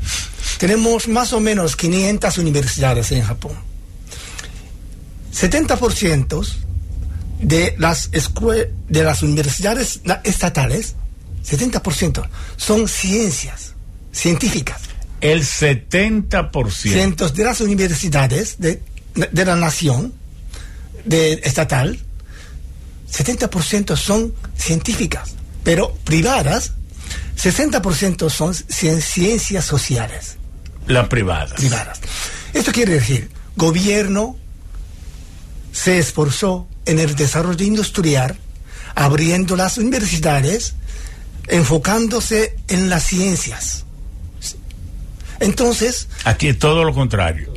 tenemos 0.59 1.09
más 1.09 1.32
o 1.32 1.40
menos 1.40 1.74
500 1.74 2.39
universidades 2.39 3.11
en 3.12 3.23
Japón. 3.23 3.52
70% 5.35 6.47
de 7.40 7.74
las, 7.78 8.11
de 8.11 9.02
las 9.02 9.23
universidades 9.23 10.01
estatales, 10.24 10.97
70% 11.48 12.28
son 12.57 12.89
ciencias 12.89 13.74
científicas. 14.12 14.82
El 15.20 15.43
70%. 15.43 17.32
de 17.32 17.44
las 17.44 17.61
universidades 17.61 18.57
de, 18.59 18.82
de 19.15 19.44
la 19.44 19.57
nación 19.57 20.12
de, 21.05 21.40
estatal, 21.44 21.98
70% 23.12 23.96
son 23.96 24.34
científicas, 24.56 25.34
pero 25.64 25.94
privadas, 26.04 26.74
60% 27.36 28.30
son 28.30 28.54
ciencias 28.54 29.64
sociales. 29.64 30.36
Las 30.86 31.08
privadas. 31.08 31.52
Privadas. 31.52 32.00
Esto 32.52 32.72
quiere 32.72 32.94
decir, 32.94 33.30
gobierno 33.56 34.36
se 35.72 35.98
esforzó 35.98 36.68
en 36.84 36.98
el 36.98 37.14
desarrollo 37.14 37.64
industrial, 37.64 38.36
abriendo 38.94 39.56
las 39.56 39.78
universidades, 39.78 40.74
enfocándose 41.46 42.56
en 42.68 42.88
las 42.88 43.04
ciencias. 43.04 43.84
Entonces... 45.38 46.08
Aquí 46.24 46.48
es 46.48 46.58
todo 46.58 46.84
lo 46.84 46.92
contrario. 46.92 47.52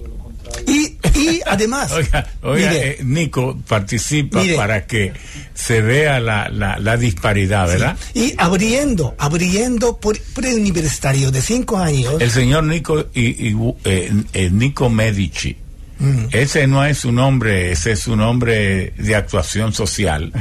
Y, 0.67 0.97
además... 1.45 1.91
oiga, 2.41 2.73
eh, 2.73 2.99
Nico 3.03 3.57
participa 3.67 4.41
para 4.55 4.85
que 4.85 5.13
se 5.53 5.81
vea 5.81 6.19
la, 6.19 6.49
la, 6.49 6.97
disparidad, 6.97 7.67
¿verdad? 7.67 7.97
Y 8.13 8.33
abriendo, 8.37 9.15
abriendo 9.17 9.97
por 9.99 10.19
preuniversitario 10.19 11.31
de 11.31 11.41
cinco 11.41 11.77
años... 11.77 12.15
El 12.19 12.31
señor 12.31 12.63
Nico, 12.63 13.07
y, 13.13 13.53
eh, 13.85 14.11
eh, 14.33 14.49
Nico 14.51 14.89
Medici 14.89 15.57
Mm. 16.03 16.25
Ese 16.31 16.67
no 16.67 16.83
es 16.83 16.97
su 16.97 17.13
nombre, 17.13 17.71
ese 17.71 17.93
es 17.93 17.99
su 17.99 18.15
nombre 18.17 18.91
de 18.97 19.15
actuación 19.15 19.73
social. 19.73 20.33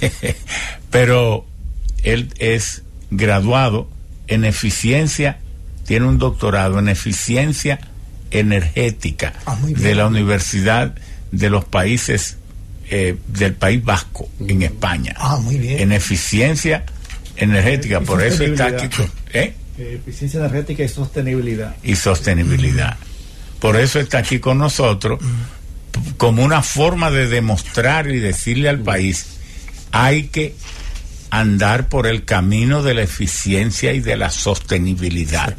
Pero 0.90 1.44
él 2.04 2.32
es 2.38 2.82
graduado 3.10 3.88
en 4.28 4.44
eficiencia, 4.44 5.40
tiene 5.86 6.06
un 6.06 6.18
doctorado 6.18 6.78
en 6.78 6.88
eficiencia 6.88 7.80
energética 8.30 9.32
ah, 9.46 9.58
de 9.62 9.94
la 9.94 10.06
Universidad 10.06 10.94
de 11.32 11.50
los 11.50 11.64
Países 11.64 12.36
eh, 12.90 13.16
del 13.28 13.54
País 13.54 13.84
Vasco 13.84 14.28
en. 14.40 14.62
España. 14.62 15.14
Ah, 15.16 15.38
muy 15.38 15.58
bien. 15.58 15.80
En 15.80 15.92
eficiencia 15.92 16.84
energética, 17.36 18.00
por 18.00 18.22
eso 18.22 18.42
está 18.42 18.66
aquí. 18.66 18.88
¿eh? 19.32 19.54
Eficiencia 19.78 20.40
energética 20.40 20.82
y 20.82 20.88
sostenibilidad. 20.88 21.76
Y 21.82 21.96
sostenibilidad. 21.96 22.96
Por 23.60 23.76
eso 23.76 24.00
está 24.00 24.18
aquí 24.18 24.38
con 24.38 24.58
nosotros, 24.58 25.20
como 26.16 26.44
una 26.44 26.62
forma 26.62 27.10
de 27.10 27.28
demostrar 27.28 28.10
y 28.10 28.18
decirle 28.18 28.68
al 28.68 28.80
país, 28.80 29.26
hay 29.92 30.24
que 30.24 30.54
andar 31.30 31.88
por 31.88 32.06
el 32.06 32.24
camino 32.24 32.82
de 32.82 32.94
la 32.94 33.02
eficiencia 33.02 33.92
y 33.92 34.00
de 34.00 34.16
la 34.16 34.30
sostenibilidad. 34.30 35.56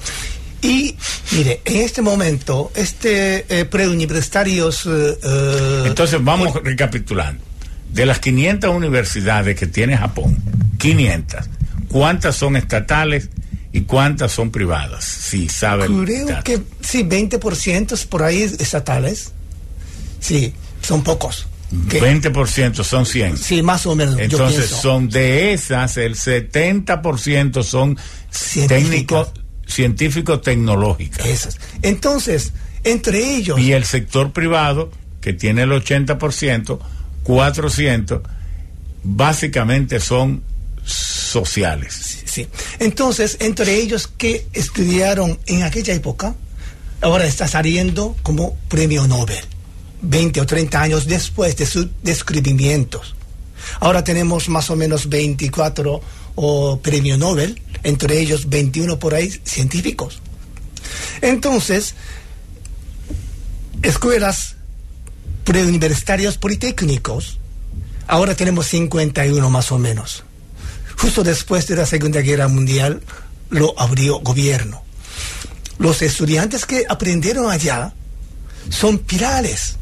Y 0.61 0.95
mire, 1.31 1.61
en 1.65 1.77
este 1.77 2.01
momento, 2.01 2.71
este 2.75 3.45
eh, 3.49 3.65
preuniversitarios... 3.65 4.85
Eh, 4.85 5.17
eh, 5.23 5.83
Entonces 5.87 6.23
vamos 6.23 6.53
recapitulando. 6.63 7.43
De 7.89 8.05
las 8.05 8.19
500 8.19 8.73
universidades 8.73 9.57
que 9.57 9.67
tiene 9.67 9.97
Japón, 9.97 10.37
500, 10.77 11.41
¿cuántas 11.89 12.35
son 12.35 12.55
estatales 12.55 13.29
¿Y 13.73 13.81
cuántas 13.81 14.33
son 14.33 14.51
privadas? 14.51 15.05
Sí, 15.05 15.47
saben. 15.47 16.03
Creo 16.03 16.43
que 16.43 16.61
sí, 16.81 17.03
20% 17.03 18.05
por 18.07 18.23
ahí 18.23 18.41
estatales. 18.41 19.31
Sí, 20.19 20.53
son 20.81 21.03
pocos. 21.03 21.47
20% 21.71 22.83
son 22.83 23.05
100. 23.05 23.37
Sí, 23.37 23.61
más 23.61 23.85
o 23.85 23.95
menos. 23.95 24.19
Entonces, 24.19 24.69
son 24.69 25.07
de 25.07 25.53
esas, 25.53 25.95
el 25.95 26.15
70% 26.15 27.63
son 27.63 27.97
técnicos, 28.67 29.31
científicos 29.71 30.41
tecnológicos. 30.41 31.25
Esas. 31.25 31.59
Entonces, 31.81 32.53
entre 32.83 33.35
ellos. 33.35 33.59
Y 33.59 33.73
el 33.73 33.85
sector 33.85 34.31
privado, 34.31 34.91
que 35.19 35.33
tiene 35.33 35.63
el 35.63 35.71
80%, 35.71 36.79
400, 37.23 38.21
básicamente 39.03 39.99
son 39.99 40.43
sociales. 40.83 42.23
Sí, 42.25 42.47
Entonces, 42.79 43.37
entre 43.39 43.75
ellos 43.75 44.07
que 44.07 44.47
estudiaron 44.53 45.37
en 45.45 45.63
aquella 45.63 45.93
época, 45.93 46.35
ahora 47.01 47.25
está 47.25 47.47
saliendo 47.47 48.15
como 48.23 48.55
premio 48.67 49.07
Nobel, 49.07 49.43
20 50.01 50.41
o 50.41 50.45
30 50.45 50.81
años 50.81 51.05
después 51.07 51.55
de 51.57 51.65
sus 51.65 51.87
descubrimientos. 52.03 53.15
Ahora 53.79 54.03
tenemos 54.03 54.49
más 54.49 54.69
o 54.69 54.75
menos 54.75 55.09
24 55.09 56.01
o 56.35 56.79
premio 56.79 57.17
Nobel, 57.17 57.61
entre 57.83 58.19
ellos 58.19 58.49
21 58.49 58.99
por 58.99 59.13
ahí 59.13 59.29
científicos. 59.43 60.21
Entonces, 61.21 61.95
escuelas 63.83 64.55
preuniversitarios 65.43 66.37
politécnicos, 66.37 67.39
ahora 68.07 68.35
tenemos 68.35 68.67
51 68.67 69.49
más 69.49 69.71
o 69.71 69.79
menos 69.79 70.23
justo 71.01 71.23
después 71.23 71.65
de 71.65 71.75
la 71.75 71.87
Segunda 71.87 72.21
Guerra 72.21 72.47
Mundial 72.47 73.01
lo 73.49 73.73
abrió 73.79 74.19
gobierno. 74.19 74.83
Los 75.79 76.03
estudiantes 76.03 76.67
que 76.67 76.85
aprendieron 76.87 77.49
allá 77.49 77.91
son 78.69 78.99
pilares 78.99 79.77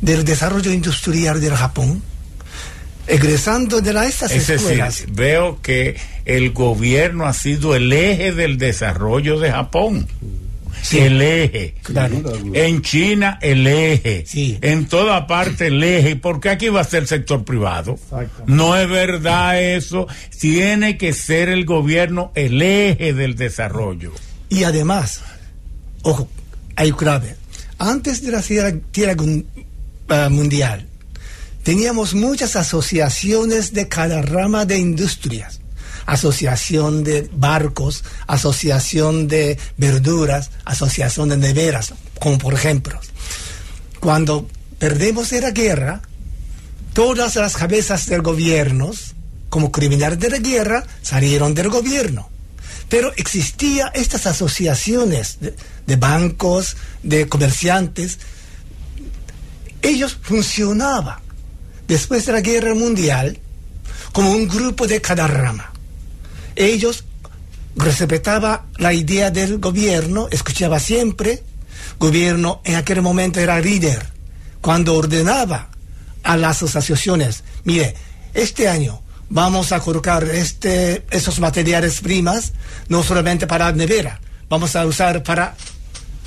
del 0.00 0.24
desarrollo 0.24 0.72
industrial 0.72 1.42
del 1.42 1.54
Japón, 1.54 2.02
egresando 3.06 3.80
de 3.80 3.92
la, 3.92 4.06
estas 4.06 4.32
es 4.32 4.48
escuelas. 4.48 5.04
veo 5.12 5.60
que 5.62 5.96
el 6.24 6.52
gobierno 6.52 7.26
ha 7.26 7.32
sido 7.32 7.74
el 7.74 7.92
eje 7.92 8.32
del 8.32 8.58
desarrollo 8.58 9.38
de 9.38 9.52
Japón 9.52 10.06
el 10.92 11.22
eje. 11.22 11.74
En 12.52 12.82
China, 12.82 13.38
el 13.40 13.66
eje. 13.66 14.24
En 14.62 14.86
toda 14.86 15.26
parte, 15.26 15.68
el 15.68 15.82
eje. 15.82 16.16
¿Por 16.16 16.40
qué 16.40 16.50
aquí 16.50 16.68
va 16.68 16.80
a 16.80 16.84
ser 16.84 17.02
el 17.02 17.08
sector 17.08 17.44
privado? 17.44 17.98
No 18.46 18.76
es 18.76 18.88
verdad 18.88 19.60
eso. 19.60 20.06
Tiene 20.38 20.98
que 20.98 21.12
ser 21.12 21.48
el 21.48 21.64
gobierno 21.64 22.32
el 22.34 22.60
eje 22.60 23.12
del 23.12 23.34
desarrollo. 23.34 24.12
Y 24.48 24.64
además, 24.64 25.22
ojo, 26.02 26.28
hay 26.76 26.92
grave. 26.92 27.36
Antes 27.78 28.22
de 28.22 28.32
la 28.32 28.42
tierra 28.92 29.16
uh, 29.18 30.30
mundial, 30.30 30.86
teníamos 31.64 32.14
muchas 32.14 32.54
asociaciones 32.54 33.72
de 33.72 33.88
cada 33.88 34.22
rama 34.22 34.64
de 34.64 34.78
industrias. 34.78 35.60
asociación 36.06 37.02
de 37.02 37.30
barcos, 37.32 38.04
asociación 38.26 39.26
de 39.26 39.58
verduras, 39.78 40.50
asociación 40.66 41.30
de 41.30 41.38
neveras, 41.38 41.94
como 42.20 42.36
por 42.36 42.52
ejemplo. 42.52 43.00
Cuando 44.00 44.46
perdemos 44.78 45.32
la 45.32 45.50
guerra, 45.50 46.02
todas 46.92 47.36
las 47.36 47.56
cabezas 47.56 48.04
del 48.06 48.20
gobierno, 48.20 48.90
como 49.48 49.72
criminales 49.72 50.18
de 50.18 50.28
la 50.28 50.38
guerra, 50.38 50.84
salieron 51.00 51.54
del 51.54 51.70
gobierno. 51.70 52.28
Pero 52.90 53.10
existían 53.16 53.88
estas 53.94 54.26
asociaciones 54.26 55.38
de, 55.40 55.56
de 55.86 55.96
bancos, 55.96 56.76
de 57.02 57.26
comerciantes. 57.28 58.18
Ellos 59.80 60.18
funcionaban 60.20 61.23
después 61.88 62.26
de 62.26 62.32
la 62.32 62.40
guerra 62.40 62.74
mundial 62.74 63.38
como 64.12 64.30
un 64.30 64.48
grupo 64.48 64.86
de 64.86 65.00
cada 65.00 65.26
rama. 65.26 65.72
Ellos 66.56 67.04
respetaban 67.76 68.60
la 68.76 68.92
idea 68.92 69.30
del 69.30 69.58
gobierno, 69.58 70.28
escuchaba 70.30 70.78
siempre. 70.78 71.42
Gobierno 71.98 72.60
en 72.64 72.76
aquel 72.76 73.02
momento 73.02 73.40
era 73.40 73.60
líder. 73.60 74.06
Cuando 74.60 74.94
ordenaba 74.94 75.70
a 76.22 76.36
las 76.36 76.62
asociaciones, 76.62 77.44
mire, 77.64 77.94
este 78.32 78.68
año 78.68 79.02
vamos 79.28 79.72
a 79.72 79.80
colocar 79.80 80.24
este, 80.24 81.04
esos 81.10 81.40
materiales 81.40 82.00
primas 82.00 82.52
no 82.88 83.02
solamente 83.02 83.46
para 83.46 83.72
nevera, 83.72 84.20
vamos 84.48 84.76
a 84.76 84.86
usar 84.86 85.22
para 85.22 85.54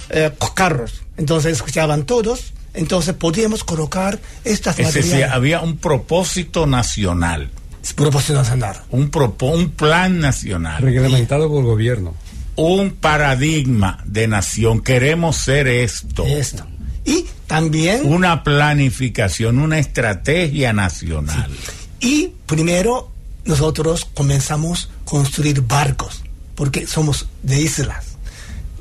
eh, 0.09 0.31
carros. 0.53 1.01
Entonces 1.17 1.53
escuchaban 1.53 2.05
todos, 2.05 2.53
entonces 2.77 3.13
podíamos 3.15 3.63
colocar 3.63 4.19
estas 4.43 4.79
es. 4.79 4.93
Decir, 4.93 5.25
había 5.25 5.61
un 5.61 5.77
propósito 5.77 6.65
nacional. 6.65 7.51
Propósito 7.95 8.33
nacional. 8.33 8.77
Un, 8.91 9.09
propo, 9.09 9.47
un 9.47 9.71
plan 9.71 10.19
nacional. 10.19 10.81
Reglamentado 10.81 11.47
por 11.49 11.59
el 11.59 11.65
gobierno. 11.65 12.15
Un 12.55 12.91
paradigma 12.91 14.03
de 14.05 14.27
nación. 14.27 14.81
Queremos 14.81 15.37
ser 15.37 15.67
esto. 15.67 16.25
Esto. 16.25 16.65
Y 17.05 17.25
también... 17.47 18.01
Una 18.03 18.43
planificación, 18.43 19.59
una 19.59 19.79
estrategia 19.79 20.73
nacional. 20.73 21.49
Sí. 21.49 22.07
Y 22.07 22.33
primero 22.45 23.11
nosotros 23.45 24.05
comenzamos 24.13 24.89
a 24.91 25.05
construir 25.05 25.61
barcos, 25.61 26.23
porque 26.55 26.85
somos 26.85 27.27
de 27.43 27.61
islas. 27.61 28.17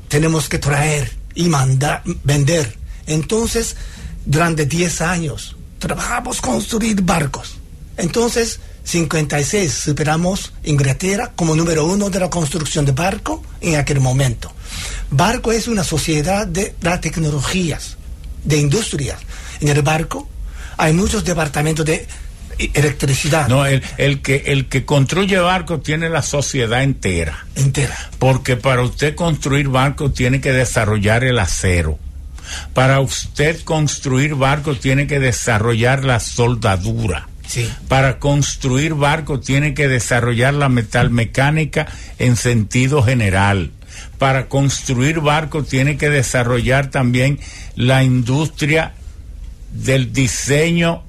Tenemos 0.09 0.49
que 0.49 0.59
traer 0.59 1.11
y 1.33 1.47
mandar, 1.47 2.03
vender. 2.23 2.76
Entonces, 3.07 3.75
durante 4.25 4.65
10 4.65 5.01
años, 5.01 5.55
trabajamos 5.79 6.41
construir 6.41 7.01
barcos. 7.01 7.57
Entonces, 7.97 8.59
56 8.83 9.73
superamos 9.73 10.53
Inglaterra 10.63 11.31
como 11.35 11.55
número 11.55 11.85
uno 11.85 12.09
de 12.09 12.19
la 12.19 12.29
construcción 12.29 12.85
de 12.85 12.93
barco 12.93 13.43
en 13.59 13.75
aquel 13.75 13.99
momento. 13.99 14.51
Barco 15.09 15.51
es 15.51 15.67
una 15.67 15.83
sociedad 15.83 16.47
de 16.47 16.75
las 16.81 17.01
tecnologías, 17.01 17.97
de 18.43 18.57
industrias. 18.57 19.19
En 19.59 19.67
el 19.69 19.81
barco 19.81 20.27
hay 20.77 20.93
muchos 20.93 21.25
departamentos 21.25 21.85
de 21.85 22.07
electricidad. 22.57 23.47
No, 23.47 23.65
el, 23.65 23.83
el, 23.97 24.21
que, 24.21 24.43
el 24.47 24.67
que 24.67 24.85
construye 24.85 25.37
barcos 25.37 25.83
tiene 25.83 26.09
la 26.09 26.21
sociedad 26.21 26.81
entera. 26.81 27.45
Entera. 27.55 27.97
Porque 28.19 28.55
para 28.55 28.83
usted 28.83 29.15
construir 29.15 29.67
barcos 29.67 30.13
tiene 30.13 30.39
que 30.39 30.51
desarrollar 30.51 31.23
el 31.23 31.39
acero. 31.39 31.99
Para 32.73 32.99
usted 32.99 33.61
construir 33.63 34.35
barcos 34.35 34.79
tiene 34.79 35.07
que 35.07 35.19
desarrollar 35.19 36.03
la 36.03 36.19
soldadura. 36.19 37.27
Sí. 37.47 37.69
Para 37.87 38.19
construir 38.19 38.93
barcos 38.93 39.45
tiene 39.45 39.73
que 39.73 39.87
desarrollar 39.87 40.53
la 40.53 40.69
metalmecánica 40.69 41.87
en 42.19 42.35
sentido 42.35 43.03
general. 43.03 43.71
Para 44.17 44.47
construir 44.47 45.19
barcos 45.19 45.67
tiene 45.67 45.97
que 45.97 46.09
desarrollar 46.09 46.91
también 46.91 47.39
la 47.75 48.03
industria 48.03 48.93
del 49.71 50.11
diseño 50.11 51.03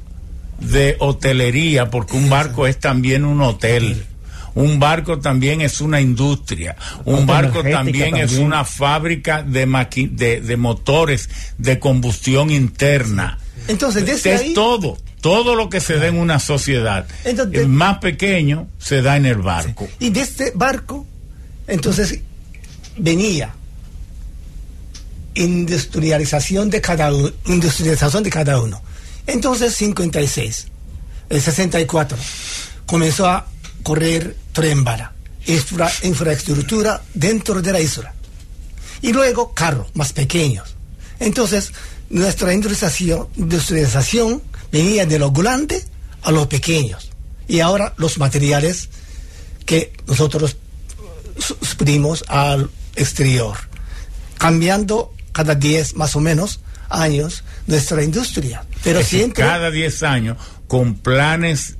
de 0.60 0.97
hotelería, 0.98 1.90
porque 1.90 2.16
un 2.16 2.28
barco 2.28 2.66
es 2.66 2.78
también 2.78 3.24
un 3.24 3.40
hotel. 3.40 4.05
Un 4.54 4.78
barco 4.78 5.18
también 5.18 5.60
es 5.60 5.80
una 5.80 6.00
industria. 6.00 6.76
Un 7.04 7.26
barco 7.26 7.62
también, 7.62 7.74
también, 7.74 8.16
es 8.16 8.38
una 8.38 8.64
fábrica 8.64 9.42
de, 9.42 9.66
de, 10.10 10.40
de, 10.40 10.56
motores 10.56 11.28
de 11.58 11.78
combustión 11.78 12.50
interna. 12.50 13.38
Entonces, 13.68 14.04
desde 14.04 14.34
es 14.34 14.40
ahí... 14.40 14.54
todo. 14.54 14.98
Todo 15.20 15.56
lo 15.56 15.68
que 15.68 15.80
se 15.80 15.96
da 15.96 16.06
en 16.06 16.16
una 16.16 16.38
sociedad, 16.38 17.04
entonces, 17.24 17.60
el 17.60 17.68
más 17.68 17.98
pequeño, 17.98 18.68
se 18.78 19.02
da 19.02 19.16
en 19.16 19.26
el 19.26 19.38
barco. 19.38 19.88
Y 19.98 20.10
de 20.10 20.20
este 20.20 20.52
barco, 20.54 21.04
entonces, 21.66 22.20
venía 22.96 23.52
industrialización 25.34 26.70
de 26.70 26.80
cada 26.80 27.12
uno, 27.12 27.30
industrialización 27.46 28.22
de 28.22 28.30
cada 28.30 28.60
uno. 28.60 28.80
Entonces, 29.26 29.74
56, 29.74 30.66
el 31.30 31.40
64, 31.40 32.18
comenzó 32.86 33.26
a 33.26 33.46
correr 33.89 34.36
tren 34.52 34.85
bala, 34.85 35.15
infra, 35.47 35.90
infraestructura 36.02 37.01
dentro 37.15 37.62
de 37.62 37.73
la 37.73 37.81
isla. 37.81 38.12
Y 39.01 39.15
luego 39.15 39.55
carros 39.55 39.86
más 39.94 40.12
pequeños. 40.12 40.77
Entonces, 41.19 41.73
nuestra 42.10 42.52
industrialización, 42.52 43.28
industrialización 43.36 44.43
venía 44.70 45.06
de 45.06 45.19
lo 45.19 45.31
grande 45.31 45.82
a 46.20 46.31
los 46.32 46.48
pequeños. 46.48 47.09
Y 47.47 47.60
ahora 47.60 47.94
los 47.97 48.19
materiales 48.19 48.90
que 49.65 49.94
nosotros 50.06 50.59
suprimos 51.39 52.24
al 52.28 52.69
exterior, 52.94 53.56
cambiando 54.36 55.15
cada 55.32 55.55
10 55.55 55.94
más 55.94 56.15
o 56.15 56.20
menos 56.20 56.60
años 56.90 57.43
nuestra 57.66 58.05
industria. 58.05 58.66
Pero 58.85 58.98
es 58.98 59.09
siempre... 59.09 59.44
Cada 59.44 59.70
10 59.70 60.02
años 60.02 60.36
con 60.66 60.97
planes 60.97 61.77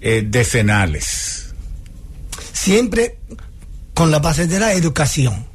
eh, 0.00 0.24
decenales. 0.26 1.54
Siempre 2.52 3.18
con 3.94 4.10
la 4.10 4.18
base 4.18 4.46
de 4.46 4.58
la 4.58 4.72
educación 4.72 5.46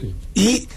sí. 0.00 0.14
y 0.34 0.68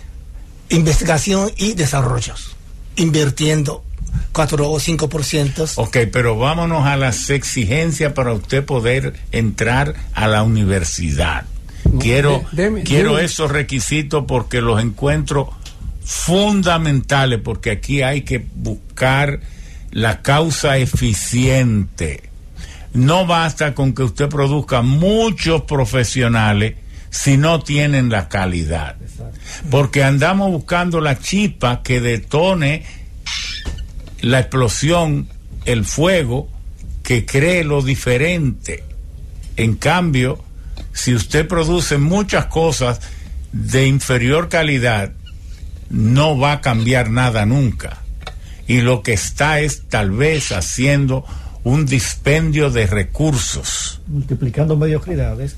investigación 0.70 1.52
y 1.57 1.74
desarrollos, 1.74 2.56
invirtiendo 2.95 3.84
4 4.32 4.72
o 4.72 4.80
5%. 4.80 5.74
Ok, 5.76 5.98
pero 6.11 6.38
vámonos 6.38 6.86
a 6.86 6.98
las 6.98 7.30
exigencias 7.30 8.14
para 8.14 8.34
usted 8.34 8.64
poder 8.64 9.14
entrar 9.32 9.95
a 10.14 10.28
la 10.28 10.44
universidad. 10.44 11.45
No, 11.91 11.99
quiero 11.99 12.44
deme, 12.52 12.84
quiero 12.84 13.16
deme. 13.16 13.26
esos 13.26 13.52
requisitos 13.52 14.26
porque 14.28 14.61
los 14.61 14.82
encuentro 14.82 15.52
fundamentales, 16.03 17.40
porque 17.44 17.72
aquí 17.72 18.02
hay 18.02 18.22
que 18.22 18.45
buscar 18.56 19.41
la 19.91 20.22
causa 20.22 20.78
eficiente. 20.78 22.28
No 22.94 23.26
basta 23.26 23.76
con 23.76 23.94
que 23.94 24.03
usted 24.03 24.30
produzca 24.30 24.82
muchos 24.82 25.64
profesionales 25.64 26.76
si 27.10 27.38
no 27.38 27.61
tienen 27.61 28.10
la 28.10 28.30
calidad. 28.30 28.95
Porque 29.70 30.03
andamos 30.03 30.52
buscando 30.52 31.02
la 31.02 31.20
chispa 31.20 31.82
que 31.84 32.02
detone 32.02 32.86
la 34.22 34.40
explosión, 34.40 35.28
el 35.66 35.86
fuego, 35.86 36.49
que 37.03 37.26
cree 37.26 37.64
lo 37.64 37.82
diferente. 37.82 38.84
En 39.56 39.76
cambio, 39.76 40.44
si 40.94 41.14
usted 41.14 41.48
produce 41.48 41.98
muchas 41.98 42.45
cosas 42.45 42.99
de 43.52 43.88
inferior 43.88 44.49
calidad, 44.49 45.14
no 45.90 46.38
va 46.38 46.53
a 46.53 46.61
cambiar 46.61 47.10
nada 47.10 47.45
nunca. 47.45 47.98
Y 48.68 48.82
lo 48.82 49.02
que 49.02 49.14
está 49.14 49.60
es 49.60 49.88
tal 49.90 50.11
vez 50.11 50.52
haciendo 50.52 51.26
un 51.69 51.85
dispendio 51.85 52.71
de 52.71 52.87
recursos. 52.87 54.01
Multiplicando 54.07 54.75
mediocridades. 54.75 55.55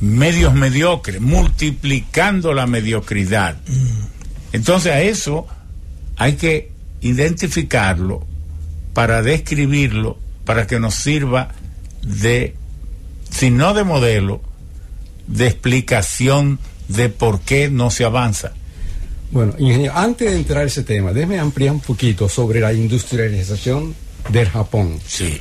Medios 0.00 0.52
mediocres, 0.52 1.20
multiplicando 1.20 2.52
la 2.52 2.66
mediocridad. 2.66 3.56
Entonces 4.52 4.92
a 4.92 5.00
eso 5.00 5.46
hay 6.16 6.34
que 6.34 6.70
identificarlo 7.00 8.26
para 8.92 9.22
describirlo, 9.22 10.18
para 10.44 10.66
que 10.66 10.78
nos 10.78 10.94
sirva 10.94 11.48
de, 12.02 12.54
si 13.30 13.50
no 13.50 13.72
de 13.72 13.84
modelo, 13.84 14.42
de 15.26 15.46
explicación 15.46 16.58
de 16.88 17.08
por 17.08 17.40
qué 17.40 17.70
no 17.70 17.90
se 17.90 18.04
avanza. 18.04 18.52
Bueno, 19.30 19.54
ingeniero, 19.58 19.96
antes 19.96 20.30
de 20.30 20.36
entrar 20.36 20.64
a 20.64 20.66
ese 20.66 20.82
tema, 20.82 21.12
déjeme 21.12 21.38
ampliar 21.38 21.72
un 21.72 21.80
poquito 21.80 22.28
sobre 22.28 22.60
la 22.60 22.74
industrialización 22.74 23.94
del 24.28 24.48
Japón. 24.48 24.98
Sí. 25.06 25.40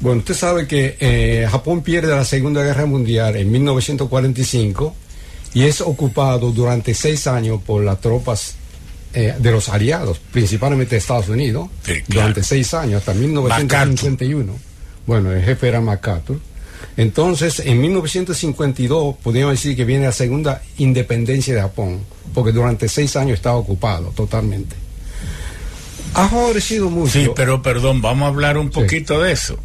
Bueno, 0.00 0.18
usted 0.18 0.34
sabe 0.34 0.66
que 0.66 0.96
eh, 1.00 1.46
Japón 1.50 1.82
pierde 1.82 2.14
la 2.14 2.24
Segunda 2.24 2.62
Guerra 2.62 2.86
Mundial 2.86 3.36
en 3.36 3.50
1945 3.50 4.94
y 5.54 5.62
es 5.62 5.80
ocupado 5.80 6.50
durante 6.50 6.94
seis 6.94 7.26
años 7.26 7.60
por 7.64 7.82
las 7.82 8.00
tropas 8.00 8.56
eh, 9.14 9.34
de 9.38 9.50
los 9.52 9.68
aliados, 9.68 10.18
principalmente 10.32 10.96
Estados 10.96 11.28
Unidos, 11.28 11.68
sí, 11.84 11.92
claro. 12.02 12.04
durante 12.08 12.42
seis 12.42 12.74
años, 12.74 12.98
hasta 12.98 13.14
1951. 13.14 14.44
MacArthur. 14.44 14.74
Bueno, 15.06 15.32
el 15.32 15.42
jefe 15.42 15.68
era 15.68 15.80
MacArthur. 15.80 16.40
Entonces, 16.96 17.60
en 17.60 17.80
1952, 17.80 19.16
podríamos 19.22 19.54
decir 19.54 19.76
que 19.76 19.84
viene 19.84 20.06
la 20.06 20.12
segunda 20.12 20.62
independencia 20.78 21.54
de 21.54 21.60
Japón, 21.60 22.00
porque 22.32 22.52
durante 22.52 22.88
seis 22.88 23.16
años 23.16 23.34
estaba 23.34 23.56
ocupado 23.56 24.10
totalmente. 24.10 24.83
Ha 26.14 26.28
favorecido 26.28 26.90
mucho. 26.90 27.12
Sí, 27.12 27.30
pero 27.34 27.62
perdón, 27.62 28.00
vamos 28.00 28.26
a 28.26 28.28
hablar 28.28 28.56
un 28.56 28.70
poquito 28.70 29.20
de 29.20 29.32
eso. 29.32 29.58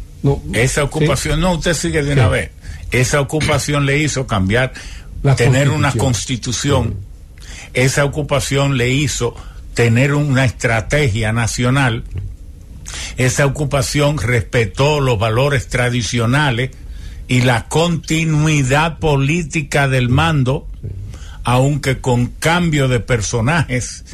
Esa 0.52 0.84
ocupación, 0.84 1.40
no, 1.40 1.54
usted 1.54 1.74
sigue 1.74 2.02
de 2.02 2.12
una 2.12 2.28
vez. 2.28 2.50
Esa 2.90 3.20
ocupación 3.20 3.86
le 3.86 3.98
hizo 3.98 4.26
cambiar, 4.26 4.72
tener 5.36 5.70
una 5.70 5.92
constitución. 5.92 6.96
Esa 7.72 8.04
ocupación 8.04 8.76
le 8.76 8.90
hizo 8.90 9.34
tener 9.74 10.12
una 10.12 10.44
estrategia 10.44 11.32
nacional. 11.32 12.04
Esa 13.16 13.46
ocupación 13.46 14.18
respetó 14.18 15.00
los 15.00 15.18
valores 15.18 15.68
tradicionales 15.68 16.70
y 17.28 17.42
la 17.42 17.68
continuidad 17.68 18.98
política 18.98 19.88
del 19.88 20.08
mando, 20.08 20.66
aunque 21.44 22.00
con 22.00 22.26
cambio 22.26 22.88
de 22.88 22.98
personajes 22.98 24.04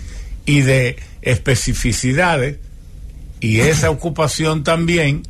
y 0.45 0.61
de 0.61 0.97
especificidades, 1.27 2.59
y 3.41 3.61
esa 3.61 3.91
ocupación 3.91 4.65
también 4.65 5.23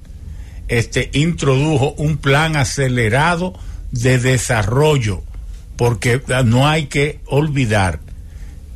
este, 0.69 1.11
introdujo 1.13 1.95
un 1.99 2.19
plan 2.19 2.57
acelerado 2.57 3.55
de 3.91 4.19
desarrollo, 4.19 5.23
porque 5.77 6.21
no 6.45 6.69
hay 6.69 6.87
que 6.87 7.21
olvidar 7.27 7.99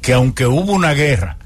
que 0.03 0.15
aunque 0.15 0.47
hubo 0.47 0.73
una 0.73 0.95
guerra, 0.95 1.37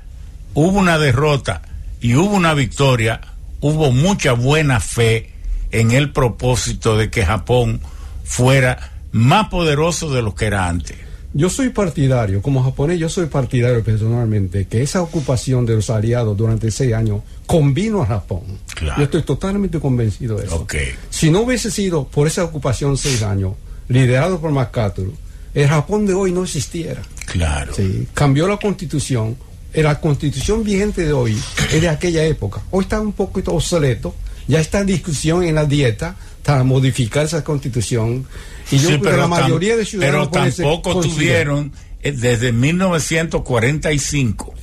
hubo 0.55 0.79
una 0.79 0.97
derrota 0.97 1.63
y 2.01 2.15
hubo 2.15 2.35
una 2.35 2.55
victoria, 2.55 3.21
hubo 3.61 3.91
mucha 3.91 4.33
buena 4.33 4.81
fe 4.81 5.33
en 5.73 5.91
el 5.91 6.13
propósito 6.13 6.97
de 6.97 7.11
que 7.11 7.27
Japón 7.27 7.81
fuera 8.23 8.93
más 9.11 9.49
poderoso 9.49 10.13
de 10.13 10.23
lo 10.23 10.35
que 10.35 10.47
era 10.47 10.69
antes. 10.69 11.04
Yo 11.37 11.51
soy 11.51 11.71
partidario, 11.71 12.41
como 12.41 12.63
japonés, 12.63 13.01
yo 13.01 13.09
soy 13.09 13.27
partidario 13.27 13.83
personalmente, 13.83 14.67
que 14.69 14.83
esa 14.83 15.03
ocupación 15.03 15.67
de 15.67 15.75
los 15.75 15.91
aliados 15.91 16.37
durante 16.37 16.71
seis 16.71 16.95
años 16.95 17.23
convino 17.45 18.03
a 18.03 18.07
Japón. 18.07 18.43
Yo 18.81 19.03
estoy 19.03 19.23
totalmente 19.23 19.81
convencido 19.81 20.37
de 20.37 20.47
eso. 20.47 20.65
Si 21.11 21.31
no 21.31 21.41
hubiese 21.41 21.73
sido 21.73 22.07
por 22.07 22.29
esa 22.29 22.45
ocupación 22.45 22.97
seis 22.97 23.25
años, 23.25 23.55
liderado 23.89 24.41
por 24.41 24.53
MacArthur, 24.53 25.13
el 25.55 25.69
Japón 25.69 26.07
de 26.07 26.15
hoy 26.15 26.31
no 26.31 26.45
existiera. 26.45 27.03
Claro. 27.27 27.73
cambió 28.15 28.47
la 28.47 28.57
constitución. 28.59 29.37
La 29.73 30.01
constitución 30.01 30.63
vigente 30.63 31.05
de 31.05 31.13
hoy 31.13 31.37
es 31.73 31.81
de 31.81 31.89
aquella 31.89 32.25
época. 32.25 32.63
Hoy 32.71 32.85
está 32.85 33.01
un 33.01 33.13
poquito 33.13 33.53
obsoleto. 33.53 34.15
Ya 34.47 34.61
está 34.61 34.81
en 34.81 34.87
discusión 34.87 35.43
en 35.43 35.57
la 35.57 35.65
dieta 35.65 36.15
para 36.45 36.63
modificar 36.63 37.25
esa 37.25 37.43
constitución. 37.43 38.25
Y 38.71 38.79
yo 38.79 39.01
creo 39.01 39.03
que 39.03 39.17
la 39.17 39.29
mayoría 39.29 39.77
de 39.77 39.85
ciudadanos. 39.85 40.29
Pero 40.33 40.45
tampoco 40.45 41.01
tuvieron, 41.01 41.73
eh, 42.03 42.13
desde 42.13 42.53
1945 42.53 44.55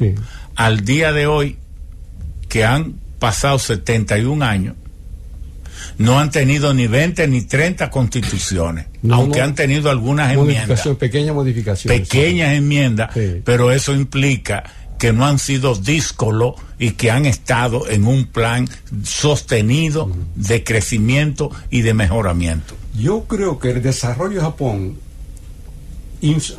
al 0.56 0.86
día 0.86 1.12
de 1.12 1.28
hoy, 1.28 1.58
que 2.50 2.66
han 2.66 2.96
pasado 3.20 3.60
71 3.60 4.44
años, 4.44 4.76
no 5.98 6.20
han 6.20 6.32
tenido 6.32 6.74
ni 6.74 6.88
20 6.88 7.28
ni 7.28 7.42
30 7.42 7.90
constituciones, 7.90 8.86
aunque 9.10 9.42
han 9.42 9.56
tenido 9.56 9.90
algunas 9.90 10.34
enmiendas. 10.34 10.88
Pequeñas 11.00 11.36
modificaciones. 11.36 12.02
Pequeñas 12.02 12.54
enmiendas, 12.54 13.12
pero 13.44 13.72
eso 13.72 13.94
implica 13.94 14.64
que 14.98 15.14
no 15.14 15.26
han 15.26 15.40
sido 15.40 15.74
díscolos 15.74 16.56
y 16.78 16.92
que 16.92 17.10
han 17.10 17.26
estado 17.26 17.90
en 17.90 18.06
un 18.06 18.26
plan 18.26 18.70
sostenido 19.04 20.12
de 20.36 20.64
crecimiento 20.64 21.50
y 21.72 21.82
de 21.82 21.96
mejoramiento. 21.96 22.76
Yo 22.98 23.24
creo 23.26 23.60
que 23.60 23.72
el 23.72 23.82
desarrollo 23.82 24.36
de 24.36 24.42
Japón 24.42 24.98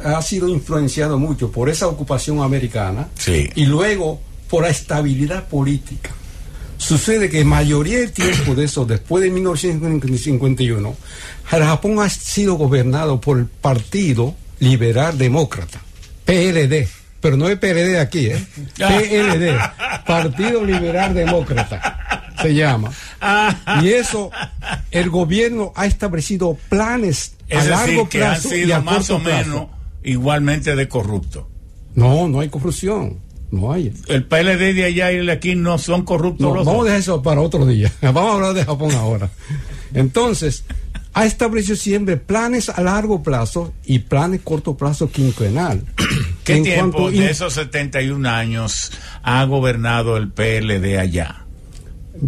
ha 0.04 0.22
sido 0.22 0.48
influenciado 0.48 1.18
mucho 1.18 1.52
por 1.52 1.68
esa 1.68 1.86
ocupación 1.86 2.40
americana 2.40 3.08
y 3.26 3.64
luego 3.66 4.20
por 4.48 4.62
la 4.62 4.70
estabilidad 4.70 5.48
política. 5.48 6.10
Sucede 6.78 7.30
que 7.30 7.44
mayoría 7.44 8.00
del 8.00 8.12
tiempo 8.12 8.56
de 8.56 8.64
eso, 8.64 8.84
después 8.84 9.22
de 9.22 9.30
1951, 9.30 10.96
Japón 11.44 12.00
ha 12.00 12.08
sido 12.08 12.54
gobernado 12.54 13.20
por 13.20 13.38
el 13.38 13.46
Partido 13.46 14.34
Liberal 14.58 15.16
Demócrata, 15.16 15.80
PLD 16.24 17.01
pero 17.22 17.36
no 17.36 17.48
es 17.48 17.56
PLD 17.56 17.98
aquí, 17.98 18.26
¿eh? 18.26 18.46
PLD, 18.76 19.56
Partido 20.04 20.64
Liberal 20.64 21.14
Demócrata, 21.14 22.34
se 22.42 22.52
llama. 22.52 22.90
Y 23.80 23.90
eso, 23.90 24.30
el 24.90 25.08
gobierno 25.08 25.72
ha 25.76 25.86
establecido 25.86 26.58
planes 26.68 27.36
a 27.50 27.64
largo 27.64 28.08
plazo 28.08 28.08
que 28.10 28.24
han 28.24 28.40
sido 28.40 28.82
más 28.82 29.08
o 29.10 29.20
menos 29.20 29.68
igualmente 30.02 30.74
de 30.74 30.88
corrupto. 30.88 31.48
No, 31.94 32.26
no 32.28 32.40
hay 32.40 32.48
corrupción. 32.48 33.20
No 33.52 33.70
hay. 33.70 33.92
El 34.08 34.24
PLD 34.24 34.74
de 34.74 34.84
allá 34.84 35.12
y 35.12 35.16
el 35.16 35.30
aquí 35.30 35.54
no 35.54 35.78
son 35.78 36.04
corruptos. 36.04 36.40
No, 36.40 36.64
vamos 36.64 36.82
a 36.82 36.84
dejar 36.84 37.00
eso 37.00 37.22
para 37.22 37.40
otro 37.40 37.66
día. 37.66 37.92
Vamos 38.00 38.24
a 38.24 38.34
hablar 38.34 38.54
de 38.54 38.64
Japón 38.64 38.92
ahora. 38.92 39.30
Entonces, 39.92 40.64
ha 41.12 41.26
establecido 41.26 41.76
siempre 41.76 42.16
planes 42.16 42.70
a 42.70 42.80
largo 42.80 43.22
plazo 43.22 43.74
y 43.84 43.98
planes 44.00 44.40
corto 44.42 44.74
plazo 44.74 45.10
quinquenal. 45.10 45.84
¿Qué 46.44 46.60
tiempo 46.60 47.10
de 47.10 47.30
esos 47.30 47.54
71 47.54 48.28
años 48.28 48.90
ha 49.22 49.44
gobernado 49.44 50.16
el 50.16 50.30
PLD 50.30 50.98
allá? 50.98 51.46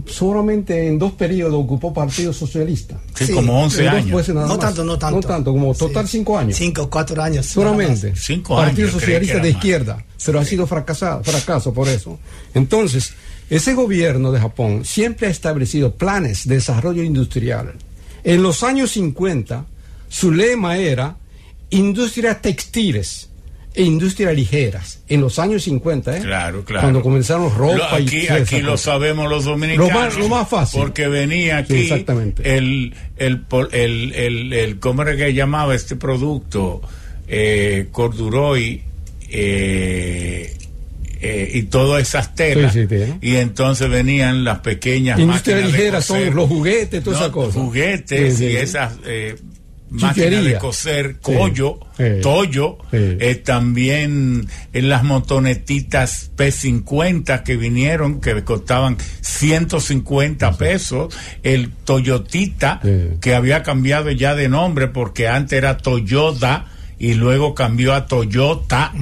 Solamente 0.06 0.88
en 0.88 0.98
dos 0.98 1.12
periodos 1.12 1.62
ocupó 1.62 1.92
Partido 1.92 2.32
Socialista. 2.32 3.00
Sí, 3.14 3.32
como 3.32 3.62
11 3.64 3.88
años. 3.88 4.28
no 4.28 4.58
tanto, 4.58 4.84
no 4.84 4.98
tanto. 4.98 5.16
No 5.16 5.22
tanto, 5.22 5.52
como 5.52 5.74
total 5.74 6.08
5 6.08 6.38
años. 6.38 6.56
5, 6.56 6.90
4 6.90 7.22
años. 7.22 7.46
Solamente. 7.46 8.14
Cinco 8.16 8.56
Partido 8.56 8.90
Socialista 8.90 9.38
de 9.38 9.50
izquierda, 9.50 10.04
pero 10.24 10.40
ha 10.40 10.44
sido 10.44 10.66
fracasado, 10.66 11.22
fracaso 11.22 11.72
por 11.72 11.88
eso. 11.88 12.18
Entonces, 12.54 13.12
ese 13.50 13.74
gobierno 13.74 14.32
de 14.32 14.40
Japón 14.40 14.84
siempre 14.84 15.26
ha 15.26 15.30
establecido 15.30 15.94
planes 15.94 16.48
de 16.48 16.56
desarrollo 16.56 17.02
industrial 17.02 17.74
en 18.24 18.42
los 18.42 18.62
años 18.62 18.92
50, 18.92 19.66
su 20.08 20.32
lema 20.32 20.78
era 20.78 21.18
industria 21.68 22.40
textiles 22.40 23.28
e 23.74 23.82
industria 23.82 24.32
ligeras. 24.32 25.00
En 25.08 25.20
los 25.20 25.38
años 25.38 25.64
50, 25.64 26.18
¿eh? 26.18 26.20
Claro, 26.20 26.64
claro. 26.64 26.82
Cuando 26.82 27.02
comenzaron 27.02 27.52
ropa 27.54 27.96
aquí, 27.96 28.22
y 28.22 28.28
Aquí 28.28 28.60
lo 28.60 28.76
sabemos 28.76 29.28
los 29.28 29.44
dominicanos. 29.44 30.16
Lo 30.16 30.28
más, 30.28 30.48
fácil. 30.48 30.80
Porque 30.80 31.08
venía 31.08 31.58
aquí 31.58 31.74
exactamente. 31.74 32.56
El, 32.56 32.94
el, 33.16 33.44
el, 33.72 34.12
el, 34.14 34.52
el, 34.52 34.78
¿cómo 34.78 35.02
era 35.02 35.16
que 35.16 35.34
llamaba 35.34 35.74
este 35.74 35.96
producto? 35.96 36.80
Eh, 37.26 37.88
Corduroy. 37.90 38.82
Eh, 39.28 40.54
eh, 41.26 41.50
y 41.54 41.62
todas 41.64 42.02
esas 42.02 42.34
telas. 42.34 42.76
Y 43.22 43.36
entonces 43.36 43.88
venían 43.88 44.44
las 44.44 44.58
pequeñas 44.58 45.18
Industria 45.18 45.56
ligera 45.60 46.02
son 46.02 46.34
los 46.34 46.48
juguetes, 46.48 47.02
todas 47.02 47.20
esas 47.20 47.32
cosas. 47.32 47.54
Juguetes 47.54 48.40
y 48.40 48.56
esas 48.56 48.92
eh, 49.06 49.34
máquinas 49.90 50.44
de 50.44 50.58
coser, 50.58 51.16
collo, 51.20 51.78
tollo, 52.22 52.78
eh, 52.92 53.42
también 53.44 54.48
en 54.72 54.88
las 54.88 55.04
motonetitas 55.04 56.30
P50 56.36 57.42
que 57.42 57.56
vinieron, 57.56 58.20
que 58.20 58.42
costaban 58.44 58.96
150 59.20 60.56
pesos, 60.56 61.14
el 61.42 61.70
Toyotita, 61.70 62.80
que 63.20 63.34
había 63.34 63.62
cambiado 63.62 64.10
ya 64.10 64.34
de 64.34 64.48
nombre 64.48 64.88
porque 64.88 65.28
antes 65.28 65.56
era 65.56 65.76
Toyota 65.76 66.66
y 66.98 67.14
luego 67.14 67.54
cambió 67.54 67.92
a 67.94 68.06
Toyota. 68.06 68.92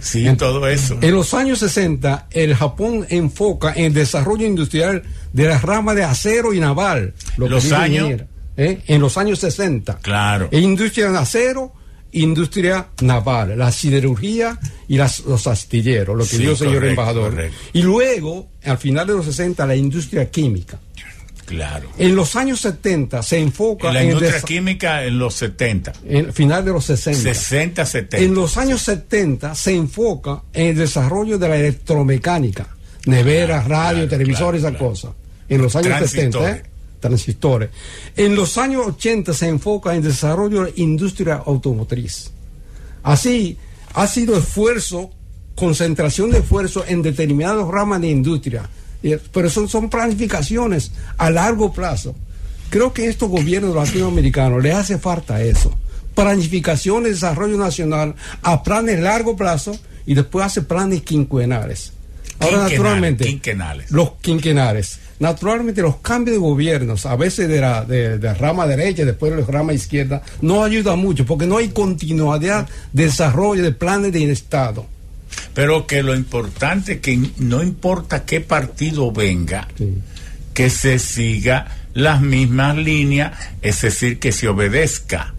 Sí, 0.00 0.28
todo 0.36 0.68
eso. 0.68 0.98
En 1.00 1.14
los 1.14 1.34
años 1.34 1.58
60, 1.60 2.28
el 2.30 2.54
Japón 2.54 3.06
enfoca 3.08 3.72
en 3.74 3.86
el 3.86 3.94
desarrollo 3.94 4.46
industrial 4.46 5.02
de 5.32 5.46
la 5.46 5.58
rama 5.58 5.94
de 5.94 6.04
acero 6.04 6.52
y 6.52 6.60
naval. 6.60 7.14
los 7.36 7.72
años. 7.72 8.22
¿Eh? 8.56 8.82
En 8.86 9.00
los 9.00 9.16
años 9.18 9.38
60. 9.40 9.98
Claro. 9.98 10.48
E 10.50 10.58
industria 10.58 11.10
de 11.10 11.18
acero, 11.18 11.72
industria 12.12 12.88
naval, 13.02 13.58
la 13.58 13.70
siderurgia 13.72 14.58
y 14.88 14.96
las, 14.96 15.20
los 15.20 15.46
astilleros, 15.46 16.16
lo 16.16 16.26
que 16.26 16.38
dijo 16.38 16.52
el 16.52 16.56
señor 16.56 16.84
embajador. 16.84 17.50
Y 17.72 17.82
luego, 17.82 18.48
al 18.64 18.78
final 18.78 19.06
de 19.06 19.14
los 19.14 19.26
60, 19.26 19.66
la 19.66 19.76
industria 19.76 20.30
química. 20.30 20.78
Claro. 21.46 21.88
En 21.96 22.16
los 22.16 22.34
años 22.34 22.60
70 22.60 23.22
se 23.22 23.38
enfoca 23.38 23.88
en 23.88 23.94
la 23.94 24.04
industria 24.04 24.40
química 24.40 25.04
en 25.04 25.16
los 25.18 25.34
70. 25.34 25.92
En 26.04 26.32
final 26.32 26.64
de 26.64 26.72
los 26.72 26.84
60. 26.86 27.34
60, 27.34 27.86
70. 27.86 28.18
En 28.18 28.34
los 28.34 28.56
años 28.56 28.82
70 28.82 29.54
se 29.54 29.74
enfoca 29.76 30.42
en 30.52 30.68
el 30.68 30.76
desarrollo 30.76 31.38
de 31.38 31.48
la 31.48 31.56
electromecánica, 31.56 32.66
neveras, 33.06 33.68
radio, 33.68 34.08
televisores, 34.08 34.64
esa 34.64 34.76
cosa. 34.76 35.12
En 35.48 35.62
los 35.62 35.76
años 35.76 36.10
70, 36.10 36.50
¿eh? 36.50 36.62
Transistores. 37.00 37.70
En 38.16 38.34
los 38.34 38.58
años 38.58 38.86
80 38.86 39.32
se 39.32 39.48
enfoca 39.48 39.94
en 39.94 40.02
desarrollo 40.02 40.64
de 40.64 40.70
la 40.70 40.76
industria 40.76 41.42
automotriz. 41.46 42.30
Así, 43.02 43.56
ha 43.94 44.06
sido 44.06 44.36
esfuerzo, 44.36 45.10
concentración 45.54 46.30
de 46.30 46.38
esfuerzo 46.38 46.84
en 46.86 47.02
determinados 47.02 47.70
ramas 47.70 48.00
de 48.00 48.08
industria 48.08 48.68
pero 49.32 49.50
son, 49.50 49.68
son 49.68 49.88
planificaciones 49.88 50.92
a 51.18 51.30
largo 51.30 51.72
plazo. 51.72 52.14
Creo 52.70 52.92
que 52.92 53.06
estos 53.06 53.28
gobiernos 53.28 53.74
latinoamericanos 53.74 54.62
les 54.62 54.74
hace 54.74 54.98
falta 54.98 55.42
eso. 55.42 55.76
Planificación 56.14 57.04
de 57.04 57.10
desarrollo 57.10 57.56
nacional 57.56 58.14
a 58.42 58.62
planes 58.62 59.00
largo 59.00 59.36
plazo 59.36 59.78
y 60.06 60.14
después 60.14 60.46
hace 60.46 60.62
planes 60.62 61.02
quinquenales. 61.02 61.92
Ahora, 62.38 62.68
naturalmente, 62.68 63.24
quinquenales. 63.24 63.90
los 63.90 64.12
quinquenales. 64.20 64.98
Naturalmente, 65.18 65.80
los 65.80 65.96
cambios 65.96 66.36
de 66.36 66.40
gobiernos, 66.40 67.06
a 67.06 67.16
veces 67.16 67.48
de 67.48 67.60
la 67.60 67.84
de, 67.84 68.34
rama 68.34 68.66
derecha, 68.66 69.04
después 69.04 69.32
de 69.32 69.40
la 69.40 69.46
rama 69.46 69.72
izquierda, 69.72 70.22
no 70.42 70.62
ayuda 70.62 70.94
mucho 70.96 71.24
porque 71.24 71.46
no 71.46 71.56
hay 71.56 71.68
continuidad 71.68 72.68
de 72.92 73.04
desarrollo 73.04 73.62
de 73.62 73.72
planes 73.72 74.12
de 74.12 74.30
Estado. 74.30 74.86
Pero 75.54 75.86
que 75.86 76.02
lo 76.02 76.14
importante 76.14 76.94
es 76.94 77.00
que 77.00 77.18
no 77.38 77.62
importa 77.62 78.24
qué 78.24 78.40
partido 78.40 79.10
venga, 79.10 79.68
que 80.52 80.68
se 80.70 80.98
siga 80.98 81.66
las 81.94 82.20
mismas 82.20 82.76
líneas, 82.76 83.32
es 83.62 83.80
decir, 83.80 84.18
que 84.18 84.32
se 84.32 84.48
obedezca 84.48 85.34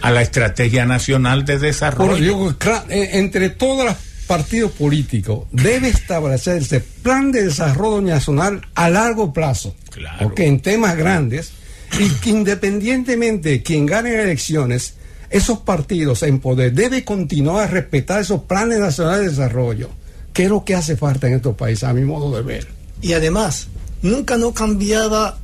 a 0.00 0.10
la 0.10 0.22
estrategia 0.22 0.84
nacional 0.84 1.44
de 1.44 1.58
desarrollo. 1.58 2.56
Eh, 2.88 3.10
entre 3.14 3.50
todos 3.50 3.84
los 3.86 3.96
partidos 4.26 4.72
políticos 4.72 5.46
debe 5.52 5.88
establecerse 5.88 6.80
plan 6.80 7.32
de 7.32 7.44
desarrollo 7.44 8.00
nacional 8.00 8.62
a 8.74 8.88
largo 8.88 9.32
plazo, 9.32 9.74
claro. 9.90 10.18
porque 10.22 10.46
en 10.46 10.60
temas 10.60 10.96
grandes 10.96 11.52
y 11.98 12.08
que 12.20 12.30
independientemente 12.30 13.50
de 13.50 13.62
quien 13.62 13.86
gane 13.86 14.16
las 14.16 14.24
elecciones, 14.24 14.94
esos 15.30 15.58
partidos 15.60 16.22
en 16.22 16.40
poder 16.40 16.72
deben 16.72 17.02
continuar 17.02 17.64
a 17.64 17.66
respetar 17.66 18.20
esos 18.20 18.42
planes 18.42 18.78
nacionales 18.78 19.24
de 19.24 19.30
desarrollo, 19.30 19.90
que 20.32 20.44
es 20.44 20.48
lo 20.48 20.64
que 20.64 20.74
hace 20.74 20.96
falta 20.96 21.26
en 21.26 21.34
estos 21.34 21.56
países, 21.56 21.84
a 21.84 21.92
mi 21.92 22.02
modo 22.02 22.34
de 22.36 22.42
ver. 22.42 22.68
Y 23.00 23.12
además, 23.14 23.68
nunca 24.02 24.36
no 24.36 24.52
cambiaba 24.52 25.38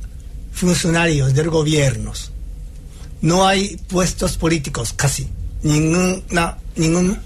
funcionarios 0.51 1.33
del 1.33 1.49
gobierno. 1.49 2.13
No 3.21 3.47
hay 3.47 3.77
puestos 3.87 4.37
políticos 4.37 4.93
casi, 4.93 5.27
ninguna, 5.63 6.57
ningún 6.75 7.17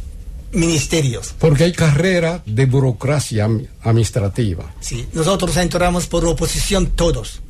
ministerio. 0.53 1.21
Porque 1.39 1.65
hay 1.65 1.73
carrera 1.73 2.41
de 2.45 2.65
burocracia 2.65 3.49
administrativa. 3.81 4.73
Sí, 4.79 5.07
nosotros 5.13 5.57
entramos 5.57 6.07
por 6.07 6.25
oposición 6.25 6.87
todos. 6.87 7.41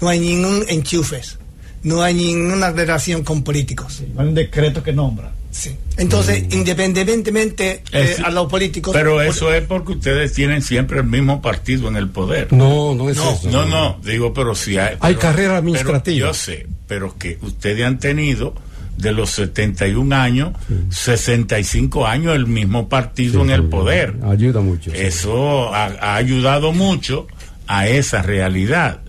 No 0.00 0.08
hay 0.08 0.20
ningún 0.20 0.64
enchufes, 0.68 1.38
no 1.82 2.02
hay 2.02 2.14
ninguna 2.14 2.70
relación 2.70 3.22
con 3.22 3.42
políticos. 3.42 4.02
hay 4.16 4.26
un 4.26 4.34
decreto 4.34 4.82
que 4.82 4.92
nombra. 4.92 5.32
Sí. 5.52 5.76
Entonces, 5.98 6.44
mm. 6.44 6.52
independientemente 6.54 7.82
eh, 7.92 8.16
a 8.24 8.30
los 8.30 8.48
políticos. 8.48 8.94
Pero 8.94 9.20
eso 9.20 9.52
es 9.52 9.62
porque 9.64 9.92
ustedes 9.92 10.32
tienen 10.32 10.62
siempre 10.62 11.00
el 11.00 11.06
mismo 11.06 11.42
partido 11.42 11.88
en 11.88 11.96
el 11.96 12.08
poder. 12.08 12.52
No, 12.52 12.94
no 12.94 13.10
es 13.10 13.18
eso. 13.18 13.50
No, 13.50 13.66
no, 13.66 14.00
digo, 14.02 14.32
pero 14.32 14.54
si 14.54 14.78
hay. 14.78 14.96
hay 14.98 15.14
carrera 15.16 15.58
administrativa. 15.58 16.28
yo 16.28 16.34
sé, 16.34 16.66
pero 16.86 17.16
que 17.18 17.38
ustedes 17.42 17.84
han 17.84 17.98
tenido 17.98 18.54
de 18.96 19.12
los 19.12 19.30
71 19.30 20.14
años, 20.14 20.52
65 20.90 22.06
años 22.06 22.34
el 22.36 22.46
mismo 22.46 22.88
partido 22.88 23.42
en 23.42 23.50
el 23.50 23.64
poder. 23.64 24.16
Ayuda 24.24 24.60
mucho. 24.60 24.92
Eso 24.92 25.74
ha 25.74 26.14
ayudado 26.14 26.72
mucho 26.72 27.26
a 27.66 27.88
esa 27.88 28.22
realidad. 28.22 29.00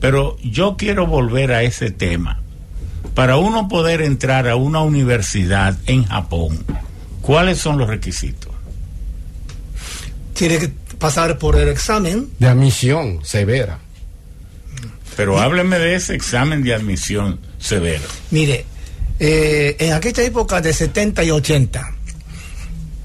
Pero 0.00 0.36
yo 0.42 0.76
quiero 0.76 1.06
volver 1.06 1.52
a 1.52 1.62
ese 1.62 1.90
tema 1.90 2.40
para 3.18 3.36
uno 3.36 3.66
poder 3.66 4.00
entrar 4.00 4.48
a 4.48 4.54
una 4.54 4.80
universidad 4.80 5.76
en 5.86 6.04
Japón, 6.04 6.64
¿cuáles 7.20 7.58
son 7.58 7.76
los 7.76 7.88
requisitos? 7.88 8.52
Tiene 10.34 10.58
que 10.58 10.70
pasar 10.98 11.36
por 11.36 11.56
el 11.56 11.68
examen. 11.68 12.28
De 12.38 12.46
admisión 12.46 13.18
severa. 13.24 13.80
Pero 15.16 15.40
hábleme 15.40 15.80
de 15.80 15.96
ese 15.96 16.14
examen 16.14 16.62
de 16.62 16.74
admisión 16.74 17.40
severo. 17.58 18.04
Mire, 18.30 18.64
eh, 19.18 19.76
en 19.78 19.92
aquella 19.92 20.22
época 20.22 20.60
de 20.60 20.72
70 20.72 21.24
y 21.24 21.30
80 21.30 21.94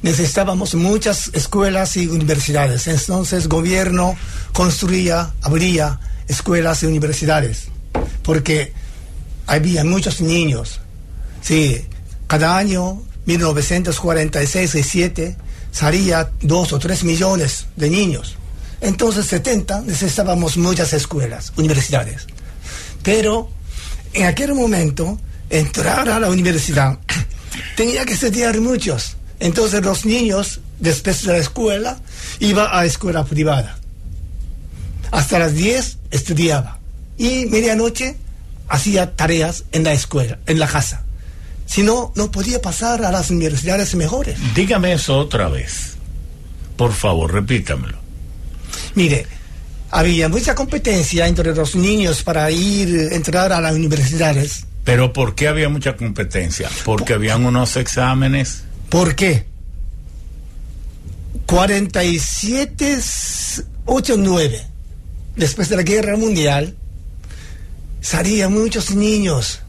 necesitábamos 0.04 0.76
muchas 0.76 1.32
escuelas 1.34 1.98
y 1.98 2.08
universidades. 2.08 2.88
Entonces 2.88 3.48
gobierno 3.48 4.16
construía, 4.52 5.34
abría 5.42 6.00
escuelas 6.28 6.84
y 6.84 6.86
universidades. 6.86 7.70
Porque 8.22 8.74
había 9.48 9.84
muchos 9.84 10.22
niños. 10.22 10.82
Sí, 11.42 11.86
cada 12.28 12.58
año, 12.58 13.02
1946 13.26 14.76
y 14.76 14.84
7, 14.84 15.38
salía 15.72 16.30
dos 16.42 16.74
o 16.74 16.80
tres 16.80 17.04
millones 17.04 17.68
de 17.76 17.90
niños. 17.90 18.38
Entonces, 18.82 19.26
70, 19.28 19.82
necesitábamos 19.82 20.58
muchas 20.58 20.92
escuelas, 20.94 21.54
universidades. 21.56 22.28
Pero 23.02 23.50
en 24.14 24.26
aquel 24.26 24.54
momento, 24.54 25.20
entrar 25.50 26.10
a 26.10 26.20
la 26.20 26.30
universidad 26.30 27.00
tenía 27.76 28.06
que 28.06 28.14
estudiar 28.14 28.60
muchos. 28.60 29.18
Entonces, 29.40 29.84
los 29.84 30.06
niños, 30.06 30.62
después 30.80 31.24
de 31.24 31.34
la 31.34 31.40
escuela, 31.40 32.00
iban 32.40 32.68
a 32.72 32.86
escuela 32.86 33.26
privada. 33.26 33.78
Hasta 35.12 35.40
las 35.40 35.54
10 35.54 35.98
estudiaba. 36.12 36.80
Y 37.18 37.46
medianoche 37.46 38.16
hacía 38.68 39.16
tareas 39.16 39.66
en 39.72 39.84
la 39.84 39.94
escuela, 39.94 40.40
en 40.48 40.60
la 40.60 40.68
casa. 40.68 41.04
Si 41.66 41.84
no, 41.84 42.12
no 42.16 42.32
podía 42.32 42.62
pasar 42.62 43.04
a 43.04 43.12
las 43.12 43.30
universidades 43.30 43.96
mejores. 43.96 44.38
Dígame 44.56 44.94
eso 44.94 45.18
otra 45.18 45.50
vez. 45.50 45.94
Por 46.78 46.94
favor, 46.94 47.32
repítamelo. 47.32 47.98
Mire, 48.96 49.26
había 49.92 50.30
mucha 50.30 50.56
competencia 50.56 51.28
entre 51.28 51.54
los 51.54 51.76
niños 51.76 52.24
para 52.24 52.50
ir, 52.52 53.10
entrar 53.12 53.54
a 53.54 53.62
las 53.62 53.74
universidades. 53.74 54.66
¿Pero 54.84 55.14
por 55.14 55.36
qué 55.36 55.48
había 55.48 55.70
mucha 55.70 55.96
competencia? 55.96 56.70
¿Porque 56.84 57.14
habían 57.14 57.46
unos 57.46 57.78
exámenes? 57.78 58.64
¿Por 58.90 59.16
qué? 59.16 59.46
47, 61.46 63.00
8, 63.86 64.16
9. 64.18 64.68
Después 65.36 65.70
de 65.70 65.78
la 65.78 65.84
guerra 65.84 66.18
mundial, 66.18 66.76
salían 68.02 68.54
muchos 68.54 68.94
niños, 68.96 69.62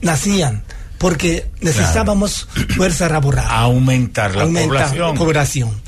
nacían, 0.00 0.62
porque 0.98 1.46
necesitábamos 1.60 2.48
fuerza 2.76 3.08
laboral. 3.08 3.46
Aumentar 3.48 4.34
la 4.34 4.44
población. 4.44 5.16
población. 5.16 5.82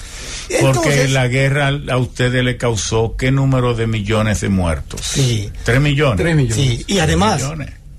porque 0.61 1.09
la 1.09 1.29
guerra 1.29 1.71
a 1.91 1.97
ustedes 1.97 2.45
le 2.45 2.57
causó 2.57 3.17
qué 3.17 3.31
número 3.31 3.75
de 3.75 3.87
millones 3.87 4.41
de 4.41 4.49
muertos. 4.49 5.01
Sí. 5.05 5.51
Tres 5.65 5.81
millones. 5.81 6.17
Tres 6.17 6.37
millones. 6.37 6.57
Sí, 6.57 6.85
y 6.87 6.99
además 6.99 7.43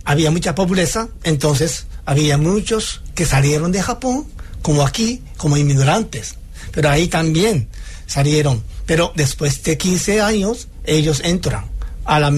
había 0.06 0.32
mucha 0.32 0.56
pobreza, 0.56 1.10
entonces 1.24 1.86
había 2.06 2.38
muchos 2.38 3.02
que 3.16 3.26
salieron 3.26 3.72
de 3.72 3.82
Japón, 3.82 4.26
como 4.62 4.86
aquí, 4.86 5.22
como 5.38 5.58
inmigrantes. 5.58 6.36
Pero 6.72 6.90
ahí 6.90 7.08
también 7.08 7.70
salieron. 8.08 8.64
Pero 8.86 9.14
después 9.16 9.64
de 9.64 9.78
15 9.78 10.22
años, 10.22 10.68
ellos 10.84 11.22
entran 11.24 11.66
a 12.06 12.20
la 12.20 12.34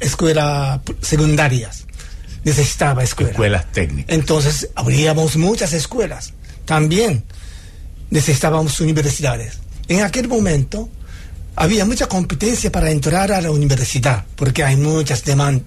escuelas 0.00 0.80
secundarias. 1.02 1.84
Necesitaba 2.44 3.02
escuelas. 3.02 3.32
Escuelas 3.32 3.72
técnicas. 3.72 4.14
Entonces, 4.14 4.70
abríamos 4.74 5.36
muchas 5.36 5.72
escuelas. 5.72 6.32
También 6.64 7.24
necesitábamos 8.10 8.80
universidades. 8.80 9.58
En 9.88 10.02
aquel 10.02 10.28
momento 10.28 10.88
había 11.56 11.84
mucha 11.84 12.06
competencia 12.06 12.70
para 12.70 12.90
entrar 12.90 13.32
a 13.32 13.40
la 13.40 13.50
universidad, 13.50 14.24
porque 14.36 14.62
hay 14.62 14.76
muchas 14.76 15.24
demandas. 15.24 15.64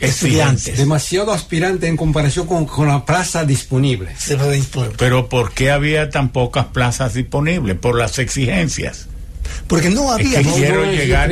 Estudiantes. 0.00 0.78
Demasiado 0.78 1.32
aspirante 1.32 1.86
en 1.86 1.96
comparación 1.96 2.46
con, 2.46 2.66
con 2.66 2.88
la 2.88 3.04
plaza 3.04 3.44
disponible. 3.44 4.12
Pero 4.98 5.28
¿por 5.28 5.52
qué 5.52 5.70
había 5.70 6.10
tan 6.10 6.30
pocas 6.30 6.66
plazas 6.66 7.14
disponibles? 7.14 7.76
Por 7.76 7.96
las 7.98 8.18
exigencias 8.18 9.08
porque 9.66 9.90
no 9.90 10.12
había 10.12 10.42
quiero 10.42 10.84
llegar 10.84 11.30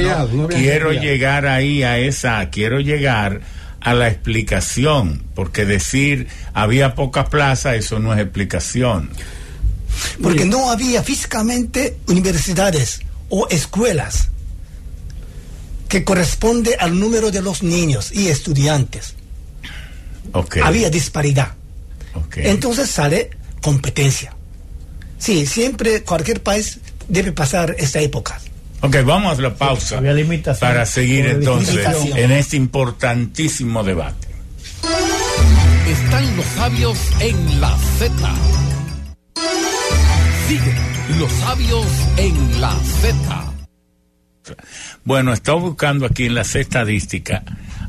quiero 0.49 0.93
llegar 0.93 1.47
ahí 1.47 1.83
a 1.83 1.99
esa 1.99 2.51
quiero 2.51 2.81
llegar 2.81 3.41
a 3.81 3.95
la 3.95 4.09
explicación 4.09 5.23
porque 5.35 5.65
decir 5.65 6.29
había 6.53 6.95
pocas 6.95 7.29
plazas 7.29 7.77
eso 7.77 7.99
no 7.99 8.13
es 8.15 8.21
explicación 8.21 9.11
porque 10.23 10.45
no 10.45 10.71
había 10.71 11.03
físicamente 11.03 11.97
universidades 12.07 13.01
o 13.29 13.47
escuelas 13.49 14.31
que 15.95 16.05
corresponde 16.05 16.77
al 16.79 16.99
número 16.99 17.31
de 17.31 17.43
los 17.43 17.63
niños 17.63 18.11
y 18.13 18.29
estudiantes 18.29 19.15
había 20.63 20.91
disparidad 20.91 21.55
entonces 22.37 22.91
sale 22.91 23.31
competencia 23.61 24.35
sí 25.19 25.47
siempre 25.47 26.03
cualquier 26.03 26.43
país 26.43 26.81
debe 27.09 27.33
pasar 27.33 27.75
esta 27.79 28.01
época. 28.01 28.41
Ok, 28.81 28.97
vamos 29.05 29.39
a 29.39 29.43
la 29.43 29.55
pausa 29.55 30.01
para 30.61 30.85
seguir 30.85 31.27
entonces 31.27 31.87
en 32.15 32.31
este 32.33 32.57
importantísimo 32.57 33.83
debate. 33.83 34.29
Están 35.89 36.37
los 36.37 36.47
sabios 36.47 36.99
en 37.21 37.61
la 37.61 37.77
Z. 37.99 38.35
Sigue 40.49 40.75
los 41.19 41.33
sabios 41.33 41.87
en 42.19 42.61
la 42.61 42.75
Z. 43.01 43.54
Bueno, 45.05 45.33
estaba 45.33 45.61
buscando 45.61 46.07
aquí 46.07 46.27
en 46.27 46.35
las 46.35 46.55
estadísticas 46.55 47.43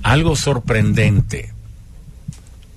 algo 0.03 0.36
sorprendente, 0.36 1.53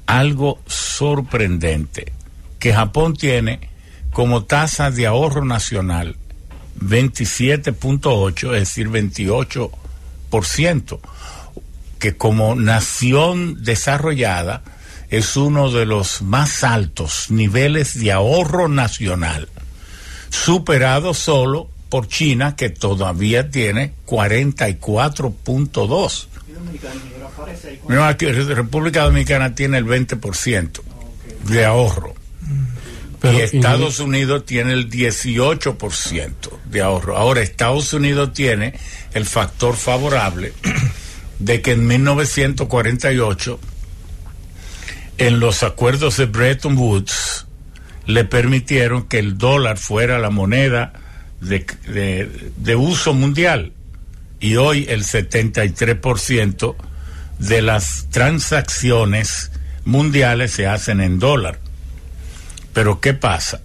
algo 0.06 0.60
sorprendente, 0.66 2.12
que 2.58 2.72
Japón 2.72 3.16
tiene 3.16 3.68
como 4.10 4.44
tasa 4.44 4.90
de 4.90 5.06
ahorro 5.06 5.44
nacional 5.44 6.16
27.8, 6.80 8.54
es 8.54 8.60
decir, 8.60 8.88
28%, 8.88 11.00
que 11.98 12.16
como 12.16 12.54
nación 12.54 13.62
desarrollada 13.62 14.62
es 15.10 15.36
uno 15.36 15.70
de 15.70 15.84
los 15.84 16.22
más 16.22 16.64
altos 16.64 17.30
niveles 17.30 17.98
de 17.98 18.12
ahorro 18.12 18.68
nacional, 18.68 19.48
superado 20.30 21.12
solo 21.14 21.70
por 21.88 22.08
China, 22.08 22.56
que 22.56 22.70
todavía 22.70 23.50
tiene 23.50 23.92
44.2. 24.06 26.26
Mira, 27.88 28.08
aquí 28.08 28.26
República 28.26 29.04
Dominicana 29.04 29.54
tiene 29.54 29.78
el 29.78 29.86
20% 29.86 30.80
de 31.48 31.64
ahorro. 31.64 32.14
y 33.22 33.40
Estados 33.40 34.00
Unidos 34.00 34.44
tiene 34.44 34.72
el 34.72 34.90
18% 34.90 36.32
de 36.66 36.82
ahorro. 36.82 37.16
Ahora, 37.16 37.40
Estados 37.40 37.92
Unidos 37.92 38.32
tiene 38.32 38.74
el 39.14 39.24
factor 39.24 39.76
favorable 39.76 40.52
de 41.38 41.62
que 41.62 41.72
en 41.72 41.86
1948, 41.86 43.60
en 45.18 45.40
los 45.40 45.62
acuerdos 45.62 46.16
de 46.16 46.26
Bretton 46.26 46.76
Woods, 46.76 47.46
le 48.06 48.24
permitieron 48.24 49.04
que 49.04 49.18
el 49.18 49.38
dólar 49.38 49.78
fuera 49.78 50.18
la 50.18 50.30
moneda 50.30 50.92
de, 51.40 52.50
de, 52.56 52.76
uso 52.76 53.14
mundial. 53.14 53.72
Y 54.40 54.56
hoy 54.56 54.86
el 54.88 55.04
73% 55.04 56.76
de 57.38 57.62
las 57.62 58.06
transacciones 58.10 59.50
mundiales 59.84 60.52
se 60.52 60.66
hacen 60.66 61.00
en 61.00 61.18
dólar. 61.18 61.58
Pero 62.72 63.00
¿qué 63.00 63.14
pasa? 63.14 63.60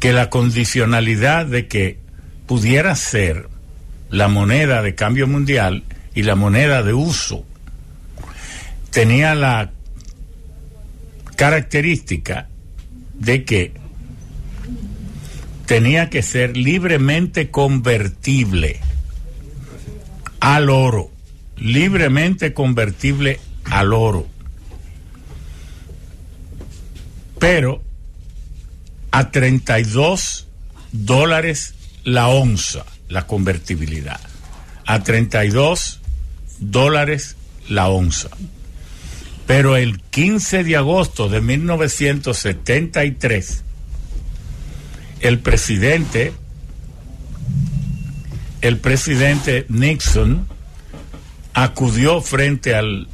Que 0.00 0.12
la 0.12 0.30
condicionalidad 0.30 1.46
de 1.46 1.66
que 1.68 1.98
pudiera 2.46 2.94
ser 2.94 3.48
la 4.10 4.28
moneda 4.28 4.82
de 4.82 4.94
cambio 4.94 5.26
mundial 5.26 5.84
y 6.14 6.22
la 6.22 6.36
moneda 6.36 6.82
de 6.82 6.94
uso 6.94 7.44
tenía 8.90 9.34
la 9.34 9.72
característica 11.36 12.48
de 13.14 13.44
que 13.44 13.74
tenía 15.66 16.10
que 16.10 16.22
ser 16.22 16.56
libremente 16.56 17.50
convertible 17.50 18.80
al 20.40 20.70
oro, 20.70 21.10
libremente 21.56 22.52
convertible 22.52 23.40
al 23.64 23.92
oro. 23.92 24.26
Pero 27.38 27.82
a 29.10 29.30
32 29.30 30.48
dólares 30.92 31.74
la 32.04 32.28
onza, 32.28 32.84
la 33.08 33.26
convertibilidad. 33.26 34.20
A 34.86 35.02
32 35.02 36.00
dólares 36.58 37.36
la 37.68 37.88
onza. 37.88 38.28
Pero 39.46 39.76
el 39.76 40.00
15 40.00 40.64
de 40.64 40.76
agosto 40.76 41.28
de 41.28 41.40
1973, 41.40 43.63
el 45.24 45.40
presidente, 45.40 46.32
el 48.60 48.78
presidente 48.78 49.66
Nixon 49.68 50.46
acudió 51.54 52.20
frente 52.20 52.74
al, 52.74 53.08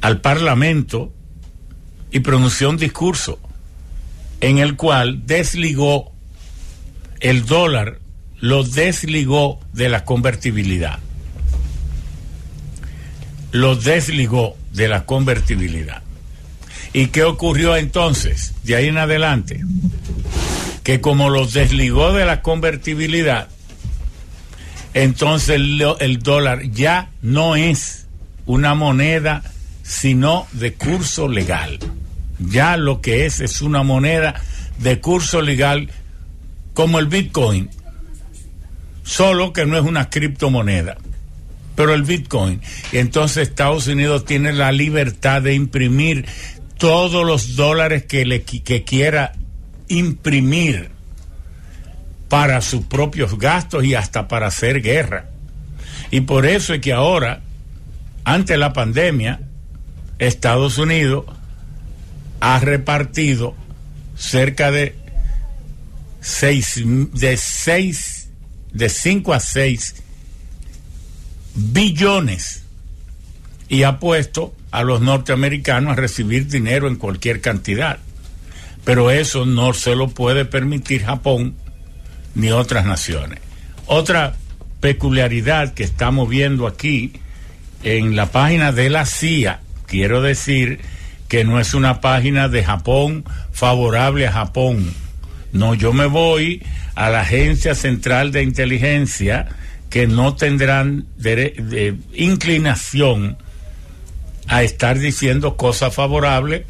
al 0.00 0.20
Parlamento 0.20 1.12
y 2.10 2.20
pronunció 2.20 2.70
un 2.70 2.76
discurso 2.76 3.40
en 4.40 4.58
el 4.58 4.76
cual 4.76 5.26
desligó 5.26 6.12
el 7.20 7.44
dólar, 7.46 7.98
lo 8.38 8.62
desligó 8.62 9.58
de 9.72 9.88
la 9.88 10.04
convertibilidad 10.04 11.00
lo 13.52 13.76
desligó 13.76 14.56
de 14.72 14.88
la 14.88 15.04
convertibilidad. 15.04 16.02
¿Y 16.92 17.06
qué 17.08 17.22
ocurrió 17.24 17.76
entonces, 17.76 18.54
de 18.64 18.76
ahí 18.76 18.86
en 18.88 18.98
adelante? 18.98 19.64
Que 20.82 21.00
como 21.00 21.28
lo 21.28 21.46
desligó 21.46 22.12
de 22.12 22.24
la 22.24 22.42
convertibilidad, 22.42 23.48
entonces 24.94 25.50
el, 25.50 25.84
el 26.00 26.18
dólar 26.20 26.62
ya 26.70 27.10
no 27.20 27.56
es 27.56 28.06
una 28.46 28.74
moneda 28.74 29.42
sino 29.82 30.46
de 30.52 30.74
curso 30.74 31.28
legal. 31.28 31.78
Ya 32.38 32.76
lo 32.76 33.00
que 33.00 33.26
es 33.26 33.40
es 33.40 33.60
una 33.60 33.82
moneda 33.82 34.40
de 34.78 35.00
curso 35.00 35.42
legal 35.42 35.90
como 36.74 36.98
el 36.98 37.06
Bitcoin, 37.06 37.68
solo 39.02 39.52
que 39.52 39.66
no 39.66 39.76
es 39.76 39.84
una 39.84 40.08
criptomoneda 40.08 40.96
pero 41.78 41.94
el 41.94 42.02
Bitcoin. 42.02 42.60
Entonces 42.90 43.46
Estados 43.46 43.86
Unidos 43.86 44.24
tiene 44.24 44.52
la 44.52 44.72
libertad 44.72 45.42
de 45.42 45.54
imprimir 45.54 46.26
todos 46.78 47.26
los 47.26 47.56
dólares 47.56 48.04
que, 48.04 48.24
le, 48.24 48.42
que 48.42 48.84
quiera 48.84 49.34
imprimir 49.88 50.90
para 52.28 52.60
sus 52.60 52.84
propios 52.84 53.38
gastos 53.38 53.84
y 53.84 53.94
hasta 53.94 54.28
para 54.28 54.46
hacer 54.46 54.82
guerra. 54.82 55.26
Y 56.10 56.22
por 56.22 56.46
eso 56.46 56.74
es 56.74 56.80
que 56.80 56.92
ahora, 56.92 57.40
ante 58.24 58.56
la 58.56 58.72
pandemia, 58.72 59.40
Estados 60.18 60.78
Unidos 60.78 61.26
ha 62.40 62.58
repartido 62.60 63.54
cerca 64.16 64.70
de 64.70 64.94
seis, 66.20 66.80
de 66.84 67.36
seis, 67.36 68.28
de 68.72 68.88
cinco 68.88 69.32
a 69.32 69.40
seis 69.40 69.96
billones 71.54 72.62
y 73.68 73.82
ha 73.82 73.98
puesto 73.98 74.54
a 74.70 74.82
los 74.82 75.00
norteamericanos 75.00 75.92
a 75.92 76.00
recibir 76.00 76.46
dinero 76.46 76.88
en 76.88 76.96
cualquier 76.96 77.40
cantidad. 77.40 77.98
Pero 78.84 79.10
eso 79.10 79.46
no 79.46 79.72
se 79.74 79.94
lo 79.94 80.08
puede 80.08 80.44
permitir 80.44 81.04
Japón 81.04 81.54
ni 82.34 82.50
otras 82.50 82.86
naciones. 82.86 83.40
Otra 83.86 84.34
peculiaridad 84.80 85.74
que 85.74 85.84
estamos 85.84 86.28
viendo 86.28 86.66
aquí 86.66 87.12
en 87.82 88.16
la 88.16 88.26
página 88.26 88.72
de 88.72 88.90
la 88.90 89.06
CIA, 89.06 89.60
quiero 89.86 90.22
decir 90.22 90.80
que 91.28 91.44
no 91.44 91.60
es 91.60 91.74
una 91.74 92.00
página 92.00 92.48
de 92.48 92.64
Japón 92.64 93.24
favorable 93.52 94.26
a 94.26 94.32
Japón. 94.32 94.92
No, 95.52 95.74
yo 95.74 95.92
me 95.92 96.06
voy 96.06 96.62
a 96.94 97.10
la 97.10 97.20
Agencia 97.20 97.74
Central 97.74 98.32
de 98.32 98.42
Inteligencia 98.42 99.48
que 99.90 100.06
no 100.06 100.34
tendrán 100.34 101.06
inclinación 102.14 103.38
a 104.48 104.62
estar 104.62 104.98
diciendo 104.98 105.56
cosas 105.56 105.94
favorables 105.94 106.64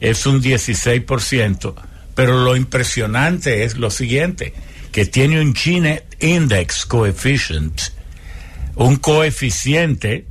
es 0.00 0.26
un 0.26 0.42
16%, 0.42 1.74
pero 2.14 2.44
lo 2.44 2.56
impresionante 2.56 3.64
es 3.64 3.76
lo 3.76 3.90
siguiente, 3.90 4.54
que 4.92 5.06
tiene 5.06 5.40
un 5.40 5.54
Gini 5.54 5.98
Index 6.20 6.86
Coefficient, 6.86 7.80
un 8.76 8.96
coeficiente, 8.96 10.26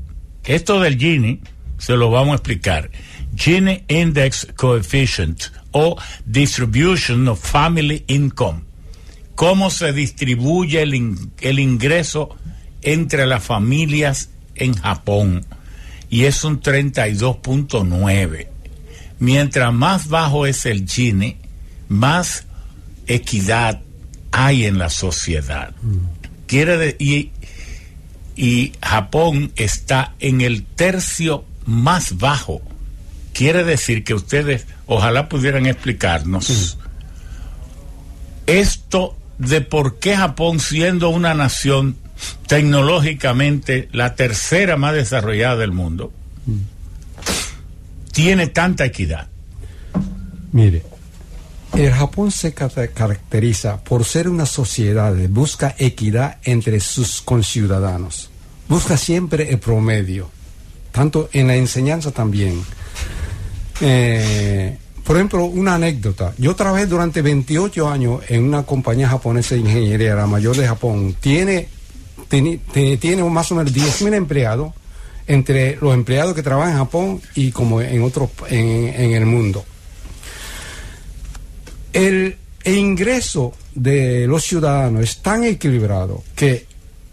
esto 0.46 0.80
del 0.80 0.98
Gini 0.98 1.42
se 1.78 1.94
lo 1.94 2.12
vamos 2.12 2.34
a 2.34 2.36
explicar, 2.36 2.90
Gini 3.36 3.84
Index 3.88 4.48
Coefficient 4.56 5.44
o 5.72 5.98
Distribution 6.26 7.28
of 7.28 7.40
Family 7.40 8.04
Income 8.08 8.72
cómo 9.42 9.72
se 9.72 9.92
distribuye 9.92 10.84
el, 10.84 11.18
el 11.40 11.60
ingreso 11.60 12.38
entre 12.84 13.26
las 13.26 13.44
familias 13.44 14.30
en 14.54 14.76
Japón 14.76 15.48
y 16.12 16.26
es 16.26 16.44
un 16.44 16.62
32.9. 16.62 18.48
Mientras 19.18 19.74
más 19.74 20.08
bajo 20.08 20.46
es 20.46 20.68
el 20.68 20.88
Gini, 20.88 21.38
más 21.90 22.46
equidad 23.08 23.82
hay 24.32 24.66
en 24.66 24.78
la 24.78 24.92
sociedad. 24.92 25.74
Quiere 26.46 26.96
y 27.00 27.32
y 28.36 28.74
Japón 28.82 29.52
está 29.56 30.16
en 30.20 30.42
el 30.42 30.64
tercio 30.64 31.46
más 31.66 32.18
bajo. 32.18 32.62
Quiere 33.34 33.64
decir 33.64 34.04
que 34.04 34.14
ustedes 34.14 34.68
ojalá 34.88 35.30
pudieran 35.30 35.66
explicarnos 35.66 36.78
esto 38.48 39.16
de 39.38 39.62
por 39.62 40.00
qué 40.00 40.16
Japón, 40.16 40.60
siendo 40.60 41.10
una 41.10 41.34
nación 41.34 41.98
tecnológicamente 42.48 43.90
la 43.92 44.16
tercera 44.16 44.78
más 44.78 44.94
desarrollada 44.94 45.58
del 45.58 45.72
mundo, 45.72 46.12
tiene 48.12 48.48
tanta 48.48 48.86
equidad. 48.86 49.28
Mire, 50.52 50.84
el 51.74 51.92
Japón 51.94 52.32
se 52.32 52.54
caracteriza 52.54 53.82
por 53.84 54.04
ser 54.04 54.28
una 54.28 54.46
sociedad 54.46 55.16
que 55.16 55.28
busca 55.28 55.76
equidad 55.78 56.38
entre 56.44 56.80
sus 56.80 57.22
conciudadanos. 57.22 58.30
Busca 58.68 58.98
siempre 58.98 59.50
el 59.50 59.60
promedio, 59.60 60.30
tanto 60.92 61.30
en 61.32 61.48
la 61.48 61.56
enseñanza 61.56 62.12
también. 62.12 62.62
Eh, 63.80 64.78
por 65.04 65.16
ejemplo, 65.16 65.46
una 65.46 65.76
anécdota. 65.76 66.34
Yo 66.38 66.56
trabajé 66.56 66.86
durante 66.86 67.22
28 67.22 67.90
años 67.90 68.22
en 68.28 68.44
una 68.44 68.64
compañía 68.64 69.10
japonesa 69.10 69.56
de 69.56 69.62
ingeniería, 69.62 70.16
la 70.16 70.28
mayor 70.28 70.56
de 70.56 70.68
Japón. 70.68 71.16
Tiene, 71.20 71.68
tiene, 72.32 72.98
tiene 72.98 73.24
más 73.26 73.52
o 73.52 73.56
menos 73.56 73.74
10.000 73.74 74.14
empleados 74.14 74.74
entre 75.28 75.76
los 75.76 75.94
empleados 75.94 76.34
que 76.34 76.42
trabajan 76.42 76.72
en 76.72 76.78
Japón 76.80 77.22
y 77.36 77.52
como 77.52 77.82
en 77.82 78.02
otros 78.04 78.30
en, 78.50 79.12
el 79.12 79.26
mundo. 79.26 79.66
El, 81.94 82.38
ingreso 82.64 83.54
de 83.74 84.28
los 84.28 84.44
ciudadanos 84.44 85.02
es 85.02 85.18
tan 85.24 85.44
equilibrado 85.44 86.24
que 86.36 86.68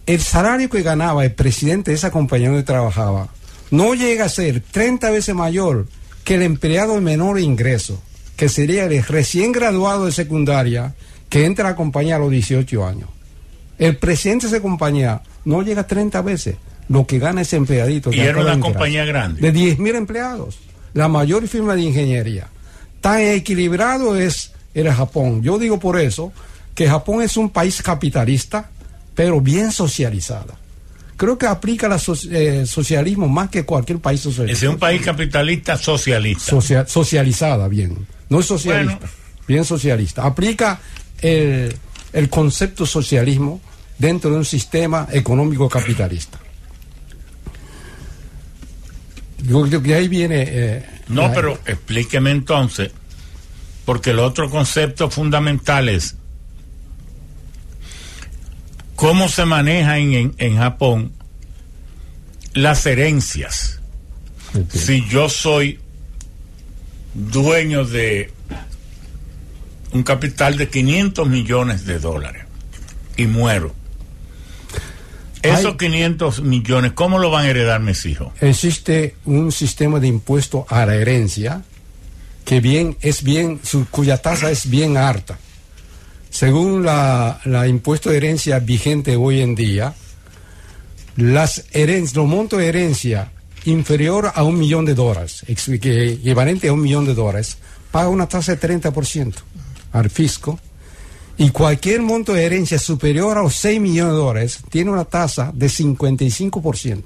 el 0.05 0.21
salario 0.21 0.69
que 0.69 0.83
ganaba 0.83 1.25
el 1.25 1.33
presidente 1.33 1.91
de 1.91 1.97
esa 1.97 2.11
compañía 2.11 2.49
donde 2.49 2.65
trabajaba 2.65 3.29
no 3.71 3.95
llega 3.95 4.27
a 4.27 4.29
ser 4.29 4.61
30 4.61 5.11
veces 5.11 5.35
mayor 5.35 5.87
que 6.23 6.35
el 6.35 6.43
empleado 6.43 6.97
de 6.97 7.01
menor 7.01 7.41
ingreso, 7.41 8.03
que 8.37 8.51
sería 8.51 8.85
el 8.85 9.03
recién 9.03 9.53
graduado 9.53 10.05
de 10.05 10.13
secundaria 10.13 10.95
que 11.31 11.47
entra 11.47 11.67
a 11.67 11.71
la 11.71 11.77
compañía 11.77 12.17
a 12.17 12.19
los 12.19 12.31
18 12.31 12.87
años. 12.87 13.09
El 13.79 13.97
presidente 13.97 14.47
de 14.47 14.57
esa 14.57 14.63
compañía 14.63 15.23
no 15.45 15.63
llega 15.63 15.87
30 15.87 16.21
veces 16.23 16.57
lo 16.89 17.07
que 17.07 17.19
gana 17.19 17.43
ese 17.43 17.57
empleadito. 17.57 18.13
Y 18.13 18.21
era 18.21 18.41
una 18.41 18.59
compañía 18.59 19.05
grande. 19.05 19.41
De 19.41 19.53
10 19.53 19.79
mil 19.79 19.95
empleados. 19.95 20.59
La 20.95 21.09
mayor 21.09 21.47
firma 21.47 21.75
de 21.75 21.83
ingeniería. 21.83 22.49
Tan 23.01 23.21
equilibrado 23.21 24.17
es 24.17 24.53
el 24.75 24.91
Japón. 24.91 25.43
Yo 25.43 25.59
digo 25.59 25.79
por 25.79 26.01
eso 26.01 26.33
que 26.75 26.89
Japón 26.89 27.23
es 27.23 27.37
un 27.37 27.51
país 27.51 27.83
capitalista, 27.83 28.71
pero 29.15 29.41
bien 29.41 29.71
socializado 29.71 30.55
creo 31.19 31.37
que 31.37 31.47
aplica 31.47 31.87
el 31.89 32.33
eh, 32.33 32.65
socialismo 32.65 33.29
más 33.29 33.51
que 33.51 33.67
cualquier 33.67 33.99
país 33.99 34.21
socialista. 34.21 34.65
Es 34.65 34.73
un 34.73 34.79
país 34.79 35.03
capitalista 35.03 35.77
socialista. 35.77 36.87
socializada, 36.87 37.69
bien. 37.69 38.07
No 38.31 38.41
es 38.41 38.47
socialista, 38.47 39.07
bien 39.47 39.65
socialista. 39.65 40.25
Aplica 40.25 40.81
el, 41.21 41.75
concepto 42.31 42.87
socialismo 42.87 43.61
dentro 43.99 44.31
de 44.31 44.37
un 44.37 44.45
sistema 44.45 45.09
económico 45.13 45.69
capitalista. 45.69 46.39
Yo 49.43 49.63
creo 49.63 49.83
que 49.83 49.95
ahí 49.95 50.09
viene... 50.09 50.45
Eh, 50.47 50.87
no, 51.09 51.33
pero 51.33 51.59
explíqueme 51.65 52.31
entonces, 52.31 52.91
porque 53.85 54.11
el 54.11 54.19
otro 54.19 54.51
concepto 54.51 55.11
fundamental 55.11 55.89
es 55.89 56.17
cómo 58.95 59.29
se 59.29 59.45
maneja 59.45 59.99
en, 59.99 60.35
en, 60.37 60.57
Japón 60.57 61.13
las 62.53 62.85
herencias. 62.85 63.81
Si 64.69 65.07
yo 65.09 65.29
soy 65.29 65.79
dueño 67.15 67.85
de 67.85 68.33
un 69.93 70.03
capital 70.03 70.57
de 70.57 70.69
500 70.69 71.29
millones 71.29 71.85
de 71.85 71.99
dólares 71.99 72.45
y 73.17 73.27
muero, 73.27 73.75
esos 75.43 75.77
500 75.77 76.43
millones, 76.43 76.93
¿cómo 76.93 77.19
lo 77.19 77.31
van 77.31 77.47
a 77.47 77.51
heredar 77.51 77.81
mis 77.81 78.05
hijos? 78.07 78.33
Existe 78.41 79.15
un 79.25 79.53
sistema 79.53 80.01
de 80.01 80.09
impuesto 80.09 80.67
a 80.69 80.85
la 80.85 80.97
herencia 80.97 81.63
que 82.45 82.61
bien 82.61 82.97
es 83.01 83.23
bien, 83.23 83.61
su, 83.63 83.87
cuya 83.89 84.19
tasa 84.19 84.51
es 84.51 84.69
bien 84.69 84.97
alta. 84.97 85.39
Según 86.31 86.85
la, 86.85 87.41
impuesto 87.69 88.11
de 88.11 88.17
herencia 88.17 88.59
vigente 88.59 89.17
hoy 89.17 89.41
en 89.41 89.55
día, 89.55 89.95
las 91.17 91.65
herencias, 91.73 92.17
los 92.17 92.27
montos 92.27 92.59
de 92.59 92.69
herencia 92.69 93.33
inferior 93.65 94.33
a 94.35 94.43
un 94.45 94.59
millón 94.59 94.85
de 94.85 94.95
dólares, 94.95 95.45
equivalente 95.47 96.69
a 96.69 96.73
un 96.73 96.81
millón 96.81 97.07
de 97.07 97.15
dólares, 97.15 97.59
paga 97.91 98.09
una 98.09 98.29
tasa 98.29 98.55
de 98.55 98.61
30% 98.61 99.35
al 99.93 100.11
fisco 100.11 100.59
y 101.37 101.51
cualquier 101.51 102.03
monto 102.03 102.33
de 102.33 102.45
herencia 102.45 102.79
superior 102.79 103.39
a 103.39 103.43
los 103.43 103.55
6 103.55 103.81
millones 103.81 104.13
de 104.13 104.19
dólares 104.19 104.59
tiene 104.71 104.91
una 104.91 105.05
tasa 105.05 105.53
de 105.55 105.69
55%. 105.69 107.03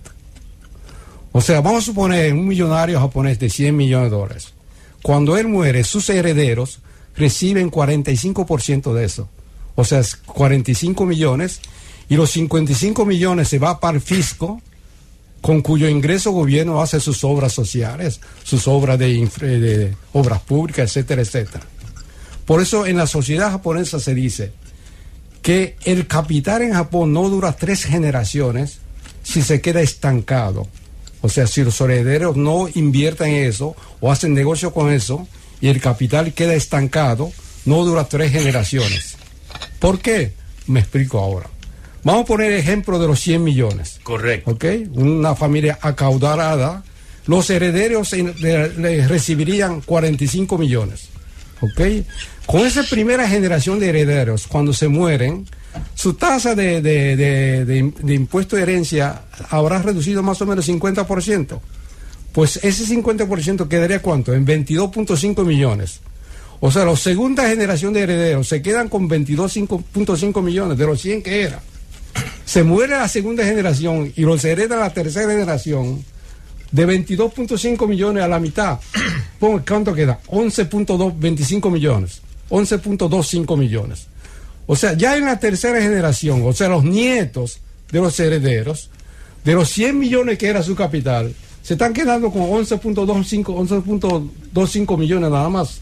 O 1.32 1.40
sea, 1.40 1.60
vamos 1.60 1.82
a 1.82 1.86
suponer 1.86 2.32
un 2.32 2.46
millonario 2.46 2.98
japonés 2.98 3.38
de 3.38 3.50
100 3.50 3.76
millones 3.76 4.10
de 4.10 4.16
dólares. 4.16 4.54
Cuando 5.02 5.36
él 5.36 5.48
muere, 5.48 5.84
sus 5.84 6.08
herederos 6.08 6.80
reciben 7.16 7.70
45% 7.70 8.94
de 8.94 9.04
eso. 9.04 9.28
O 9.74 9.84
sea, 9.84 10.02
45 10.26 11.04
millones 11.06 11.60
y 12.08 12.16
los 12.16 12.30
55 12.30 13.04
millones 13.04 13.48
se 13.48 13.58
va 13.58 13.80
para 13.80 13.96
el 13.96 14.02
fisco 14.02 14.60
con 15.40 15.60
cuyo 15.60 15.88
ingreso 15.88 16.30
gobierno 16.30 16.80
hace 16.80 17.00
sus 17.00 17.24
obras 17.24 17.52
sociales, 17.52 18.20
sus 18.44 18.68
obras 18.68 18.98
de, 18.98 19.26
de 19.40 19.94
obras 20.12 20.40
públicas, 20.40 20.88
etcétera, 20.88 21.22
etcétera. 21.22 21.64
Por 22.44 22.60
eso 22.60 22.86
en 22.86 22.96
la 22.96 23.06
sociedad 23.06 23.50
japonesa 23.50 24.00
se 24.00 24.14
dice 24.14 24.52
que 25.42 25.76
el 25.84 26.06
capital 26.06 26.62
en 26.62 26.74
Japón 26.74 27.12
no 27.12 27.28
dura 27.28 27.52
tres 27.52 27.84
generaciones 27.84 28.78
si 29.22 29.42
se 29.42 29.60
queda 29.60 29.80
estancado. 29.80 30.66
O 31.20 31.28
sea, 31.28 31.46
si 31.46 31.62
los 31.62 31.80
herederos 31.80 32.36
no 32.36 32.68
invierten 32.74 33.28
en 33.28 33.44
eso 33.46 33.76
o 34.00 34.10
hacen 34.10 34.34
negocio 34.34 34.72
con 34.72 34.92
eso, 34.92 35.26
y 35.62 35.68
el 35.68 35.80
capital 35.80 36.34
queda 36.34 36.54
estancado, 36.54 37.32
no 37.64 37.84
dura 37.84 38.04
tres 38.04 38.32
generaciones. 38.32 39.16
¿Por 39.78 40.00
qué? 40.00 40.32
Me 40.66 40.80
explico 40.80 41.20
ahora. 41.20 41.48
Vamos 42.02 42.22
a 42.22 42.26
poner 42.26 42.52
el 42.52 42.58
ejemplo 42.58 42.98
de 42.98 43.06
los 43.06 43.20
100 43.20 43.44
millones. 43.44 44.00
Correcto. 44.02 44.50
¿Ok? 44.50 44.64
Una 44.94 45.36
familia 45.36 45.78
acaudalada, 45.80 46.82
los 47.26 47.48
herederos 47.48 48.10
recibirían 48.10 49.80
45 49.82 50.58
millones. 50.58 51.08
¿Ok? 51.60 51.80
Con 52.46 52.66
esa 52.66 52.82
primera 52.82 53.28
generación 53.28 53.78
de 53.78 53.88
herederos, 53.88 54.46
cuando 54.46 54.72
se 54.72 54.88
mueren, 54.88 55.46
su 55.94 56.14
tasa 56.14 56.54
de, 56.54 56.82
de 56.82 58.14
impuesto 58.14 58.56
de 58.56 58.62
herencia 58.62 59.22
habrá 59.48 59.80
reducido 59.80 60.22
más 60.22 60.40
o 60.42 60.46
menos 60.46 60.68
50% 60.68 61.60
pues 62.32 62.58
ese 62.62 62.84
50% 62.86 63.68
quedaría 63.68 64.00
cuánto? 64.00 64.32
En 64.34 64.46
22.5 64.46 65.44
millones. 65.44 66.00
O 66.60 66.70
sea, 66.70 66.84
la 66.84 66.96
segunda 66.96 67.48
generación 67.48 67.92
de 67.92 68.00
herederos 68.00 68.48
se 68.48 68.62
quedan 68.62 68.88
con 68.88 69.08
22.5 69.08 70.42
millones 70.42 70.78
de 70.78 70.86
los 70.86 71.00
100 71.00 71.22
que 71.22 71.42
era. 71.42 71.60
Se 72.44 72.62
muere 72.62 72.92
la 72.92 73.08
segunda 73.08 73.44
generación 73.44 74.12
y 74.16 74.22
los 74.22 74.44
hereda 74.44 74.76
la 74.76 74.92
tercera 74.92 75.30
generación 75.30 76.04
de 76.70 76.86
22.5 76.86 77.86
millones 77.86 78.22
a 78.22 78.28
la 78.28 78.38
mitad. 78.38 78.78
¿Cuánto 79.38 79.94
queda? 79.94 80.20
11.25 80.28 81.70
millones. 81.70 82.22
11.25 82.52 83.56
millones. 83.56 84.06
O 84.66 84.76
sea, 84.76 84.92
ya 84.92 85.16
en 85.16 85.24
la 85.24 85.40
tercera 85.40 85.80
generación, 85.80 86.42
o 86.44 86.52
sea, 86.52 86.68
los 86.68 86.84
nietos 86.84 87.60
de 87.90 88.00
los 88.00 88.20
herederos, 88.20 88.90
de 89.42 89.54
los 89.54 89.70
100 89.70 89.98
millones 89.98 90.38
que 90.38 90.48
era 90.48 90.62
su 90.62 90.76
capital, 90.76 91.34
se 91.62 91.74
están 91.74 91.94
quedando 91.94 92.30
con 92.30 92.42
11.25 92.42 93.44
11.25 93.82 94.98
millones 94.98 95.30
nada 95.30 95.48
más. 95.48 95.80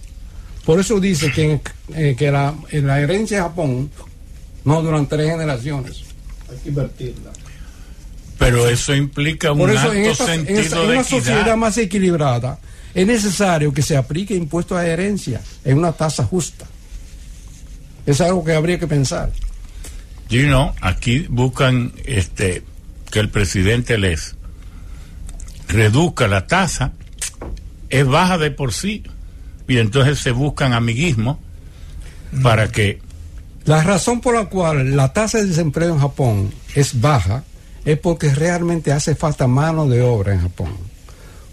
Por 0.64 0.78
eso 0.78 1.00
dice 1.00 1.32
que, 1.32 1.60
eh, 1.94 2.14
que 2.16 2.30
la, 2.30 2.54
en 2.70 2.86
la 2.86 3.00
herencia 3.00 3.38
de 3.38 3.42
Japón 3.42 3.90
no 4.64 4.82
duran 4.82 5.08
tres 5.08 5.30
generaciones. 5.30 6.02
Hay 6.50 6.56
que 6.58 6.68
invertirla. 6.68 7.32
Pero 8.38 8.68
eso 8.68 8.94
implica 8.94 9.52
un 9.52 9.68
alto 9.68 9.92
en 9.92 10.14
sentido 10.14 10.84
en 10.84 10.90
una 10.90 11.04
sociedad 11.04 11.56
más 11.56 11.76
equilibrada 11.78 12.58
es 12.94 13.06
necesario 13.06 13.72
que 13.72 13.82
se 13.82 13.96
aplique 13.96 14.34
impuesto 14.34 14.76
a 14.76 14.86
herencia 14.86 15.40
en 15.64 15.78
una 15.78 15.92
tasa 15.92 16.24
justa. 16.24 16.66
Es 18.06 18.20
algo 18.20 18.44
que 18.44 18.54
habría 18.54 18.78
que 18.78 18.86
pensar. 18.86 19.30
You 20.28 20.46
know, 20.46 20.72
aquí 20.80 21.26
buscan 21.28 21.92
este 22.04 22.64
que 23.10 23.20
el 23.20 23.28
presidente 23.28 23.98
les 23.98 24.36
reduzca 25.68 26.28
la 26.28 26.46
tasa, 26.46 26.92
es 27.88 28.06
baja 28.06 28.38
de 28.38 28.50
por 28.50 28.72
sí. 28.72 29.04
Y 29.68 29.78
entonces 29.78 30.18
se 30.18 30.32
buscan 30.32 30.72
amiguismos 30.72 31.38
para 32.42 32.68
que... 32.72 33.00
La 33.64 33.82
razón 33.82 34.20
por 34.20 34.34
la 34.34 34.46
cual 34.46 34.96
la 34.96 35.12
tasa 35.12 35.38
de 35.38 35.46
desempleo 35.46 35.92
en 35.92 36.00
Japón 36.00 36.52
es 36.74 37.00
baja 37.00 37.44
es 37.84 37.98
porque 37.98 38.34
realmente 38.34 38.92
hace 38.92 39.14
falta 39.14 39.46
mano 39.46 39.86
de 39.86 40.02
obra 40.02 40.32
en 40.32 40.40
Japón. 40.40 40.89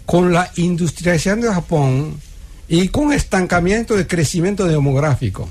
Con 0.08 0.34
la 0.34 0.50
industrialización 0.56 1.42
de 1.42 1.54
Japón 1.54 2.20
y 2.68 2.88
con 2.88 3.14
estancamiento 3.14 3.96
de 3.96 4.08
crecimiento 4.08 4.66
demográfico. 4.66 5.50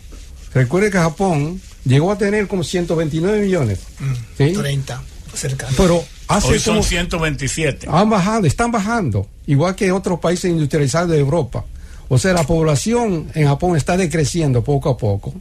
Recuerde 0.52 0.90
que 0.90 0.98
Japón 0.98 1.60
llegó 1.84 2.10
a 2.10 2.18
tener 2.18 2.48
como 2.48 2.64
129 2.64 3.42
millones. 3.42 3.80
Mm, 4.00 4.12
¿sí? 4.36 4.52
30, 4.54 5.02
cerca. 5.34 5.68
Pero 5.76 6.02
hace 6.26 6.54
Hoy 6.54 6.58
son 6.58 6.76
como- 6.76 6.88
127. 6.88 7.86
han 7.88 8.10
bajado, 8.10 8.46
están 8.46 8.72
bajando, 8.72 9.28
igual 9.46 9.76
que 9.76 9.92
otros 9.92 10.18
países 10.18 10.50
industrializados 10.50 11.10
de 11.10 11.18
Europa. 11.18 11.64
O 12.08 12.18
sea, 12.18 12.32
la 12.32 12.44
población 12.44 13.26
en 13.34 13.46
Japón 13.46 13.76
está 13.76 13.96
decreciendo 13.96 14.64
poco 14.64 14.88
a 14.90 14.96
poco. 14.96 15.34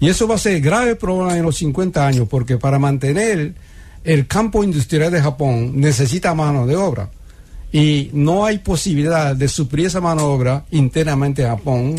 Y 0.00 0.08
eso 0.08 0.28
va 0.28 0.34
a 0.34 0.38
ser 0.38 0.60
grave 0.60 0.96
problema 0.96 1.36
en 1.36 1.42
los 1.44 1.56
50 1.56 2.06
años, 2.06 2.26
porque 2.28 2.56
para 2.58 2.78
mantener 2.78 3.54
el 4.04 4.26
campo 4.26 4.62
industrial 4.64 5.12
de 5.12 5.20
Japón 5.20 5.80
necesita 5.80 6.34
mano 6.34 6.66
de 6.66 6.76
obra. 6.76 7.10
Y 7.72 8.10
no 8.12 8.44
hay 8.44 8.58
posibilidad 8.58 9.34
de 9.36 9.48
suplir 9.48 9.86
esa 9.86 10.00
mano 10.00 10.22
de 10.22 10.28
obra 10.28 10.64
internamente 10.70 11.42
en 11.42 11.48
Japón. 11.48 11.96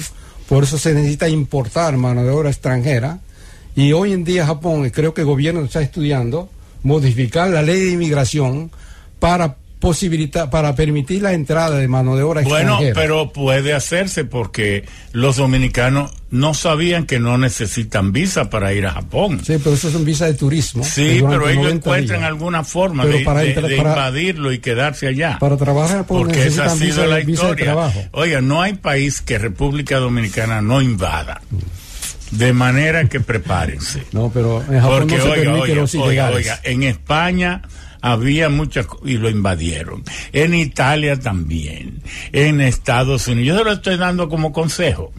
Por 0.47 0.63
eso 0.63 0.77
se 0.77 0.93
necesita 0.93 1.29
importar 1.29 1.95
mano 1.97 2.23
de 2.23 2.29
obra 2.29 2.49
extranjera. 2.49 3.19
Y 3.75 3.93
hoy 3.93 4.11
en 4.11 4.23
día 4.23 4.45
Japón, 4.45 4.89
creo 4.89 5.13
que 5.13 5.21
el 5.21 5.27
gobierno 5.27 5.61
está 5.61 5.81
estudiando, 5.81 6.49
modificar 6.83 7.49
la 7.49 7.61
ley 7.61 7.79
de 7.79 7.91
inmigración 7.91 8.69
para 9.19 9.55
posibilitar, 9.81 10.49
para 10.49 10.73
permitir 10.75 11.21
la 11.21 11.33
entrada 11.33 11.75
de 11.77 11.87
mano 11.89 12.15
de 12.15 12.23
obra 12.23 12.41
Bueno, 12.43 12.75
extranjera. 12.75 12.93
pero 12.95 13.33
puede 13.33 13.73
hacerse 13.73 14.23
porque 14.23 14.85
los 15.11 15.35
dominicanos 15.35 16.13
no 16.29 16.53
sabían 16.53 17.05
que 17.05 17.19
no 17.19 17.37
necesitan 17.37 18.13
visa 18.13 18.49
para 18.49 18.71
ir 18.73 18.85
a 18.85 18.91
Japón. 18.91 19.41
Sí, 19.43 19.55
pero 19.61 19.75
eso 19.75 19.89
es 19.89 19.95
un 19.95 20.05
visa 20.05 20.27
de 20.27 20.35
turismo. 20.35 20.85
Sí, 20.85 21.17
pero 21.27 21.49
ellos 21.49 21.63
90 21.63 21.69
encuentran 21.75 22.19
días. 22.19 22.29
alguna 22.29 22.63
forma 22.63 23.05
de, 23.05 23.19
para 23.25 23.41
de- 23.41 23.49
entrar- 23.49 23.67
de 23.67 23.75
para- 23.75 23.89
invadirlo 23.89 24.53
y 24.53 24.59
quedarse 24.59 25.07
allá. 25.07 25.37
Para 25.39 25.57
trabajar 25.57 25.97
Japón 25.97 26.19
porque 26.19 26.45
esa 26.45 26.65
ha 26.65 26.69
sido 26.69 27.05
la 27.07 27.19
historia. 27.19 27.75
Oiga, 28.11 28.39
no 28.39 28.61
hay 28.61 28.75
país 28.75 29.19
que 29.21 29.37
República 29.37 29.97
Dominicana 29.97 30.61
no 30.61 30.81
invada. 30.81 31.41
De 32.31 32.53
manera 32.53 33.03
que 33.09 33.19
prepárense. 33.19 34.03
No, 34.13 34.31
pero 34.33 34.61
en 34.69 34.79
Japón 34.79 34.99
Porque 34.99 35.17
no 35.17 35.23
se 35.23 35.29
oiga, 35.31 35.53
oiga, 35.53 35.75
los 35.75 35.95
oiga, 35.95 36.29
oiga, 36.29 36.59
en 36.63 36.83
España 36.83 37.61
había 38.01 38.49
muchas 38.49 38.87
y 39.05 39.17
lo 39.17 39.29
invadieron. 39.29 40.03
En 40.33 40.53
Italia 40.53 41.19
también. 41.19 42.01
En 42.31 42.61
Estados 42.61 43.27
Unidos. 43.27 43.47
Yo 43.47 43.57
se 43.57 43.63
lo 43.63 43.71
estoy 43.73 43.97
dando 43.97 44.29
como 44.29 44.51
consejo. 44.51 45.13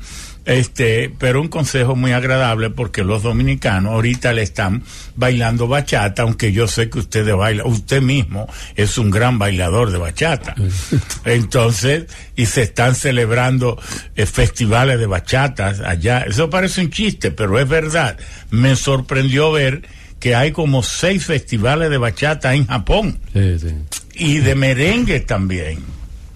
Este, 0.44 1.08
pero 1.20 1.40
un 1.40 1.46
consejo 1.46 1.94
muy 1.94 2.10
agradable 2.10 2.70
porque 2.70 3.04
los 3.04 3.22
dominicanos 3.22 3.92
ahorita 3.92 4.32
le 4.32 4.42
están 4.42 4.82
bailando 5.14 5.68
bachata, 5.68 6.22
aunque 6.22 6.52
yo 6.52 6.66
sé 6.66 6.90
que 6.90 6.98
ustedes 6.98 7.36
bailan, 7.36 7.64
usted 7.68 8.02
mismo 8.02 8.48
es 8.74 8.98
un 8.98 9.10
gran 9.10 9.38
bailador 9.38 9.92
de 9.92 9.98
bachata. 9.98 10.56
Entonces, 11.24 12.06
y 12.34 12.46
se 12.46 12.62
están 12.62 12.96
celebrando 12.96 13.80
eh, 14.16 14.26
festivales 14.26 14.98
de 14.98 15.06
bachatas 15.06 15.78
allá. 15.80 16.22
Eso 16.22 16.50
parece 16.50 16.80
un 16.80 16.90
chiste, 16.90 17.30
pero 17.30 17.58
es 17.60 17.68
verdad. 17.68 18.18
Me 18.50 18.74
sorprendió 18.74 19.52
ver 19.52 19.82
que 20.22 20.36
hay 20.36 20.52
como 20.52 20.84
seis 20.84 21.26
festivales 21.26 21.90
de 21.90 21.98
bachata 21.98 22.54
en 22.54 22.68
Japón 22.68 23.18
Sí, 23.32 23.58
sí. 23.58 23.74
y 24.14 24.38
de 24.38 24.54
merengue 24.54 25.18
también. 25.18 25.80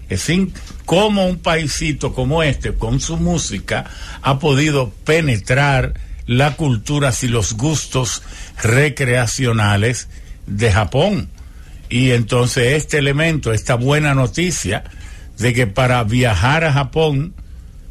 Es 0.09 0.27
decir, 0.27 0.49
cómo 0.83 1.25
un 1.25 1.37
paisito 1.37 2.13
como 2.13 2.43
este, 2.43 2.73
con 2.73 2.99
su 2.99 3.15
música, 3.15 3.85
ha 4.21 4.39
podido 4.39 4.89
penetrar 5.05 5.93
la 6.25 6.57
cultura 6.57 7.13
y 7.21 7.27
los 7.29 7.53
gustos 7.53 8.23
recreacionales 8.61 10.09
de 10.47 10.69
Japón. 10.69 11.29
Y 11.89 12.11
entonces 12.11 12.73
este 12.73 12.97
elemento, 12.97 13.53
esta 13.53 13.75
buena 13.75 14.13
noticia 14.13 14.83
de 15.37 15.53
que 15.53 15.65
para 15.65 16.03
viajar 16.03 16.65
a 16.65 16.73
Japón 16.73 17.33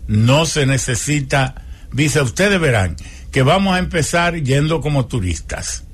no 0.09 0.45
se 0.45 0.67
necesita 0.67 1.55
visa. 1.91 2.23
Ustedes 2.23 2.61
verán 2.61 2.97
que 3.33 3.43
vamos 3.43 3.75
a 3.75 3.79
empezar 3.79 4.37
yendo 4.43 4.83
como 4.83 5.07
turistas. 5.07 5.85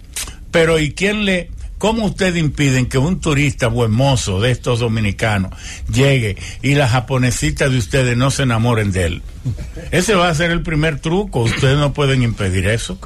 Pero 0.52 0.78
¿y 0.78 0.92
quién 0.92 1.24
le, 1.24 1.50
cómo 1.78 2.04
ustedes 2.06 2.36
impiden 2.36 2.86
que 2.86 2.98
un 2.98 3.20
turista 3.20 3.66
buen 3.66 3.90
mozo 3.90 4.40
de 4.40 4.52
estos 4.52 4.78
dominicanos 4.78 5.52
llegue 5.92 6.36
y 6.62 6.74
las 6.74 6.92
japonesitas 6.92 7.72
de 7.72 7.78
ustedes 7.78 8.16
no 8.16 8.30
se 8.30 8.44
enamoren 8.44 8.92
de 8.92 9.04
él? 9.06 9.22
Ese 9.90 10.14
va 10.14 10.28
a 10.28 10.34
ser 10.34 10.52
el 10.52 10.62
primer 10.62 11.00
truco. 11.00 11.40
Ustedes 11.40 11.76
no 11.76 11.92
pueden 11.92 12.22
impedir 12.22 12.68
eso. 12.68 12.98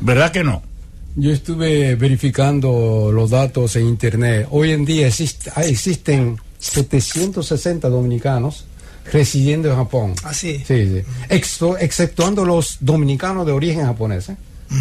¿Verdad 0.00 0.30
que 0.30 0.44
no? 0.44 0.62
Yo 1.16 1.32
estuve 1.32 1.96
verificando 1.96 3.10
los 3.12 3.30
datos 3.30 3.74
en 3.74 3.86
internet. 3.88 4.46
Hoy 4.50 4.70
en 4.70 4.84
día 4.84 5.08
exist- 5.08 5.50
ah, 5.56 5.64
existen 5.64 6.38
760 6.60 7.88
dominicanos 7.88 8.66
residiendo 9.12 9.70
en 9.70 9.76
Japón. 9.76 10.14
Ah, 10.22 10.32
sí. 10.34 10.62
Sí, 10.64 11.02
exceptuando 11.80 12.44
los 12.44 12.76
dominicanos 12.80 13.46
de 13.46 13.52
origen 13.52 13.86
japonés. 13.86 14.28
¿eh? 14.28 14.36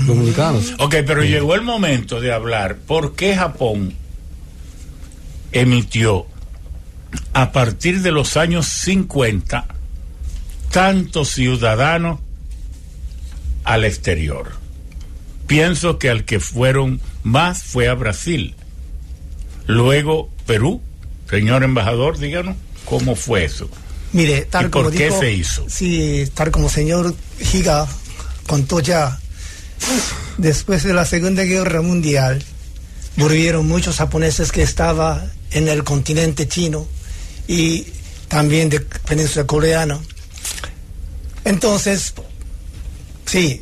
Dominicanos. 0.05 0.73
Ok, 0.79 0.95
pero 1.05 1.23
llegó 1.23 1.55
el 1.55 1.61
momento 1.61 2.19
de 2.19 2.33
hablar 2.33 2.77
por 2.77 3.15
qué 3.15 3.35
Japón 3.35 3.93
emitió 5.51 6.27
a 7.33 7.51
partir 7.51 8.01
de 8.01 8.11
los 8.11 8.35
años 8.35 8.67
50 8.67 9.65
tantos 10.71 11.29
ciudadanos 11.29 12.19
al 13.63 13.85
exterior. 13.85 14.51
Pienso 15.47 15.97
que 15.97 16.09
al 16.09 16.25
que 16.25 16.39
fueron 16.39 16.99
más 17.23 17.63
fue 17.63 17.87
a 17.87 17.93
Brasil. 17.93 18.55
Luego 19.65 20.29
Perú. 20.45 20.81
Señor 21.29 21.63
embajador, 21.63 22.17
díganos 22.17 22.55
cómo 22.85 23.15
fue 23.15 23.45
eso. 23.45 23.69
Mire, 24.13 24.45
tal 24.45 24.67
¿Y 24.67 24.69
por 24.69 24.83
como 24.83 24.95
qué 24.95 25.05
dijo, 25.05 25.19
se 25.19 25.33
hizo? 25.33 25.65
Sí, 25.69 26.29
tal 26.33 26.51
como 26.51 26.69
señor 26.69 27.13
Higa 27.53 27.85
contó 28.47 28.79
ya, 28.79 29.19
después 30.37 30.83
de 30.83 30.93
la 30.93 31.05
Segunda 31.05 31.43
Guerra 31.43 31.81
Mundial, 31.81 32.43
volvieron 33.15 33.67
muchos 33.67 33.97
japoneses 33.97 34.51
que 34.51 34.61
estaban 34.61 35.31
en 35.51 35.67
el 35.67 35.83
continente 35.83 36.47
chino 36.47 36.87
y 37.47 37.87
también 38.27 38.69
de 38.69 38.79
península 38.79 39.45
coreana. 39.45 39.99
Entonces, 41.43 42.13
sí, 43.25 43.61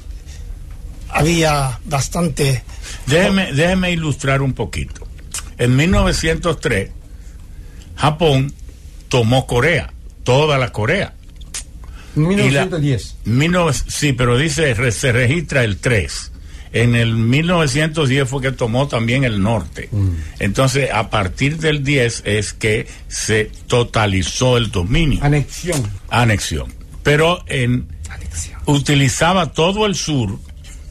había 1.09 1.79
bastante... 1.85 2.63
Déjeme, 3.05 3.53
déjeme 3.53 3.91
ilustrar 3.91 4.41
un 4.41 4.53
poquito. 4.53 5.07
En 5.57 5.75
1903, 5.75 6.89
Japón 7.95 8.53
tomó 9.07 9.47
Corea, 9.47 9.93
toda 10.23 10.57
la 10.57 10.71
Corea. 10.71 11.13
Y 12.15 12.19
la- 12.19 12.65
1910. 12.65 13.15
19 13.25 13.73
sí, 13.87 14.13
pero 14.13 14.37
dice, 14.37 14.73
re- 14.73 14.91
se 14.91 15.11
registra 15.11 15.63
el 15.63 15.77
3. 15.77 16.31
En 16.73 16.93
el 16.95 17.15
1910 17.15 18.27
fue 18.27 18.41
que 18.41 18.51
tomó 18.51 18.87
también 18.89 19.23
el 19.23 19.41
norte. 19.41 19.89
Entonces, 20.39 20.89
a 20.91 21.09
partir 21.09 21.57
del 21.57 21.83
10 21.85 22.23
es 22.25 22.51
que 22.51 22.87
se 23.07 23.49
totalizó 23.67 24.57
el 24.57 24.71
dominio, 24.71 25.23
Anexión. 25.23 25.81
anexión. 26.09 26.73
Pero 27.01 27.43
en, 27.47 27.87
utilizaba 28.65 29.53
todo 29.53 29.85
el 29.85 29.95
sur, 29.95 30.37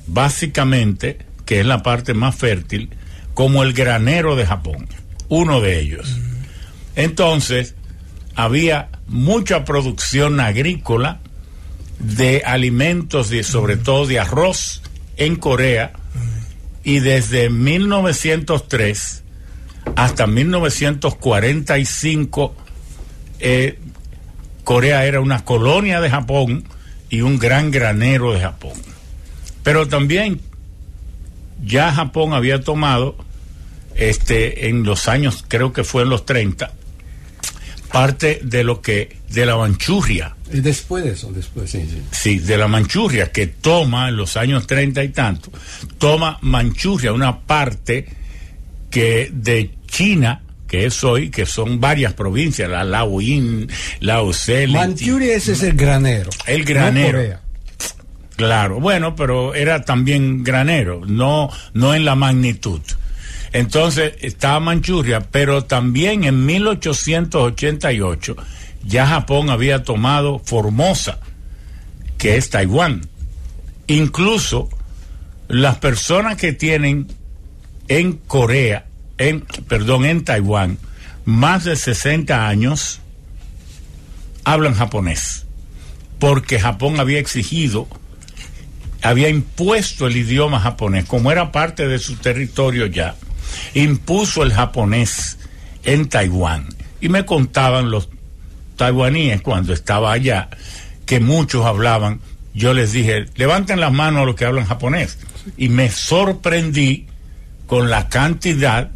básicamente, 0.06 1.18
que 1.44 1.60
es 1.60 1.66
la 1.66 1.82
parte 1.82 2.14
más 2.14 2.34
fértil, 2.34 2.88
como 3.34 3.62
el 3.62 3.74
granero 3.74 4.36
de 4.36 4.46
Japón, 4.46 4.88
uno 5.28 5.60
de 5.60 5.80
ellos. 5.80 6.16
Entonces, 6.96 7.74
había 8.34 8.88
mucha 9.06 9.64
producción 9.64 10.40
agrícola 10.40 11.20
de 11.98 12.42
alimentos 12.44 13.32
y 13.32 13.42
sobre 13.42 13.76
todo 13.76 14.06
de 14.06 14.20
arroz 14.20 14.82
en 15.16 15.36
Corea 15.36 15.92
y 16.82 16.98
desde 17.00 17.50
1903 17.50 19.22
hasta 19.96 20.26
1945 20.26 22.54
eh, 23.40 23.78
Corea 24.64 25.04
era 25.04 25.20
una 25.20 25.44
colonia 25.44 26.00
de 26.00 26.10
Japón 26.10 26.64
y 27.10 27.20
un 27.20 27.38
gran 27.38 27.70
granero 27.70 28.32
de 28.32 28.40
Japón. 28.40 28.72
Pero 29.62 29.86
también 29.88 30.40
ya 31.62 31.92
Japón 31.92 32.32
había 32.32 32.62
tomado 32.62 33.16
este 33.94 34.68
en 34.68 34.84
los 34.84 35.08
años, 35.08 35.44
creo 35.46 35.72
que 35.72 35.84
fue 35.84 36.02
en 36.02 36.08
los 36.08 36.26
30, 36.26 36.72
parte 37.94 38.40
de 38.42 38.64
lo 38.64 38.82
que 38.82 39.18
de 39.30 39.46
la 39.46 39.56
Manchuria, 39.56 40.34
Y 40.52 40.60
después 40.60 41.04
de 41.04 41.12
eso, 41.12 41.30
después, 41.32 41.70
sí, 41.70 41.86
sí. 41.88 42.02
sí, 42.10 42.38
de 42.40 42.58
la 42.58 42.66
Manchuria 42.66 43.30
que 43.30 43.46
toma 43.46 44.08
en 44.08 44.16
los 44.16 44.36
años 44.36 44.66
30 44.66 45.04
y 45.04 45.08
tanto, 45.10 45.52
toma 45.98 46.38
Manchuria, 46.42 47.12
una 47.12 47.38
parte 47.38 48.06
que 48.90 49.30
de 49.32 49.70
China 49.86 50.42
que 50.66 50.86
es 50.86 51.04
hoy, 51.04 51.30
que 51.30 51.46
son 51.46 51.78
varias 51.78 52.14
provincias, 52.14 52.68
la 52.68 52.82
Laoyin, 52.82 53.68
Laosel, 54.00 54.72
Manchuria 54.72 55.36
ese 55.36 55.52
es 55.52 55.62
el 55.62 55.76
granero. 55.76 56.30
El 56.46 56.64
granero. 56.64 57.22
Claro, 58.34 58.80
bueno, 58.80 59.14
pero 59.14 59.54
era 59.54 59.84
también 59.84 60.42
granero, 60.42 61.02
no, 61.06 61.48
no 61.74 61.94
en 61.94 62.04
la 62.04 62.16
magnitud. 62.16 62.80
Entonces 63.54 64.14
estaba 64.20 64.58
Manchuria, 64.58 65.30
pero 65.30 65.62
también 65.62 66.24
en 66.24 66.44
1888 66.44 68.36
ya 68.82 69.06
Japón 69.06 69.48
había 69.48 69.84
tomado 69.84 70.40
Formosa, 70.40 71.20
que 72.18 72.36
es 72.36 72.50
Taiwán. 72.50 73.06
Incluso 73.86 74.68
las 75.46 75.76
personas 75.76 76.36
que 76.36 76.52
tienen 76.52 77.06
en 77.86 78.14
Corea, 78.14 78.86
en, 79.18 79.42
perdón, 79.68 80.04
en 80.04 80.24
Taiwán, 80.24 80.76
más 81.24 81.62
de 81.62 81.76
60 81.76 82.48
años, 82.48 83.00
hablan 84.42 84.74
japonés, 84.74 85.46
porque 86.18 86.58
Japón 86.58 86.98
había 86.98 87.20
exigido, 87.20 87.86
había 89.00 89.28
impuesto 89.28 90.08
el 90.08 90.16
idioma 90.16 90.58
japonés, 90.58 91.04
como 91.04 91.30
era 91.30 91.52
parte 91.52 91.86
de 91.86 92.00
su 92.00 92.16
territorio 92.16 92.86
ya, 92.86 93.14
impuso 93.74 94.42
el 94.42 94.52
japonés 94.52 95.38
en 95.84 96.08
Taiwán. 96.08 96.68
Y 97.00 97.08
me 97.08 97.24
contaban 97.24 97.90
los 97.90 98.08
taiwaníes 98.76 99.42
cuando 99.42 99.72
estaba 99.72 100.12
allá, 100.12 100.48
que 101.06 101.20
muchos 101.20 101.64
hablaban, 101.64 102.20
yo 102.54 102.72
les 102.72 102.92
dije, 102.92 103.26
levanten 103.36 103.80
las 103.80 103.92
manos 103.92 104.22
a 104.22 104.26
los 104.26 104.34
que 104.36 104.44
hablan 104.44 104.66
japonés. 104.66 105.18
Y 105.56 105.68
me 105.68 105.90
sorprendí 105.90 107.06
con 107.66 107.90
la 107.90 108.08
cantidad 108.08 108.90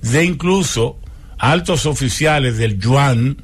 de 0.00 0.24
incluso 0.24 0.98
altos 1.38 1.86
oficiales 1.86 2.56
del 2.56 2.78
yuan 2.78 3.36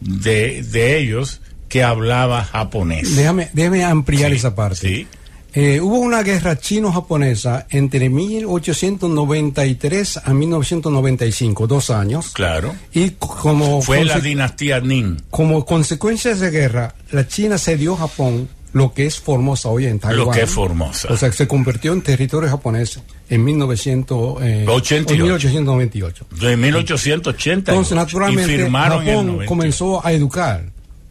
de, 0.00 0.62
de 0.62 0.98
ellos 0.98 1.40
que 1.68 1.82
hablaba 1.82 2.44
japonés. 2.44 3.16
Déjame, 3.16 3.50
déjame 3.52 3.84
ampliar 3.84 4.32
esa 4.32 4.54
parte. 4.54 5.06
Eh, 5.58 5.80
hubo 5.80 6.00
una 6.00 6.22
guerra 6.22 6.58
chino-japonesa 6.58 7.66
entre 7.70 8.10
1893 8.10 10.18
a 10.18 10.34
1995, 10.34 11.66
dos 11.66 11.88
años. 11.88 12.32
Claro. 12.34 12.74
Y 12.92 13.12
como 13.12 13.80
fue 13.80 14.04
la 14.04 14.20
dinastía 14.20 14.80
Ning. 14.80 15.16
Como 15.30 15.64
consecuencia 15.64 16.32
de 16.32 16.36
esa 16.36 16.50
guerra, 16.50 16.94
la 17.10 17.26
China 17.26 17.56
cedió 17.56 17.94
a 17.94 18.00
Japón 18.00 18.50
lo 18.74 18.92
que 18.92 19.06
es 19.06 19.18
Formosa 19.18 19.70
hoy 19.70 19.86
en 19.86 19.98
Taiwán. 19.98 20.26
Lo 20.26 20.30
que 20.30 20.42
es 20.42 20.50
Formosa. 20.50 21.08
O 21.10 21.16
sea, 21.16 21.32
se 21.32 21.48
convirtió 21.48 21.94
en 21.94 22.02
territorio 22.02 22.50
japonés 22.50 23.00
en 23.30 23.42
1900, 23.42 24.42
eh, 24.42 24.66
1898. 24.66 26.26
De 26.38 26.54
1880. 26.54 27.72
Entonces, 27.72 27.96
naturalmente, 27.96 28.70
Japón 28.70 29.46
comenzó 29.46 30.04
a 30.04 30.12
educar 30.12 30.64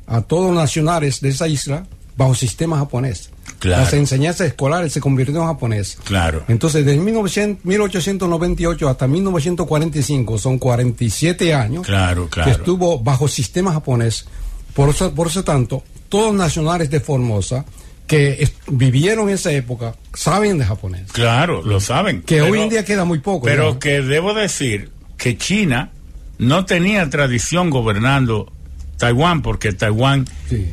a 0.05 0.22
todos 0.22 0.53
los 0.53 0.61
nacionales 0.61 1.19
de 1.19 1.30
esa 1.30 1.47
isla 1.47 1.88
bajo 2.15 2.35
sistema 2.35 2.77
japonés. 2.77 3.31
Claro. 3.60 3.84
Las 3.84 3.94
enseñanzas 3.94 4.48
escolares 4.48 4.94
se 4.94 4.99
convirtieron 5.02 5.44
en 5.44 5.49
japonés. 5.49 5.98
Claro. 6.03 6.44
Entonces, 6.48 6.86
desde 6.86 6.99
1898 6.99 8.90
hasta 8.90 9.07
1945, 9.07 10.38
son 10.38 10.57
47 10.57 11.53
años 11.53 11.86
claro, 11.86 12.27
claro. 12.30 12.49
que 12.49 12.57
estuvo 12.57 12.99
bajo 12.99 13.27
sistema 13.27 13.72
japonés. 13.73 14.26
Por 14.73 14.90
eso, 14.90 15.14
por 15.14 15.27
eso 15.27 15.44
tanto, 15.44 15.84
todos 16.10 16.27
los 16.27 16.36
nacionales 16.36 16.90
de 16.90 16.99
Formosa 16.99 17.65
que 18.07 18.49
vivieron 18.68 19.30
en 19.30 19.36
esa 19.36 19.52
época 19.52 19.95
saben 20.14 20.57
de 20.60 20.65
japonés. 20.65 21.11
Claro, 21.11 21.64
lo 21.64 21.80
saben. 21.80 22.22
Que 22.22 22.41
hoy 22.41 22.60
en 22.61 22.69
día 22.69 22.86
queda 22.86 23.03
muy 23.03 23.19
poco. 23.19 23.45
Pero 23.45 23.80
que 23.80 24.02
debo 24.02 24.34
decir 24.34 24.91
que 25.18 25.38
China 25.38 25.91
no 26.38 26.65
tenía 26.65 27.10
tradición 27.10 27.69
gobernando 27.69 28.52
Taiwán, 28.98 29.41
porque 29.41 29.73
Taiwán 29.73 30.26
sí. 30.49 30.69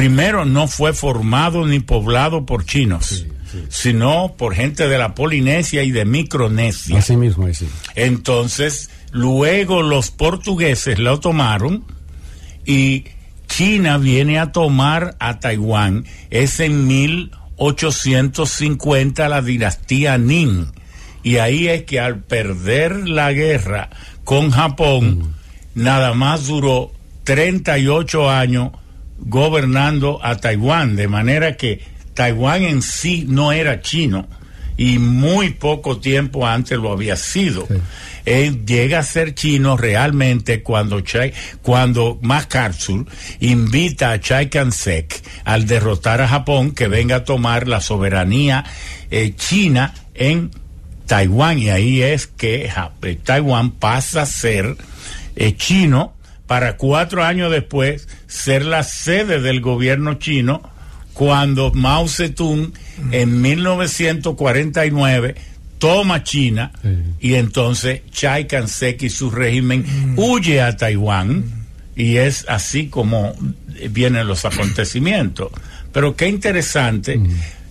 Primero 0.00 0.44
no 0.46 0.66
fue 0.66 0.94
formado 0.94 1.66
ni 1.66 1.80
poblado 1.80 2.46
por 2.46 2.64
chinos. 2.64 3.04
Sí, 3.04 3.26
sí. 3.52 3.58
sino 3.68 4.34
por 4.38 4.54
gente 4.54 4.88
de 4.88 4.96
la 4.96 5.14
Polinesia 5.14 5.82
y 5.82 5.90
de 5.90 6.06
Micronesia. 6.06 7.00
Así 7.00 7.16
mismo, 7.16 7.46
sí. 7.52 7.68
Entonces, 7.96 8.88
luego 9.10 9.82
los 9.82 10.10
portugueses 10.10 10.98
lo 10.98 11.20
tomaron 11.20 11.84
y 12.64 13.04
China 13.46 13.98
viene 13.98 14.38
a 14.38 14.52
tomar 14.52 15.16
a 15.18 15.38
Taiwán. 15.38 16.06
Es 16.30 16.60
en 16.60 16.86
1850 16.86 19.28
la 19.28 19.42
dinastía 19.42 20.16
Ning. 20.16 20.68
Y 21.22 21.36
ahí 21.36 21.68
es 21.68 21.82
que 21.82 22.00
al 22.00 22.20
perder 22.20 23.06
la 23.06 23.32
guerra 23.32 23.90
con 24.24 24.50
Japón, 24.50 25.18
mm. 25.18 25.34
nada 25.74 26.14
más 26.14 26.46
duró 26.46 26.90
38 27.24 28.30
años 28.30 28.70
gobernando 29.20 30.18
a 30.22 30.36
Taiwán. 30.36 30.96
De 30.96 31.08
manera 31.08 31.56
que 31.56 31.80
Taiwán 32.14 32.62
en 32.62 32.82
sí 32.82 33.24
no 33.28 33.52
era 33.52 33.80
chino 33.80 34.26
y 34.76 34.98
muy 34.98 35.50
poco 35.50 35.98
tiempo 35.98 36.46
antes 36.46 36.78
lo 36.78 36.92
había 36.92 37.16
sido. 37.16 37.66
Sí. 37.66 37.74
Él 38.24 38.64
llega 38.64 39.00
a 39.00 39.02
ser 39.02 39.34
chino 39.34 39.76
realmente 39.76 40.62
cuando 40.62 41.00
Chai, 41.00 41.32
cuando 41.62 42.18
MacArthur 42.22 43.06
invita 43.40 44.12
a 44.12 44.20
Chai 44.20 44.48
Kansek 44.48 45.22
al 45.44 45.66
derrotar 45.66 46.20
a 46.20 46.28
Japón 46.28 46.72
que 46.72 46.88
venga 46.88 47.16
a 47.16 47.24
tomar 47.24 47.66
la 47.68 47.80
soberanía 47.80 48.64
eh, 49.10 49.34
china 49.36 49.94
en 50.14 50.50
Taiwán 51.06 51.58
y 51.58 51.70
ahí 51.70 52.02
es 52.02 52.26
que 52.26 52.66
eh, 52.66 53.18
Taiwán 53.24 53.72
pasa 53.72 54.22
a 54.22 54.26
ser 54.26 54.76
eh, 55.34 55.56
chino 55.56 56.14
para 56.50 56.76
cuatro 56.76 57.22
años 57.22 57.48
después 57.52 58.08
ser 58.26 58.64
la 58.64 58.82
sede 58.82 59.40
del 59.40 59.60
gobierno 59.60 60.14
chino 60.14 60.60
cuando 61.12 61.70
Mao 61.72 62.08
Zedong 62.08 62.72
en 63.12 63.40
1949 63.40 65.36
toma 65.78 66.24
China 66.24 66.72
Sí. 66.82 66.88
y 67.20 67.34
entonces 67.34 68.00
Chai 68.10 68.48
Kansek 68.48 69.00
y 69.04 69.10
su 69.10 69.30
régimen 69.30 69.84
huye 70.16 70.60
a 70.60 70.76
Taiwán 70.76 71.44
y 71.94 72.16
es 72.16 72.44
así 72.48 72.88
como 72.88 73.32
vienen 73.88 74.26
los 74.26 74.44
acontecimientos. 74.44 75.52
Pero 75.92 76.16
qué 76.16 76.26
interesante, 76.26 77.20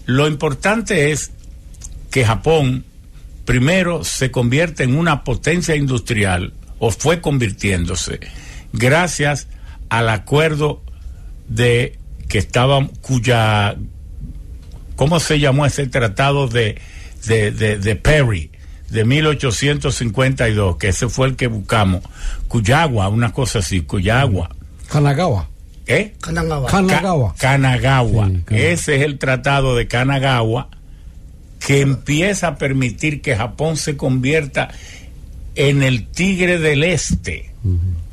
lo 0.05 0.25
importante 0.25 1.11
es 1.11 1.31
que 2.11 2.23
Japón 2.23 2.85
primero 3.43 4.05
se 4.05 4.31
convierte 4.31 4.83
en 4.85 4.95
una 4.95 5.25
potencia 5.25 5.75
industrial 5.75 6.53
o 6.77 6.91
fue 6.91 7.19
convirtiéndose 7.19 8.21
gracias 8.73 9.47
al 9.89 10.09
acuerdo 10.09 10.81
de 11.47 11.97
que 12.27 12.37
estaba 12.37 12.87
cuya 13.01 13.75
¿cómo 14.95 15.19
se 15.19 15.39
llamó 15.39 15.65
ese 15.65 15.87
tratado 15.87 16.47
de 16.47 16.79
de, 17.27 17.51
de, 17.51 17.77
de 17.77 17.95
Perry 17.95 18.51
de 18.89 19.05
1852 19.05 20.77
que 20.77 20.89
ese 20.89 21.09
fue 21.09 21.27
el 21.27 21.35
que 21.35 21.47
buscamos 21.47 22.01
Cuyagua 22.47 23.09
una 23.09 23.31
cosa 23.33 23.59
así 23.59 23.81
Cuyagua 23.81 24.49
Kanagawa. 24.89 25.47
¿eh? 25.85 26.13
Kanagawa. 26.19 26.69
Kanagawa. 26.69 27.33
Ka- 27.33 27.39
Kanagawa. 27.39 28.27
Sí, 28.27 28.33
Kanagawa. 28.45 28.71
Ese 28.71 28.95
es 28.95 29.01
el 29.03 29.19
tratado 29.19 29.75
de 29.75 29.87
Kanagawa 29.87 30.69
que 31.59 31.81
empieza 31.81 32.47
a 32.47 32.55
permitir 32.57 33.21
que 33.21 33.35
Japón 33.35 33.77
se 33.77 33.97
convierta 33.97 34.69
en 35.55 35.83
el 35.83 36.07
tigre 36.07 36.57
del 36.57 36.83
este, 36.83 37.51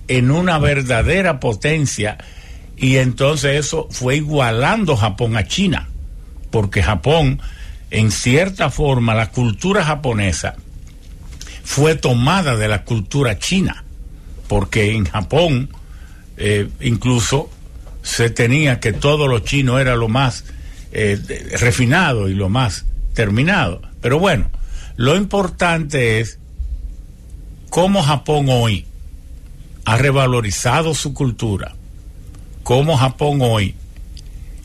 en 0.08 0.30
una 0.30 0.58
verdadera 0.58 1.40
potencia, 1.40 2.18
y 2.76 2.96
entonces 2.96 3.58
eso 3.58 3.88
fue 3.90 4.16
igualando 4.16 4.96
Japón 4.96 5.36
a 5.36 5.46
China, 5.46 5.88
porque 6.50 6.82
Japón, 6.82 7.40
en 7.90 8.10
cierta 8.10 8.70
forma, 8.70 9.14
la 9.14 9.30
cultura 9.30 9.84
japonesa 9.84 10.56
fue 11.64 11.94
tomada 11.94 12.56
de 12.56 12.68
la 12.68 12.84
cultura 12.84 13.38
china, 13.38 13.84
porque 14.48 14.94
en 14.94 15.04
Japón 15.04 15.70
eh, 16.36 16.68
incluso 16.80 17.50
se 18.02 18.30
tenía 18.30 18.78
que 18.78 18.92
todo 18.92 19.26
lo 19.26 19.40
chino 19.40 19.80
era 19.80 19.96
lo 19.96 20.08
más 20.08 20.44
eh, 20.92 21.18
refinado 21.58 22.28
y 22.28 22.34
lo 22.34 22.48
más 22.48 22.84
terminado. 23.14 23.82
Pero 24.00 24.18
bueno, 24.20 24.48
lo 24.96 25.16
importante 25.16 26.20
es 26.20 26.38
cómo 27.68 28.02
Japón 28.02 28.46
hoy 28.48 28.86
ha 29.86 29.96
revalorizado 29.96 30.94
su 30.94 31.14
cultura, 31.14 31.76
cómo 32.64 32.96
Japón 32.96 33.38
hoy 33.40 33.76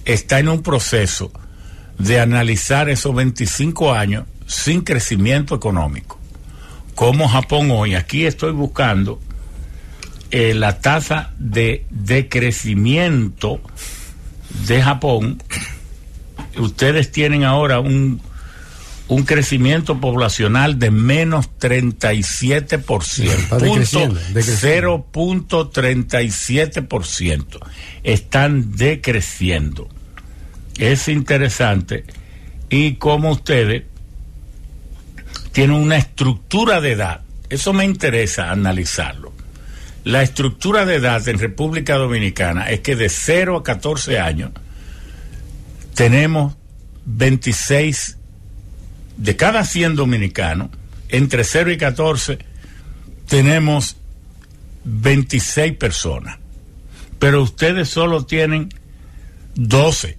está 0.03 0.39
en 0.39 0.49
un 0.49 0.63
proceso 0.63 1.31
de 1.99 2.19
analizar 2.19 2.89
esos 2.89 3.13
25 3.13 3.93
años 3.93 4.25
sin 4.47 4.81
crecimiento 4.81 5.53
económico. 5.53 6.19
Cómo 6.95 7.29
Japón 7.29 7.69
hoy, 7.69 7.93
aquí 7.93 8.25
estoy 8.25 8.51
buscando 8.51 9.21
eh, 10.31 10.55
la 10.55 10.79
tasa 10.79 11.33
de 11.37 11.85
decrecimiento 11.91 13.61
de 14.65 14.81
Japón, 14.81 15.41
ustedes 16.57 17.11
tienen 17.11 17.43
ahora 17.43 17.79
un, 17.79 18.21
un 19.11 19.23
crecimiento 19.23 19.99
poblacional 19.99 20.79
de 20.79 20.89
menos 20.89 21.49
37%. 21.59 23.23
Está 23.23 23.57
decreciendo, 23.57 24.19
punto 25.11 25.63
decreciendo. 25.65 25.69
0.37%. 25.71 27.59
Están 28.03 28.75
decreciendo. 28.75 29.89
Es 30.77 31.07
interesante. 31.09 32.05
Y 32.69 32.95
como 32.95 33.31
ustedes 33.31 33.83
tienen 35.51 35.75
una 35.75 35.97
estructura 35.97 36.79
de 36.79 36.93
edad 36.93 37.21
eso 37.51 37.73
me 37.73 37.83
interesa 37.83 38.49
analizarlo. 38.49 39.33
La 40.05 40.23
estructura 40.23 40.85
de 40.85 40.95
edad 40.95 41.27
en 41.27 41.37
República 41.37 41.95
Dominicana 41.95 42.69
es 42.69 42.79
que 42.79 42.95
de 42.95 43.09
0 43.09 43.57
a 43.57 43.63
14 43.63 44.19
años 44.19 44.51
tenemos 45.93 46.55
26 47.05 48.19
de 49.21 49.35
cada 49.35 49.63
100 49.65 49.95
dominicanos, 49.95 50.69
entre 51.09 51.43
0 51.43 51.71
y 51.71 51.77
14 51.77 52.39
tenemos 53.27 53.97
26 54.83 55.73
personas. 55.77 56.39
Pero 57.19 57.43
ustedes 57.43 57.87
solo 57.87 58.25
tienen 58.25 58.69
12, 59.53 60.17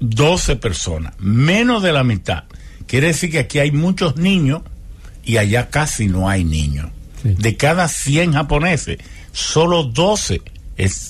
12 0.00 0.56
personas, 0.56 1.14
menos 1.18 1.82
de 1.82 1.92
la 1.92 2.04
mitad. 2.04 2.44
Quiere 2.86 3.06
decir 3.06 3.30
que 3.30 3.38
aquí 3.38 3.58
hay 3.58 3.72
muchos 3.72 4.16
niños 4.16 4.62
y 5.24 5.38
allá 5.38 5.70
casi 5.70 6.06
no 6.06 6.28
hay 6.28 6.44
niños. 6.44 6.90
De 7.22 7.56
cada 7.56 7.88
100 7.88 8.34
japoneses, 8.34 8.98
solo 9.32 9.84
12 9.84 10.42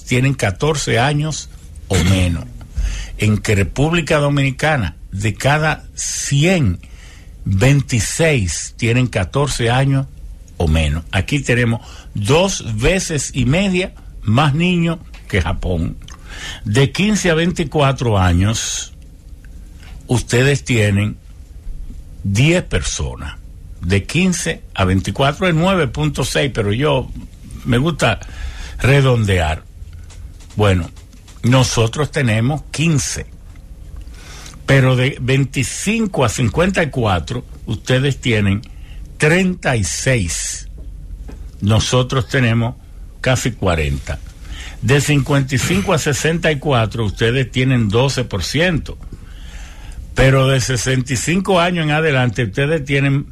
tienen 0.06 0.34
14 0.34 1.00
años 1.00 1.50
o 1.88 1.96
menos. 2.04 2.44
En 3.18 3.38
que 3.38 3.56
República 3.56 4.18
Dominicana, 4.18 4.96
de 5.10 5.34
cada 5.34 5.84
100, 5.94 6.78
26 7.44 8.74
tienen 8.76 9.06
14 9.06 9.70
años 9.70 10.06
o 10.56 10.68
menos. 10.68 11.04
Aquí 11.10 11.40
tenemos 11.40 11.80
dos 12.14 12.76
veces 12.76 13.30
y 13.34 13.46
media 13.46 13.94
más 14.22 14.54
niños 14.54 14.98
que 15.28 15.40
Japón. 15.40 15.96
De 16.64 16.92
15 16.92 17.30
a 17.30 17.34
24 17.34 18.18
años, 18.18 18.92
ustedes 20.06 20.64
tienen 20.64 21.16
10 22.24 22.64
personas. 22.64 23.36
De 23.80 24.04
15 24.04 24.62
a 24.74 24.84
24 24.84 25.48
es 25.48 25.54
9.6, 25.54 26.52
pero 26.52 26.72
yo 26.72 27.10
me 27.64 27.78
gusta 27.78 28.20
redondear. 28.78 29.64
Bueno, 30.56 30.90
nosotros 31.42 32.10
tenemos 32.10 32.62
15. 32.70 33.26
Pero 34.70 34.94
de 34.94 35.18
25 35.20 36.24
a 36.24 36.28
54, 36.28 37.44
ustedes 37.66 38.20
tienen 38.20 38.62
36. 39.16 40.68
Nosotros 41.60 42.28
tenemos 42.28 42.76
casi 43.20 43.50
40. 43.50 44.20
De 44.80 45.00
55 45.00 45.92
a 45.92 45.98
64, 45.98 47.04
ustedes 47.04 47.50
tienen 47.50 47.90
12%. 47.90 48.96
Pero 50.14 50.46
de 50.46 50.60
65 50.60 51.58
años 51.58 51.86
en 51.86 51.90
adelante, 51.90 52.44
ustedes 52.44 52.84
tienen 52.84 53.26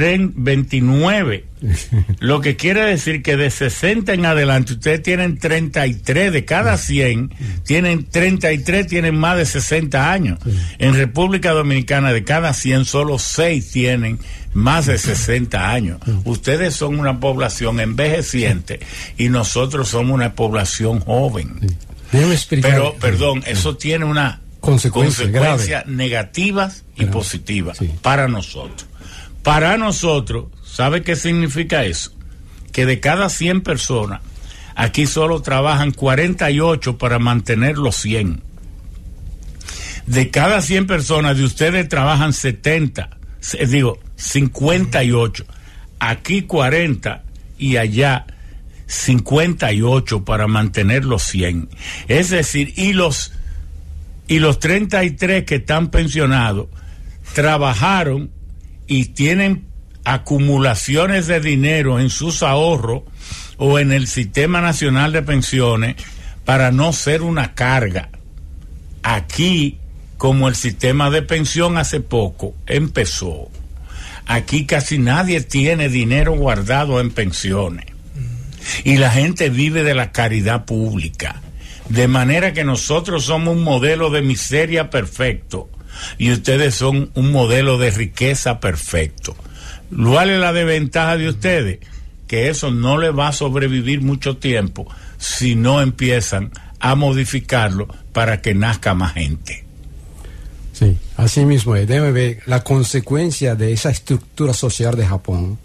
29. 0.00 1.44
Lo 2.20 2.40
que 2.40 2.56
quiere 2.56 2.82
decir 2.82 3.22
que 3.22 3.36
de 3.36 3.50
60 3.50 4.12
en 4.14 4.26
adelante 4.26 4.74
ustedes 4.74 5.02
tienen 5.02 5.38
33, 5.38 6.32
de 6.32 6.44
cada 6.44 6.76
100 6.76 7.34
tienen 7.64 8.04
33, 8.04 8.86
tienen 8.86 9.16
más 9.16 9.36
de 9.36 9.46
60 9.46 10.12
años. 10.12 10.38
En 10.78 10.94
República 10.94 11.52
Dominicana 11.52 12.12
de 12.12 12.24
cada 12.24 12.52
100 12.52 12.84
solo 12.84 13.18
6 13.18 13.70
tienen 13.70 14.18
más 14.54 14.86
de 14.86 14.98
60 14.98 15.70
años. 15.70 16.00
Ustedes 16.24 16.74
son 16.74 16.98
una 16.98 17.20
población 17.20 17.80
envejeciente 17.80 18.80
y 19.18 19.28
nosotros 19.28 19.88
somos 19.88 20.14
una 20.14 20.34
población 20.34 21.00
joven. 21.00 21.54
Pero, 22.60 22.94
perdón, 22.98 23.42
eso 23.46 23.76
tiene 23.76 24.04
una 24.04 24.40
consecuencias 24.60 25.86
negativas 25.86 26.84
y 26.96 27.06
positivas 27.06 27.78
para 28.00 28.28
nosotros. 28.28 28.86
Para 29.42 29.76
nosotros, 29.76 30.46
¿sabe 30.64 31.02
qué 31.02 31.16
significa 31.16 31.84
eso? 31.84 32.12
Que 32.72 32.86
de 32.86 33.00
cada 33.00 33.28
100 33.28 33.62
personas, 33.62 34.20
aquí 34.74 35.06
solo 35.06 35.42
trabajan 35.42 35.90
48 35.90 36.96
para 36.96 37.18
mantener 37.18 37.76
los 37.76 37.96
100. 37.96 38.42
De 40.06 40.30
cada 40.30 40.62
100 40.62 40.86
personas, 40.86 41.36
de 41.36 41.44
ustedes 41.44 41.88
trabajan 41.88 42.32
70, 42.32 43.10
digo, 43.68 43.98
58. 44.16 45.44
Aquí 45.98 46.42
40 46.42 47.22
y 47.58 47.76
allá 47.76 48.26
58 48.86 50.24
para 50.24 50.46
mantener 50.46 51.04
los 51.04 51.22
100. 51.22 51.68
Es 52.08 52.30
decir, 52.30 52.72
y 52.76 52.92
los, 52.92 53.32
y 54.28 54.38
los 54.38 54.58
33 54.58 55.44
que 55.44 55.56
están 55.56 55.90
pensionados 55.90 56.68
trabajaron 57.34 58.30
y 58.92 59.06
tienen 59.06 59.64
acumulaciones 60.04 61.26
de 61.26 61.40
dinero 61.40 61.98
en 61.98 62.10
sus 62.10 62.42
ahorros 62.42 63.04
o 63.56 63.78
en 63.78 63.90
el 63.90 64.06
Sistema 64.06 64.60
Nacional 64.60 65.12
de 65.12 65.22
Pensiones 65.22 65.96
para 66.44 66.72
no 66.72 66.92
ser 66.92 67.22
una 67.22 67.54
carga. 67.54 68.10
Aquí, 69.02 69.78
como 70.18 70.46
el 70.46 70.56
sistema 70.56 71.08
de 71.08 71.22
pensión 71.22 71.78
hace 71.78 72.00
poco 72.00 72.54
empezó, 72.66 73.48
aquí 74.26 74.66
casi 74.66 74.98
nadie 74.98 75.40
tiene 75.40 75.88
dinero 75.88 76.32
guardado 76.32 77.00
en 77.00 77.10
pensiones. 77.10 77.86
Y 78.84 78.98
la 78.98 79.10
gente 79.10 79.48
vive 79.48 79.84
de 79.84 79.94
la 79.94 80.12
caridad 80.12 80.66
pública. 80.66 81.40
De 81.88 82.08
manera 82.08 82.52
que 82.52 82.62
nosotros 82.62 83.24
somos 83.24 83.56
un 83.56 83.64
modelo 83.64 84.10
de 84.10 84.20
miseria 84.20 84.90
perfecto 84.90 85.70
y 86.18 86.32
ustedes 86.32 86.74
son 86.74 87.10
un 87.14 87.32
modelo 87.32 87.78
de 87.78 87.90
riqueza 87.90 88.60
perfecto. 88.60 89.36
¿Cuál 89.94 90.30
es 90.30 90.40
la 90.40 90.52
desventaja 90.52 91.16
de 91.16 91.28
ustedes? 91.28 91.78
Que 92.26 92.48
eso 92.48 92.70
no 92.70 92.98
le 92.98 93.10
va 93.10 93.28
a 93.28 93.32
sobrevivir 93.32 94.00
mucho 94.00 94.36
tiempo 94.38 94.86
si 95.18 95.54
no 95.54 95.82
empiezan 95.82 96.50
a 96.80 96.94
modificarlo 96.94 97.88
para 98.12 98.40
que 98.40 98.54
nazca 98.54 98.94
más 98.94 99.14
gente. 99.14 99.64
Sí, 100.72 100.96
así 101.16 101.44
mismo 101.44 101.76
es. 101.76 101.86
Debe 101.86 102.10
ver, 102.10 102.42
la 102.46 102.64
consecuencia 102.64 103.54
de 103.54 103.72
esa 103.72 103.90
estructura 103.90 104.54
social 104.54 104.96
de 104.96 105.06
Japón 105.06 105.58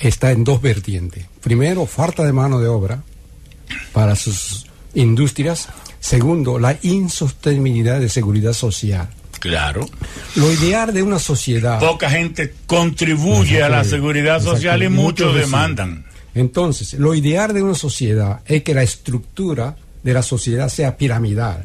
está 0.00 0.30
en 0.30 0.44
dos 0.44 0.60
vertientes. 0.60 1.26
Primero, 1.40 1.86
falta 1.86 2.24
de 2.24 2.32
mano 2.32 2.60
de 2.60 2.68
obra 2.68 3.02
para 3.92 4.14
sus 4.14 4.66
industrias. 4.94 5.68
Segundo, 6.00 6.58
la 6.58 6.76
insostenibilidad 6.82 8.00
de 8.00 8.08
seguridad 8.08 8.52
social. 8.52 9.08
Claro. 9.42 9.88
Lo 10.36 10.52
ideal 10.52 10.94
de 10.94 11.02
una 11.02 11.18
sociedad. 11.18 11.80
Poca 11.80 12.08
gente 12.08 12.54
contribuye 12.64 13.60
a 13.60 13.68
la 13.68 13.82
seguridad 13.82 14.40
social 14.40 14.84
y 14.84 14.88
muchos 14.88 15.34
demandan. 15.34 16.04
Entonces, 16.32 16.92
lo 16.94 17.12
ideal 17.12 17.52
de 17.52 17.60
una 17.60 17.74
sociedad 17.74 18.42
es 18.46 18.62
que 18.62 18.72
la 18.72 18.84
estructura 18.84 19.74
de 20.04 20.14
la 20.14 20.22
sociedad 20.22 20.68
sea 20.68 20.96
piramidal. 20.96 21.64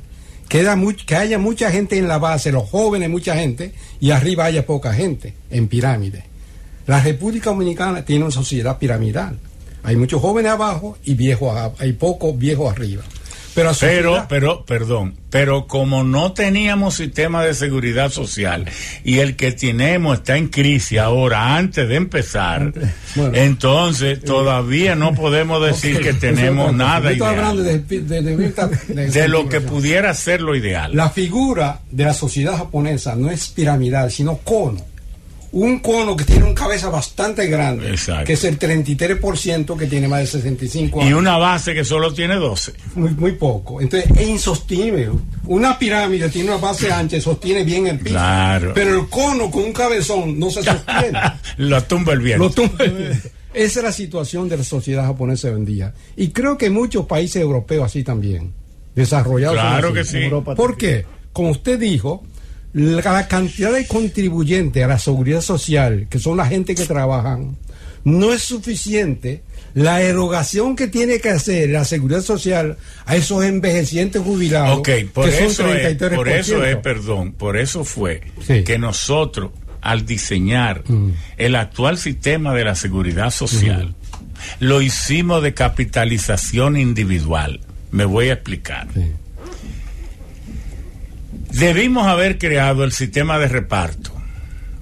Que, 0.50 0.68
que 1.06 1.16
haya 1.16 1.38
mucha 1.38 1.70
gente 1.70 2.00
en 2.00 2.08
la 2.08 2.18
base, 2.18 2.52
los 2.52 2.68
jóvenes, 2.68 3.12
mucha 3.12 3.36
gente, 3.36 3.74
y 4.00 4.10
arriba 4.10 4.46
haya 4.46 4.66
poca 4.66 4.92
gente, 4.92 5.36
en 5.52 5.68
pirámide. 5.68 6.24
La 6.88 7.00
República 7.00 7.52
Dominicana 7.52 8.04
tiene 8.04 8.24
una 8.24 8.32
sociedad 8.32 8.80
piramidal. 8.80 9.38
Hay 9.84 9.98
muchos 9.98 10.20
jóvenes 10.20 10.52
abajo 10.52 10.98
y 11.04 11.14
viejos, 11.14 11.56
hay 11.78 11.94
pocos 11.94 12.36
viejos 12.40 12.72
arriba. 12.72 13.04
Pero, 13.80 14.26
pero, 14.30 14.66
perdón, 14.66 15.16
pero 15.32 15.66
como 15.66 16.03
no 16.03 16.34
teníamos 16.34 16.94
sistema 16.94 17.44
de 17.44 17.56
seguridad 17.56 18.11
social 18.11 18.66
y 19.03 19.18
el 19.18 19.36
que 19.36 19.52
tenemos 19.52 20.19
está 20.19 20.38
en 20.38 20.50
crisis 20.50 21.00
ahora 21.00 21.56
antes 21.58 21.90
de 21.90 21.95
empezar, 21.95 22.72
entonces 23.34 24.24
todavía 24.24 24.95
no 24.95 25.16
podemos 25.16 25.66
decir 25.66 26.02
que 26.02 26.14
tenemos 26.14 26.72
nada 26.72 27.11
ideal. 27.11 27.64
de, 27.64 29.27
lo 29.27 29.50
que 29.50 29.60
pudiera 29.60 30.14
ser 30.14 30.42
lo 30.42 30.56
ideal. 30.56 30.95
La 30.95 31.10
figura 31.10 31.80
de 31.90 32.06
la 32.06 32.14
sociedad 32.14 32.58
japonesa 32.58 33.16
no 33.16 33.32
es 33.32 33.48
piramidal, 33.48 34.11
sino 34.11 34.38
cono 34.38 34.97
un 35.51 35.80
cono 35.80 36.16
que 36.16 36.26
tiene 36.26 36.43
una 36.43 36.53
cabeza 36.53 36.90
bastante 36.90 37.48
grande, 37.48 37.95
que 38.26 38.34
es 38.34 38.43
el 38.43 38.59
33% 38.59 39.77
que 39.77 39.85
tiene 39.88 40.08
más 40.08 40.19
de 40.19 40.27
65 40.27 41.01
años. 41.01 41.11
Y 41.11 41.14
una 41.14 41.38
base 41.38 41.74
que 41.74 41.85
solo 41.85 42.14
tiene 42.14 42.35
12. 42.35 42.74
Muy, 42.95 43.11
muy 43.11 43.32
poco. 43.34 43.82
Entonces 43.82 44.11
es 44.16 44.27
insostenible. 44.27 45.09
Una 45.45 45.80
pirámide 45.80 46.30
tiene 46.30 46.50
una 46.50 46.58
base 46.58 46.92
ancha 46.92 47.17
y 47.17 47.22
sostiene 47.22 47.64
bien 47.64 47.88
el 47.88 48.00
piso. 48.00 48.16
Claro. 48.16 48.72
Pero 48.74 49.00
el 49.00 49.09
cono 49.09 49.50
con 49.50 49.64
un 49.64 49.74
cabezón 49.74 50.38
no 50.38 50.50
se 50.50 50.64
sostiene. 50.64 51.19
Lo 51.58 51.82
tumba 51.84 52.14
el 52.14 52.19
viento. 52.19 52.43
Lo 52.43 52.50
tumba 52.50 52.84
el 52.84 52.92
viento. 52.92 53.30
Esa 53.53 53.80
es 53.80 53.85
la 53.85 53.92
situación 53.92 54.50
de 54.50 54.58
la 54.58 54.64
sociedad 54.64 55.06
japonesa 55.06 55.48
hoy 55.48 55.56
en 55.56 55.66
día. 55.66 55.93
Y 56.16 56.30
creo 56.30 56.58
que 56.58 56.69
muchos 56.69 57.06
países 57.06 57.42
europeos 57.42 57.85
así 57.85 58.03
también. 58.03 58.53
Desarrollados. 58.93 59.58
Claro 59.58 59.93
que 59.93 60.03
sí. 60.03 60.30
¿Por 60.56 60.77
qué? 60.77 61.06
Como 61.34 61.51
usted 61.51 61.80
dijo, 61.80 62.24
la 62.78 63.28
cantidad 63.28 63.72
de 63.72 63.88
contribuyentes 63.88 64.84
a 64.84 64.88
la 64.88 65.00
seguridad 65.00 65.42
social, 65.42 66.08
que 66.10 66.20
son 66.20 66.38
la 66.38 66.46
gente 66.46 66.76
que 66.76 66.86
trabajan, 66.86 67.58
no 68.04 68.32
es 68.32 68.44
suficiente 68.44 69.42
la 69.74 70.02
erogación 70.02 70.76
que 70.76 70.88
tiene 70.88 71.20
que 71.20 71.30
hacer 71.30 71.70
la 71.70 71.86
seguridad 71.86 72.22
social 72.22 72.78
a 73.06 73.16
esos 73.16 73.44
envejecientes 73.44 74.22
jubilados. 74.22 74.80
Ok, 74.80 74.90
por, 75.14 75.30
eso, 75.30 75.74
es, 75.74 75.96
por 75.98 76.30
eso 76.30 76.64
es, 76.64 76.78
perdón, 76.78 77.34
por 77.34 77.58
eso 77.58 77.84
fue 77.84 78.22
que 78.66 78.78
nosotros 78.78 79.52
al 79.82 80.06
diseñar 80.06 80.84
mm. 80.88 81.12
el 81.38 81.56
actual 81.56 81.98
sistema 81.98 82.54
de 82.54 82.66
la 82.66 82.76
seguridad 82.76 83.30
social, 83.32 83.96
lo 84.60 84.82
hicimos 84.82 85.42
de 85.44 85.54
capitalización 85.54 86.78
individual. 86.78 87.62
Me 87.92 88.06
voy 88.06 88.30
a 88.30 88.34
explicar. 88.34 88.88
Debimos 91.58 92.06
haber 92.06 92.38
creado 92.38 92.84
el 92.84 92.92
sistema 92.92 93.40
de 93.40 93.48
reparto, 93.48 94.11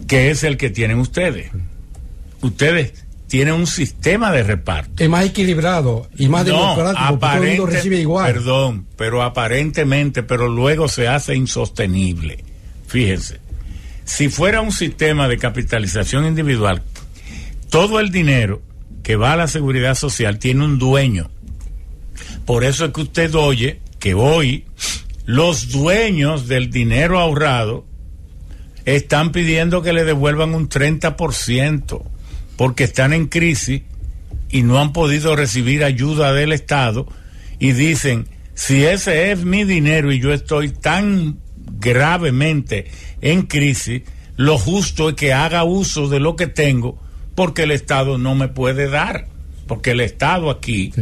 que 0.08 0.30
es 0.30 0.44
el 0.44 0.58
que 0.58 0.70
tienen 0.70 1.00
ustedes. 1.00 1.50
Ustedes 2.42 3.06
tienen 3.28 3.54
un 3.54 3.66
sistema 3.66 4.32
de 4.34 4.44
reparto. 4.44 5.02
Es 5.02 5.10
más 5.10 5.26
equilibrado 5.26 6.10
y 6.18 6.28
más 6.28 6.46
democrático, 6.46 7.18
todo 7.18 7.66
recibe 7.66 8.00
igual. 8.02 8.34
Perdón, 8.34 8.88
pero 8.98 9.24
aparentemente, 9.24 10.22
pero 10.22 10.50
luego 10.50 10.90
se 10.90 11.08
hace 11.08 11.34
insostenible. 11.34 12.44
Fíjense, 12.88 13.40
si 14.04 14.28
fuera 14.28 14.60
un 14.60 14.74
sistema 14.74 15.30
de 15.30 15.38
capitalización 15.38 16.26
individual, 16.26 16.84
todo 17.70 18.02
el 18.02 18.12
dinero 18.12 18.62
que 19.02 19.16
va 19.16 19.32
a 19.32 19.38
la 19.38 19.48
seguridad 19.48 19.96
social 19.96 20.40
tiene 20.40 20.66
un 20.66 20.78
dueño. 20.78 21.32
Por 22.46 22.66
eso 22.66 22.86
es 22.86 22.92
que 22.92 23.02
usted 23.02 23.34
oye 23.34 23.80
que 23.98 24.14
hoy 24.14 24.66
los 25.26 25.72
dueños 25.72 26.48
del 26.48 26.70
dinero 26.70 27.20
ahorrado 27.20 27.86
están 28.86 29.32
pidiendo 29.32 29.82
que 29.82 29.94
le 29.94 30.04
devuelvan 30.04 30.54
un 30.54 30.70
30% 30.70 32.04
porque 32.58 32.84
están 32.84 33.14
en 33.14 33.28
crisis 33.28 33.82
y 34.50 34.62
no 34.62 34.80
han 34.80 34.94
podido 34.94 35.36
recibir 35.36 35.84
ayuda 35.84 36.34
del 36.34 36.52
Estado 36.52 37.08
y 37.60 37.72
dicen, 37.72 38.28
si 38.54 38.86
ese 38.86 39.32
es 39.32 39.44
mi 39.44 39.64
dinero 39.64 40.12
y 40.12 40.20
yo 40.20 40.32
estoy 40.32 40.70
tan 40.70 41.40
gravemente 41.80 42.86
en 43.22 43.44
crisis, 43.44 44.04
lo 44.38 44.58
justo 44.58 45.10
es 45.10 45.16
que 45.16 45.34
haga 45.34 45.64
uso 45.64 46.08
de 46.08 46.20
lo 46.20 46.36
que 46.36 46.48
tengo 46.48 47.02
porque 47.34 47.64
el 47.64 47.72
Estado 47.72 48.18
no 48.18 48.36
me 48.36 48.48
puede 48.48 48.90
dar, 48.90 49.28
porque 49.68 49.92
el 49.92 50.00
Estado 50.00 50.50
aquí, 50.50 50.94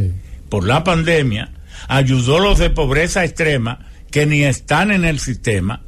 por 0.48 0.66
la 0.66 0.82
pandemia, 0.82 1.52
ayudó 1.86 2.38
a 2.38 2.40
los 2.40 2.58
de 2.58 2.70
pobreza 2.70 3.24
extrema 3.24 3.86
que 4.14 4.26
ni 4.26 4.44
están 4.44 4.92
en 4.92 5.04
el 5.04 5.18
sistema, 5.18 5.82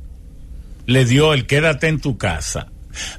le 0.84 1.04
dio 1.04 1.32
el 1.32 1.46
quédate 1.46 1.86
en 1.86 2.00
tu 2.00 2.18
casa, 2.18 2.72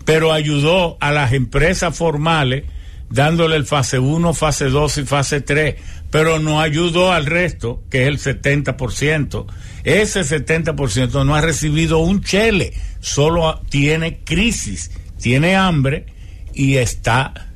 pero 0.04 0.34
ayudó 0.34 0.98
a 1.00 1.14
las 1.14 1.32
empresas 1.32 1.98
formales 1.98 2.66
dándole 3.10 3.56
el 3.56 3.66
fase 3.66 4.00
1, 4.00 4.34
fase 4.34 4.66
2 4.66 4.98
y 4.98 5.06
fase 5.06 5.40
3, 5.40 5.76
pero 6.12 6.40
no 6.40 6.60
ayudó 6.60 7.14
al 7.14 7.26
resto, 7.26 7.82
que 7.90 8.02
es 8.02 8.10
el 8.10 8.42
70%. 8.42 9.46
Ese 9.86 10.24
70% 10.24 11.26
no 11.26 11.36
ha 11.36 11.40
recibido 11.40 12.00
un 12.00 12.22
chele, 12.22 12.74
solo 13.00 13.62
tiene 13.70 14.26
crisis, 14.26 14.92
tiene 15.22 15.56
hambre 15.56 16.08
y 16.54 16.76
está 16.76 17.54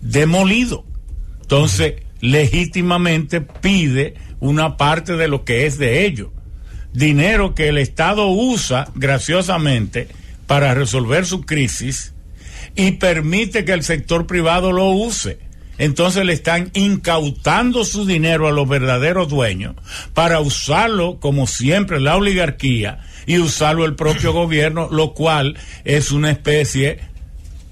demolido. 0.00 0.84
Entonces, 1.42 1.94
legítimamente 2.20 3.40
pide 3.40 4.14
una 4.38 4.76
parte 4.76 5.16
de 5.16 5.26
lo 5.26 5.44
que 5.44 5.66
es 5.66 5.76
de 5.76 6.06
ellos. 6.06 6.28
Dinero 6.94 7.56
que 7.56 7.68
el 7.68 7.78
Estado 7.78 8.28
usa 8.28 8.86
graciosamente 8.94 10.06
para 10.46 10.74
resolver 10.74 11.26
su 11.26 11.42
crisis 11.42 12.14
y 12.76 12.92
permite 12.92 13.64
que 13.64 13.72
el 13.72 13.82
sector 13.82 14.28
privado 14.28 14.70
lo 14.70 14.90
use. 14.90 15.40
Entonces 15.76 16.24
le 16.24 16.32
están 16.32 16.70
incautando 16.74 17.84
su 17.84 18.06
dinero 18.06 18.46
a 18.46 18.52
los 18.52 18.68
verdaderos 18.68 19.28
dueños 19.28 19.74
para 20.12 20.38
usarlo 20.38 21.18
como 21.18 21.48
siempre 21.48 21.98
la 21.98 22.16
oligarquía 22.16 23.00
y 23.26 23.38
usarlo 23.38 23.84
el 23.84 23.96
propio 23.96 24.32
gobierno, 24.32 24.88
lo 24.92 25.14
cual 25.14 25.58
es 25.84 26.12
una 26.12 26.30
especie 26.30 27.00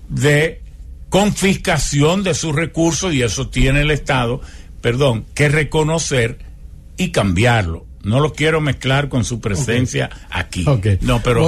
de 0.09 0.63
confiscación 1.11 2.25
de 2.25 2.35
sus 2.35 2.57
recursos 2.57 3.15
y 3.15 3.23
eso 3.23 3.49
tiene 3.51 3.83
el 3.83 3.93
Estado, 3.93 4.41
perdón, 4.81 5.27
que 5.33 5.49
reconocer 5.49 6.41
y 6.97 7.11
cambiarlo 7.11 7.87
no 8.03 8.21
lo 8.21 8.33
quiero 8.33 8.61
mezclar 8.61 9.09
con 9.09 9.25
su 9.25 9.41
presencia 9.41 10.11
aquí. 10.31 10.65
No, 11.01 11.23
pero 11.23 11.43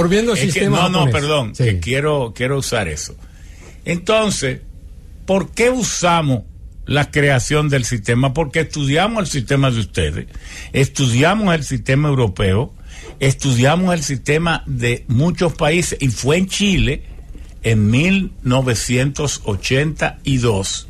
no, 0.69 0.89
no, 0.89 1.09
perdón, 1.11 1.53
que 1.53 1.79
quiero 1.79 2.33
quiero 2.35 2.57
usar 2.57 2.87
eso. 2.87 3.15
Entonces, 3.83 4.61
¿por 5.25 5.51
qué 5.51 5.69
usamos 5.69 6.43
la 6.85 7.11
creación 7.11 7.67
del 7.69 7.85
sistema? 7.85 8.33
Porque 8.33 8.61
estudiamos 8.61 9.21
el 9.23 9.29
sistema 9.29 9.69
de 9.69 9.81
ustedes, 9.81 10.25
estudiamos 10.71 11.53
el 11.53 11.63
sistema 11.63 12.09
europeo, 12.09 12.73
estudiamos 13.19 13.93
el 13.93 14.01
sistema 14.03 14.63
de 14.65 15.05
muchos 15.07 15.53
países 15.53 15.99
y 16.01 16.07
fue 16.07 16.37
en 16.37 16.47
Chile 16.47 17.03
en 17.63 17.89
1982 17.89 20.87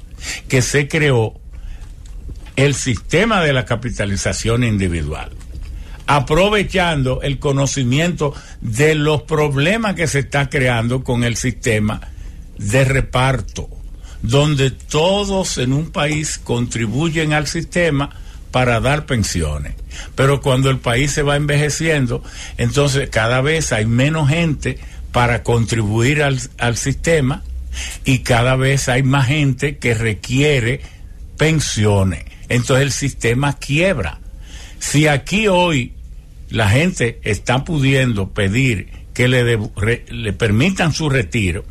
que 0.47 0.61
se 0.61 0.87
creó 0.87 1.33
el 2.55 2.75
sistema 2.75 3.41
de 3.41 3.51
la 3.53 3.65
capitalización 3.65 4.63
individual 4.63 5.31
aprovechando 6.07 7.21
el 7.21 7.39
conocimiento 7.39 8.33
de 8.61 8.95
los 8.95 9.23
problemas 9.23 9.95
que 9.95 10.07
se 10.07 10.19
está 10.19 10.49
creando 10.49 11.03
con 11.03 11.23
el 11.23 11.35
sistema 11.35 12.01
de 12.57 12.85
reparto, 12.85 13.69
donde 14.21 14.71
todos 14.71 15.57
en 15.57 15.73
un 15.73 15.91
país 15.91 16.39
contribuyen 16.43 17.33
al 17.33 17.47
sistema 17.47 18.09
para 18.51 18.79
dar 18.79 19.05
pensiones. 19.05 19.75
Pero 20.15 20.41
cuando 20.41 20.69
el 20.69 20.79
país 20.79 21.11
se 21.11 21.23
va 21.23 21.35
envejeciendo, 21.35 22.23
entonces 22.57 23.09
cada 23.09 23.41
vez 23.41 23.73
hay 23.73 23.85
menos 23.85 24.29
gente 24.29 24.79
para 25.11 25.43
contribuir 25.43 26.23
al, 26.23 26.39
al 26.57 26.77
sistema 26.77 27.43
y 28.03 28.19
cada 28.19 28.55
vez 28.55 28.87
hay 28.89 29.03
más 29.03 29.27
gente 29.27 29.77
que 29.77 29.93
requiere 29.93 30.81
pensiones. 31.37 32.25
Entonces 32.49 32.85
el 32.85 32.91
sistema 32.91 33.57
quiebra. 33.57 34.19
Si 34.79 35.07
aquí 35.07 35.47
hoy 35.47 35.93
la 36.49 36.69
gente 36.69 37.19
está 37.23 37.63
pudiendo 37.63 38.29
pedir 38.29 38.89
que 39.13 39.27
le, 39.27 39.57
le 40.09 40.33
permitan 40.33 40.93
su 40.93 41.09
retiro, 41.09 41.65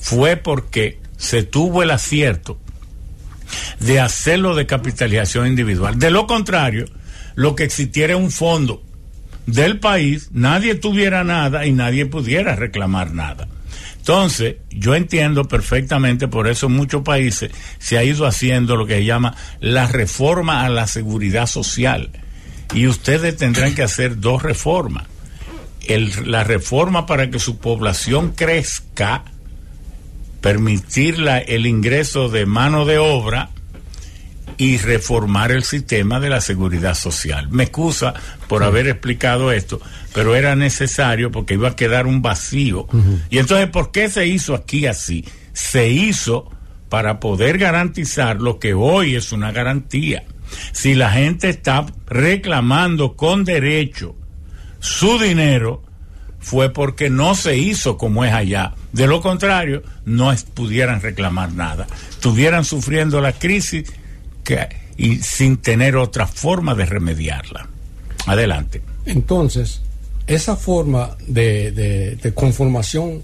fue 0.00 0.36
porque 0.36 0.98
se 1.16 1.42
tuvo 1.42 1.82
el 1.82 1.90
acierto 1.90 2.58
de 3.80 4.00
hacerlo 4.00 4.54
de 4.54 4.66
capitalización 4.66 5.46
individual. 5.46 5.98
De 5.98 6.10
lo 6.10 6.26
contrario, 6.26 6.86
lo 7.34 7.54
que 7.54 7.64
existiera 7.64 8.16
un 8.16 8.30
fondo 8.30 8.82
del 9.46 9.78
país, 9.78 10.30
nadie 10.32 10.74
tuviera 10.74 11.22
nada 11.24 11.66
y 11.66 11.72
nadie 11.72 12.06
pudiera 12.06 12.56
reclamar 12.56 13.12
nada. 13.12 13.48
Entonces, 14.06 14.58
yo 14.70 14.94
entiendo 14.94 15.48
perfectamente, 15.48 16.28
por 16.28 16.46
eso 16.46 16.66
en 16.66 16.74
muchos 16.74 17.02
países 17.02 17.50
se 17.80 17.98
ha 17.98 18.04
ido 18.04 18.24
haciendo 18.24 18.76
lo 18.76 18.86
que 18.86 18.98
se 18.98 19.04
llama 19.04 19.34
la 19.58 19.88
reforma 19.88 20.64
a 20.64 20.68
la 20.68 20.86
seguridad 20.86 21.48
social 21.48 22.12
y 22.72 22.86
ustedes 22.86 23.36
tendrán 23.36 23.74
que 23.74 23.82
hacer 23.82 24.20
dos 24.20 24.44
reformas. 24.44 25.08
la 26.24 26.44
reforma 26.44 27.04
para 27.04 27.32
que 27.32 27.40
su 27.40 27.58
población 27.58 28.30
crezca, 28.30 29.24
permitir 30.40 31.16
el 31.48 31.66
ingreso 31.66 32.28
de 32.28 32.46
mano 32.46 32.84
de 32.84 32.98
obra 32.98 33.50
y 34.58 34.78
reformar 34.78 35.52
el 35.52 35.64
sistema 35.64 36.20
de 36.20 36.30
la 36.30 36.40
seguridad 36.40 36.94
social. 36.94 37.48
Me 37.50 37.64
excusa 37.64 38.14
por 38.48 38.62
haber 38.62 38.86
explicado 38.88 39.52
esto, 39.52 39.80
pero 40.14 40.34
era 40.34 40.56
necesario 40.56 41.30
porque 41.30 41.54
iba 41.54 41.68
a 41.68 41.76
quedar 41.76 42.06
un 42.06 42.22
vacío. 42.22 42.86
Y 43.30 43.38
entonces, 43.38 43.68
¿por 43.68 43.92
qué 43.92 44.08
se 44.08 44.26
hizo 44.26 44.54
aquí 44.54 44.86
así? 44.86 45.24
Se 45.52 45.88
hizo 45.88 46.50
para 46.88 47.20
poder 47.20 47.58
garantizar 47.58 48.40
lo 48.40 48.58
que 48.58 48.74
hoy 48.74 49.16
es 49.16 49.32
una 49.32 49.52
garantía 49.52 50.24
si 50.72 50.94
la 50.94 51.10
gente 51.10 51.48
está 51.48 51.86
reclamando 52.06 53.16
con 53.16 53.44
derecho 53.44 54.16
su 54.78 55.18
dinero, 55.18 55.82
fue 56.38 56.72
porque 56.72 57.10
no 57.10 57.34
se 57.34 57.56
hizo 57.56 57.96
como 57.96 58.24
es 58.24 58.32
allá. 58.32 58.74
De 58.92 59.06
lo 59.06 59.20
contrario, 59.20 59.82
no 60.04 60.32
pudieran 60.54 61.00
reclamar 61.00 61.52
nada. 61.52 61.86
Estuvieran 62.10 62.64
sufriendo 62.64 63.20
la 63.20 63.32
crisis 63.32 63.92
y 64.96 65.16
sin 65.16 65.58
tener 65.58 65.96
otra 65.96 66.26
forma 66.26 66.74
de 66.74 66.86
remediarla. 66.86 67.68
Adelante. 68.26 68.82
Entonces, 69.04 69.82
esa 70.26 70.56
forma 70.56 71.16
de, 71.26 71.70
de 72.20 72.34
conformación 72.34 73.22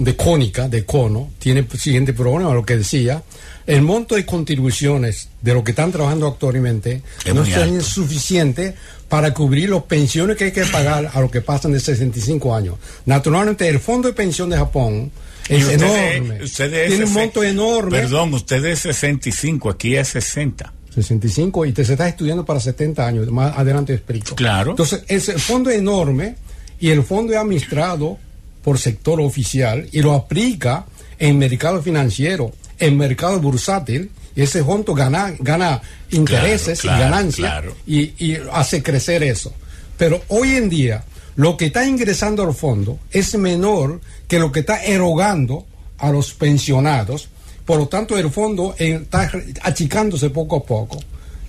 de 0.00 0.16
cónica, 0.16 0.68
de 0.68 0.84
cono, 0.84 1.30
tiene 1.38 1.60
el 1.60 1.78
siguiente 1.78 2.12
problema, 2.12 2.52
lo 2.52 2.64
que 2.64 2.76
decía, 2.76 3.22
el 3.66 3.82
monto 3.82 4.14
de 4.14 4.26
contribuciones 4.26 5.28
de 5.40 5.54
lo 5.54 5.62
que 5.62 5.70
están 5.70 5.92
trabajando 5.92 6.26
actualmente 6.26 7.02
no 7.32 7.44
es 7.44 7.86
suficiente 7.86 8.74
para 9.08 9.32
cubrir 9.32 9.70
las 9.70 9.82
pensiones 9.84 10.36
que 10.36 10.44
hay 10.44 10.52
que 10.52 10.64
pagar 10.66 11.10
a 11.12 11.20
los 11.20 11.30
que 11.30 11.40
pasan 11.40 11.72
de 11.72 11.80
65 11.80 12.54
años. 12.54 12.76
Naturalmente, 13.06 13.68
el 13.68 13.78
fondo 13.78 14.08
de 14.08 14.14
pensión 14.14 14.50
de 14.50 14.56
Japón 14.56 15.10
es 15.48 15.68
enorme. 15.68 16.40
Tiene 16.56 17.04
un 17.04 17.12
monto 17.12 17.42
enorme. 17.42 18.00
Perdón, 18.00 18.34
usted 18.34 18.64
es 18.64 18.80
65, 18.80 19.70
aquí 19.70 19.96
es 19.96 20.08
60. 20.08 20.72
65 20.94 21.66
y 21.66 21.72
te 21.72 21.84
se 21.84 21.92
está 21.92 22.08
estudiando 22.08 22.44
para 22.44 22.60
70 22.60 23.06
años. 23.06 23.30
Más 23.30 23.56
adelante 23.56 23.94
explico. 23.94 24.34
Claro. 24.34 24.70
Entonces, 24.70 25.04
el 25.08 25.40
fondo 25.40 25.70
es 25.70 25.78
enorme 25.78 26.36
y 26.80 26.90
el 26.90 27.02
fondo 27.02 27.32
es 27.32 27.38
administrado 27.38 28.18
por 28.62 28.78
sector 28.78 29.20
oficial 29.20 29.88
y 29.92 30.02
lo 30.02 30.12
aplica 30.12 30.86
en 31.18 31.38
mercado 31.38 31.82
financiero, 31.82 32.52
en 32.78 32.96
mercado 32.96 33.40
bursátil, 33.40 34.10
y 34.36 34.42
ese 34.42 34.62
fondo 34.62 34.94
gana, 34.94 35.34
gana 35.40 35.80
intereses 36.10 36.84
y 36.84 36.88
ganancias 36.88 37.64
y, 37.86 38.36
hace 38.52 38.82
crecer 38.82 39.22
eso. 39.22 39.52
Pero 39.96 40.22
hoy 40.28 40.50
en 40.54 40.68
día, 40.68 41.04
lo 41.34 41.56
que 41.56 41.66
está 41.66 41.84
ingresando 41.84 42.44
al 42.44 42.54
fondo 42.54 43.00
es 43.10 43.36
menor 43.36 44.00
que 44.28 44.38
lo 44.38 44.52
que 44.52 44.60
está 44.60 44.84
erogando 44.84 45.66
a 45.98 46.10
los 46.10 46.34
pensionados. 46.34 47.28
Por 47.64 47.78
lo 47.78 47.88
tanto, 47.88 48.16
el 48.16 48.30
fondo 48.30 48.74
está 48.78 49.30
achicándose 49.62 50.30
poco 50.30 50.56
a 50.56 50.62
poco. 50.62 50.98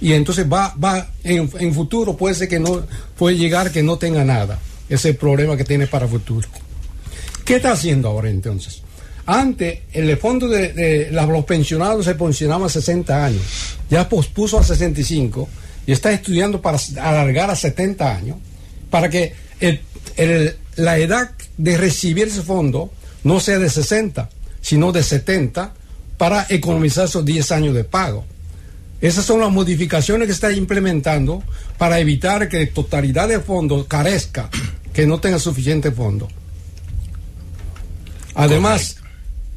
Y 0.02 0.14
entonces 0.14 0.46
va, 0.52 0.74
va 0.82 1.10
en, 1.24 1.74
futuro 1.74 2.16
puede 2.16 2.34
ser 2.34 2.48
que 2.48 2.60
no, 2.60 2.84
puede 3.18 3.38
llegar 3.38 3.72
que 3.72 3.84
no 3.84 3.98
tenga 3.98 4.24
nada. 4.24 4.58
Ese 4.88 4.96
es 4.96 5.06
el 5.06 5.18
problema 5.18 5.58
que 5.58 5.66
tiene 5.66 5.88
para 5.88 6.08
futuro. 6.08 6.48
¿Qué 7.46 7.58
está 7.58 7.74
haciendo 7.74 8.08
ahora 8.08 8.30
entonces? 8.30 8.82
Antes, 9.26 9.80
el 9.94 10.18
fondo 10.18 10.48
de, 10.48 11.10
los 11.12 11.46
pensionados 11.46 12.06
se 12.06 12.16
pensionaba 12.16 12.66
a 12.66 12.70
60 12.70 13.26
años, 13.26 13.42
ya 13.90 14.10
pospuso 14.10 14.58
a 14.58 14.64
65 14.64 15.48
y 15.86 15.92
está 15.92 16.12
estudiando 16.12 16.62
para 16.62 16.80
alargar 17.00 17.52
a 17.52 17.56
70 17.56 18.16
años, 18.16 18.38
para 18.90 19.10
que 19.10 19.34
la 20.80 20.98
edad 20.98 21.32
de 21.58 21.78
recibir 21.78 22.28
ese 22.28 22.42
fondo 22.42 22.92
no 23.24 23.40
sea 23.40 23.60
de 23.60 23.70
60, 23.70 24.30
sino 24.62 24.92
de 24.92 25.04
70, 25.04 25.74
para 26.18 26.46
economizar 26.50 27.06
esos 27.06 27.24
10 27.24 27.52
años 27.52 27.76
de 27.76 27.84
pago. 27.84 28.26
Esas 29.02 29.26
son 29.26 29.40
las 29.40 29.52
modificaciones 29.52 30.28
que 30.28 30.34
está 30.34 30.52
implementando 30.52 31.42
para 31.78 32.00
evitar 32.00 32.50
que 32.50 32.66
totalidad 32.68 33.30
de 33.30 33.40
fondos 33.40 33.88
carezca, 33.88 34.50
que 34.94 35.08
no 35.08 35.20
tenga 35.20 35.40
suficiente 35.40 35.92
fondo. 35.92 36.28
Además, 38.36 38.98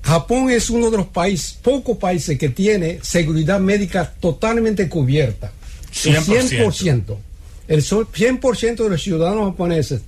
Japón 0.02 0.50
es 0.50 0.70
uno 0.70 0.90
de 0.90 0.98
los 0.98 1.06
países, 1.06 1.54
pocos 1.54 1.98
países 1.98 2.38
que 2.38 2.48
tiene 2.48 3.00
seguridad 3.02 3.60
médica 3.60 4.12
totalmente 4.20 4.88
cubierta. 4.88 5.52
100%. 5.92 7.16
El 7.68 7.82
100%, 7.84 8.76
de 8.84 8.90
los 8.90 9.02
ciudadanos 9.02 9.50
japoneses 9.50 10.02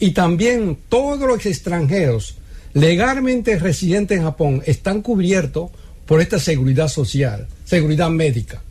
y 0.00 0.12
también 0.12 0.78
todos 0.88 1.20
los 1.20 1.44
extranjeros 1.46 2.36
legalmente 2.72 3.58
residentes 3.58 4.18
en 4.18 4.24
Japón 4.24 4.62
están 4.64 5.02
cubiertos 5.02 5.70
por 6.06 6.20
esta 6.20 6.38
seguridad 6.40 6.88
social, 6.88 7.46
seguridad 7.64 8.08
médica. 8.08 8.62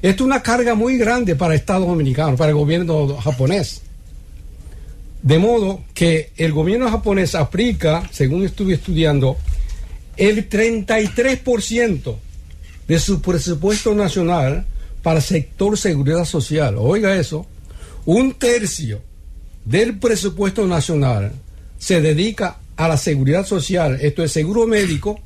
Esto 0.00 0.22
es 0.22 0.26
una 0.26 0.42
carga 0.42 0.74
muy 0.74 0.96
grande 0.96 1.36
para 1.36 1.54
el 1.54 1.60
Estado 1.60 1.86
Dominicano, 1.86 2.36
para 2.36 2.50
el 2.50 2.56
gobierno 2.56 3.16
japonés. 3.16 3.82
De 5.22 5.38
modo 5.38 5.82
que 5.92 6.30
el 6.36 6.52
gobierno 6.52 6.88
japonés 6.88 7.34
aplica, 7.34 8.08
según 8.10 8.44
estuve 8.44 8.74
estudiando, 8.74 9.36
el 10.16 10.48
33% 10.48 12.16
de 12.88 12.98
su 12.98 13.20
presupuesto 13.20 13.94
nacional 13.94 14.64
para 15.02 15.18
el 15.18 15.22
sector 15.22 15.76
seguridad 15.76 16.24
social. 16.24 16.76
Oiga 16.78 17.16
eso, 17.16 17.46
un 18.06 18.34
tercio 18.34 19.02
del 19.64 19.98
presupuesto 19.98 20.66
nacional 20.66 21.32
se 21.78 22.00
dedica 22.00 22.58
a 22.76 22.88
la 22.88 22.96
seguridad 22.96 23.46
social, 23.46 23.98
esto 24.00 24.24
es 24.24 24.32
seguro 24.32 24.66
médico 24.66 25.20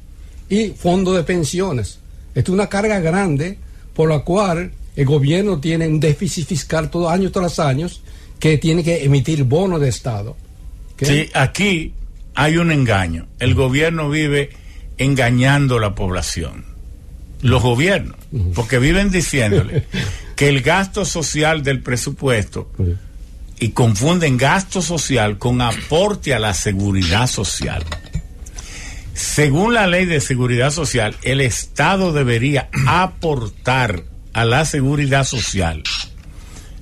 y 0.48 0.68
fondo 0.70 1.12
de 1.12 1.22
pensiones. 1.22 1.98
Esto 2.34 2.52
es 2.52 2.54
una 2.54 2.68
carga 2.68 3.00
grande 3.00 3.58
por 3.94 4.10
la 4.10 4.20
cual 4.20 4.72
el 4.96 5.04
gobierno 5.06 5.60
tiene 5.60 5.86
un 5.88 6.00
déficit 6.00 6.46
fiscal 6.46 6.90
todo 6.90 7.08
año 7.08 7.30
tras 7.30 7.58
año 7.58 7.88
que 8.38 8.58
tiene 8.58 8.82
que 8.82 9.04
emitir 9.04 9.44
bonos 9.44 9.80
de 9.80 9.88
Estado. 9.88 10.36
Sí, 11.00 11.28
aquí 11.34 11.92
hay 12.34 12.56
un 12.56 12.70
engaño. 12.70 13.26
El 13.38 13.54
gobierno 13.54 14.10
vive 14.10 14.50
engañando 14.98 15.78
a 15.78 15.80
la 15.80 15.94
población. 15.94 16.64
Los 17.42 17.62
gobiernos, 17.62 18.16
porque 18.54 18.78
viven 18.78 19.10
diciéndole 19.10 19.84
que 20.36 20.48
el 20.48 20.62
gasto 20.62 21.04
social 21.04 21.62
del 21.62 21.80
presupuesto 21.80 22.70
y 23.58 23.70
confunden 23.70 24.36
gasto 24.36 24.82
social 24.82 25.38
con 25.38 25.60
aporte 25.60 26.34
a 26.34 26.38
la 26.38 26.54
seguridad 26.54 27.26
social. 27.26 27.84
Según 29.14 29.74
la 29.74 29.86
ley 29.86 30.06
de 30.06 30.20
seguridad 30.20 30.70
social, 30.70 31.16
el 31.22 31.40
Estado 31.40 32.12
debería 32.12 32.68
aportar 32.86 34.02
a 34.32 34.44
la 34.44 34.64
seguridad 34.64 35.24
social 35.24 35.82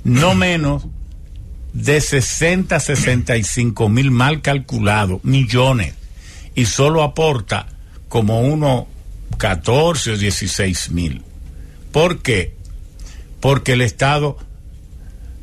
no 0.04 0.34
menos 0.34 0.84
de 1.72 2.00
60 2.00 2.78
65 2.80 3.88
mil 3.88 4.10
mal 4.10 4.42
calculados 4.42 5.24
millones 5.24 5.94
y 6.54 6.66
solo 6.66 7.02
aporta 7.02 7.66
como 8.08 8.40
unos 8.42 8.84
14 9.38 10.12
o 10.12 10.16
16 10.18 10.90
mil. 10.90 11.22
¿Por 11.92 12.20
qué? 12.20 12.54
Porque 13.40 13.72
el 13.72 13.80
Estado 13.80 14.36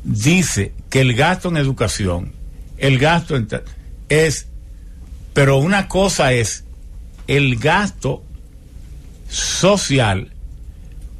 dice 0.04 0.72
que 0.90 1.00
el 1.00 1.14
gasto 1.14 1.48
en 1.48 1.56
educación, 1.56 2.32
el 2.76 2.98
gasto 2.98 3.36
en, 3.36 3.48
es, 4.08 4.48
pero 5.32 5.56
una 5.58 5.88
cosa 5.88 6.32
es 6.32 6.64
el 7.28 7.56
gasto 7.56 8.22
social 9.28 10.32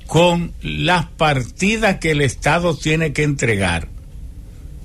con 0.07 0.53
las 0.61 1.07
partidas 1.07 1.99
que 1.99 2.11
el 2.11 2.21
Estado 2.21 2.77
tiene 2.77 3.13
que 3.13 3.23
entregar 3.23 3.87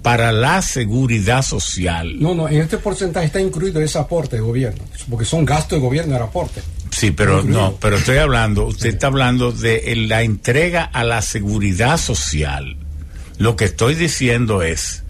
para 0.03 0.31
la 0.31 0.61
seguridad 0.61 1.41
social. 1.41 2.19
No, 2.19 2.35
no, 2.35 2.47
en 2.47 2.61
este 2.61 2.77
porcentaje 2.77 3.25
está 3.25 3.41
incluido 3.41 3.81
ese 3.81 3.97
aporte 3.97 4.35
de 4.35 4.43
gobierno, 4.43 4.83
porque 5.09 5.25
son 5.25 5.43
gastos 5.43 5.80
de 5.80 5.83
gobierno 5.83 6.15
el 6.15 6.22
aporte. 6.22 6.61
Sí, 6.91 7.09
pero 7.09 7.41
no, 7.41 7.75
pero 7.81 7.97
estoy 7.97 8.17
hablando, 8.17 8.67
usted 8.67 8.89
está 8.89 9.07
hablando 9.07 9.51
de 9.51 9.95
la 10.07 10.22
entrega 10.22 10.83
a 10.83 11.03
la 11.03 11.23
seguridad 11.23 11.97
social. 11.97 12.77
Lo 13.38 13.55
que 13.55 13.65
estoy 13.65 13.95
diciendo 13.95 14.61
es 14.61 15.03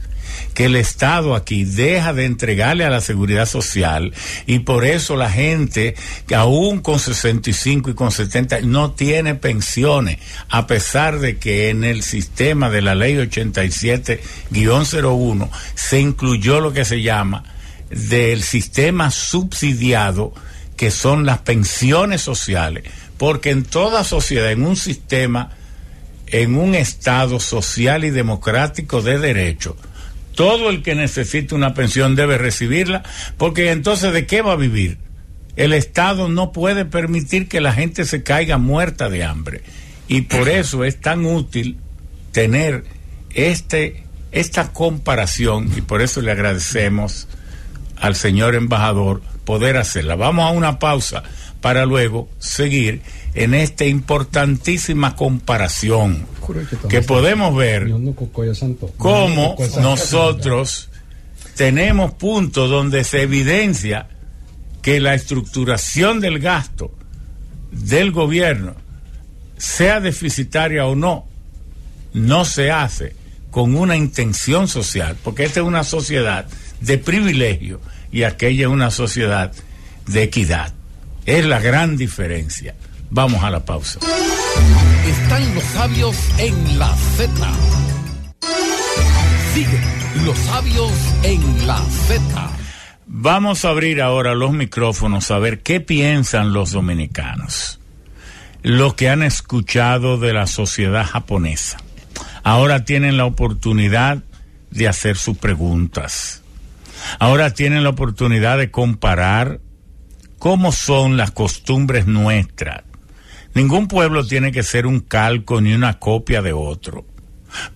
que 0.53 0.65
el 0.65 0.75
Estado 0.75 1.33
aquí 1.35 1.63
deja 1.65 2.13
de 2.13 2.25
entregarle 2.25 2.85
a 2.85 2.89
la 2.89 3.01
seguridad 3.01 3.45
social 3.45 4.13
y 4.45 4.59
por 4.59 4.85
eso 4.85 5.17
la 5.17 5.29
gente, 5.29 5.95
que 6.27 6.35
aún 6.35 6.79
con 6.79 6.99
65 6.99 7.91
y 7.91 7.93
con 7.93 8.11
70, 8.11 8.61
no 8.61 8.91
tiene 8.91 9.35
pensiones, 9.35 10.19
a 10.49 10.65
pesar 10.65 11.19
de 11.19 11.37
que 11.37 11.69
en 11.69 11.83
el 11.83 12.01
sistema 12.03 12.69
de 12.69 12.81
la 12.81 12.95
ley 12.95 13.15
87-01 13.15 15.49
se 15.75 15.99
incluyó 15.99 16.61
lo 16.61 16.71
que 16.73 16.85
se 16.85 17.01
llama 17.01 17.43
del 17.89 18.41
sistema 18.41 19.11
subsidiado, 19.11 20.33
que 20.77 20.91
son 20.91 21.25
las 21.25 21.39
pensiones 21.39 22.21
sociales, 22.21 22.85
porque 23.17 23.49
en 23.51 23.63
toda 23.63 24.03
sociedad, 24.03 24.51
en 24.51 24.65
un 24.65 24.75
sistema, 24.75 25.51
en 26.27 26.55
un 26.55 26.75
Estado 26.75 27.39
social 27.39 28.03
y 28.03 28.09
democrático 28.09 29.01
de 29.01 29.19
derecho, 29.19 29.77
todo 30.35 30.69
el 30.69 30.83
que 30.83 30.95
necesite 30.95 31.55
una 31.55 31.73
pensión 31.73 32.15
debe 32.15 32.37
recibirla, 32.37 33.03
porque 33.37 33.71
entonces 33.71 34.13
¿de 34.13 34.25
qué 34.25 34.41
va 34.41 34.53
a 34.53 34.57
vivir? 34.57 34.97
El 35.55 35.71
Estado 35.73 36.27
no 36.27 36.51
puede 36.51 36.83
permitir 36.85 37.47
que 37.47 37.61
la 37.61 37.71
gente 37.71 38.05
se 38.05 38.23
caiga 38.23 38.57
muerta 38.57 39.09
de 39.09 39.23
hambre. 39.23 39.61
Y 40.07 40.21
por 40.21 40.49
eso 40.49 40.83
es 40.83 40.99
tan 40.99 41.25
útil 41.25 41.77
tener 42.31 42.83
este, 43.33 44.03
esta 44.31 44.73
comparación, 44.73 45.71
y 45.75 45.81
por 45.81 46.01
eso 46.01 46.21
le 46.21 46.31
agradecemos 46.31 47.27
al 47.95 48.15
señor 48.15 48.55
embajador 48.55 49.21
poder 49.45 49.77
hacerla. 49.77 50.15
Vamos 50.15 50.45
a 50.45 50.53
una 50.53 50.79
pausa 50.79 51.23
para 51.61 51.85
luego 51.85 52.29
seguir 52.39 53.01
en 53.35 53.53
esta 53.53 53.85
importantísima 53.85 55.15
comparación 55.15 56.25
que 56.89 57.01
podemos 57.01 57.55
ver 57.55 57.91
cómo 58.97 59.57
nosotros 59.81 60.89
tenemos 61.55 62.13
puntos 62.13 62.69
donde 62.69 63.03
se 63.03 63.23
evidencia 63.23 64.07
que 64.81 64.99
la 64.99 65.13
estructuración 65.13 66.21
del 66.21 66.39
gasto 66.39 66.91
del 67.71 68.11
gobierno, 68.11 68.75
sea 69.57 69.99
deficitaria 69.99 70.85
o 70.85 70.95
no, 70.95 71.27
no 72.13 72.45
se 72.45 72.71
hace 72.71 73.15
con 73.51 73.75
una 73.75 73.95
intención 73.97 74.67
social, 74.67 75.17
porque 75.23 75.43
esta 75.43 75.59
es 75.59 75.65
una 75.65 75.83
sociedad 75.83 76.45
de 76.81 76.97
privilegio 76.97 77.81
y 78.11 78.23
aquella 78.23 78.63
es 78.67 78.71
una 78.71 78.91
sociedad 78.91 79.51
de 80.07 80.23
equidad. 80.23 80.73
Es 81.25 81.45
la 81.45 81.59
gran 81.59 81.97
diferencia. 81.97 82.75
Vamos 83.09 83.43
a 83.43 83.49
la 83.49 83.63
pausa. 83.63 83.99
Están 85.05 85.55
los 85.55 85.63
sabios 85.63 86.17
en 86.39 86.79
la 86.79 86.93
Z. 87.15 87.31
Sigue 89.53 89.79
los 90.25 90.37
sabios 90.37 90.91
en 91.23 91.67
la 91.67 91.77
Z. 91.77 92.49
Vamos 93.05 93.63
a 93.63 93.69
abrir 93.69 94.01
ahora 94.01 94.33
los 94.33 94.51
micrófonos 94.51 95.31
a 95.31 95.39
ver 95.39 95.61
qué 95.61 95.79
piensan 95.79 96.53
los 96.53 96.71
dominicanos, 96.71 97.79
lo 98.63 98.95
que 98.95 99.09
han 99.09 99.23
escuchado 99.23 100.17
de 100.17 100.33
la 100.33 100.47
sociedad 100.47 101.05
japonesa. 101.05 101.77
Ahora 102.43 102.83
tienen 102.83 103.17
la 103.17 103.25
oportunidad 103.25 104.23
de 104.71 104.87
hacer 104.87 105.17
sus 105.17 105.37
preguntas. 105.37 106.41
Ahora 107.19 107.51
tienen 107.53 107.83
la 107.83 107.89
oportunidad 107.89 108.57
de 108.57 108.71
comparar 108.71 109.59
cómo 110.39 110.71
son 110.71 111.17
las 111.17 111.31
costumbres 111.31 112.07
nuestras. 112.07 112.83
Ningún 113.55 113.87
pueblo 113.87 114.27
tiene 114.27 114.51
que 114.51 114.63
ser 114.63 114.85
un 114.85 114.99
calco 114.99 115.61
ni 115.61 115.73
una 115.73 115.97
copia 115.97 116.41
de 116.41 116.51
otro, 116.51 117.05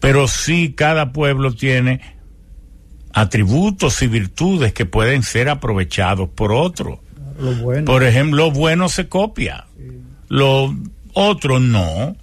pero 0.01 0.27
sí 0.27 0.73
cada 0.75 1.13
pueblo 1.13 1.55
tiene 1.55 2.17
atributos 3.13 4.01
y 4.01 4.07
virtudes 4.07 4.73
que 4.73 4.85
pueden 4.85 5.23
ser 5.23 5.49
aprovechados 5.49 6.29
por 6.29 6.51
otro. 6.51 7.01
Por 7.85 8.03
ejemplo, 8.03 8.45
lo 8.45 8.51
bueno 8.51 8.89
se 8.89 9.07
copia, 9.07 9.67
lo 10.27 10.75
otro 11.13 11.61
no. 11.61 12.17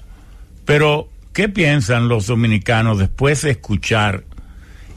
Pero, 0.66 1.08
¿qué 1.32 1.48
piensan 1.48 2.08
los 2.08 2.26
dominicanos 2.26 2.98
después 2.98 3.40
de 3.42 3.52
escuchar 3.52 4.24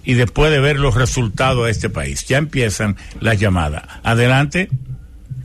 y 0.04 0.16
después 0.16 0.52
de 0.52 0.60
ver 0.60 0.80
los 0.80 0.96
resultados 0.96 1.66
de 1.66 1.72
este 1.72 1.90
país? 1.90 2.26
Ya 2.26 2.38
empiezan 2.38 2.98
las 3.22 3.40
llamadas. 3.40 3.84
Adelante. 4.04 4.68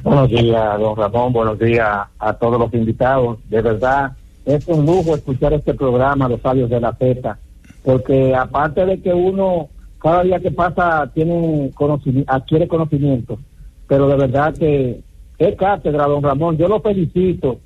Buenos 0.05 0.29
días, 0.29 0.79
don 0.79 0.95
Ramón. 0.95 1.33
Buenos 1.33 1.59
días 1.59 2.07
a 2.19 2.33
todos 2.35 2.61
los 2.61 2.75
invitados. 2.75 3.39
De 3.49 3.63
verdad, 3.63 4.13
es 4.45 4.69
un 4.69 4.85
lujo 4.85 5.15
escuchar 5.15 5.55
este 5.55 5.73
programa, 5.73 6.29
Los 6.29 6.43
Sabios 6.43 6.69
de 6.69 6.79
la 6.79 6.93
Z, 6.93 7.39
porque 7.83 8.35
aparte 8.35 8.85
de 8.85 9.01
que 9.01 9.15
uno 9.15 9.71
cada 9.99 10.23
día 10.23 10.41
que 10.41 10.51
pasa 10.51 11.11
tiene 11.15 11.71
conocimiento, 11.75 12.31
adquiere 12.31 12.69
conocimiento, 12.69 13.39
pero 13.89 14.07
de 14.07 14.17
verdad 14.17 14.53
que 14.53 15.01
es 15.39 15.57
cátedra, 15.57 16.07
don 16.07 16.23
Ramón. 16.23 16.59
Yo 16.59 16.69
lo 16.69 16.81
felicito. 16.83 17.59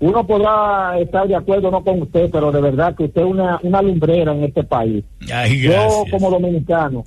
Uno 0.00 0.26
podrá 0.26 0.98
estar 0.98 1.28
de 1.28 1.36
acuerdo 1.36 1.70
no 1.70 1.84
con 1.84 2.00
usted, 2.00 2.30
pero 2.32 2.50
de 2.50 2.62
verdad 2.62 2.96
que 2.96 3.04
usted 3.04 3.20
es 3.20 3.26
una, 3.26 3.60
una 3.62 3.82
lumbrera 3.82 4.32
en 4.32 4.44
este 4.44 4.64
país. 4.64 5.04
Yo 5.20 6.04
como 6.10 6.30
dominicano, 6.30 7.04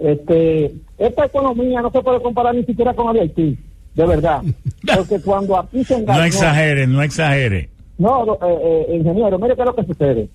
este, 0.00 0.74
esta 0.98 1.24
economía 1.24 1.80
no 1.82 1.92
se 1.92 2.02
puede 2.02 2.20
comparar 2.20 2.56
ni 2.56 2.64
siquiera 2.64 2.92
con 2.94 3.06
la 3.06 3.12
de 3.12 3.20
Haití, 3.20 3.58
de 3.94 4.06
verdad. 4.06 4.42
Porque 4.96 5.20
cuando 5.20 5.56
aquí 5.58 5.84
se 5.84 5.96
engañó, 5.96 6.20
No 6.20 6.24
exagere, 6.24 6.86
no 6.86 7.02
exagere. 7.02 7.70
No, 7.98 8.34
eh, 8.34 8.86
eh, 8.88 8.96
ingeniero, 8.96 9.38
mire 9.38 9.56
qué 9.56 9.62
es 9.62 9.66
lo 9.66 9.74
que 9.74 9.84
sucede 9.84 10.28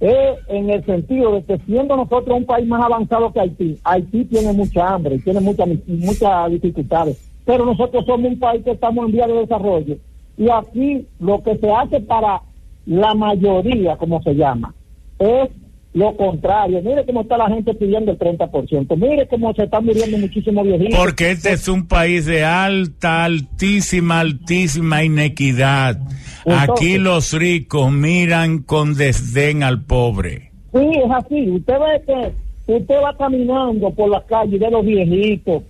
es 0.00 0.38
en 0.48 0.70
el 0.70 0.84
sentido 0.86 1.34
de 1.34 1.44
que 1.44 1.58
siendo 1.66 1.94
nosotros 1.94 2.38
un 2.38 2.46
país 2.46 2.66
más 2.66 2.82
avanzado 2.82 3.32
que 3.32 3.40
Haití, 3.40 3.78
Haití 3.84 4.24
tiene 4.24 4.52
mucha 4.54 4.88
hambre 4.88 5.16
y 5.16 5.18
tiene 5.20 5.40
muchas 5.40 5.68
muchas 5.86 6.50
dificultades, 6.50 7.18
pero 7.44 7.66
nosotros 7.66 8.06
somos 8.06 8.32
un 8.32 8.38
país 8.38 8.64
que 8.64 8.70
estamos 8.70 9.04
en 9.04 9.12
vía 9.12 9.26
de 9.26 9.34
desarrollo 9.34 9.96
y 10.38 10.48
aquí 10.48 11.06
lo 11.18 11.42
que 11.42 11.56
se 11.58 11.70
hace 11.70 12.00
para 12.00 12.40
la 12.86 13.14
mayoría, 13.14 13.96
como 13.98 14.22
se 14.22 14.34
llama, 14.34 14.74
es 15.18 15.50
lo 15.92 16.16
contrario. 16.16 16.80
Mire 16.82 17.04
cómo 17.04 17.22
está 17.22 17.36
la 17.36 17.48
gente 17.48 17.74
pidiendo 17.74 18.12
el 18.12 18.18
30%. 18.18 18.96
Mire 18.96 19.26
cómo 19.26 19.52
se 19.54 19.64
están 19.64 19.84
muriendo 19.84 20.18
muchísimos 20.18 20.64
viejitos. 20.64 20.98
Porque 20.98 21.32
este 21.32 21.52
es 21.52 21.66
un 21.68 21.86
país 21.88 22.26
de 22.26 22.44
alta, 22.44 23.24
altísima, 23.24 24.20
altísima 24.20 25.02
inequidad. 25.02 25.98
Aquí 26.46 26.98
los 26.98 27.32
ricos 27.32 27.90
miran 27.92 28.60
con 28.60 28.94
desdén 28.94 29.62
al 29.62 29.82
pobre. 29.82 30.52
Sí, 30.72 30.78
es 30.78 31.10
así. 31.10 31.50
Usted 31.50 31.74
ve 31.74 32.02
que 32.06 32.72
usted 32.72 32.94
va 33.02 33.16
caminando 33.16 33.90
por 33.90 34.10
la 34.10 34.22
calle 34.24 34.58
de 34.58 34.70
los 34.70 34.86
viejitos, 34.86 35.64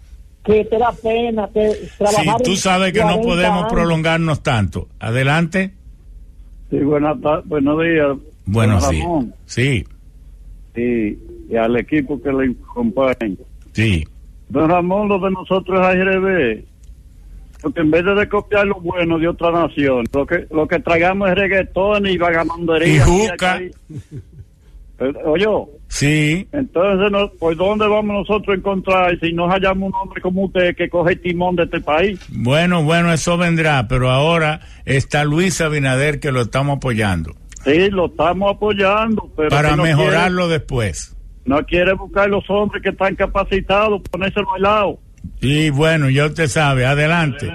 que 0.44 0.66
te 0.66 0.78
da 0.78 0.92
pena 0.92 1.48
que 1.52 1.72
trabajar. 1.96 2.36
Sí, 2.38 2.44
tú 2.44 2.56
sabes 2.56 2.92
que 2.92 3.00
no 3.00 3.22
podemos 3.22 3.72
prolongarnos 3.72 4.42
tanto. 4.42 4.88
Adelante. 4.98 5.72
Sí, 6.68 6.76
buenos 6.78 7.18
días. 7.18 8.18
Buenos 8.44 8.90
días. 8.90 9.06
Sí 9.46 9.86
y, 10.76 11.56
al 11.56 11.76
equipo 11.76 12.20
que 12.20 12.32
le 12.32 12.54
acompaña. 12.70 13.36
Sí. 13.72 14.06
Don 14.48 14.68
Ramón, 14.68 15.08
lo 15.08 15.18
de 15.18 15.30
nosotros 15.30 15.80
es 15.80 15.86
ARB. 15.86 16.64
Porque 17.62 17.80
en 17.80 17.90
vez 17.90 18.04
de 18.04 18.28
copiar 18.28 18.66
lo 18.66 18.80
bueno 18.80 19.18
de 19.18 19.28
otra 19.28 19.50
nación, 19.50 20.06
lo 20.12 20.26
que 20.26 20.46
lo 20.50 20.66
que 20.66 20.80
traigamos 20.80 21.28
es 21.28 21.34
reggaetón 21.34 22.06
y 22.06 22.16
vagamondería. 22.16 22.96
Y 22.96 22.98
juca. 23.00 23.60
Eh, 25.00 25.12
oye. 25.24 25.46
Sí. 25.88 26.46
Entonces, 26.52 27.10
no, 27.10 27.30
¿por 27.32 27.56
dónde 27.56 27.86
vamos 27.88 28.28
nosotros 28.28 28.54
a 28.54 28.58
encontrar 28.58 29.18
si 29.18 29.32
nos 29.32 29.50
hallamos 29.50 29.88
un 29.88 29.94
hombre 29.94 30.20
como 30.20 30.44
usted 30.44 30.76
que 30.76 30.88
coge 30.88 31.14
el 31.14 31.20
timón 31.20 31.56
de 31.56 31.64
este 31.64 31.80
país? 31.80 32.20
Bueno, 32.28 32.84
bueno, 32.84 33.12
eso 33.12 33.36
vendrá, 33.36 33.88
pero 33.88 34.10
ahora 34.10 34.60
está 34.84 35.24
Luis 35.24 35.60
Abinader 35.60 36.20
que 36.20 36.30
lo 36.30 36.42
estamos 36.42 36.76
apoyando. 36.76 37.34
Sí, 37.64 37.90
lo 37.90 38.06
estamos 38.06 38.56
apoyando, 38.56 39.30
pero 39.36 39.50
para 39.50 39.76
mejorarlo 39.76 40.48
después. 40.48 41.16
No 41.44 41.64
quiere 41.64 41.94
buscar 41.94 42.28
los 42.28 42.48
hombres 42.48 42.82
que 42.82 42.90
están 42.90 43.14
capacitados, 43.16 44.02
ponérselo 44.10 44.54
al 44.54 44.62
lado. 44.62 45.00
Y 45.40 45.70
bueno, 45.70 46.08
ya 46.10 46.26
usted 46.26 46.48
sabe, 46.48 46.86
adelante. 46.86 47.50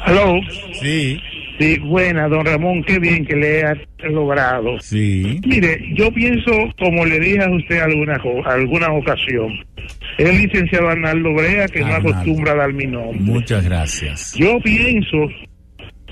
Aló. 0.00 0.34
Sí. 0.80 1.20
Sí, 1.58 1.78
buena, 1.78 2.28
don 2.28 2.44
Ramón, 2.44 2.82
qué 2.82 2.98
bien 2.98 3.24
que 3.24 3.36
le 3.36 3.64
ha 3.64 3.76
logrado. 4.10 4.80
Sí. 4.80 5.40
Mire, 5.46 5.80
yo 5.94 6.10
pienso, 6.12 6.50
como 6.78 7.04
le 7.04 7.20
dije 7.20 7.42
a 7.42 7.50
usted 7.50 7.80
alguna, 7.80 8.20
alguna 8.46 8.92
ocasión, 8.92 9.52
el 10.18 10.38
licenciado 10.38 10.88
Arnaldo 10.88 11.32
Brea 11.34 11.68
que 11.68 11.80
no 11.80 11.94
acostumbra 11.94 12.52
a 12.52 12.56
dar 12.56 12.72
mi 12.72 12.86
nombre. 12.86 13.20
Muchas 13.20 13.64
gracias. 13.64 14.34
Yo 14.34 14.58
pienso 14.60 15.28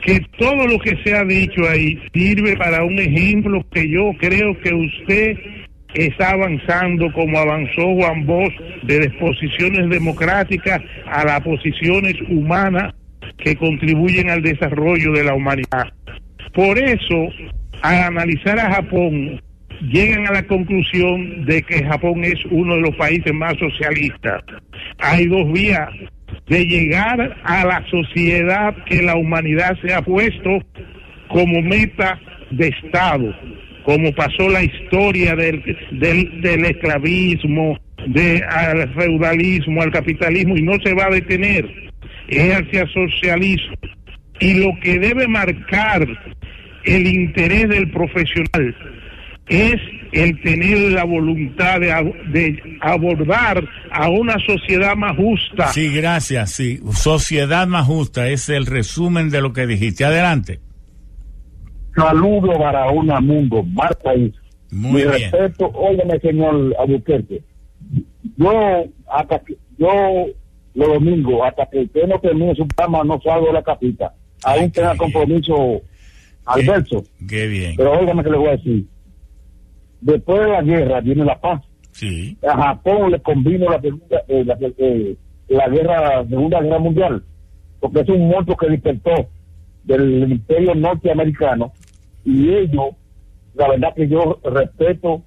que 0.02 0.20
todo 0.38 0.66
lo 0.66 0.78
que 0.78 0.96
se 1.04 1.14
ha 1.14 1.24
dicho 1.24 1.68
ahí 1.68 1.98
sirve 2.12 2.56
para 2.56 2.84
un 2.84 2.98
ejemplo 2.98 3.64
que 3.70 3.88
yo 3.88 4.12
creo 4.18 4.58
que 4.60 4.74
usted 4.74 5.36
está 5.94 6.30
avanzando 6.30 7.12
como 7.12 7.38
avanzó 7.38 7.94
Juan 7.94 8.24
Bosch 8.26 8.54
de 8.82 9.00
disposiciones 9.00 9.88
democráticas 9.88 10.80
a 11.06 11.24
las 11.24 11.40
posiciones 11.40 12.14
humanas 12.28 12.94
que 13.38 13.56
contribuyen 13.56 14.30
al 14.30 14.42
desarrollo 14.42 15.12
de 15.12 15.24
la 15.24 15.34
humanidad. 15.34 15.92
Por 16.52 16.78
eso, 16.78 17.28
al 17.82 18.02
analizar 18.02 18.58
a 18.58 18.74
Japón, 18.74 19.40
llegan 19.82 20.26
a 20.26 20.32
la 20.32 20.46
conclusión 20.46 21.44
de 21.44 21.62
que 21.62 21.84
Japón 21.84 22.24
es 22.24 22.38
uno 22.50 22.74
de 22.74 22.82
los 22.82 22.96
países 22.96 23.32
más 23.32 23.54
socialistas. 23.58 24.42
Hay 24.98 25.26
dos 25.26 25.50
vías 25.52 25.88
de 26.48 26.66
llegar 26.66 27.36
a 27.44 27.64
la 27.64 27.84
sociedad 27.90 28.74
que 28.84 29.02
la 29.02 29.16
humanidad 29.16 29.76
se 29.80 29.94
ha 29.94 30.02
puesto 30.02 30.58
como 31.28 31.62
meta 31.62 32.18
de 32.50 32.68
Estado, 32.68 33.34
como 33.84 34.12
pasó 34.12 34.48
la 34.48 34.62
historia 34.62 35.36
del, 35.36 35.62
del, 35.92 36.64
esclavismo, 36.64 37.78
del 38.06 38.42
al 38.44 38.92
feudalismo, 38.94 39.82
al 39.82 39.92
capitalismo, 39.92 40.56
y 40.56 40.62
no 40.62 40.74
se 40.82 40.94
va 40.94 41.06
a 41.06 41.10
detener, 41.10 41.68
es 42.28 42.54
hacia 42.54 42.86
socialismo. 42.88 43.76
Y 44.40 44.54
lo 44.54 44.70
que 44.80 44.98
debe 44.98 45.28
marcar 45.28 46.06
el 46.84 47.06
interés 47.06 47.68
del 47.68 47.90
profesional 47.90 48.74
es 49.48 49.76
el 50.12 50.40
tener 50.42 50.92
la 50.92 51.04
voluntad 51.04 51.80
de, 51.80 52.62
abordar 52.80 53.64
a 53.90 54.08
una 54.08 54.36
sociedad 54.40 54.96
más 54.96 55.16
justa. 55.16 55.68
Sí, 55.68 55.92
gracias, 55.94 56.52
sí. 56.52 56.80
Sociedad 56.92 57.66
más 57.66 57.86
justa 57.86 58.28
es 58.28 58.48
el 58.48 58.66
resumen 58.66 59.30
de 59.30 59.40
lo 59.40 59.52
que 59.52 59.66
dijiste. 59.66 60.04
Adelante. 60.04 60.60
Saludo 61.94 62.58
para 62.58 62.90
un 62.90 63.06
mundo, 63.26 63.62
Marta 63.62 64.14
y 64.14 64.32
Muy 64.70 65.02
Mi 65.02 65.04
respeto, 65.04 65.66
óigame, 65.74 66.18
señor 66.20 66.74
Albuquerque. 66.78 67.42
Yo, 68.36 68.84
hasta 69.12 69.40
que, 69.40 69.56
yo, 69.76 70.26
los 70.74 70.88
domingos, 70.88 71.40
hasta 71.44 71.68
que 71.68 71.80
usted 71.80 72.06
no 72.06 72.18
termine 72.20 72.54
su 72.54 72.66
programa, 72.68 73.04
no 73.04 73.20
salgo 73.20 73.48
de 73.48 73.52
la 73.54 73.62
capita. 73.62 74.14
Aún 74.44 74.70
tenga 74.70 74.96
compromiso 74.96 75.82
al 76.46 76.64
verso. 76.64 77.04
Qué 77.28 77.46
bien. 77.48 77.74
Pero 77.76 77.92
óigame 77.92 78.22
que 78.22 78.30
le 78.30 78.38
voy 78.38 78.48
a 78.48 78.52
decir 78.52 78.86
después 80.00 80.40
de 80.40 80.48
la 80.48 80.62
guerra 80.62 81.00
viene 81.00 81.24
la 81.24 81.40
paz. 81.40 81.62
Sí. 81.92 82.36
A 82.48 82.56
Japón 82.56 83.10
le 83.10 83.20
convino 83.20 83.70
la 83.70 83.80
segunda, 83.80 84.22
eh, 84.28 84.44
la, 84.44 84.56
eh, 84.60 85.16
la 85.48 85.68
guerra, 85.68 86.24
segunda 86.28 86.60
guerra 86.60 86.78
mundial, 86.78 87.22
porque 87.80 88.00
es 88.00 88.08
un 88.08 88.28
monstruo 88.28 88.56
que 88.56 88.68
despertó 88.68 89.28
del 89.84 90.30
imperio 90.30 90.74
norteamericano 90.74 91.72
y 92.24 92.50
ellos, 92.50 92.94
la 93.54 93.68
verdad 93.68 93.94
que 93.94 94.08
yo 94.08 94.38
respeto 94.44 95.22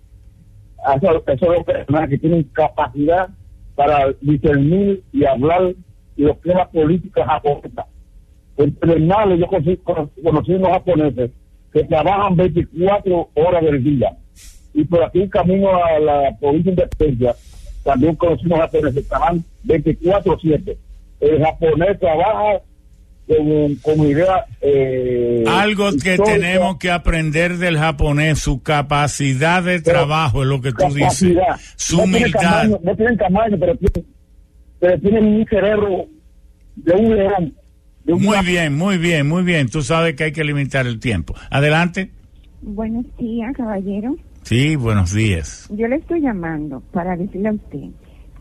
a 0.86 0.96
esos, 0.96 1.24
esos 1.28 1.64
personas 1.66 2.10
que 2.10 2.18
tienen 2.18 2.44
capacidad 2.54 3.30
para 3.76 4.14
discernir 4.22 5.04
y 5.12 5.26
hablar 5.26 5.74
lo 6.16 6.40
que 6.40 6.50
es 6.50 6.56
la 6.56 6.70
política 6.70 7.26
japonesa. 7.26 7.88
Entre 8.56 9.00
males 9.00 9.40
yo 9.40 9.48
conocí, 9.48 9.78
conocí 9.78 10.54
unos 10.54 10.70
japoneses 10.70 11.32
que 11.74 11.84
trabajan 11.86 12.36
24 12.36 13.30
horas 13.34 13.64
del 13.64 13.84
día 13.84 14.16
y 14.74 14.84
por 14.86 15.04
aquí 15.04 15.28
camino 15.30 15.70
a 15.76 16.00
la 16.00 16.38
provincia 16.40 16.72
de 16.72 16.82
Independencia 16.84 17.36
también 17.84 18.16
conocimos 18.16 18.60
japoneses 18.60 18.94
que 18.94 19.00
estaban 19.02 19.44
24-7. 19.66 20.78
El 21.20 21.44
japonés 21.44 22.00
trabaja 22.00 22.62
con, 23.28 23.76
con 23.76 24.08
idea. 24.08 24.46
Eh, 24.62 25.44
Algo 25.48 25.90
que 26.02 26.18
tenemos 26.18 26.78
que 26.78 26.92
aprender 26.92 27.58
del 27.58 27.78
japonés, 27.78 28.40
su 28.40 28.64
capacidad 28.64 29.64
de 29.64 29.82
trabajo, 29.82 30.44
es 30.44 30.50
lo 30.50 30.62
que 30.62 30.72
tú 30.72 30.94
dices. 30.94 31.38
Su 31.76 31.98
no 31.98 32.04
humildad. 32.04 32.68
no 32.82 32.96
tienen 32.96 33.18
tamaño, 33.18 33.58
pero 33.60 33.76
tienen 33.76 34.14
pero 34.80 35.00
tienen 35.00 35.26
un 35.26 35.46
cerebro 35.46 36.08
de 36.76 36.94
un 36.94 37.16
león. 37.16 37.54
De 38.04 38.14
un 38.14 38.22
Muy 38.22 38.46
bien, 38.46 38.78
muy 38.78 38.98
bien, 38.98 39.28
muy 39.28 39.44
bien. 39.44 39.70
Tú 39.70 39.82
sabes 39.82 40.16
que 40.16 40.26
hay 40.26 40.32
que 40.34 40.44
limitar 40.44 40.86
el 40.88 41.00
tiempo. 41.00 41.34
Adelante. 41.50 42.12
Buenos 42.62 43.06
días, 43.18 43.56
caballero. 43.56 44.18
Sí, 44.44 44.76
buenos 44.76 45.14
días. 45.14 45.70
Yo 45.72 45.88
le 45.88 45.96
estoy 45.96 46.22
llamando 46.22 46.82
para 46.92 47.16
decirle 47.16 47.50
a 47.50 47.54
usted 47.54 47.90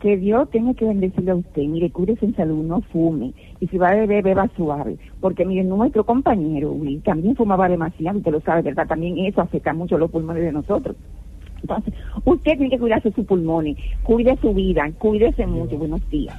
que 0.01 0.17
Dios 0.17 0.49
tiene 0.51 0.75
que 0.75 0.83
bendecirle 0.83 1.31
a 1.31 1.35
usted. 1.35 1.61
Mire, 1.61 1.89
cúrese 1.89 2.25
en 2.25 2.35
salud, 2.35 2.61
no 2.65 2.81
fume. 2.91 3.33
Y 3.61 3.67
si 3.67 3.77
va 3.77 3.89
a 3.89 3.95
beber, 3.95 4.21
beba 4.21 4.49
suave. 4.57 4.97
Porque, 5.21 5.45
mire, 5.45 5.63
nuestro 5.63 6.05
compañero, 6.05 6.73
Will, 6.73 7.01
también 7.03 7.37
fumaba 7.37 7.69
demasiado, 7.69 8.17
usted 8.17 8.31
lo 8.31 8.41
sabe, 8.41 8.63
¿verdad? 8.63 8.85
También 8.85 9.17
eso 9.19 9.39
afecta 9.39 9.73
mucho 9.73 9.97
los 9.97 10.11
pulmones 10.11 10.43
de 10.43 10.51
nosotros. 10.51 10.97
Entonces, 11.61 11.93
usted 12.25 12.51
tiene 12.57 12.69
que 12.69 12.79
cuidarse 12.79 13.13
sus 13.13 13.25
pulmones, 13.25 13.77
cuide 14.03 14.37
su 14.41 14.53
vida, 14.53 14.91
cuídese 14.97 15.47
mucho. 15.47 15.77
Buenos 15.77 16.07
días. 16.09 16.35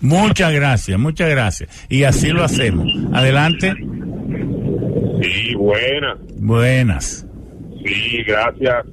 Muchas 0.00 0.52
gracias, 0.52 0.98
muchas 0.98 1.30
gracias. 1.30 1.86
Y 1.88 2.02
así 2.02 2.30
lo 2.30 2.42
hacemos. 2.42 2.86
Adelante. 3.12 3.74
Sí, 5.22 5.54
buenas. 5.54 6.18
Buenas. 6.40 7.25
Sí, 7.86 8.22
gracias. 8.24 8.84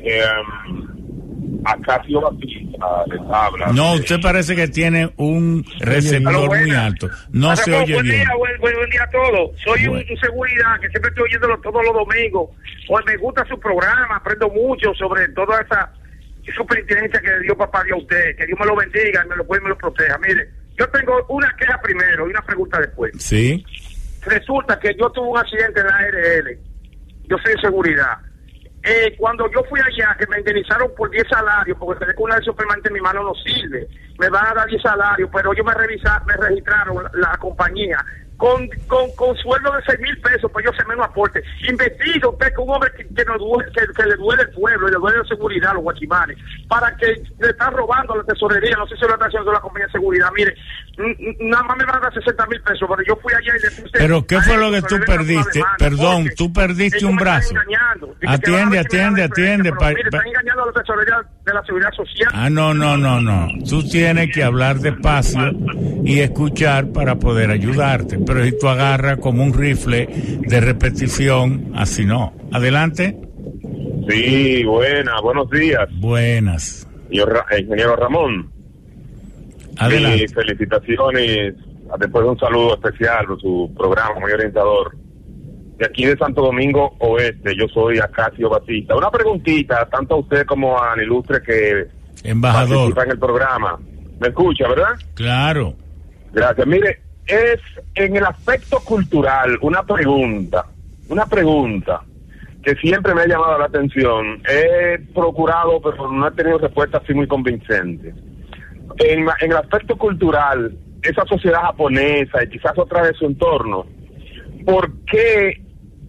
Um, 0.00 1.62
Acacio 1.64 2.20
Batista 2.22 2.86
les 3.06 3.20
habla. 3.30 3.66
No, 3.74 3.94
usted 3.94 4.18
parece 4.22 4.56
que 4.56 4.68
tiene 4.68 5.12
un 5.16 5.64
receptor 5.80 6.48
muy 6.58 6.70
alto. 6.74 7.08
No 7.32 7.54
se 7.56 7.70
oye 7.74 7.94
buen 7.94 8.04
bien. 8.06 8.20
Día, 8.24 8.34
buen, 8.38 8.58
buen- 8.60 8.74
buen 8.76 8.90
día 8.90 9.02
a 9.04 9.10
todos. 9.10 9.50
Soy 9.62 9.84
un, 9.84 9.90
Bueno. 9.96 10.06
un 10.10 10.16
seguridad 10.18 10.80
que 10.80 10.88
siempre 10.88 11.10
estoy 11.10 11.24
oyéndolo 11.24 11.58
todos 11.60 11.82
los 11.84 11.92
domingos. 11.94 12.50
Pues 12.88 13.04
me 13.06 13.16
gusta 13.18 13.44
su 13.46 13.58
programa, 13.60 14.16
aprendo 14.16 14.48
mucho 14.48 14.94
sobre 14.94 15.28
toda 15.28 15.60
esa 15.60 15.92
superinteligencia 16.56 17.20
que 17.20 17.40
dio 17.42 17.56
papá 17.56 17.82
Dios 17.84 17.98
a 17.98 18.02
usted. 18.02 18.36
Que 18.36 18.46
Dios 18.46 18.58
me 18.58 18.66
lo 18.66 18.76
bendiga 18.76 19.22
y 19.24 19.28
me 19.28 19.36
lo 19.36 19.46
cuide 19.46 19.60
y 19.60 19.64
me 19.64 19.68
lo 19.70 19.76
proteja. 19.78 20.18
Mire, 20.18 20.48
yo 20.78 20.88
tengo 20.88 21.26
una 21.28 21.54
queja 21.58 21.78
primero 21.82 22.26
y 22.26 22.30
una 22.30 22.42
pregunta 22.42 22.80
después. 22.80 23.12
Sí. 23.18 23.64
Resulta 24.22 24.78
que 24.80 24.94
yo 24.98 25.10
tuve 25.10 25.28
un 25.28 25.38
accidente 25.38 25.80
en 25.80 25.86
la 25.86 25.96
ARL. 25.96 26.58
Yo 27.30 27.36
soy 27.38 27.54
de 27.54 27.60
seguridad. 27.60 28.18
Eh, 28.82 29.14
cuando 29.16 29.48
yo 29.52 29.62
fui 29.68 29.78
allá, 29.80 30.16
que 30.18 30.26
me 30.26 30.38
indemnizaron 30.38 30.90
por 30.96 31.10
10 31.10 31.24
salarios, 31.28 31.78
porque 31.78 32.00
tener 32.00 32.14
una 32.18 32.36
de 32.36 32.52
permanente 32.52 32.88
en 32.88 32.94
mi 32.94 33.00
mano 33.00 33.22
no 33.22 33.34
sirve. 33.34 33.86
Me 34.18 34.28
van 34.28 34.46
a 34.46 34.54
dar 34.54 34.66
10 34.66 34.82
salarios, 34.82 35.30
pero 35.32 35.52
ellos 35.52 35.64
me, 35.64 35.74
revisa, 35.74 36.20
me 36.26 36.34
registraron 36.34 37.04
la 37.14 37.36
compañía 37.36 38.04
con, 38.40 38.66
con, 38.88 39.04
con 39.16 39.36
sueldo 39.36 39.70
de 39.76 39.82
6 39.86 40.00
mil 40.00 40.18
pesos, 40.22 40.50
pues 40.50 40.64
yo 40.64 40.72
sé 40.72 40.82
menos 40.88 41.04
aporte. 41.06 41.42
Investiga 41.68 42.28
usted 42.30 42.48
que 42.54 42.60
un 42.62 42.70
hombre 42.70 42.90
que, 42.96 43.04
que, 43.14 43.24
nos 43.26 43.38
duele, 43.38 43.70
que, 43.72 43.82
que 43.94 44.08
le 44.08 44.16
duele 44.16 44.42
el 44.44 44.50
pueblo 44.50 44.88
y 44.88 44.92
le 44.92 44.96
duele 44.96 45.18
la 45.18 45.24
seguridad 45.24 45.70
a 45.72 45.74
los 45.74 45.82
guachimanes, 45.82 46.38
para 46.66 46.96
que 46.96 47.22
le 47.38 47.48
están 47.50 47.74
robando 47.74 48.16
la 48.16 48.24
tesorería, 48.24 48.74
no 48.76 48.86
sé 48.86 48.96
si 48.96 49.02
lo 49.02 49.12
está 49.12 49.26
haciendo 49.26 49.52
la 49.52 49.60
compañía 49.60 49.86
de 49.86 49.92
seguridad. 49.92 50.28
Mire, 50.34 50.54
nada 51.40 51.62
más 51.64 51.76
me 51.76 51.84
van 51.84 51.96
a 51.96 52.00
dar 52.00 52.14
60 52.14 52.46
mil 52.46 52.60
pesos, 52.62 52.88
pero 52.88 53.02
yo 53.06 53.16
fui 53.22 53.32
allá 53.34 53.52
y 53.58 53.62
le 53.62 53.70
puse. 53.82 53.90
Pero 53.98 54.26
¿qué 54.26 54.40
fue 54.40 54.56
lo 54.56 54.70
que 54.72 54.82
tú 54.82 54.96
perdiste? 55.06 55.62
Perdón, 55.78 56.24
tú 56.36 56.52
perdiste 56.52 57.04
un 57.04 57.16
brazo. 57.16 57.54
Atiende, 58.26 58.78
atiende, 58.78 59.22
atiende. 59.24 59.70
pa- 59.72 59.90
mire, 59.90 60.10
pa- 60.10 60.16
están 60.18 60.26
engañando 60.28 60.62
a 60.62 60.66
la 60.66 60.72
tesorería 60.72 61.16
de 61.44 61.54
la 61.54 61.62
seguridad 61.64 61.90
social. 61.92 62.30
Ah, 62.34 62.48
no, 62.50 62.72
no, 62.74 62.96
no, 62.96 63.20
no. 63.20 63.48
Tú 63.68 63.86
tienes 63.88 64.32
que 64.32 64.42
hablar 64.42 64.76
despacio 64.78 65.52
y 66.04 66.20
escuchar 66.20 66.88
para 66.92 67.16
poder 67.16 67.50
ayudarte. 67.50 68.18
Pero 68.30 68.44
si 68.44 68.56
tú 68.56 68.68
agarras 68.68 69.18
como 69.18 69.42
un 69.42 69.52
rifle 69.52 70.06
de 70.06 70.60
repetición, 70.60 71.72
así 71.74 72.04
no. 72.04 72.32
Adelante. 72.52 73.18
Sí, 74.08 74.62
buenas, 74.62 75.20
buenos 75.20 75.50
días. 75.50 75.88
Buenas. 75.98 76.86
Eh, 77.10 77.18
ingeniero 77.58 77.96
Ramón. 77.96 78.48
Adelante. 79.78 80.28
Sí, 80.28 80.34
felicitaciones. 80.34 81.54
Después 81.98 82.24
un 82.24 82.38
saludo 82.38 82.74
especial 82.74 83.26
por 83.26 83.40
su 83.40 83.74
programa, 83.76 84.20
muy 84.20 84.30
orientador. 84.30 84.96
De 85.78 85.86
aquí 85.86 86.04
de 86.04 86.16
Santo 86.16 86.42
Domingo 86.42 86.94
Oeste, 87.00 87.52
yo 87.58 87.66
soy 87.74 87.98
Acacio 87.98 88.48
Batista. 88.48 88.94
Una 88.94 89.10
preguntita, 89.10 89.88
tanto 89.90 90.14
a 90.14 90.18
usted 90.18 90.46
como 90.46 90.80
al 90.80 91.02
ilustre 91.02 91.42
que 91.42 91.88
Embajador. 92.22 92.94
participa 92.94 93.02
en 93.06 93.10
el 93.10 93.18
programa. 93.18 93.76
¿Me 94.20 94.28
escucha, 94.28 94.68
verdad? 94.68 94.94
Claro. 95.14 95.74
Gracias. 96.32 96.64
Mire, 96.68 97.09
es 97.30 97.60
en 97.94 98.16
el 98.16 98.24
aspecto 98.24 98.80
cultural 98.80 99.58
una 99.62 99.82
pregunta, 99.82 100.66
una 101.08 101.26
pregunta 101.26 102.02
que 102.62 102.74
siempre 102.76 103.14
me 103.14 103.22
ha 103.22 103.26
llamado 103.26 103.58
la 103.58 103.66
atención. 103.66 104.42
He 104.48 104.98
procurado, 105.14 105.80
pero 105.80 106.10
no 106.10 106.28
he 106.28 106.32
tenido 106.32 106.58
respuestas 106.58 107.02
así 107.02 107.14
muy 107.14 107.26
convincentes. 107.26 108.14
En, 108.98 109.26
el 109.40 109.56
aspecto 109.56 109.96
cultural, 109.96 110.76
esa 111.02 111.24
sociedad 111.24 111.62
japonesa 111.62 112.42
y 112.44 112.48
quizás 112.48 112.76
otra 112.76 113.06
de 113.06 113.14
su 113.14 113.26
entorno, 113.26 113.86
¿por 114.66 114.92
qué 115.04 115.62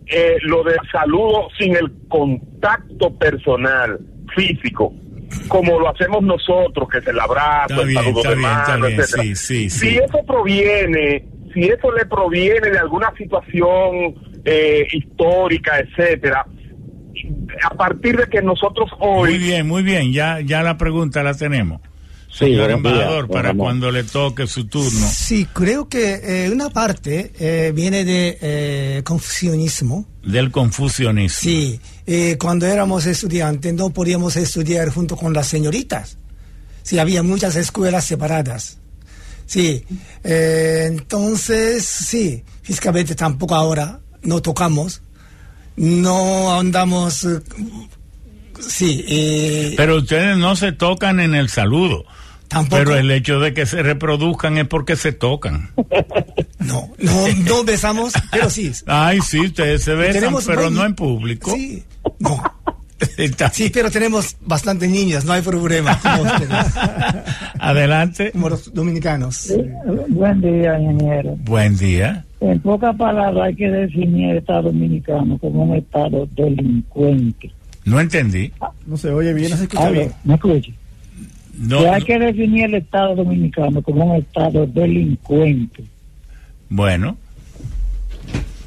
eh, 0.08 0.38
lo 0.42 0.64
del 0.64 0.80
saludo 0.92 1.48
sin 1.58 1.76
el 1.76 1.90
contacto 2.10 3.18
personal, 3.18 4.00
físico, 4.36 4.94
como 5.48 5.80
lo 5.80 5.90
hacemos 5.90 6.22
nosotros, 6.24 6.88
que 6.90 7.00
es 7.00 7.08
el 7.08 7.20
abrazo, 7.20 7.74
Está 7.74 7.82
el 7.82 7.88
bien, 7.88 8.04
saludo 8.04 8.20
está 8.20 8.30
de 8.30 8.36
bien, 8.36 8.50
está 8.52 8.68
mano, 8.72 8.88
bien. 8.88 9.00
etcétera? 9.00 9.24
Sí, 9.24 9.36
sí, 9.36 9.70
Si 9.70 9.80
sí. 9.90 9.98
eso 9.98 10.20
proviene, 10.26 11.26
si 11.54 11.64
eso 11.64 11.92
le 11.92 12.06
proviene 12.06 12.70
de 12.70 12.80
alguna 12.80 13.12
situación 13.18 14.16
eh, 14.46 14.88
histórica, 14.92 15.80
etcétera, 15.80 16.46
a 17.64 17.74
partir 17.76 18.18
de 18.18 18.28
que 18.28 18.42
nosotros 18.42 18.90
hoy 19.00 19.32
Muy 19.32 19.38
bien, 19.40 19.68
muy 19.68 19.84
bien. 19.84 20.12
Ya, 20.14 20.40
ya 20.42 20.64
la 20.64 20.78
pregunta 20.78 21.24
la 21.24 21.34
tenemos. 21.34 21.82
Sí, 22.32 22.54
embajador, 22.58 23.28
para 23.28 23.54
cuando 23.54 23.92
le 23.92 24.06
toque 24.06 24.48
su 24.48 24.66
turno. 24.66 24.90
Sí, 24.90 25.46
creo 25.52 25.90
que 25.90 26.46
eh, 26.46 26.50
una 26.50 26.70
parte 26.70 27.34
eh, 27.38 27.74
viene 27.76 28.06
de 28.06 28.38
eh, 28.42 29.02
confusionismo. 29.04 30.06
Del 30.24 30.50
confusionismo. 30.50 31.30
Sí, 31.52 31.82
eh, 32.06 32.38
cuando 32.40 32.66
éramos 32.66 33.06
estudiantes 33.06 33.74
no 33.74 33.92
podíamos 33.92 34.36
estudiar 34.36 34.90
junto 34.90 35.16
con 35.16 35.34
las 35.34 35.48
señoritas. 35.48 36.18
Sí, 36.84 37.00
había 37.00 37.24
muchas 37.24 37.56
escuelas 37.56 38.06
separadas. 38.06 38.78
Sí, 39.46 39.84
eh, 40.24 40.86
entonces, 40.88 41.86
sí, 41.86 42.44
físicamente 42.62 43.16
tampoco 43.16 43.56
ahora 43.56 44.00
no 44.24 44.42
tocamos, 44.42 45.02
no 45.76 46.58
andamos, 46.58 47.26
eh, 47.26 47.42
sí, 48.60 49.04
eh, 49.08 49.74
Pero 49.76 49.98
ustedes 49.98 50.38
no 50.38 50.56
se 50.56 50.72
tocan 50.72 51.20
en 51.20 51.36
el 51.36 51.50
saludo. 51.50 52.06
Tampoco. 52.52 52.76
Pero 52.84 52.98
el 52.98 53.10
hecho 53.12 53.40
de 53.40 53.54
que 53.54 53.66
se 53.66 53.82
reproduzcan 53.82 54.58
es 54.58 54.68
porque 54.68 54.98
se 54.98 55.14
tocan. 55.14 55.70
no, 56.60 56.90
no, 57.00 57.28
no 57.48 57.64
besamos, 57.64 58.12
pero 58.30 58.50
sí. 58.50 58.72
Ay, 58.88 59.20
sí, 59.22 59.40
ustedes 59.40 59.84
se 59.84 59.96
besan, 59.96 60.16
Tenemos 60.16 60.46
pero 60.46 60.70
no 60.70 60.86
en 60.86 60.94
público. 60.94 61.52
Sí, 61.56 61.82
no. 62.20 62.44
Está- 63.18 63.50
Sí, 63.50 63.72
pero 63.74 63.90
tenemos 63.90 64.36
bastantes 64.42 64.90
niños, 64.90 65.24
no 65.26 65.32
hay 65.34 65.42
problema. 65.42 65.98
Como 66.04 66.24
ustedes, 66.24 66.74
Adelante. 67.60 68.32
como 68.32 68.50
los 68.50 68.74
dominicanos. 68.74 69.52
Buen 70.10 70.42
día, 70.42 70.78
ingeniero. 70.80 71.36
Buen 71.38 71.78
día. 71.78 72.26
En 72.42 72.60
pocas 72.60 72.96
palabras, 72.98 73.46
hay 73.48 73.56
que 73.56 73.70
definir 73.70 74.32
el 74.32 74.38
Estado 74.40 74.64
Dominicano 74.64 75.38
como 75.38 75.64
un 75.64 75.76
Estado 75.78 76.28
delincuente. 76.36 77.52
No 77.86 78.00
entendí. 78.00 78.52
No 78.86 78.98
se 78.98 79.10
oye 79.10 79.34
bien, 79.34 79.52
no 79.52 79.58
se 79.58 79.64
escucha 79.64 79.90
bien. 79.90 80.12
¿Me 80.24 80.36
escucha? 80.36 80.72
No, 81.62 81.80
que 81.80 81.90
hay 81.90 82.00
no. 82.00 82.06
que 82.08 82.20
definir 82.20 82.66
el 82.66 82.76
Estado 82.76 83.16
Dominicano 83.16 83.82
como 83.82 84.06
un 84.06 84.16
Estado 84.18 84.66
delincuente. 84.66 85.84
Bueno. 86.70 87.18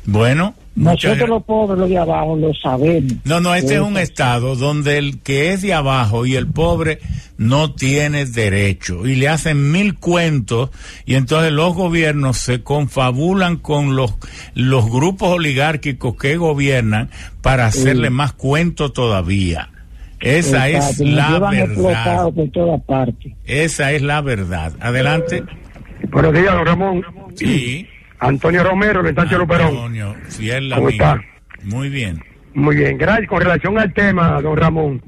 Bueno. 0.07 0.55
muchas 0.75 1.05
Nosotros 1.05 1.29
gra- 1.29 1.35
los 1.35 1.43
pobres, 1.45 1.79
los 1.79 1.89
de 1.89 1.99
abajo, 1.99 2.37
lo 2.37 2.53
sabemos. 2.55 3.13
No, 3.25 3.41
no, 3.41 3.55
este 3.55 3.75
es 3.77 3.81
un 3.81 3.97
estado 3.97 4.55
donde 4.55 4.99
el 4.99 5.21
que 5.21 5.53
es 5.53 5.63
de 5.63 5.73
abajo 5.73 6.27
y 6.27 6.35
el 6.37 6.47
pobre 6.47 6.99
no 7.39 7.73
tiene 7.73 8.27
derecho 8.27 9.07
y 9.07 9.17
le 9.17 9.29
hacen 9.29 9.73
mil 9.73 9.95
cuentos 9.99 10.71
y 11.07 11.15
entonces 11.15 11.53
los 11.53 11.75
gobiernos 11.75 12.37
se 12.39 12.63
confabulan 12.63 13.57
con 13.57 13.97
los, 13.97 14.15
los 14.55 14.89
grupos 14.91 15.31
oligárquicos 15.31 16.17
que 16.17 16.37
gobiernan 16.37 17.11
para 17.41 17.67
hacerle 17.67 18.11
más 18.11 18.35
cuentos 18.35 18.93
todavía. 18.93 19.71
Esa 20.21 20.69
es 20.69 21.01
Exacto, 21.01 21.05
la 21.05 21.39
verdad. 21.39 21.65
explotados 21.65 22.35
por 22.35 22.51
todas 22.51 22.83
partes. 22.83 23.33
Esa 23.45 23.93
es 23.93 24.03
la 24.03 24.21
verdad. 24.21 24.73
Adelante. 24.81 25.43
Buenos 26.11 26.33
días, 26.33 26.53
don 26.55 26.67
Ramón. 26.67 27.05
Sí. 27.35 27.87
Antonio 28.21 28.63
Romero, 28.65 29.03
de 29.03 29.11
Estancia 29.11 29.37
Luperón. 29.37 29.69
Antonio, 29.69 30.15
fiel 30.29 30.73
¿Cómo 30.75 30.89
está? 30.89 31.21
Muy 31.63 31.89
bien. 31.89 32.23
Muy 32.55 32.77
bien, 32.77 32.97
gracias. 32.97 33.29
Con 33.29 33.41
relación 33.41 33.79
al 33.79 33.93
tema, 33.93 34.41
don 34.41 34.57
Ramón, 34.57 35.03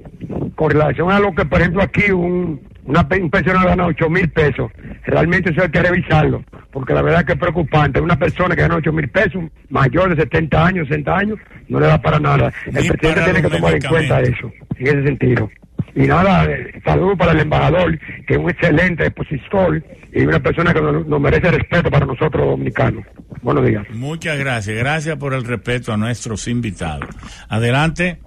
con 0.54 0.70
relación 0.70 1.10
a 1.10 1.20
lo 1.20 1.34
que, 1.34 1.44
por 1.44 1.60
ejemplo, 1.60 1.82
aquí 1.82 2.10
un, 2.10 2.60
una, 2.86 3.06
un 3.20 3.30
pensionado 3.30 3.68
gana 3.68 3.86
8 3.86 4.08
mil 4.08 4.28
pesos, 4.30 4.70
realmente 5.04 5.50
eso 5.50 5.62
hay 5.62 5.70
que 5.70 5.82
revisarlo, 5.82 6.44
porque 6.72 6.94
la 6.94 7.02
verdad 7.02 7.24
que 7.24 7.32
es 7.32 7.38
preocupante. 7.38 8.00
Una 8.00 8.18
persona 8.18 8.54
que 8.54 8.62
gana 8.62 8.76
8 8.76 8.92
mil 8.92 9.08
pesos, 9.08 9.44
mayor 9.68 10.14
de 10.14 10.22
70 10.22 10.66
años, 10.66 10.88
60 10.88 11.16
años, 11.16 11.38
no 11.68 11.80
le 11.80 11.86
da 11.86 12.00
para 12.00 12.18
nada. 12.18 12.52
El 12.66 12.74
Ni 12.74 12.88
presidente 12.88 13.22
tiene 13.24 13.42
que 13.42 13.56
tomar 13.56 13.74
en 13.74 13.82
cuenta 13.82 14.20
eso, 14.20 14.52
en 14.76 14.86
ese 14.86 15.02
sentido. 15.04 15.50
Y 15.94 16.06
nada, 16.06 16.44
eh, 16.44 16.80
saludo 16.84 17.16
para 17.16 17.32
el 17.32 17.40
embajador, 17.40 17.98
que 18.26 18.34
es 18.34 18.38
un 18.38 18.50
excelente 18.50 19.06
expositor 19.06 19.82
y 20.12 20.26
una 20.26 20.40
persona 20.40 20.74
que 20.74 20.80
nos, 20.80 21.06
nos 21.06 21.20
merece 21.20 21.50
respeto 21.50 21.90
para 21.90 22.04
nosotros 22.04 22.46
dominicanos. 22.46 23.04
Buenos 23.42 23.66
días. 23.66 23.86
Muchas 23.94 24.38
gracias. 24.38 24.76
Gracias 24.76 25.16
por 25.16 25.32
el 25.32 25.44
respeto 25.44 25.92
a 25.92 25.96
nuestros 25.96 26.48
invitados. 26.48 27.08
Adelante. 27.48 28.18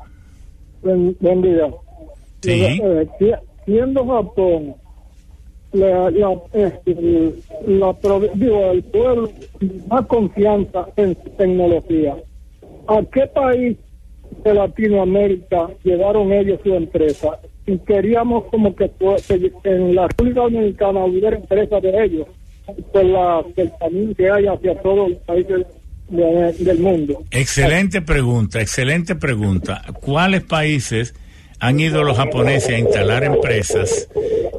Buen, 0.81 1.15
buen 1.19 1.41
día. 1.41 1.67
Sí. 2.41 2.63
Eh, 2.63 3.37
siendo 3.69 4.05
Japón 4.07 4.75
la, 5.73 6.09
la, 6.09 6.33
este, 6.53 7.31
el 8.71 8.83
pueblo 8.83 9.29
más 9.87 10.05
confianza 10.07 10.87
en 10.95 11.15
su 11.23 11.29
tecnología, 11.37 12.15
¿a 12.87 13.01
qué 13.13 13.27
país 13.27 13.77
de 14.43 14.53
Latinoamérica 14.53 15.67
llevaron 15.83 16.31
ellos 16.33 16.59
su 16.63 16.73
empresa? 16.73 17.39
Y 17.67 17.77
queríamos 17.79 18.45
como 18.45 18.75
que, 18.75 18.89
en 19.63 19.93
la 19.93 20.07
República 20.07 20.41
Dominicana 20.41 21.05
hubiera 21.05 21.35
empresas 21.37 21.81
de 21.83 22.03
ellos 22.03 22.27
por 22.91 23.05
la 23.05 23.43
cercanía 23.55 24.13
que 24.17 24.29
hay 24.31 24.47
hacia 24.47 24.75
todos 24.81 25.09
los 25.11 25.19
países 25.19 25.67
de- 26.09 26.53
del 26.53 26.79
mundo. 26.79 27.21
Excelente 27.29 28.01
pregunta, 28.01 28.59
excelente 28.59 29.13
pregunta. 29.15 29.83
¿Cuáles 30.01 30.41
países 30.43 31.13
han 31.59 31.79
ido 31.79 32.03
los 32.03 32.17
japoneses 32.17 32.69
a 32.69 32.79
instalar 32.79 33.23
empresas 33.23 34.07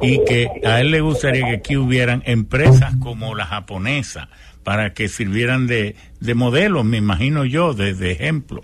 y 0.01 0.23
que 0.25 0.47
a 0.65 0.81
él 0.81 0.91
le 0.91 1.01
gustaría 1.01 1.45
que 1.45 1.55
aquí 1.55 1.77
hubieran 1.77 2.23
empresas 2.25 2.95
como 2.97 3.35
la 3.35 3.45
japonesa 3.45 4.29
para 4.63 4.93
que 4.93 5.07
sirvieran 5.07 5.67
de, 5.67 5.95
de 6.19 6.33
modelo, 6.35 6.83
me 6.83 6.97
imagino 6.97 7.45
yo, 7.45 7.73
de, 7.73 7.93
de 7.93 8.11
ejemplo? 8.11 8.63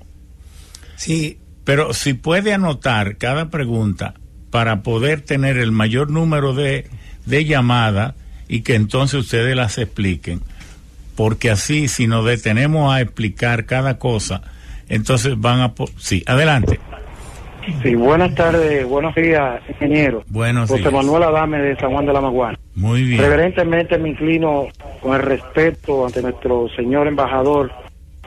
Sí. 0.95 1.39
Pero 1.63 1.93
si 1.93 2.13
puede 2.13 2.53
anotar 2.53 3.17
cada 3.17 3.49
pregunta 3.49 4.13
para 4.51 4.83
poder 4.83 5.21
tener 5.21 5.57
el 5.57 5.71
mayor 5.71 6.09
número 6.09 6.53
de, 6.53 6.89
de 7.25 7.45
llamadas 7.45 8.13
y 8.47 8.61
que 8.61 8.75
entonces 8.75 9.19
ustedes 9.19 9.55
las 9.55 9.77
expliquen, 9.77 10.41
porque 11.15 11.49
así 11.49 11.87
si 11.87 12.07
nos 12.07 12.25
detenemos 12.25 12.93
a 12.93 13.01
explicar 13.01 13.65
cada 13.65 13.97
cosa, 13.99 14.43
entonces 14.87 15.33
van 15.37 15.59
a... 15.59 15.73
Sí, 15.97 16.23
adelante. 16.25 16.79
Sí, 17.83 17.95
buenas 17.95 18.33
tardes, 18.33 18.85
buenos 18.85 19.13
días, 19.15 19.61
ingeniero. 19.67 20.23
Buenos 20.29 20.69
José 20.69 20.83
días. 20.83 20.93
Manuel 20.93 21.23
Adame 21.23 21.59
de 21.59 21.75
San 21.75 21.91
Juan 21.91 22.05
de 22.05 22.13
la 22.13 22.21
Maguana. 22.21 22.57
Muy 22.75 23.03
bien. 23.03 23.19
Reverentemente 23.19 23.97
me 23.97 24.09
inclino 24.09 24.67
con 25.01 25.15
el 25.15 25.21
respeto 25.21 26.05
ante 26.05 26.21
nuestro 26.21 26.69
señor 26.75 27.07
embajador 27.07 27.71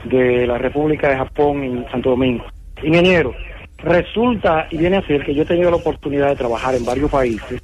de 0.05 0.45
la 0.45 0.57
República 0.57 1.09
de 1.09 1.17
Japón 1.17 1.63
en 1.63 1.85
Santo 1.89 2.11
Domingo. 2.11 2.45
Ingeniero, 2.83 3.33
resulta 3.77 4.67
y 4.69 4.77
viene 4.77 4.97
a 4.97 5.07
ser 5.07 5.25
que 5.25 5.33
yo 5.33 5.43
he 5.43 5.45
tenido 5.45 5.71
la 5.71 5.77
oportunidad 5.77 6.29
de 6.29 6.35
trabajar 6.35 6.75
en 6.75 6.85
varios 6.85 7.09
países 7.09 7.61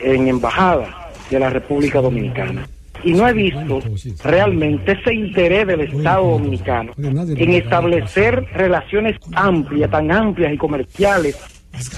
en 0.00 0.28
embajadas 0.28 0.88
de 1.30 1.40
la 1.40 1.50
República 1.50 2.00
Dominicana. 2.00 2.66
Y 3.04 3.12
no 3.12 3.28
he 3.28 3.32
visto 3.32 3.80
realmente 4.24 4.92
ese 4.92 5.14
interés 5.14 5.66
del 5.66 5.80
Estado 5.82 6.30
Dominicano 6.30 6.92
en 6.96 7.50
establecer 7.50 8.44
relaciones 8.52 9.16
amplias, 9.34 9.90
tan 9.90 10.10
amplias 10.10 10.52
y 10.52 10.56
comerciales, 10.56 11.38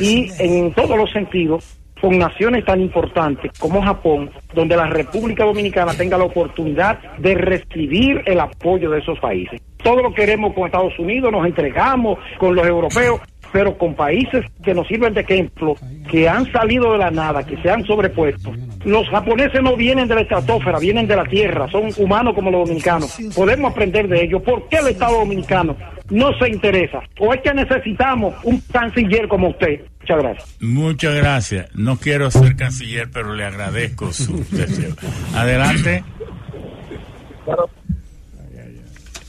y 0.00 0.30
en 0.38 0.72
todos 0.74 0.96
los 0.96 1.10
sentidos, 1.10 1.78
con 2.00 2.18
naciones 2.18 2.64
tan 2.64 2.80
importantes 2.80 3.50
como 3.58 3.82
Japón, 3.82 4.30
donde 4.54 4.76
la 4.76 4.86
República 4.86 5.44
Dominicana 5.44 5.92
tenga 5.94 6.16
la 6.16 6.24
oportunidad 6.24 6.98
de 7.18 7.34
recibir 7.34 8.22
el 8.26 8.40
apoyo 8.40 8.90
de 8.90 9.00
esos 9.00 9.18
países. 9.18 9.60
Todo 9.82 10.02
lo 10.02 10.14
queremos 10.14 10.54
con 10.54 10.66
Estados 10.66 10.98
Unidos, 10.98 11.32
nos 11.32 11.46
entregamos 11.46 12.18
con 12.38 12.54
los 12.54 12.66
europeos, 12.66 13.20
pero 13.52 13.76
con 13.76 13.94
países 13.94 14.44
que 14.62 14.74
nos 14.74 14.86
sirven 14.86 15.14
de 15.14 15.22
ejemplo, 15.22 15.76
que 16.10 16.28
han 16.28 16.50
salido 16.52 16.92
de 16.92 16.98
la 16.98 17.10
nada, 17.10 17.44
que 17.44 17.56
se 17.58 17.70
han 17.70 17.84
sobrepuesto. 17.84 18.52
Los 18.84 19.08
japoneses 19.08 19.62
no 19.62 19.76
vienen 19.76 20.08
de 20.08 20.14
la 20.14 20.20
estratosfera, 20.22 20.78
vienen 20.78 21.06
de 21.06 21.16
la 21.16 21.24
tierra, 21.24 21.68
son 21.70 21.90
humanos 21.96 22.34
como 22.34 22.50
los 22.50 22.68
dominicanos. 22.68 23.18
Podemos 23.34 23.72
aprender 23.72 24.08
de 24.08 24.24
ellos. 24.24 24.42
¿Por 24.42 24.68
qué 24.68 24.76
el 24.78 24.88
Estado 24.88 25.18
dominicano 25.18 25.76
no 26.10 26.32
se 26.38 26.48
interesa? 26.48 27.00
¿O 27.18 27.32
es 27.32 27.40
que 27.40 27.52
necesitamos 27.54 28.34
un 28.44 28.60
canciller 28.72 29.28
como 29.28 29.48
usted? 29.48 29.80
Muchas 30.00 30.22
gracias. 30.22 30.56
Muchas 30.60 31.14
gracias. 31.14 31.74
No 31.74 31.96
quiero 31.96 32.30
ser 32.30 32.56
canciller, 32.56 33.10
pero 33.10 33.34
le 33.34 33.44
agradezco 33.44 34.12
su 34.12 34.44
deseo. 34.50 34.94
Adelante. 35.34 36.02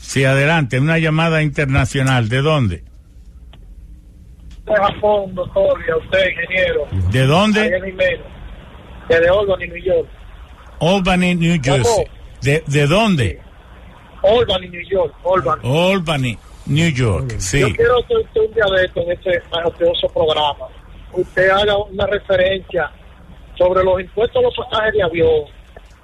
Sí, 0.00 0.24
adelante. 0.24 0.80
Una 0.80 0.98
llamada 0.98 1.42
internacional. 1.42 2.28
¿De 2.28 2.40
dónde? 2.40 2.89
De 4.74 4.80
Japón, 4.80 5.34
doctor, 5.34 5.80
y 5.86 5.90
a 5.90 5.96
usted, 5.96 6.30
ingeniero. 6.30 6.86
¿De 7.10 7.26
dónde? 7.26 7.64
Jiménez, 7.84 8.20
Desde 9.08 9.28
Albany, 9.28 9.66
New 9.66 9.82
York. 9.82 10.08
Albany, 10.80 11.34
New 11.34 11.60
Jersey. 11.62 12.04
¿De, 12.42 12.62
de 12.66 12.86
dónde? 12.86 13.40
Albany, 14.22 14.68
New 14.68 14.88
York. 14.88 15.14
Albany. 15.24 15.60
Albany, 15.64 16.38
New 16.66 16.90
York. 16.90 17.34
Sí. 17.38 17.60
Yo 17.60 17.74
quiero 17.74 17.96
que 18.06 18.16
usted 18.16 18.40
un 18.40 18.54
día 18.54 18.64
de 18.76 18.84
esto 18.84 19.00
en 19.00 19.12
este 19.12 19.42
maravilloso 19.50 20.08
programa, 20.08 20.66
usted 21.12 21.50
haga 21.50 21.76
una 21.76 22.06
referencia 22.06 22.90
sobre 23.56 23.84
los 23.84 24.00
impuestos 24.00 24.36
a 24.36 24.42
los 24.42 24.56
pasajes 24.56 24.94
de 24.94 25.02
avión, 25.02 25.44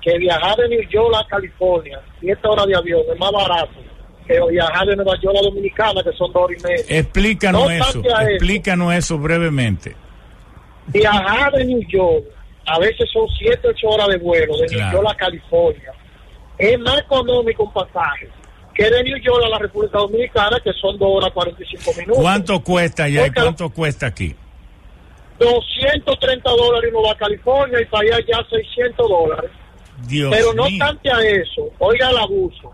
que 0.03 0.19
viajar 0.19 0.57
de 0.57 0.69
New 0.69 0.89
York 0.89 1.15
a 1.19 1.27
California, 1.27 2.01
siete 2.21 2.47
horas 2.47 2.67
de 2.67 2.77
avión, 2.77 3.03
es 3.13 3.19
más 3.19 3.33
barato 3.33 3.86
que 4.27 4.41
viajar 4.51 4.87
de 4.87 4.97
Nueva 4.97 5.13
York 5.23 5.37
a 5.39 5.43
Dominicana, 5.45 6.03
que 6.03 6.13
son 6.13 6.33
dos 6.33 6.43
horas 6.45 6.59
y 6.61 6.67
media. 6.67 6.85
Explícanos 7.01 7.63
No 7.65 7.71
eso. 7.71 8.03
Explícanos 8.29 8.95
eso 8.95 9.19
brevemente. 9.19 9.95
viajar 10.89 11.53
de 11.53 11.65
New 11.65 11.83
York, 11.89 12.25
a 12.67 12.79
veces 12.79 13.09
son 13.13 13.27
7, 13.39 13.61
8 13.69 13.89
horas 13.89 14.09
de 14.09 14.19
vuelo, 14.19 14.57
de 14.59 14.67
New 14.69 14.79
Claro. 14.79 14.99
York 14.99 15.09
a 15.11 15.17
California. 15.17 15.93
Es 16.59 16.79
más 16.81 16.99
económico 17.01 17.65
un 17.65 17.73
pasaje 17.73 18.29
que 18.75 18.91
de 18.91 19.03
New 19.05 19.17
York 19.19 19.43
a 19.45 19.49
la 19.49 19.59
República 19.59 19.99
Dominicana, 19.99 20.59
que 20.63 20.73
son 20.75 20.99
2 20.99 21.09
horas 21.11 21.31
45 21.33 21.93
minutos. 21.99 22.19
¿Cuánto 22.23 22.61
cuesta 22.63 23.05
allá 23.05 23.27
y 23.27 23.31
cuánto 23.31 23.71
cuesta 23.71 24.07
aquí? 24.07 24.35
230 25.39 26.51
dólares 26.51 26.91
uno 26.95 27.03
va 27.07 27.13
a 27.13 27.17
California 27.17 27.81
y 27.81 27.85
para 27.87 28.03
allá 28.17 28.25
ya 28.27 28.39
600 28.49 29.09
dólares. 29.09 29.51
Dios 30.09 30.33
Pero 30.35 30.53
no 30.55 30.65
mío. 30.65 30.77
obstante 30.85 31.11
a 31.11 31.21
eso, 31.21 31.69
oiga 31.79 32.11
el 32.11 32.19
abuso. 32.19 32.73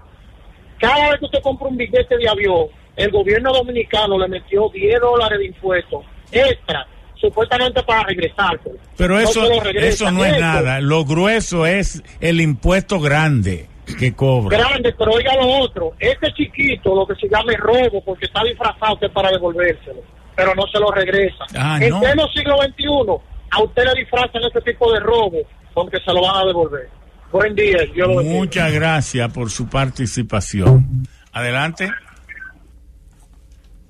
Cada 0.82 1.10
vez 1.10 1.20
que 1.20 1.26
usted 1.26 1.42
compra 1.42 1.68
un 1.68 1.76
billete 1.76 2.16
de 2.18 2.28
avión, 2.28 2.66
el 2.96 3.10
gobierno 3.12 3.52
dominicano 3.52 4.18
le 4.18 4.26
metió 4.26 4.68
10 4.68 5.00
dólares 5.00 5.38
de 5.38 5.46
impuestos 5.46 6.04
extra, 6.32 6.84
supuestamente 7.14 7.80
para 7.84 8.02
regresarse. 8.02 8.68
Pero 8.96 9.14
No 9.14 9.20
eso, 9.20 9.60
regresa. 9.62 9.86
eso 10.06 10.10
no 10.10 10.24
es 10.24 10.38
nada. 10.40 10.80
Lo 10.80 11.04
grueso 11.04 11.66
es 11.66 12.02
el 12.20 12.40
impuesto 12.40 12.98
grande 12.98 13.68
que 14.00 14.12
cobra. 14.12 14.58
Grande, 14.58 14.92
pero 14.98 15.12
oiga 15.12 15.36
lo 15.36 15.46
otro. 15.60 15.92
Este 16.00 16.32
chiquito, 16.34 16.94
lo 16.96 17.06
que 17.06 17.14
se 17.14 17.28
llama 17.28 17.52
el 17.52 17.58
robo, 17.58 18.02
porque 18.04 18.24
está 18.26 18.42
disfrazado 18.42 18.94
usted 18.94 19.10
para 19.12 19.30
devolvérselo, 19.30 20.00
pero 20.34 20.52
no 20.56 20.66
se 20.66 20.80
lo 20.80 20.90
regresa. 20.90 21.44
Ah, 21.56 21.78
en 21.80 21.90
no. 21.90 22.00
pleno 22.00 22.26
siglo 22.34 22.56
XXI, 22.60 23.22
a 23.50 23.62
usted 23.62 23.84
le 23.84 24.00
disfrazan 24.00 24.42
ese 24.42 24.60
tipo 24.62 24.92
de 24.92 24.98
robo, 24.98 25.38
aunque 25.76 25.98
se 26.00 26.12
lo 26.12 26.22
van 26.22 26.36
a 26.42 26.44
devolver. 26.46 26.88
Buen 27.32 27.54
día, 27.54 27.78
yo 27.94 28.06
lo. 28.06 28.22
Muchas 28.22 28.70
gracias 28.72 29.32
por 29.32 29.50
su 29.50 29.66
participación. 29.66 31.06
Adelante. 31.32 31.90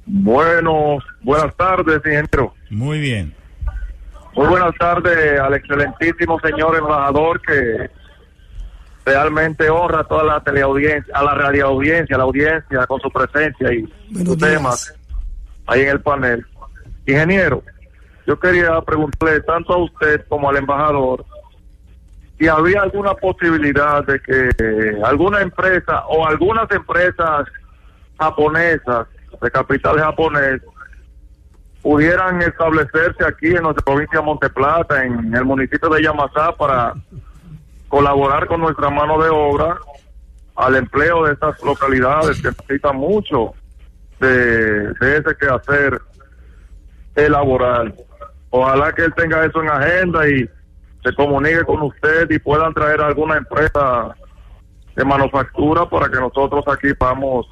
Bueno, 0.07 0.99
buenas 1.23 1.55
tardes, 1.57 1.97
ingeniero. 1.97 2.55
Muy 2.71 3.01
bien. 3.01 3.35
Muy 4.35 4.47
buenas 4.47 4.75
tardes 4.79 5.41
al 5.41 5.55
excelentísimo 5.55 6.39
señor 6.41 6.77
embajador 6.77 7.41
que 7.43 7.91
realmente 9.05 9.69
honra 9.69 10.01
a 10.01 10.05
toda 10.05 10.25
la 10.25 10.41
teleaudiencia, 10.41 11.13
a 11.15 11.25
la 11.25 11.35
radioaudiencia, 11.35 12.15
a 12.15 12.19
la 12.19 12.25
audiencia 12.25 12.87
con 12.87 13.01
su 13.01 13.11
presencia 13.11 13.73
y 13.73 13.85
sus 14.25 14.39
temas 14.39 14.95
ahí 15.67 15.83
en 15.83 15.89
el 15.89 16.01
panel. 16.01 16.47
Ingeniero, 17.07 17.63
yo 18.27 18.39
quería 18.39 18.81
preguntarle 18.83 19.41
tanto 19.41 19.75
a 19.75 19.85
usted 19.85 20.25
como 20.29 20.49
al 20.49 20.57
embajador 20.57 21.27
si 22.43 22.49
había 22.49 22.83
alguna 22.83 23.15
posibilidad 23.15 24.05
de 24.05 24.19
que 24.19 25.01
alguna 25.05 25.43
empresa 25.43 26.05
o 26.09 26.27
algunas 26.27 26.69
empresas 26.73 27.47
japonesas 28.19 29.07
de 29.41 29.51
capital 29.53 29.97
japonés 30.01 30.61
pudieran 31.83 32.43
establecerse 32.43 33.25
aquí 33.25 33.47
en 33.47 33.63
nuestra 33.63 33.85
provincia 33.85 34.19
de 34.19 34.25
Monteplata, 34.25 35.05
en 35.05 35.33
el 35.33 35.45
municipio 35.45 35.89
de 35.89 36.03
Yamasá, 36.03 36.51
para 36.59 36.95
colaborar 37.87 38.49
con 38.49 38.61
nuestra 38.61 38.91
mano 38.91 39.23
de 39.23 39.31
obra 39.31 39.79
al 40.57 40.75
empleo 40.75 41.25
de 41.25 41.35
estas 41.35 41.63
localidades 41.63 42.43
que 42.43 42.49
necesitan 42.49 42.97
mucho 42.97 43.55
de, 44.19 44.93
de 44.95 45.17
ese 45.17 45.37
quehacer 45.39 46.01
laboral. 47.15 47.95
Ojalá 48.51 48.93
que 48.93 49.05
él 49.05 49.15
tenga 49.15 49.45
eso 49.45 49.63
en 49.63 49.71
agenda 49.71 50.29
y 50.29 50.51
se 51.03 51.13
comunique 51.15 51.63
con 51.65 51.83
usted 51.83 52.31
y 52.31 52.39
puedan 52.39 52.73
traer 52.75 53.01
alguna 53.01 53.37
empresa 53.37 54.15
de 54.95 55.05
manufactura 55.05 55.89
para 55.89 56.09
que 56.09 56.21
nosotros 56.21 56.65
aquí 56.69 56.93
podamos 56.95 57.47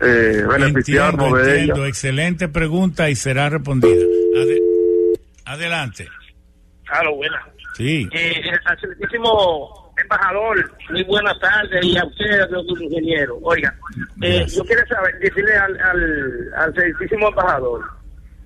eh, 0.00 0.42
beneficiarnos 0.48 1.26
Entiendo, 1.26 1.36
de 1.36 1.50
ella. 1.52 1.60
entiendo. 1.60 1.86
Excelente 1.86 2.48
pregunta 2.48 3.10
y 3.10 3.16
será 3.16 3.48
respondida. 3.50 3.94
Ade- 4.36 4.60
Adelante. 5.46 6.06
Claro, 6.86 7.16
buena. 7.16 7.40
Sí. 7.76 8.08
Eh, 8.12 8.40
excelentísimo 8.72 9.92
embajador, 10.02 10.70
muy 10.90 11.02
buenas 11.04 11.38
tardes 11.40 11.84
y 11.84 11.96
a 11.96 12.04
ustedes, 12.04 12.50
los 12.50 12.64
ingenieros. 12.80 13.38
Oiga, 13.42 13.74
eh, 14.22 14.46
yo 14.48 14.64
quiero 14.64 14.86
saber, 14.86 15.18
decirle 15.18 15.54
al, 15.56 15.78
al, 15.80 16.52
al 16.56 16.68
excelentísimo 16.70 17.28
embajador 17.28 17.80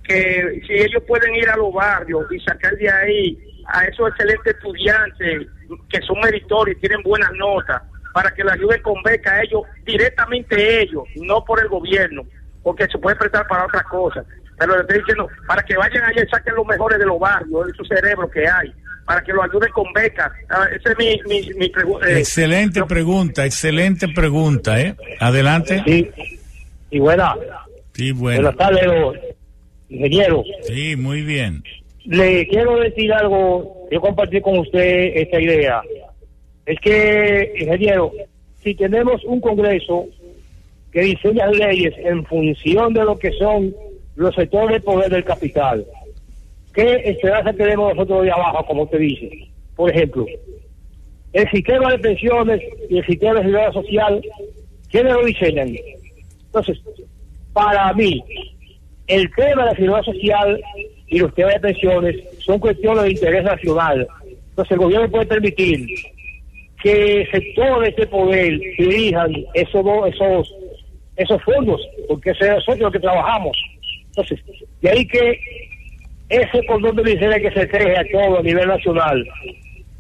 que 0.03 0.61
si 0.67 0.73
ellos 0.75 1.03
pueden 1.07 1.35
ir 1.35 1.49
a 1.49 1.57
los 1.57 1.73
barrios 1.73 2.31
y 2.33 2.39
sacar 2.41 2.75
de 2.77 2.91
ahí 2.91 3.39
a 3.67 3.85
esos 3.85 4.09
excelentes 4.11 4.55
estudiantes 4.55 5.49
que 5.89 6.01
son 6.03 6.21
meritorios 6.21 6.77
y 6.77 6.81
tienen 6.81 7.03
buenas 7.03 7.33
notas, 7.33 7.83
para 8.13 8.31
que 8.33 8.45
le 8.45 8.53
ayuden 8.53 8.81
con 8.83 9.03
beca 9.03 9.35
a 9.35 9.43
ellos, 9.43 9.63
directamente 9.85 10.83
ellos, 10.83 11.03
no 11.17 11.45
por 11.45 11.61
el 11.61 11.69
gobierno, 11.69 12.23
porque 12.63 12.87
se 12.87 12.99
puede 12.99 13.17
prestar 13.17 13.47
para 13.49 13.67
otras 13.67 13.83
cosas. 13.85 14.25
Pero 14.57 14.77
le 14.77 14.83
estoy 14.83 14.99
diciendo, 14.99 15.29
para 15.49 15.63
que 15.65 15.77
vayan 15.77 16.05
allá 16.05 16.23
y 16.23 16.29
saquen 16.29 16.55
los 16.55 16.67
mejores 16.67 16.99
de 16.99 17.07
los 17.07 17.19
barrios, 17.19 17.67
de 17.67 17.73
esos 17.73 17.89
cerebros 17.89 18.31
que 18.31 18.47
hay, 18.47 18.73
para 19.05 19.21
que 19.21 19.33
lo 19.33 19.43
ayuden 19.43 19.71
con 19.73 19.93
becas. 19.93 20.31
Ah, 20.49 20.67
Esa 20.73 20.93
es 20.93 20.99
mi, 20.99 21.21
mi, 21.27 21.55
mi 21.55 21.69
pregunta. 21.71 22.09
Eh, 22.09 22.21
excelente 22.21 22.85
pregunta, 22.85 23.45
excelente 23.45 24.07
pregunta, 24.09 24.81
¿eh? 24.81 24.97
Adelante. 25.19 25.83
Sí. 25.85 26.11
Y 26.91 27.01
buena. 27.01 27.35
Sí, 27.95 28.13
bueno. 28.13 28.43
Buenas 28.43 28.57
tardes, 28.57 29.21
ingeniero. 29.89 30.45
Sí, 30.63 30.95
muy 30.95 31.23
bien. 31.23 31.65
Le 32.05 32.47
quiero 32.49 32.81
decir 32.81 33.13
algo, 33.13 33.87
yo 33.91 34.01
compartir 34.01 34.43
con 34.43 34.59
usted 34.59 35.13
esta 35.15 35.41
idea. 35.41 35.83
Es 36.67 36.79
que, 36.81 37.53
ingeniero, 37.59 38.13
si 38.63 38.75
tenemos 38.75 39.25
un 39.25 39.41
Congreso 39.41 40.07
que 40.93 41.01
diseña 41.01 41.47
leyes 41.47 41.95
en 41.99 42.25
función 42.27 42.93
de 42.93 43.05
lo 43.05 43.19
que 43.19 43.33
son 43.33 43.75
los 44.17 44.35
sectores 44.35 44.77
de 44.77 44.81
poder 44.81 45.11
del 45.11 45.25
capital, 45.25 45.85
¿qué 46.75 47.03
esperanza 47.05 47.53
tenemos 47.55 47.95
nosotros 47.95 48.25
de 48.25 48.33
abajo, 48.33 48.67
como 48.67 48.83
usted 48.83 48.99
dice? 48.99 49.49
Por 49.75 49.91
ejemplo, 49.91 50.27
el 51.33 51.51
sistema 51.51 51.91
de 51.91 51.99
pensiones 51.99 52.61
y 52.89 52.99
el 52.99 53.07
sistema 53.07 53.35
de 53.35 53.47
seguridad 53.47 53.73
social, 53.73 54.23
¿quiénes 54.91 55.13
lo 55.15 55.25
diseñan? 55.25 55.75
Entonces, 56.47 56.79
para 57.53 57.93
mí, 57.95 58.23
el 59.07 59.29
tema 59.35 59.65
de 59.65 59.71
la 59.71 59.75
seguridad 59.75 60.03
social 60.03 60.61
y 61.15 61.21
los 61.21 61.33
temas 61.33 61.55
de 61.55 61.61
pensiones 61.61 62.17
son 62.41 62.59
cuestiones 62.59 63.05
de 63.05 63.13
interés 63.13 63.45
nacional. 63.45 64.05
Entonces, 64.51 64.73
el 64.73 64.79
gobierno 64.79 65.09
puede 65.09 65.27
permitir 65.27 65.87
que 66.83 67.29
sectores 67.31 67.95
de 67.95 68.07
poder 68.09 68.59
dirijan 68.77 69.33
esos 69.55 69.85
esos 70.09 70.53
esos 71.17 71.41
fondos, 71.45 71.81
porque 72.09 72.31
eso 72.31 72.45
es 72.45 72.51
nosotros 72.51 72.81
los 72.81 72.93
que 72.93 72.99
trabajamos. 72.99 73.57
Entonces, 74.07 74.41
de 74.83 74.91
ahí 74.91 75.07
que 75.07 75.39
ese 76.31 76.67
cordón 76.67 76.97
de 76.97 77.05
miseria 77.05 77.39
que 77.39 77.53
se 77.53 77.67
teje 77.69 77.97
a 77.97 78.05
todo 78.11 78.41
a 78.41 78.43
nivel 78.43 78.67
nacional 78.67 79.25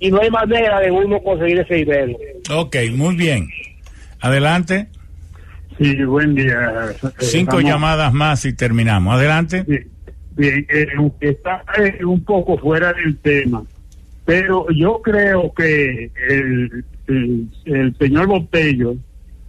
y 0.00 0.10
no 0.10 0.20
hay 0.20 0.30
manera 0.30 0.80
de 0.80 0.90
uno 0.90 1.22
conseguir 1.22 1.60
ese 1.60 1.74
dinero. 1.76 2.16
Ok, 2.50 2.76
muy 2.92 3.14
bien. 3.14 3.48
Adelante. 4.20 4.88
Sí, 5.78 6.02
buen 6.02 6.34
día. 6.34 6.92
Cinco 7.20 7.60
llamadas 7.60 8.12
más 8.12 8.44
y 8.46 8.52
terminamos. 8.52 9.14
Adelante. 9.14 9.64
Bien, 10.36 10.66
eh, 10.68 10.86
está 11.20 11.64
eh, 11.78 12.04
un 12.04 12.24
poco 12.24 12.58
fuera 12.58 12.92
del 12.92 13.16
tema, 13.18 13.64
pero 14.24 14.66
yo 14.70 15.00
creo 15.00 15.52
que 15.54 16.10
el, 16.28 16.84
el, 17.06 17.96
señor 17.98 18.26
Botello, 18.26 18.96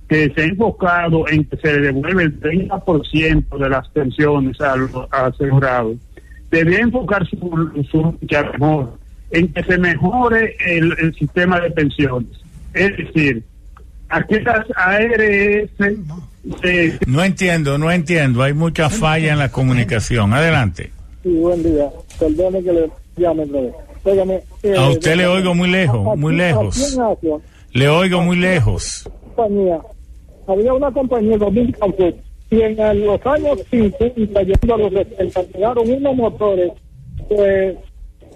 que 0.07 0.31
se 0.35 0.41
ha 0.41 0.45
enfocado 0.45 1.27
en 1.27 1.45
que 1.45 1.57
se 1.57 1.80
devuelve 1.80 2.23
el 2.23 2.39
30% 2.39 3.57
de 3.57 3.69
las 3.69 3.89
pensiones 3.89 4.61
a 4.61 4.75
los 4.75 4.91
asegurados, 5.09 5.97
debía 6.51 6.80
enfocar 6.80 7.25
su, 7.27 7.85
su 7.89 8.17
mejor 8.22 8.99
en 9.31 9.51
que 9.51 9.64
se 9.64 9.77
mejore 9.80 10.55
el 10.59 11.15
sistema 11.15 11.59
de 11.59 11.72
pensiones. 11.72 12.30
Es 12.75 12.95
decir, 12.97 13.43
aquellas 14.09 14.66
ARS 14.75 15.69
se 16.61 17.00
No 17.08 17.24
entiendo, 17.24 17.77
no 17.77 17.92
entiendo. 17.92 18.43
Hay 18.43 18.53
mucha 18.53 18.90
falla 18.90 19.34
en 19.34 19.40
la 19.40 19.50
comunicación. 19.51 20.34
Adelante. 20.34 20.92
Sí, 21.24 21.30
buen 21.30 21.64
día. 21.64 21.90
Perdone 22.19 22.64
que 22.64 22.72
le 22.74 22.90
llame 23.17 23.43
otra 23.43 23.61
vez. 23.61 23.74
Óigame, 24.03 24.43
eh, 24.61 24.75
A 24.77 24.90
usted 24.90 25.16
le 25.16 25.25
oigo 25.25 25.56
muy 25.56 25.67
lejos, 25.69 26.08
aquí- 26.08 26.19
muy 26.19 26.35
lejos. 26.35 26.98
aquí 27.00 27.27
Le 27.74 27.88
oigo 27.90 28.22
muy 28.22 28.38
lejos. 28.38 29.09
compañía, 29.35 29.80
había 30.48 30.74
una 30.75 30.92
compañía, 30.92 31.38
Dominican 31.38 31.92
Food, 31.95 32.14
y 32.51 32.61
en 32.61 32.80
el- 32.80 33.03
los 33.06 33.25
años 33.25 33.59
50, 33.72 34.43
llegando 34.43 34.75
a 34.75 34.77
los 34.77 34.92
60, 34.93 35.42
llegaron 35.56 35.90
unos 35.90 36.16
motores 36.16 36.72
de 37.30 37.75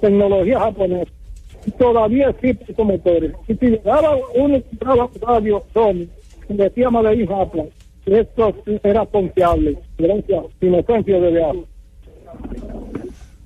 tecnología 0.01 0.59
japonesa. 0.59 1.11
Todavía 1.77 2.30
existen 2.30 2.67
esos 2.69 2.85
motores. 2.85 3.33
Y 3.48 3.56
si 3.56 3.67
llegaba 3.67 4.15
uno 4.35 4.56
un 4.56 5.22
radio 5.22 5.64
Sony, 5.73 6.07
y 6.49 6.57
decía 6.57 6.89
Madrid 6.89 7.27
Japón, 7.27 7.69
esto 8.06 8.56
era 8.83 9.06
confiable. 9.06 9.77
Gracias, 9.98 10.45
inocencia 10.61 11.19
de 11.19 11.31
viaje. 11.31 11.65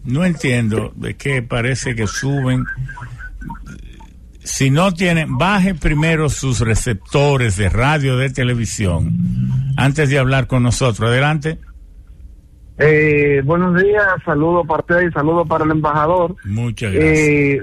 No 0.06 0.26
entiendo 0.26 0.92
de 0.96 1.16
qué 1.16 1.42
parece 1.42 1.96
que 1.96 2.08
suben. 2.08 2.66
Si 4.40 4.70
no 4.70 4.94
tienen, 4.94 5.38
baje 5.38 5.74
primero 5.74 6.30
sus 6.30 6.60
receptores 6.60 7.56
de 7.56 7.70
radio, 7.70 8.18
de 8.18 8.30
televisión, 8.30 9.12
antes 9.78 10.10
de 10.10 10.20
hablar 10.20 10.48
con 10.48 10.64
nosotros. 10.64 11.10
Adelante. 11.10 11.60
Eh, 12.78 13.42
buenos 13.46 13.82
días, 13.82 14.04
saludo 14.26 14.64
para 14.66 14.82
usted 14.82 15.08
y 15.08 15.12
saludo 15.12 15.46
para 15.46 15.64
el 15.64 15.72
embajador. 15.72 16.36
Muchas 16.44 16.92
gracias. 16.92 17.20
Eh, 17.20 17.62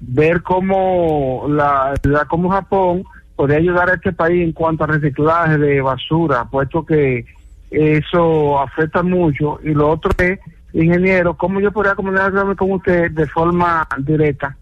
ver 0.00 0.42
cómo 0.42 1.46
la, 1.48 1.94
la 2.02 2.24
cómo 2.24 2.50
Japón 2.50 3.04
podría 3.36 3.58
ayudar 3.58 3.90
a 3.90 3.94
este 3.94 4.12
país 4.12 4.42
en 4.42 4.52
cuanto 4.52 4.84
a 4.84 4.88
reciclaje 4.88 5.58
de 5.58 5.80
basura, 5.80 6.44
puesto 6.50 6.84
que 6.84 7.24
eso 7.70 8.60
afecta 8.60 9.02
mucho. 9.02 9.60
Y 9.62 9.70
lo 9.70 9.90
otro 9.90 10.10
es, 10.18 10.38
ingeniero, 10.72 11.36
cómo 11.36 11.60
yo 11.60 11.72
podría 11.72 11.94
comunicarme 11.94 12.56
con 12.56 12.72
usted 12.72 13.10
de 13.12 13.26
forma 13.26 13.86
directa. 13.98 14.56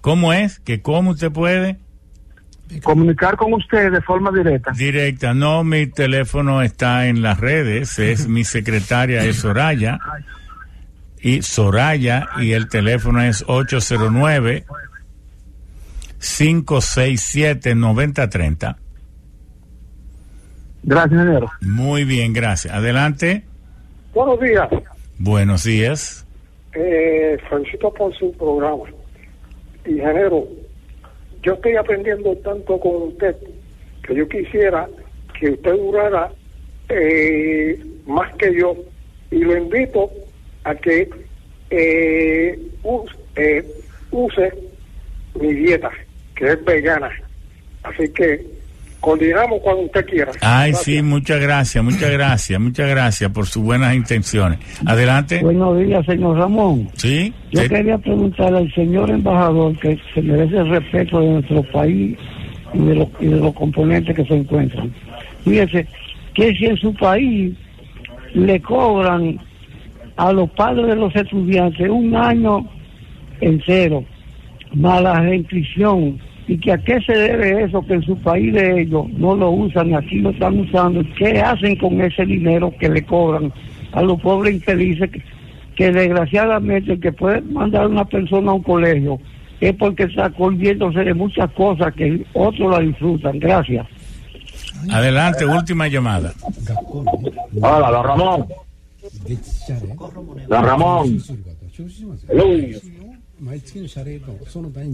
¿Cómo 0.00 0.32
es? 0.32 0.60
¿Que 0.60 0.82
cómo 0.82 1.10
usted 1.10 1.32
puede? 1.32 1.78
Comunicar 2.82 3.36
con 3.36 3.52
usted 3.54 3.92
de 3.92 4.00
forma 4.00 4.30
directa. 4.32 4.72
Directa. 4.72 5.34
No, 5.34 5.62
mi 5.62 5.86
teléfono 5.86 6.62
está 6.62 7.06
en 7.06 7.22
las 7.22 7.38
redes. 7.38 7.98
Es 7.98 8.26
mi 8.26 8.44
secretaria 8.44 9.24
es 9.24 9.36
Soraya. 9.36 9.98
Y 11.26 11.42
Soraya 11.42 12.28
y 12.38 12.52
el 12.52 12.68
teléfono 12.68 13.20
es 13.20 13.42
809 13.48 14.64
567 16.20 17.74
9030. 17.74 18.76
Gracias, 20.84 21.12
ingeniero. 21.12 21.50
Muy 21.62 22.04
bien, 22.04 22.32
gracias. 22.32 22.72
Adelante. 22.72 23.42
Buenos 24.14 24.38
días. 24.38 24.68
Buenos 25.18 25.64
días. 25.64 26.24
Eh, 26.74 27.36
felicito 27.50 27.92
por 27.92 28.16
su 28.16 28.32
programa. 28.36 28.84
Ingeniero, 29.84 30.46
yo 31.42 31.54
estoy 31.54 31.74
aprendiendo 31.74 32.36
tanto 32.36 32.78
con 32.78 33.02
usted 33.08 33.34
que 34.04 34.14
yo 34.14 34.28
quisiera 34.28 34.88
que 35.40 35.50
usted 35.50 35.72
durara 35.72 36.30
eh, 36.88 37.84
más 38.06 38.32
que 38.36 38.56
yo 38.56 38.76
y 39.32 39.38
lo 39.40 39.56
invito 39.56 40.08
a 40.66 40.74
que 40.74 41.08
eh, 41.70 42.58
use, 42.82 43.14
eh, 43.36 43.64
use 44.10 44.52
mi 45.40 45.52
dieta, 45.52 45.90
que 46.34 46.52
es 46.52 46.64
vegana. 46.64 47.10
Así 47.82 48.08
que 48.14 48.40
coordinamos 49.00 49.60
cuando 49.62 49.82
usted 49.82 50.04
quiera. 50.06 50.32
Ay, 50.40 50.70
Gracias. 50.72 50.82
sí, 50.82 51.02
muchas 51.02 51.40
gracias, 51.40 51.84
muchas 51.84 52.10
gracias, 52.10 52.60
muchas 52.60 52.88
gracias 52.90 53.30
por 53.30 53.46
sus 53.46 53.62
buenas 53.62 53.94
intenciones. 53.94 54.58
Adelante. 54.84 55.40
Buenos 55.40 55.78
días, 55.78 56.04
señor 56.06 56.36
Ramón. 56.38 56.88
Sí. 56.94 57.32
Yo 57.52 57.62
Sí. 57.62 57.68
quería 57.68 57.98
preguntarle 57.98 58.58
al 58.58 58.72
señor 58.74 59.10
embajador 59.10 59.78
que 59.78 59.98
se 60.14 60.22
merece 60.22 60.56
el 60.56 60.68
respeto 60.70 61.20
de 61.20 61.26
nuestro 61.28 61.62
país 61.70 62.18
y 62.74 62.78
de, 62.78 62.94
los, 62.96 63.08
y 63.20 63.26
de 63.26 63.36
los 63.36 63.54
componentes 63.54 64.16
que 64.16 64.24
se 64.24 64.34
encuentran. 64.34 64.92
Fíjese 65.44 65.86
que 66.34 66.52
si 66.56 66.66
en 66.66 66.76
su 66.76 66.92
país 66.94 67.54
le 68.34 68.60
cobran 68.60 69.38
a 70.16 70.32
los 70.32 70.50
padres 70.50 70.86
de 70.86 70.96
los 70.96 71.14
estudiantes 71.14 71.88
un 71.88 72.14
año 72.14 72.66
entero, 73.40 74.04
más 74.74 75.02
la 75.02 75.20
restricción, 75.20 76.18
y 76.48 76.58
que 76.58 76.72
a 76.72 76.78
qué 76.78 77.00
se 77.00 77.12
debe 77.12 77.64
eso, 77.64 77.82
que 77.82 77.94
en 77.94 78.02
su 78.02 78.16
país 78.18 78.52
de 78.52 78.82
ellos 78.82 79.06
no 79.16 79.34
lo 79.34 79.50
usan, 79.50 79.94
aquí 79.94 80.20
lo 80.20 80.30
están 80.30 80.60
usando, 80.60 81.02
¿qué 81.18 81.40
hacen 81.40 81.76
con 81.76 82.00
ese 82.00 82.24
dinero 82.24 82.72
que 82.78 82.88
le 82.88 83.04
cobran 83.04 83.52
a 83.92 84.02
los 84.02 84.20
pobres 84.20 84.54
infelices 84.54 85.10
que, 85.10 85.22
que 85.74 85.90
desgraciadamente 85.90 86.92
el 86.92 87.00
que 87.00 87.12
puede 87.12 87.40
mandar 87.42 87.84
a 87.84 87.88
una 87.88 88.04
persona 88.04 88.52
a 88.52 88.54
un 88.54 88.62
colegio 88.62 89.18
es 89.60 89.74
porque 89.74 90.04
está 90.04 90.30
colviéndose 90.30 91.00
de 91.00 91.14
muchas 91.14 91.50
cosas 91.52 91.92
que 91.94 92.24
otros 92.34 92.70
la 92.70 92.80
disfrutan. 92.80 93.38
Gracias. 93.38 93.86
Adelante, 94.90 95.44
última 95.44 95.88
llamada. 95.88 96.32
Hola, 97.60 97.90
don 97.90 98.04
Ramón. 98.04 98.46
Don 100.48 100.64
Ramón. 100.64 101.22
Hello. 102.28 102.44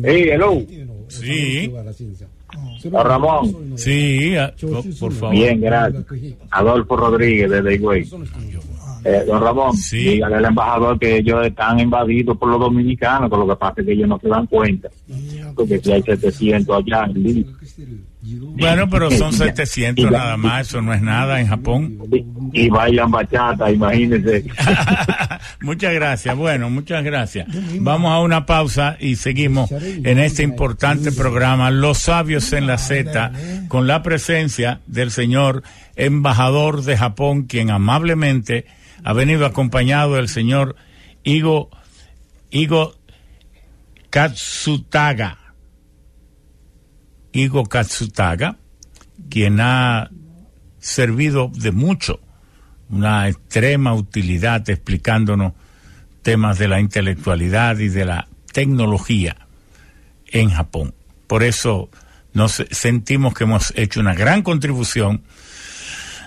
Hey, 0.02 0.28
hello. 0.32 0.62
Sí. 1.08 1.72
Don 2.90 3.06
Ramón. 3.06 3.78
Sí, 3.78 4.34
por, 4.60 4.98
por 4.98 5.12
favor. 5.12 5.34
Bien, 5.34 5.60
gracias. 5.60 6.04
Adolfo 6.50 6.96
Rodríguez 6.96 7.50
desde 7.50 7.74
Higüey. 7.74 8.08
Eh, 9.04 9.24
don 9.26 9.42
Ramón, 9.42 9.74
dígale 9.90 10.36
al 10.36 10.44
embajador 10.44 10.98
que 10.98 11.16
ellos 11.16 11.44
están 11.46 11.80
invadidos 11.80 12.36
por 12.36 12.48
los 12.48 12.60
dominicanos, 12.60 13.30
que 13.30 13.36
lo 13.36 13.48
que 13.48 13.56
pasa 13.56 13.74
es 13.80 13.86
que 13.86 13.92
ellos 13.92 14.08
no 14.08 14.18
se 14.18 14.28
dan 14.28 14.46
cuenta. 14.46 14.88
Porque 15.54 15.78
si 15.78 15.92
hay 15.92 16.02
700 16.02 16.76
allá 16.76 17.04
en 17.06 17.22
Lima. 17.22 17.52
Bueno, 18.24 18.88
pero 18.88 19.10
son 19.10 19.32
700 19.32 20.08
nada 20.08 20.36
más, 20.36 20.68
eso 20.68 20.80
no 20.80 20.94
es 20.94 21.02
nada 21.02 21.40
en 21.40 21.48
Japón. 21.48 21.98
Y 22.52 22.68
bailan 22.68 23.10
bachata, 23.10 23.68
imagínense. 23.70 24.44
muchas 25.60 25.92
gracias, 25.92 26.36
bueno, 26.36 26.70
muchas 26.70 27.02
gracias. 27.02 27.48
Vamos 27.80 28.12
a 28.12 28.20
una 28.20 28.46
pausa 28.46 28.96
y 29.00 29.16
seguimos 29.16 29.72
en 29.72 30.20
este 30.20 30.44
importante 30.44 31.10
programa, 31.10 31.72
Los 31.72 31.98
Sabios 31.98 32.52
en 32.52 32.68
la 32.68 32.78
Z, 32.78 33.32
con 33.66 33.88
la 33.88 34.04
presencia 34.04 34.80
del 34.86 35.10
señor 35.10 35.64
embajador 35.96 36.82
de 36.82 36.96
Japón, 36.96 37.44
quien 37.44 37.70
amablemente 37.70 38.66
ha 39.04 39.12
venido 39.12 39.46
acompañado 39.46 40.14
del 40.14 40.28
señor 40.28 40.76
Igo, 41.24 41.70
Igo 42.50 42.94
Katsutaga. 44.10 45.38
Igo 47.32 47.64
Katsutaga, 47.64 48.58
quien 49.30 49.60
ha 49.60 50.10
servido 50.78 51.50
de 51.54 51.72
mucho, 51.72 52.20
una 52.90 53.28
extrema 53.28 53.94
utilidad 53.94 54.68
explicándonos 54.68 55.54
temas 56.22 56.58
de 56.58 56.68
la 56.68 56.80
intelectualidad 56.80 57.78
y 57.78 57.88
de 57.88 58.04
la 58.04 58.28
tecnología 58.52 59.36
en 60.26 60.50
Japón. 60.50 60.94
Por 61.26 61.42
eso 61.42 61.88
nos 62.34 62.62
sentimos 62.70 63.34
que 63.34 63.44
hemos 63.44 63.72
hecho 63.76 64.00
una 64.00 64.14
gran 64.14 64.42
contribución 64.42 65.22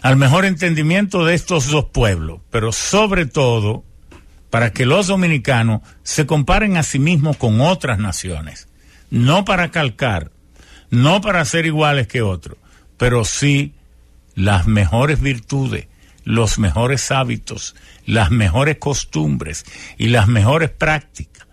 al 0.06 0.17
mejor 0.17 0.45
entendimiento 0.45 1.25
de 1.25 1.34
estos 1.34 1.67
dos 1.72 1.85
pueblos, 1.85 2.40
pero 2.51 2.72
sobre 2.72 3.25
todo 3.25 3.84
para 4.51 4.72
que 4.72 4.85
los 4.85 5.08
dominicanos 5.08 5.82
se 6.03 6.27
comparen 6.27 6.77
a 6.77 6.84
sí 6.84 7.00
mismos 7.00 7.38
con 7.38 7.59
otras 7.59 7.98
naciones, 7.98 8.67
no 9.09 9.45
para 9.45 9.72
calcar, 9.72 10.30
no 10.92 11.22
para 11.22 11.43
ser 11.43 11.66
iguales 11.66 12.06
que 12.08 12.22
otros, 12.22 12.59
pero 12.98 13.25
sí 13.25 13.74
las 14.35 14.67
mejores 14.67 15.22
virtudes, 15.22 15.88
los 16.24 16.59
mejores 16.59 17.09
hábitos, 17.09 17.75
las 18.06 18.30
mejores 18.30 18.77
costumbres 18.77 19.66
y 19.98 20.09
las 20.09 20.27
mejores 20.27 20.69
prácticas. 20.69 21.48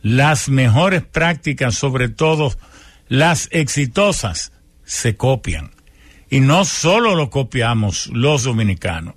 Las 0.00 0.48
mejores 0.48 1.02
prácticas, 1.02 1.74
sobre 1.74 2.08
todo 2.08 2.50
las 3.08 3.50
exitosas, 3.52 4.52
se 4.86 5.16
copian. 5.16 5.77
Y 6.30 6.40
no 6.40 6.64
solo 6.64 7.14
lo 7.14 7.30
copiamos 7.30 8.08
los 8.08 8.44
dominicanos. 8.44 9.14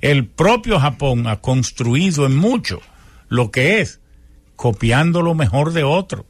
El 0.00 0.26
propio 0.26 0.78
Japón 0.78 1.26
ha 1.26 1.40
construido 1.40 2.26
en 2.26 2.36
mucho 2.36 2.80
lo 3.28 3.50
que 3.50 3.80
es 3.80 4.00
copiando 4.56 5.22
lo 5.22 5.34
mejor 5.34 5.72
de 5.72 5.84
otro. 5.84 6.26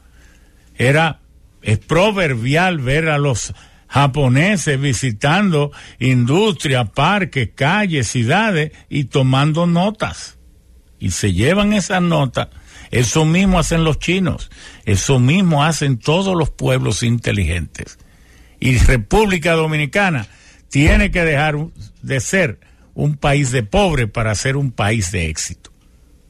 Era 0.76 1.20
es 1.62 1.78
proverbial 1.78 2.78
ver 2.78 3.08
a 3.08 3.18
los 3.18 3.52
japoneses 3.88 4.80
visitando 4.80 5.72
industria, 5.98 6.84
parques, 6.84 7.50
calles, 7.54 8.08
ciudades 8.08 8.72
y 8.88 9.04
tomando 9.04 9.66
notas. 9.66 10.38
Y 10.98 11.10
se 11.10 11.32
llevan 11.32 11.72
esas 11.72 12.02
notas. 12.02 12.48
Eso 12.90 13.24
mismo 13.24 13.58
hacen 13.58 13.84
los 13.84 13.98
chinos. 13.98 14.50
Eso 14.84 15.18
mismo 15.18 15.64
hacen 15.64 15.98
todos 15.98 16.36
los 16.36 16.50
pueblos 16.50 17.02
inteligentes. 17.02 17.98
Y 18.60 18.78
República 18.78 19.52
Dominicana 19.52 20.26
tiene 20.68 21.10
que 21.10 21.24
dejar 21.24 21.56
de 22.02 22.20
ser 22.20 22.60
un 22.94 23.16
país 23.16 23.52
de 23.52 23.62
pobre 23.62 24.06
para 24.08 24.34
ser 24.34 24.56
un 24.56 24.72
país 24.72 25.12
de 25.12 25.28
éxito. 25.28 25.70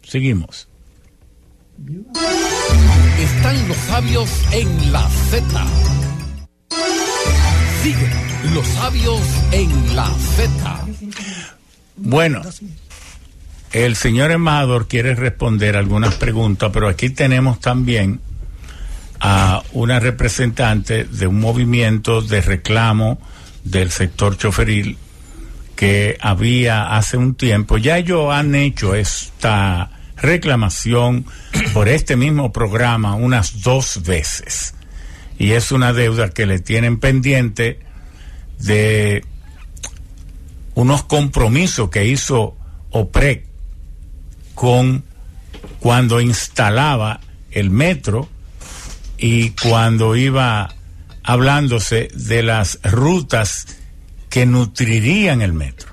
Seguimos. 0.03 0.69
Están 3.19 3.69
los 3.69 3.77
sabios 3.77 4.31
en 4.53 4.93
la 4.93 5.09
Z. 5.31 5.67
Sigue 7.83 8.29
los 8.55 8.67
sabios 8.67 9.21
en 9.53 9.97
la 9.97 10.07
Z. 10.37 10.87
Bueno, 11.97 12.43
el 13.73 13.97
señor 13.97 14.31
embajador 14.31 14.89
quiere 14.89 15.15
responder 15.15 15.77
algunas 15.77 16.15
preguntas, 16.15 16.71
pero 16.73 16.89
aquí 16.89 17.11
tenemos 17.11 17.61
también 17.61 18.21
a 19.21 19.63
una 19.73 20.01
representante 20.01 21.05
de 21.05 21.27
un 21.27 21.41
movimiento 21.41 22.23
de 22.23 22.41
reclamo 22.41 23.19
del 23.65 23.91
sector 23.91 24.37
choferil 24.37 24.97
que 25.77 26.19
había 26.21 26.97
hace 26.97 27.17
un 27.17 27.35
tiempo. 27.35 27.79
Ya 27.79 27.99
ellos 27.99 28.33
han 28.33 28.55
hecho 28.55 28.95
esta 28.95 29.91
reclamación 30.17 31.25
por 31.73 31.89
este 31.89 32.17
mismo 32.17 32.53
programa 32.53 33.15
unas 33.15 33.63
dos 33.63 34.03
veces. 34.05 34.75
Y 35.39 35.53
es 35.53 35.71
una 35.71 35.93
deuda 35.93 36.31
que 36.31 36.47
le 36.47 36.59
tienen 36.59 36.99
pendiente 36.99 37.79
de 38.59 39.25
unos 40.75 41.05
compromisos 41.05 41.91
que 41.91 42.07
hizo 42.07 42.57
OPREC 42.91 43.45
con 44.55 45.05
cuando 45.79 46.21
instalaba 46.21 47.21
el 47.53 47.71
metro 47.71 48.29
y 49.19 49.51
cuando 49.51 50.17
iba 50.17 50.75
hablándose 51.25 52.09
de 52.15 52.43
las 52.43 52.79
rutas 52.83 53.67
que 54.31 54.47
nutrirían 54.47 55.43
el 55.43 55.53
metro. 55.53 55.93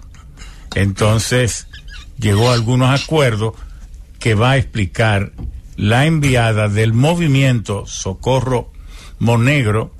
Entonces 0.75 1.67
llegó 2.17 2.51
a 2.51 2.53
algunos 2.53 3.01
acuerdos 3.01 3.55
que 4.19 4.35
va 4.35 4.51
a 4.51 4.57
explicar 4.57 5.31
la 5.75 6.05
enviada 6.05 6.69
del 6.69 6.93
movimiento 6.93 7.85
Socorro 7.85 8.71
Monegro 9.19 9.93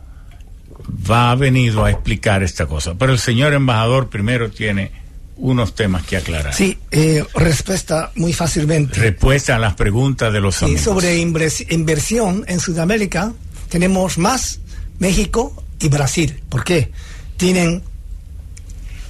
va 1.10 1.32
a 1.32 1.36
venido 1.36 1.84
a 1.84 1.92
explicar 1.92 2.44
esta 2.44 2.68
cosa. 2.68 2.96
Pero 2.96 3.12
el 3.12 3.20
señor 3.20 3.54
embajador 3.54 4.10
primero 4.10 4.52
tiene 4.52 4.92
unos 5.38 5.76
temas 5.76 6.06
que 6.06 6.18
aclarar. 6.18 6.54
Sí, 6.54 6.78
eh, 6.92 7.24
respuesta 7.36 8.12
muy 8.16 8.34
fácilmente. 8.34 9.00
Respuesta 9.00 9.56
a 9.56 9.60
las 9.60 9.76
preguntas 9.76 10.32
de 10.32 10.40
los 10.40 10.56
sí, 10.56 10.78
Sobre 10.78 11.18
inversión 11.18 12.46
en 12.48 12.60
Sudamérica, 12.60 13.34
tenemos 13.70 14.18
más 14.18 14.60
México 15.00 15.64
y 15.80 15.90
Brasil. 15.90 16.42
¿Por 16.50 16.64
qué? 16.64 16.92
Tienen 17.38 17.84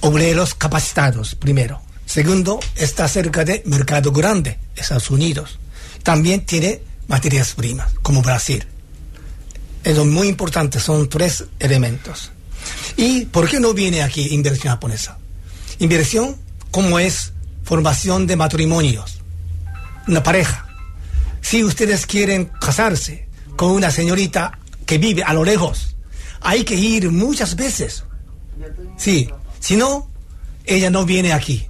obreros 0.00 0.54
capacitados, 0.54 1.34
primero. 1.34 1.80
Segundo, 2.04 2.60
está 2.76 3.08
cerca 3.08 3.44
de 3.44 3.62
mercado 3.66 4.12
grande, 4.12 4.58
Estados 4.76 5.10
Unidos. 5.10 5.58
También 6.02 6.44
tiene 6.44 6.80
materias 7.08 7.54
primas, 7.54 7.92
como 8.02 8.22
Brasil. 8.22 8.64
Es 9.82 9.96
muy 9.98 10.28
importante, 10.28 10.80
son 10.80 11.08
tres 11.08 11.44
elementos. 11.58 12.32
¿Y 12.96 13.26
por 13.26 13.48
qué 13.48 13.60
no 13.60 13.72
viene 13.74 14.02
aquí 14.02 14.34
inversión 14.34 14.72
japonesa? 14.72 15.18
Inversión 15.78 16.36
como 16.70 16.98
es 16.98 17.32
formación 17.62 18.26
de 18.26 18.36
matrimonios, 18.36 19.20
una 20.06 20.22
pareja. 20.22 20.66
Si 21.40 21.64
ustedes 21.64 22.06
quieren 22.06 22.46
casarse 22.60 23.28
con 23.56 23.70
una 23.70 23.90
señorita 23.90 24.58
que 24.84 24.98
vive 24.98 25.22
a 25.22 25.32
lo 25.32 25.44
lejos, 25.44 25.96
hay 26.40 26.64
que 26.64 26.74
ir 26.74 27.10
muchas 27.10 27.56
veces. 27.56 28.04
Sí, 28.96 29.28
si 29.60 29.76
no, 29.76 30.08
ella 30.64 30.90
no 30.90 31.04
viene 31.04 31.32
aquí. 31.32 31.66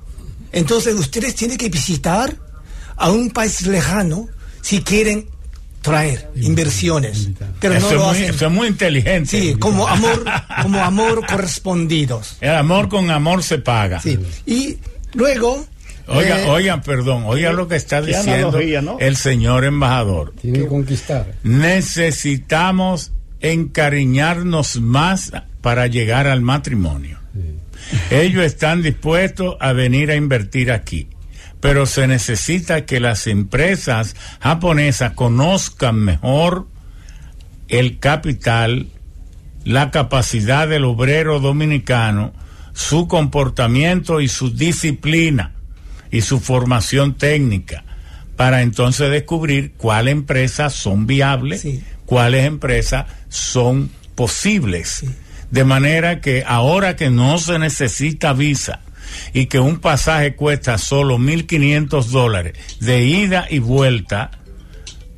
Entonces 0.53 0.95
ustedes 0.95 1.35
tienen 1.35 1.59
que 1.59 1.69
visitar 1.69 2.37
a 2.97 3.11
un 3.11 3.31
país 3.31 3.67
lejano 3.67 4.29
si 4.63 4.83
quieren 4.83 5.29
traer 5.87 6.31
inversiones. 6.37 7.31
Pero 7.61 7.81
no 7.81 7.93
lo 7.93 8.11
hacen. 8.11 8.35
Muy, 8.39 8.59
muy 8.59 8.69
inteligente. 8.69 9.29
Sí, 9.29 9.57
como 9.59 9.87
amor, 9.87 10.25
como 10.63 10.83
amor 10.83 11.27
correspondidos. 11.27 12.37
El 12.41 12.55
amor 12.55 12.89
con 12.89 13.11
amor 13.11 13.43
se 13.43 13.59
paga. 13.59 14.01
Sí. 14.01 14.19
Y 14.47 14.79
luego. 15.15 15.65
Oiga, 16.09 16.43
eh, 16.43 16.49
oigan, 16.49 16.83
perdón, 16.83 17.25
oiga 17.27 17.53
lo 17.53 17.67
que 17.67 17.75
está 17.75 18.01
diciendo 18.01 18.59
el 19.01 19.17
señor 19.17 19.65
embajador. 19.65 20.35
Tiene 20.41 20.61
que 20.61 20.67
conquistar. 20.67 21.35
Necesitamos 21.43 23.13
encariñarnos 23.41 24.81
más 24.81 25.33
para 25.61 25.89
llegar 25.89 26.29
al 26.29 26.43
matrimonio. 26.43 27.19
Ellos 28.11 28.45
están 28.45 28.83
dispuestos 28.83 29.57
a 29.61 29.73
venir 29.73 30.11
a 30.11 30.17
invertir 30.17 30.73
aquí, 30.73 31.09
pero 31.61 31.87
se 31.87 32.07
necesita 32.07 32.85
que 32.85 33.01
las 33.01 33.27
empresas 33.27 34.15
japonesas 34.41 35.13
conozcan 35.13 35.97
mejor 35.97 36.67
el 37.69 37.99
capital, 37.99 38.89
la 39.65 39.91
capacidad 39.91 40.69
del 40.69 40.85
obrero 40.85 41.41
dominicano, 41.41 42.33
su 42.73 43.09
comportamiento 43.09 44.21
y 44.21 44.29
su 44.29 44.55
disciplina 44.55 45.53
y 46.11 46.21
su 46.21 46.41
formación 46.41 47.15
técnica 47.15 47.85
para 48.37 48.63
entonces 48.63 49.11
descubrir 49.11 49.73
cuáles 49.73 50.13
empresas 50.13 50.75
son 50.75 51.07
viables, 51.07 51.67
cuáles 52.05 52.45
empresas 52.45 53.07
son 53.29 53.91
posibles. 54.15 55.05
De 55.51 55.65
manera 55.65 56.21
que 56.21 56.45
ahora 56.47 56.97
que 56.97 57.09
no 57.09 57.39
se 57.39 57.59
necesita 57.59 58.35
visa 58.35 58.81
y 59.33 59.47
que 59.47 59.59
un 59.59 59.79
pasaje 59.79 60.35
cuesta 60.35 60.79
solo 60.79 61.19
1.500 61.19 62.05
dólares 62.07 62.55
de 62.81 63.05
ida 63.05 63.47
y 63.49 63.59
vuelta, 63.59 64.31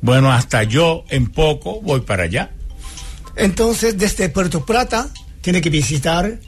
bueno, 0.01 0.31
hasta 0.31 0.63
yo 0.63 1.05
en 1.09 1.31
poco 1.31 1.81
voy 1.81 2.01
para 2.01 2.23
allá. 2.23 2.51
Entonces, 3.35 3.97
desde 3.97 4.29
Puerto 4.29 4.65
Plata, 4.65 5.09
tiene 5.41 5.61
que 5.61 5.69
visitar 5.69 6.39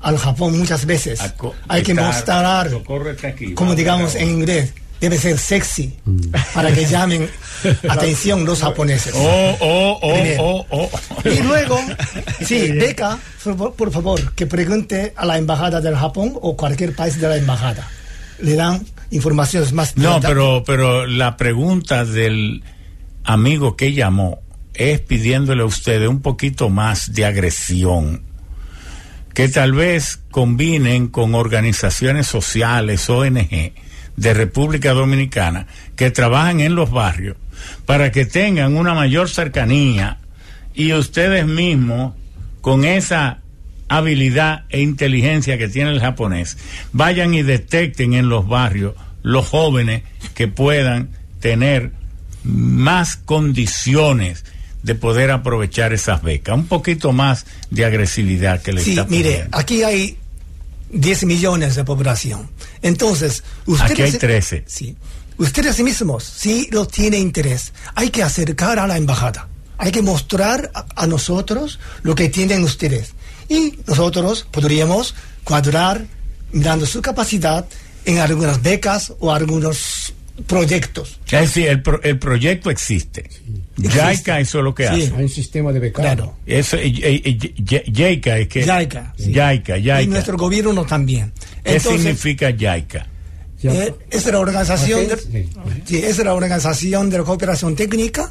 al 0.00 0.18
Japón 0.18 0.58
muchas 0.58 0.86
veces. 0.86 1.20
Hay 1.68 1.82
que 1.82 1.94
mostrar, 1.94 2.70
como 3.54 3.74
digamos 3.74 4.14
en 4.14 4.30
inglés, 4.30 4.72
debe 5.00 5.18
ser 5.18 5.38
sexy 5.38 5.96
para 6.54 6.72
que 6.72 6.86
llamen 6.86 7.28
atención 7.88 8.44
los 8.44 8.60
japoneses. 8.60 9.12
Oh, 9.16 9.56
oh, 9.60 9.98
oh, 10.02 10.36
oh, 10.38 10.66
oh. 10.70 11.28
Y 11.28 11.42
luego, 11.42 11.80
sí, 12.44 12.72
Beca, 12.72 13.18
por, 13.76 13.92
favor, 13.92 14.32
que 14.34 14.46
pregunte 14.46 15.12
a 15.16 15.24
la 15.24 15.38
embajada 15.38 15.80
del 15.80 15.96
Japón 15.96 16.32
o 16.40 16.56
cualquier 16.56 16.94
país 16.94 17.20
de 17.20 17.28
la 17.28 17.36
embajada. 17.36 17.88
Le 18.40 18.54
dan 18.54 18.84
informaciones 19.10 19.72
más. 19.72 19.96
No, 19.96 20.20
pero, 20.20 20.62
pero 20.64 21.06
la 21.06 21.36
pregunta 21.36 22.04
del 22.04 22.62
amigo 23.24 23.76
que 23.76 23.92
llamó 23.92 24.40
es 24.74 25.00
pidiéndole 25.00 25.62
a 25.62 25.66
ustedes 25.66 26.08
un 26.08 26.22
poquito 26.22 26.68
más 26.68 27.12
de 27.12 27.24
agresión 27.24 28.28
que 29.38 29.48
tal 29.48 29.70
vez 29.70 30.18
combinen 30.32 31.06
con 31.06 31.36
organizaciones 31.36 32.26
sociales, 32.26 33.08
ONG, 33.08 33.72
de 34.18 34.34
República 34.34 34.92
Dominicana 34.92 35.66
que 35.94 36.10
trabajan 36.10 36.60
en 36.60 36.74
los 36.74 36.90
barrios 36.90 37.36
para 37.86 38.10
que 38.10 38.26
tengan 38.26 38.76
una 38.76 38.92
mayor 38.92 39.28
cercanía 39.28 40.18
y 40.74 40.92
ustedes 40.92 41.46
mismos 41.46 42.14
con 42.60 42.84
esa 42.84 43.38
habilidad 43.88 44.64
e 44.70 44.80
inteligencia 44.80 45.56
que 45.56 45.68
tiene 45.68 45.90
el 45.90 46.00
japonés 46.00 46.58
vayan 46.92 47.32
y 47.32 47.42
detecten 47.42 48.14
en 48.14 48.28
los 48.28 48.46
barrios 48.48 48.94
los 49.22 49.46
jóvenes 49.46 50.02
que 50.34 50.48
puedan 50.48 51.10
tener 51.40 51.92
más 52.42 53.16
condiciones 53.16 54.44
de 54.82 54.94
poder 54.94 55.30
aprovechar 55.30 55.92
esas 55.92 56.22
becas, 56.22 56.56
un 56.56 56.66
poquito 56.66 57.12
más 57.12 57.46
de 57.70 57.84
agresividad 57.84 58.62
que 58.62 58.72
le 58.72 58.82
sí, 58.82 58.96
mire, 59.08 59.46
aquí 59.52 59.82
hay 59.82 60.16
10 60.90 61.24
millones 61.24 61.76
de 61.76 61.84
población. 61.84 62.50
Entonces, 62.82 63.44
ustedes... 63.66 63.90
Aquí 63.90 64.02
hay 64.02 64.12
13. 64.12 64.64
Sí. 64.66 64.96
Ustedes 65.38 65.78
mismos, 65.80 66.24
si 66.24 66.68
lo 66.70 66.86
tiene 66.86 67.18
interés, 67.18 67.72
hay 67.94 68.10
que 68.10 68.22
acercar 68.22 68.78
a 68.78 68.86
la 68.86 68.96
embajada. 68.96 69.48
Hay 69.78 69.92
que 69.92 70.02
mostrar 70.02 70.72
a, 70.72 71.06
nosotros 71.06 71.78
lo 72.02 72.16
que 72.16 72.28
tienen 72.28 72.64
ustedes. 72.64 73.12
Y 73.48 73.78
nosotros 73.86 74.46
podríamos 74.50 75.14
cuadrar, 75.44 76.04
mirando 76.50 76.86
su 76.86 77.00
capacidad, 77.00 77.64
en 78.04 78.18
algunas 78.18 78.62
becas 78.62 79.12
o 79.20 79.32
algunos 79.32 80.12
proyectos. 80.46 81.18
Es 81.26 81.40
decir, 81.40 81.68
el, 81.68 81.82
el 82.02 82.18
proyecto 82.18 82.70
existe. 82.70 83.28
JICA 83.76 84.40
eso 84.40 84.58
es 84.58 84.64
lo 84.64 84.74
que 84.74 84.88
hace. 84.88 85.12
Hay 85.16 85.22
un 85.22 85.28
sistema 85.28 85.72
de 85.72 85.80
becado. 85.80 86.02
Claro. 86.02 86.34
Eso, 86.46 86.76
JICA 86.78 88.38
es 88.38 88.48
que... 88.48 88.62
JICA. 88.62 89.14
JICA, 89.16 90.02
Y 90.02 90.06
nuestro 90.06 90.36
gobierno 90.36 90.84
también. 90.84 91.32
¿Qué 91.62 91.78
significa 91.80 92.50
JICA? 92.50 93.06
Eh, 93.62 93.92
es 94.10 94.26
la 94.26 94.38
organización, 94.38 95.08
de, 95.08 95.48
sí, 95.84 95.96
es 95.96 96.18
la 96.18 96.32
organización 96.32 97.10
de 97.10 97.18
la 97.18 97.24
cooperación 97.24 97.74
técnica 97.74 98.30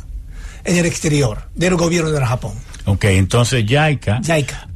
en 0.63 0.77
el 0.77 0.85
exterior 0.85 1.49
del 1.53 1.75
gobierno 1.75 2.11
del 2.11 2.23
Japón. 2.23 2.53
Ok, 2.85 3.03
entonces 3.05 3.65
JICA, 3.65 4.21
JICA. 4.23 4.69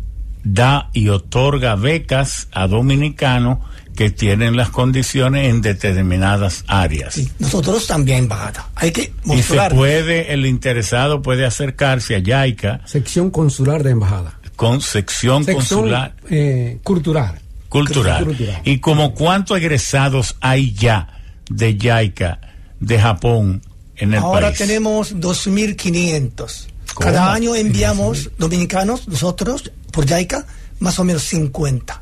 Da 0.43 0.89
y 0.93 1.09
otorga 1.09 1.75
becas 1.75 2.47
a 2.51 2.67
dominicanos 2.67 3.59
que 3.95 4.09
tienen 4.09 4.55
las 4.55 4.69
condiciones 4.69 5.49
en 5.49 5.61
determinadas 5.61 6.63
áreas. 6.67 7.19
nosotros 7.39 7.87
también, 7.87 8.27
Bajada. 8.27 8.69
Hay 8.75 8.91
que 8.91 9.13
mostrar. 9.23 9.67
Y 9.67 9.69
se 9.69 9.75
puede, 9.75 10.33
el 10.33 10.45
interesado 10.45 11.21
puede 11.21 11.45
acercarse 11.45 12.15
a 12.15 12.19
YAICA. 12.19 12.81
Sección 12.85 13.29
consular 13.31 13.83
de 13.83 13.91
embajada. 13.91 14.39
Con 14.55 14.81
sección, 14.81 15.43
consular. 15.43 16.15
Eh, 16.29 16.79
cultural. 16.83 17.39
cultural. 17.69 18.35
Y 18.63 18.79
como 18.79 19.13
cuántos 19.13 19.57
egresados 19.57 20.35
hay 20.39 20.73
ya 20.73 21.19
de 21.49 21.77
YAICA 21.77 22.39
de 22.79 22.99
Japón 22.99 23.61
en 23.97 24.13
el 24.13 24.19
Ahora 24.19 24.47
país. 24.47 24.61
Ahora 24.61 24.67
tenemos 24.67 25.15
2.500. 25.15 26.67
Cada 26.99 27.33
año 27.33 27.55
enviamos 27.55 28.31
dominicanos, 28.37 29.07
nosotros, 29.07 29.71
por 29.91 30.05
YAICA, 30.05 30.45
más 30.79 30.99
o 30.99 31.03
menos 31.03 31.23
50. 31.23 32.01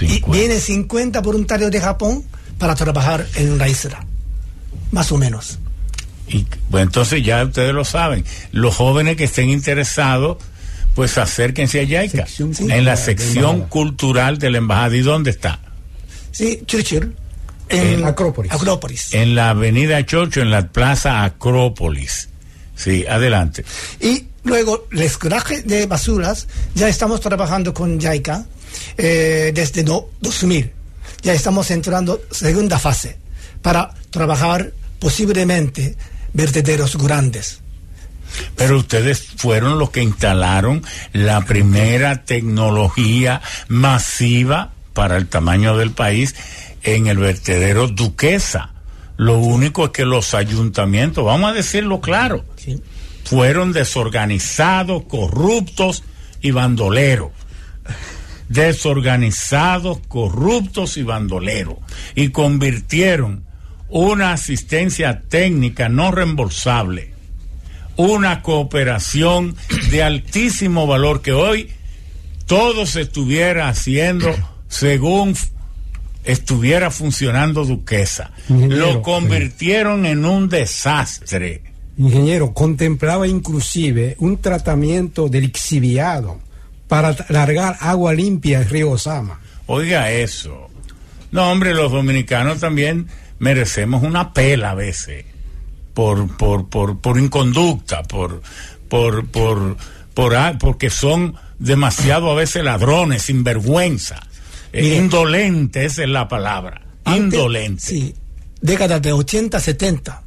Y 0.00 0.22
viene 0.30 0.58
50 0.58 1.20
voluntarios 1.20 1.70
de 1.70 1.80
Japón 1.80 2.24
para 2.58 2.74
trabajar 2.74 3.26
en 3.34 3.52
una 3.52 3.68
isla, 3.68 4.04
más 4.90 5.12
o 5.12 5.18
menos. 5.18 5.58
Y 6.28 6.46
bueno, 6.70 6.86
entonces 6.86 7.22
ya 7.22 7.44
ustedes 7.44 7.74
lo 7.74 7.84
saben, 7.84 8.24
los 8.52 8.74
jóvenes 8.74 9.16
que 9.16 9.24
estén 9.24 9.50
interesados, 9.50 10.38
pues 10.94 11.18
acérquense 11.18 11.80
a 11.80 11.82
Yaica, 11.82 12.26
en 12.38 12.84
la 12.84 12.96
sección 12.96 13.62
cultural 13.62 14.38
de 14.38 14.50
la 14.50 14.58
embajada. 14.58 14.96
¿Y 14.96 15.02
dónde 15.02 15.30
está? 15.30 15.60
Sí, 16.30 16.62
Churchill. 16.66 17.14
En, 17.68 18.04
Acrópolis. 18.04 18.52
Acrópolis. 18.52 19.14
En 19.14 19.34
la 19.34 19.50
avenida 19.50 20.04
Chocho, 20.04 20.42
en 20.42 20.50
la 20.50 20.68
plaza 20.68 21.24
Acrópolis. 21.24 22.28
Sí, 22.74 23.06
adelante. 23.06 23.64
Y 24.00 24.26
luego, 24.44 24.86
el 24.90 25.02
escoraje 25.02 25.62
de 25.62 25.86
basuras, 25.86 26.48
ya 26.74 26.88
estamos 26.88 27.20
trabajando 27.20 27.72
con 27.74 28.00
JICA 28.00 28.46
eh, 28.96 29.52
desde 29.54 29.82
2000. 29.82 30.72
Ya 31.22 31.32
estamos 31.32 31.70
entrando 31.70 32.20
segunda 32.30 32.78
fase 32.78 33.18
para 33.60 33.94
trabajar 34.10 34.72
posiblemente 34.98 35.96
vertederos 36.32 36.96
grandes. 36.96 37.60
Pero 38.56 38.78
ustedes 38.78 39.26
fueron 39.36 39.78
los 39.78 39.90
que 39.90 40.02
instalaron 40.02 40.82
la 41.12 41.42
primera 41.42 42.24
tecnología 42.24 43.42
masiva 43.68 44.72
para 44.94 45.16
el 45.16 45.28
tamaño 45.28 45.76
del 45.76 45.92
país 45.92 46.34
en 46.82 47.06
el 47.06 47.18
vertedero 47.18 47.88
Duquesa. 47.88 48.70
Lo 49.16 49.38
único 49.38 49.86
es 49.86 49.90
que 49.90 50.04
los 50.04 50.34
ayuntamientos, 50.34 51.24
vamos 51.24 51.50
a 51.50 51.54
decirlo 51.54 52.00
claro, 52.00 52.44
fueron 53.24 53.72
desorganizados, 53.72 55.04
corruptos 55.04 56.04
y 56.40 56.50
bandoleros 56.50 57.30
desorganizados, 58.52 59.98
corruptos 60.08 60.98
y 60.98 61.02
bandoleros, 61.02 61.78
y 62.14 62.28
convirtieron 62.28 63.44
una 63.88 64.32
asistencia 64.32 65.22
técnica 65.28 65.88
no 65.88 66.10
reembolsable, 66.10 67.14
una 67.96 68.42
cooperación 68.42 69.56
de 69.90 70.02
altísimo 70.02 70.86
valor 70.86 71.22
que 71.22 71.32
hoy 71.32 71.70
todo 72.46 72.84
se 72.84 73.02
estuviera 73.02 73.68
haciendo 73.68 74.34
según 74.68 75.34
estuviera 76.24 76.90
funcionando 76.90 77.64
Duquesa. 77.64 78.32
Lo 78.48 79.02
convirtieron 79.02 80.04
en 80.04 80.24
un 80.24 80.48
desastre. 80.48 81.71
Ingeniero, 81.98 82.54
contemplaba 82.54 83.28
inclusive 83.28 84.16
un 84.18 84.38
tratamiento 84.38 85.28
del 85.28 85.44
exhibiado 85.44 86.40
para 86.88 87.14
largar 87.28 87.76
agua 87.80 88.14
limpia 88.14 88.58
al 88.58 88.68
río 88.68 88.90
Osama. 88.92 89.40
Oiga 89.66 90.10
eso. 90.10 90.68
No, 91.30 91.50
hombre, 91.50 91.74
los 91.74 91.92
dominicanos 91.92 92.60
también 92.60 93.08
merecemos 93.38 94.02
una 94.02 94.32
pela 94.32 94.70
a 94.70 94.74
veces 94.74 95.24
por, 95.94 96.36
por, 96.36 96.68
por, 96.68 97.00
por 97.00 97.18
inconducta, 97.18 98.02
por, 98.02 98.42
por, 98.88 99.26
por, 99.26 99.76
por, 100.14 100.58
porque 100.58 100.90
son 100.90 101.34
demasiado 101.58 102.30
a 102.30 102.34
veces 102.34 102.64
ladrones, 102.64 103.22
sinvergüenza. 103.22 104.20
Eh, 104.72 104.96
indolente, 104.96 105.84
esa 105.84 106.02
es 106.02 106.08
la 106.08 106.28
palabra. 106.28 106.82
indolente. 107.06 107.82
Sí, 107.82 108.14
décadas 108.60 109.02
de 109.02 109.12
80, 109.12 109.60
70. 109.60 110.22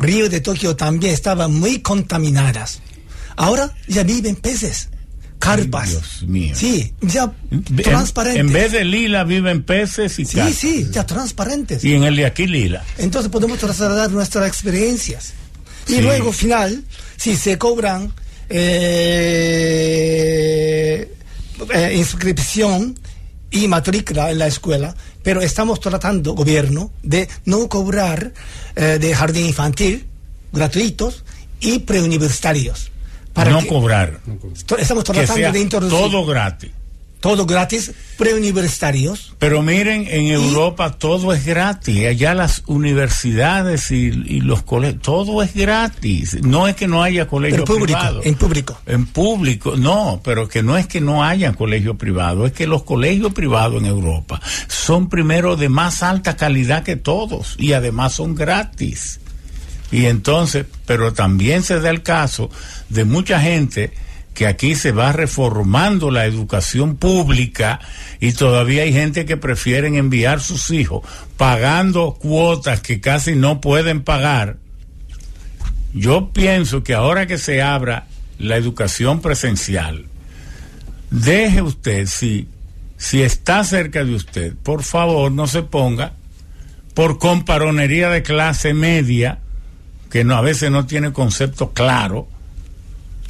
Río 0.00 0.28
de 0.28 0.40
Tokio 0.40 0.76
también 0.76 1.12
estaban 1.12 1.54
muy 1.54 1.80
contaminadas. 1.80 2.80
Ahora 3.36 3.74
ya 3.86 4.02
viven 4.02 4.36
peces 4.36 4.88
carpas. 5.38 5.90
Dios 5.90 6.22
mío. 6.26 6.54
Sí, 6.56 6.92
ya 7.00 7.32
transparentes. 7.82 8.40
En, 8.40 8.52
vez 8.52 8.72
de 8.72 8.84
lila 8.84 9.24
viven 9.24 9.62
peces 9.62 10.18
y 10.18 10.24
Sí, 10.24 10.52
sí, 10.52 10.88
ya 10.90 11.06
transparentes. 11.06 11.84
Y 11.84 11.94
en 11.94 12.02
el 12.04 12.16
de 12.16 12.26
aquí 12.26 12.46
lila. 12.46 12.84
Entonces 12.98 13.30
podemos 13.30 13.58
trasladar 13.58 14.10
nuestras 14.10 14.46
experiencias. 14.48 15.32
Y 15.86 16.00
luego, 16.02 16.32
final, 16.32 16.82
si 17.16 17.36
se 17.36 17.56
cobran 17.56 18.12
eh, 18.50 19.80
eh, 21.74 21.94
inscripción 21.96 22.98
y 23.50 23.66
matrícula 23.68 24.30
en 24.30 24.38
la 24.38 24.46
escuela, 24.48 24.94
pero 25.28 25.42
estamos 25.42 25.78
tratando, 25.78 26.32
gobierno, 26.32 26.90
de 27.02 27.28
no 27.44 27.68
cobrar 27.68 28.32
eh, 28.74 28.96
de 28.98 29.14
jardín 29.14 29.44
infantil 29.44 30.06
gratuitos 30.54 31.22
y 31.60 31.80
preuniversitarios. 31.80 32.90
Para 33.34 33.50
no 33.50 33.66
cobrar. 33.66 34.20
Estamos 34.78 35.04
tratando 35.04 35.52
de 35.52 35.60
introducir. 35.60 35.98
Todo 35.98 36.24
gratis 36.24 36.70
todo 37.20 37.46
gratis, 37.46 37.92
preuniversitarios. 38.16 39.34
Pero 39.38 39.62
miren, 39.62 40.06
en 40.08 40.28
Europa 40.28 40.92
todo 40.92 41.32
es 41.32 41.44
gratis, 41.44 42.06
allá 42.06 42.34
las 42.34 42.62
universidades 42.66 43.90
y, 43.90 44.40
los 44.40 44.62
colegios, 44.62 45.02
todo 45.02 45.42
es 45.42 45.54
gratis. 45.54 46.42
No 46.42 46.68
es 46.68 46.76
que 46.76 46.86
no 46.86 47.02
haya 47.02 47.26
colegio 47.26 47.64
privado. 47.64 48.20
En 48.22 48.36
público. 48.36 48.80
En 48.86 49.06
público, 49.06 49.76
no, 49.76 50.20
pero 50.22 50.48
que 50.48 50.62
no 50.62 50.76
es 50.76 50.86
que 50.86 51.00
no 51.00 51.24
haya 51.24 51.52
colegio 51.52 51.96
privado, 51.96 52.46
es 52.46 52.52
que 52.52 52.66
los 52.66 52.84
colegios 52.84 53.32
privados 53.32 53.80
en 53.82 53.86
Europa 53.86 54.40
son 54.68 55.08
primero 55.08 55.56
de 55.56 55.68
más 55.68 56.02
alta 56.02 56.36
calidad 56.36 56.82
que 56.82 56.96
todos 56.96 57.56
y 57.58 57.72
además 57.72 58.14
son 58.14 58.34
gratis. 58.34 59.20
Y 59.90 60.06
entonces, 60.06 60.66
pero 60.86 61.12
también 61.14 61.62
se 61.62 61.80
da 61.80 61.90
el 61.90 62.02
caso 62.02 62.50
de 62.88 63.04
mucha 63.04 63.40
gente 63.40 63.92
que 64.38 64.46
aquí 64.46 64.76
se 64.76 64.92
va 64.92 65.10
reformando 65.10 66.12
la 66.12 66.24
educación 66.24 66.94
pública 66.94 67.80
y 68.20 68.34
todavía 68.34 68.84
hay 68.84 68.92
gente 68.92 69.26
que 69.26 69.36
prefieren 69.36 69.96
enviar 69.96 70.40
sus 70.40 70.70
hijos 70.70 71.02
pagando 71.36 72.14
cuotas 72.14 72.80
que 72.80 73.00
casi 73.00 73.34
no 73.34 73.60
pueden 73.60 74.04
pagar. 74.04 74.58
Yo 75.92 76.30
pienso 76.32 76.84
que 76.84 76.94
ahora 76.94 77.26
que 77.26 77.36
se 77.36 77.62
abra 77.62 78.06
la 78.38 78.54
educación 78.54 79.22
presencial, 79.22 80.04
deje 81.10 81.60
usted, 81.60 82.06
si, 82.06 82.46
si 82.96 83.22
está 83.22 83.64
cerca 83.64 84.04
de 84.04 84.14
usted, 84.14 84.54
por 84.62 84.84
favor 84.84 85.32
no 85.32 85.48
se 85.48 85.64
ponga 85.64 86.12
por 86.94 87.18
comparonería 87.18 88.08
de 88.08 88.22
clase 88.22 88.72
media, 88.72 89.40
que 90.12 90.22
no, 90.22 90.36
a 90.36 90.42
veces 90.42 90.70
no 90.70 90.86
tiene 90.86 91.12
concepto 91.12 91.72
claro, 91.72 92.28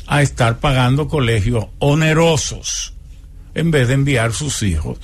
a 0.08 0.22
estar 0.22 0.58
pagando 0.58 1.06
colegios 1.06 1.66
onerosos 1.78 2.94
en 3.54 3.70
vez 3.70 3.88
de 3.88 3.94
enviar 3.94 4.32
sus 4.32 4.62
hijos 4.62 4.98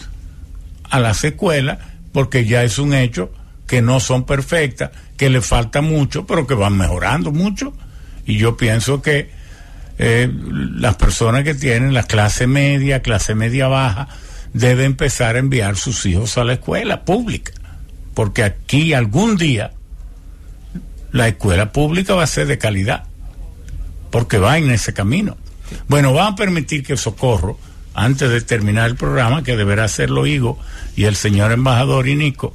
a 0.88 0.98
las 0.98 1.22
escuelas, 1.24 1.78
porque 2.12 2.46
ya 2.46 2.62
es 2.62 2.78
un 2.78 2.94
hecho 2.94 3.30
que 3.66 3.82
no 3.82 4.00
son 4.00 4.24
perfectas, 4.24 4.90
que 5.16 5.28
le 5.28 5.42
falta 5.42 5.82
mucho, 5.82 6.26
pero 6.26 6.46
que 6.46 6.54
van 6.54 6.76
mejorando 6.76 7.32
mucho. 7.32 7.74
Y 8.24 8.38
yo 8.38 8.56
pienso 8.56 9.02
que 9.02 9.30
eh, 9.98 10.30
las 10.32 10.96
personas 10.96 11.44
que 11.44 11.54
tienen 11.54 11.92
la 11.92 12.04
clase 12.04 12.46
media, 12.46 13.02
clase 13.02 13.34
media 13.34 13.68
baja, 13.68 14.08
deben 14.54 14.86
empezar 14.86 15.36
a 15.36 15.40
enviar 15.40 15.76
sus 15.76 16.06
hijos 16.06 16.38
a 16.38 16.44
la 16.44 16.54
escuela 16.54 17.04
pública, 17.04 17.52
porque 18.14 18.42
aquí 18.42 18.94
algún 18.94 19.36
día 19.36 19.72
la 21.12 21.28
escuela 21.28 21.72
pública 21.72 22.14
va 22.14 22.22
a 22.22 22.28
ser 22.28 22.46
de 22.46 22.56
calidad 22.56 23.04
porque 24.14 24.38
va 24.38 24.58
en 24.58 24.70
ese 24.70 24.94
camino. 24.94 25.36
Bueno, 25.88 26.14
va 26.14 26.28
a 26.28 26.36
permitir 26.36 26.84
que 26.84 26.96
Socorro, 26.96 27.58
antes 27.94 28.30
de 28.30 28.42
terminar 28.42 28.88
el 28.88 28.94
programa, 28.94 29.42
que 29.42 29.56
deberá 29.56 29.82
hacerlo 29.82 30.24
Higo 30.24 30.56
y 30.94 31.06
el 31.06 31.16
señor 31.16 31.50
embajador 31.50 32.06
y 32.06 32.14
Nico, 32.14 32.54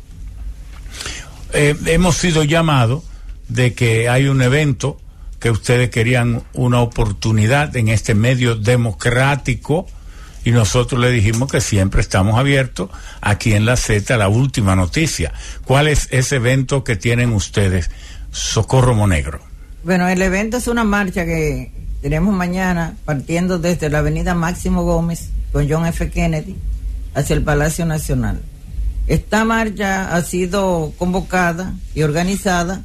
eh, 1.52 1.76
hemos 1.88 2.16
sido 2.16 2.46
llamados 2.46 3.04
de 3.50 3.74
que 3.74 4.08
hay 4.08 4.30
un 4.30 4.42
evento 4.42 5.02
que 5.42 5.52
ustedes 5.52 5.90
querían 5.90 6.44
una 6.54 6.80
oportunidad 6.80 7.76
en 7.76 7.90
este 7.90 8.16
medio 8.16 8.56
democrático 8.56 9.86
y 10.46 10.52
nosotros 10.52 11.02
le 11.02 11.12
dijimos 11.12 11.52
que 11.52 11.60
siempre 11.60 12.00
estamos 12.00 12.40
abiertos 12.40 12.90
aquí 13.20 13.52
en 13.52 13.66
la 13.66 13.76
Z, 13.76 14.16
la 14.16 14.30
última 14.30 14.78
noticia. 14.78 15.34
¿Cuál 15.66 15.90
es 15.90 16.08
ese 16.12 16.38
evento 16.38 16.86
que 16.86 16.96
tienen 16.96 17.34
ustedes? 17.34 17.92
Socorro 18.32 18.96
Monegro. 18.96 19.49
Bueno, 19.84 20.10
el 20.10 20.22
evento 20.22 20.58
es 20.58 20.68
una 20.68 20.84
marcha 20.84 21.24
que 21.24 21.72
tenemos 22.02 22.34
mañana 22.34 22.98
partiendo 23.06 23.60
desde 23.60 23.90
la 23.90 24.00
avenida 24.00 24.36
Máximo 24.36 24.84
Gómez 24.84 25.30
con 25.54 25.70
John 25.70 25.86
F. 25.86 26.10
Kennedy 26.10 26.58
hacia 27.14 27.36
el 27.36 27.44
Palacio 27.44 27.86
Nacional. 27.86 28.42
Esta 29.08 29.46
marcha 29.46 30.14
ha 30.14 30.22
sido 30.22 30.94
convocada 30.98 31.74
y 31.96 32.04
organizada 32.04 32.84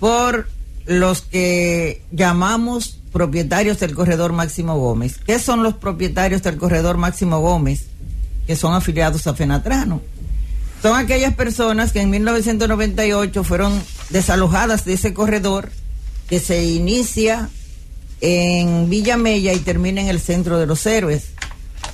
por 0.00 0.48
los 0.86 1.20
que 1.20 2.02
llamamos 2.10 2.98
propietarios 3.12 3.78
del 3.78 3.94
corredor 3.94 4.32
Máximo 4.32 4.78
Gómez. 4.78 5.18
¿Qué 5.18 5.38
son 5.38 5.62
los 5.62 5.74
propietarios 5.74 6.42
del 6.42 6.56
corredor 6.56 6.96
Máximo 6.96 7.40
Gómez? 7.40 7.86
Que 8.46 8.56
son 8.56 8.74
afiliados 8.74 9.26
a 9.26 9.34
Fenatrano. 9.34 10.00
Son 10.80 10.96
aquellas 10.96 11.34
personas 11.34 11.92
que 11.92 12.00
en 12.00 12.10
1998 12.10 13.44
fueron 13.44 13.72
desalojadas 14.10 14.84
de 14.84 14.94
ese 14.94 15.12
corredor 15.12 15.70
que 16.28 16.40
se 16.40 16.64
inicia 16.64 17.48
en 18.20 18.88
Villa 18.88 19.16
Mella 19.16 19.52
y 19.52 19.58
termina 19.58 20.00
en 20.00 20.08
el 20.08 20.20
centro 20.20 20.58
de 20.58 20.66
los 20.66 20.84
héroes. 20.86 21.30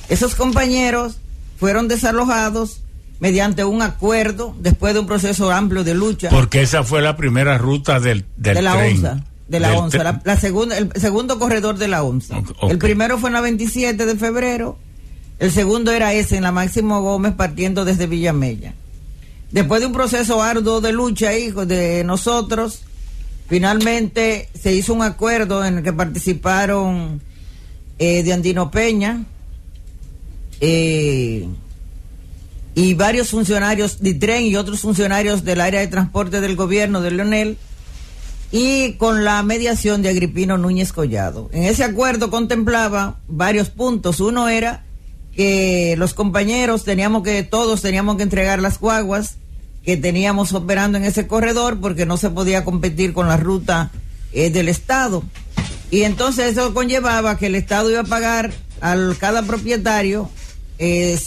Esos 0.09 0.35
compañeros 0.35 1.17
fueron 1.59 1.89
desalojados 1.89 2.81
mediante 3.21 3.65
un 3.65 3.83
acuerdo 3.83 4.55
después 4.59 4.95
de 4.95 5.01
un 5.01 5.07
proceso 5.07 5.51
amplio 5.51 5.85
de 5.85 5.95
lucha. 5.95 6.29
Porque 6.31 6.63
esa 6.63 6.83
fue 6.83 7.03
la 7.03 7.17
primera 7.17 7.57
ruta 7.59 8.01
del, 8.01 8.25
del 8.37 8.57
de 8.57 8.63
la 8.63 8.77
tren. 8.77 8.97
ONSA. 8.97 9.25
De 9.49 9.61
la 9.61 9.79
ONSA, 9.79 10.23
la, 10.25 10.37
segunda, 10.41 10.79
el 10.79 10.91
segundo 10.97 11.39
corredor 11.39 11.77
de 11.77 11.87
la 11.87 12.03
ONSA. 12.03 12.43
El 12.63 12.79
primero 12.79 13.19
fue 13.19 13.29
en 13.29 13.35
la 13.35 13.41
27 13.43 14.07
de 14.07 14.17
febrero, 14.17 14.79
el 15.39 15.53
segundo 15.53 15.93
era 15.93 16.15
ese 16.15 16.37
en 16.37 16.45
la 16.45 16.53
Máximo 16.53 17.03
Gómez 17.03 17.35
partiendo 17.35 17.85
desde 17.85 18.07
Villamella. 18.07 18.75
Después 19.51 19.81
de 19.81 19.89
un 19.89 19.93
proceso 19.93 20.43
arduo 20.43 20.81
de 20.81 20.93
lucha, 20.93 21.37
hijo 21.37 21.67
de 21.67 22.03
nosotros, 22.05 22.83
Finalmente 23.53 24.49
se 24.59 24.75
hizo 24.75 24.95
un 24.95 25.03
acuerdo 25.03 25.63
en 25.63 25.77
el 25.77 25.85
que 25.85 25.93
participaron 25.93 27.21
eh, 27.99 28.23
de 28.23 28.33
Andino 28.33 28.71
Peña 28.71 29.27
eh, 30.59 31.47
y 32.75 32.95
varios 32.95 33.29
funcionarios 33.29 34.01
de 34.01 34.15
tren 34.15 34.47
y 34.47 34.57
otros 34.57 34.81
funcionarios 34.81 35.45
del 35.45 35.61
área 35.61 35.81
de 35.81 35.87
transporte 35.89 36.41
del 36.41 36.57
gobierno 36.57 37.03
de 37.03 37.11
Leonel 37.11 37.59
y 38.53 38.95
con 38.95 39.23
la 39.23 39.43
mediación 39.43 40.01
de 40.01 40.09
Agripino 40.09 40.57
Núñez 40.57 40.95
Collado. 40.95 41.51
En 41.53 41.65
ese 41.65 41.85
acuerdo 41.85 42.31
contemplaba 42.31 43.19
varios 43.29 43.69
puntos. 43.69 44.21
Uno 44.21 44.49
era 44.49 44.87
que 45.37 45.95
los 45.99 46.15
compañeros 46.15 46.85
teníamos 46.85 47.23
que, 47.23 47.43
todos 47.43 47.83
teníamos 47.83 48.17
que 48.17 48.23
entregar 48.23 48.63
las 48.63 48.81
guaguas 48.81 49.37
que 49.85 49.97
teníamos 49.97 50.53
operando 50.53 50.99
en 50.99 51.05
ese 51.05 51.27
corredor 51.27 51.81
porque 51.81 52.07
no 52.07 52.17
se 52.17 52.31
podía 52.31 52.65
competir 52.65 53.13
con 53.13 53.29
la 53.29 53.37
ruta 53.37 53.91
eh, 54.33 54.51
del 54.51 54.69
Estado. 54.69 55.23
Y 55.91 56.03
entonces 56.03 56.53
eso 56.53 56.73
conllevaba 56.73 57.37
que 57.37 57.47
el 57.47 57.55
Estado 57.55 57.91
iba 57.91 58.01
a 58.01 58.05
pagar 58.05 58.53
a 58.81 58.97
cada 59.19 59.43
propietario 59.43 60.31
eh, 60.79 61.19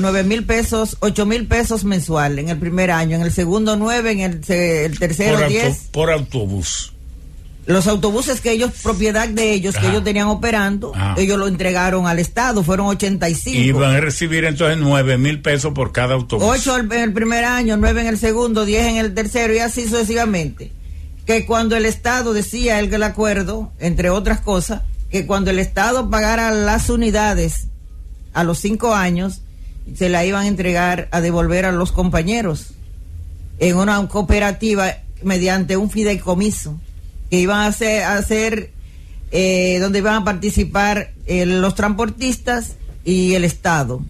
nueve 0.00 0.24
mil 0.24 0.44
pesos, 0.44 0.96
ocho 1.00 1.26
mil 1.26 1.46
pesos 1.46 1.84
mensual 1.84 2.38
en 2.38 2.48
el 2.48 2.58
primer 2.58 2.90
año, 2.90 3.16
en 3.16 3.22
el 3.22 3.32
segundo 3.32 3.76
nueve, 3.76 4.12
en 4.12 4.20
el, 4.20 4.40
el 4.48 4.98
tercero 4.98 5.46
diez. 5.46 5.88
por 5.92 6.10
autobús 6.10 6.93
los 7.66 7.86
autobuses 7.86 8.40
que 8.40 8.52
ellos, 8.52 8.72
propiedad 8.82 9.28
de 9.28 9.52
ellos, 9.52 9.76
que 9.76 9.88
ellos 9.88 10.04
tenían 10.04 10.28
operando, 10.28 10.92
ellos 11.16 11.38
lo 11.38 11.48
entregaron 11.48 12.06
al 12.06 12.18
Estado, 12.18 12.62
fueron 12.62 12.86
85. 12.88 13.58
Y 13.58 13.72
van 13.72 13.96
a 13.96 14.00
recibir 14.00 14.44
entonces 14.44 14.78
9 14.78 15.16
mil 15.16 15.40
pesos 15.40 15.72
por 15.72 15.92
cada 15.92 16.14
autobús. 16.14 16.46
8 16.46 16.78
en 16.78 16.92
el 16.92 17.12
primer 17.12 17.44
año, 17.44 17.76
9 17.76 18.02
en 18.02 18.06
el 18.08 18.18
segundo, 18.18 18.64
10 18.64 18.86
en 18.86 18.96
el 18.96 19.14
tercero 19.14 19.54
y 19.54 19.58
así 19.58 19.84
sucesivamente. 19.84 20.72
Que 21.24 21.46
cuando 21.46 21.76
el 21.76 21.86
Estado 21.86 22.34
decía 22.34 22.78
el, 22.80 22.92
el 22.92 23.02
acuerdo, 23.02 23.72
entre 23.78 24.10
otras 24.10 24.40
cosas, 24.40 24.82
que 25.10 25.26
cuando 25.26 25.50
el 25.50 25.58
Estado 25.58 26.10
pagara 26.10 26.50
las 26.50 26.90
unidades 26.90 27.68
a 28.34 28.44
los 28.44 28.58
5 28.58 28.94
años, 28.94 29.40
se 29.94 30.10
la 30.10 30.24
iban 30.26 30.44
a 30.44 30.48
entregar 30.48 31.08
a 31.12 31.22
devolver 31.22 31.64
a 31.64 31.72
los 31.72 31.92
compañeros 31.92 32.74
en 33.58 33.76
una 33.76 34.06
cooperativa 34.08 34.98
mediante 35.22 35.76
un 35.78 35.90
fideicomiso 35.90 36.78
que 37.34 37.40
iban 37.40 37.58
a 37.58 37.66
hacer, 37.66 38.70
eh, 39.32 39.78
donde 39.80 39.98
iban 39.98 40.14
a 40.14 40.24
participar 40.24 41.10
eh, 41.26 41.44
los 41.44 41.74
transportistas 41.74 42.76
y 43.04 43.34
el 43.34 43.44
Estado. 43.44 44.02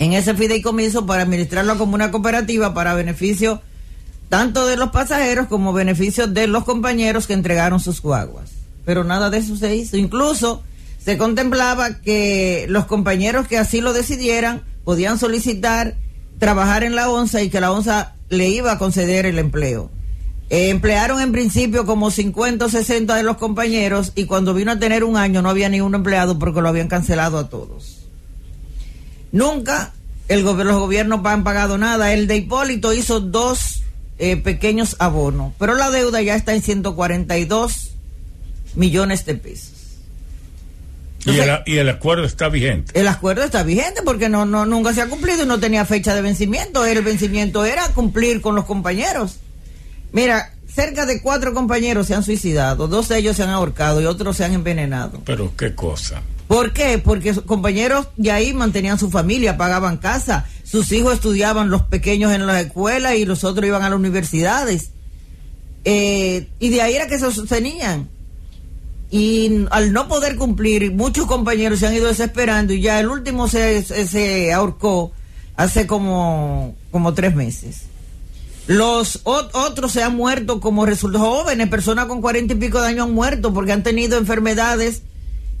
En 0.00 0.12
ese 0.12 0.34
fideicomiso 0.34 1.06
para 1.06 1.22
administrarlo 1.22 1.78
como 1.78 1.94
una 1.94 2.10
cooperativa 2.10 2.74
para 2.74 2.94
beneficio 2.94 3.62
tanto 4.28 4.66
de 4.66 4.76
los 4.76 4.90
pasajeros 4.90 5.46
como 5.46 5.72
beneficio 5.72 6.26
de 6.26 6.48
los 6.48 6.64
compañeros 6.64 7.28
que 7.28 7.34
entregaron 7.34 7.78
sus 7.78 8.02
guaguas. 8.02 8.50
Pero 8.84 9.04
nada 9.04 9.30
de 9.30 9.38
eso 9.38 9.54
se 9.54 9.76
hizo. 9.76 9.96
Incluso 9.96 10.64
se 10.98 11.16
contemplaba 11.16 12.00
que 12.00 12.66
los 12.68 12.86
compañeros 12.86 13.46
que 13.46 13.56
así 13.56 13.80
lo 13.80 13.92
decidieran 13.92 14.62
podían 14.82 15.16
solicitar 15.16 15.94
trabajar 16.40 16.82
en 16.82 16.96
la 16.96 17.08
ONSA 17.08 17.42
y 17.42 17.50
que 17.50 17.60
la 17.60 17.70
ONSA 17.70 18.16
le 18.30 18.48
iba 18.48 18.72
a 18.72 18.78
conceder 18.78 19.26
el 19.26 19.38
empleo. 19.38 19.92
Eh, 20.50 20.68
emplearon 20.68 21.20
en 21.20 21.32
principio 21.32 21.86
como 21.86 22.10
50 22.10 22.66
o 22.66 22.68
60 22.68 23.16
de 23.16 23.22
los 23.22 23.38
compañeros 23.38 24.12
y 24.14 24.26
cuando 24.26 24.52
vino 24.52 24.72
a 24.72 24.78
tener 24.78 25.02
un 25.02 25.16
año 25.16 25.40
no 25.40 25.48
había 25.48 25.68
ni 25.68 25.80
un 25.80 25.94
empleado 25.94 26.38
porque 26.38 26.60
lo 26.60 26.68
habían 26.68 26.88
cancelado 26.88 27.38
a 27.38 27.48
todos. 27.48 28.00
Nunca 29.32 29.92
el 30.28 30.42
los 30.42 30.78
gobiernos 30.78 31.24
han 31.24 31.44
pagado 31.44 31.78
nada. 31.78 32.12
El 32.12 32.26
de 32.26 32.36
Hipólito 32.36 32.92
hizo 32.92 33.20
dos 33.20 33.82
eh, 34.18 34.36
pequeños 34.36 34.96
abonos, 34.98 35.52
pero 35.58 35.74
la 35.74 35.90
deuda 35.90 36.22
ya 36.22 36.34
está 36.34 36.54
en 36.54 36.62
142 36.62 37.90
millones 38.74 39.24
de 39.26 39.34
pesos. 39.34 39.72
y, 41.26 41.38
el, 41.38 41.50
y, 41.66 41.78
el, 41.78 41.88
acuerdo 41.88 42.24
está 42.24 42.48
vigente. 42.48 42.98
El 42.98 43.08
acuerdo 43.08 43.44
está 43.44 43.62
vigente 43.62 44.02
porque 44.04 44.28
no, 44.28 44.44
no 44.44 44.66
nunca 44.66 44.92
se 44.94 45.02
ha 45.02 45.08
cumplido 45.08 45.44
y 45.44 45.46
no 45.46 45.58
tenía 45.58 45.84
fecha 45.84 46.14
de 46.14 46.22
vencimiento. 46.22 46.84
El 46.84 47.02
vencimiento 47.02 47.64
era 47.64 47.88
cumplir 47.88 48.40
con 48.40 48.54
los 48.54 48.66
compañeros. 48.66 49.38
Mira, 50.14 50.52
cerca 50.72 51.06
de 51.06 51.20
cuatro 51.20 51.52
compañeros 51.52 52.06
se 52.06 52.14
han 52.14 52.22
suicidado, 52.22 52.86
dos 52.86 53.08
de 53.08 53.18
ellos 53.18 53.36
se 53.36 53.42
han 53.42 53.50
ahorcado 53.50 54.00
y 54.00 54.04
otros 54.06 54.36
se 54.36 54.44
han 54.44 54.52
envenenado. 54.52 55.20
Pero 55.24 55.52
qué 55.56 55.74
cosa. 55.74 56.22
¿Por 56.46 56.72
qué? 56.72 56.98
Porque 56.98 57.34
sus 57.34 57.42
compañeros 57.42 58.06
de 58.16 58.30
ahí 58.30 58.54
mantenían 58.54 58.96
su 58.96 59.10
familia, 59.10 59.56
pagaban 59.56 59.96
casa, 59.96 60.46
sus 60.62 60.92
hijos 60.92 61.14
estudiaban 61.14 61.68
los 61.68 61.82
pequeños 61.82 62.32
en 62.32 62.46
la 62.46 62.60
escuela 62.60 63.16
y 63.16 63.24
los 63.24 63.42
otros 63.42 63.66
iban 63.66 63.82
a 63.82 63.90
las 63.90 63.98
universidades. 63.98 64.92
Eh, 65.84 66.46
y 66.60 66.68
de 66.68 66.80
ahí 66.80 66.94
era 66.94 67.08
que 67.08 67.18
se 67.18 67.32
sostenían. 67.32 68.08
Y 69.10 69.66
al 69.72 69.92
no 69.92 70.06
poder 70.06 70.36
cumplir, 70.36 70.92
muchos 70.92 71.26
compañeros 71.26 71.80
se 71.80 71.88
han 71.88 71.94
ido 71.94 72.06
desesperando 72.06 72.72
y 72.72 72.80
ya 72.80 73.00
el 73.00 73.08
último 73.08 73.48
se, 73.48 73.82
se, 73.82 74.06
se 74.06 74.52
ahorcó 74.52 75.10
hace 75.56 75.88
como, 75.88 76.76
como 76.92 77.14
tres 77.14 77.34
meses. 77.34 77.82
Los 78.66 79.20
otros 79.24 79.92
se 79.92 80.02
han 80.02 80.16
muerto 80.16 80.60
como 80.60 80.86
resultado 80.86 81.24
jóvenes, 81.24 81.68
personas 81.68 82.06
con 82.06 82.22
cuarenta 82.22 82.54
y 82.54 82.56
pico 82.56 82.80
de 82.80 82.88
años 82.88 83.08
han 83.08 83.14
muerto 83.14 83.52
porque 83.52 83.72
han 83.72 83.82
tenido 83.82 84.16
enfermedades 84.16 85.02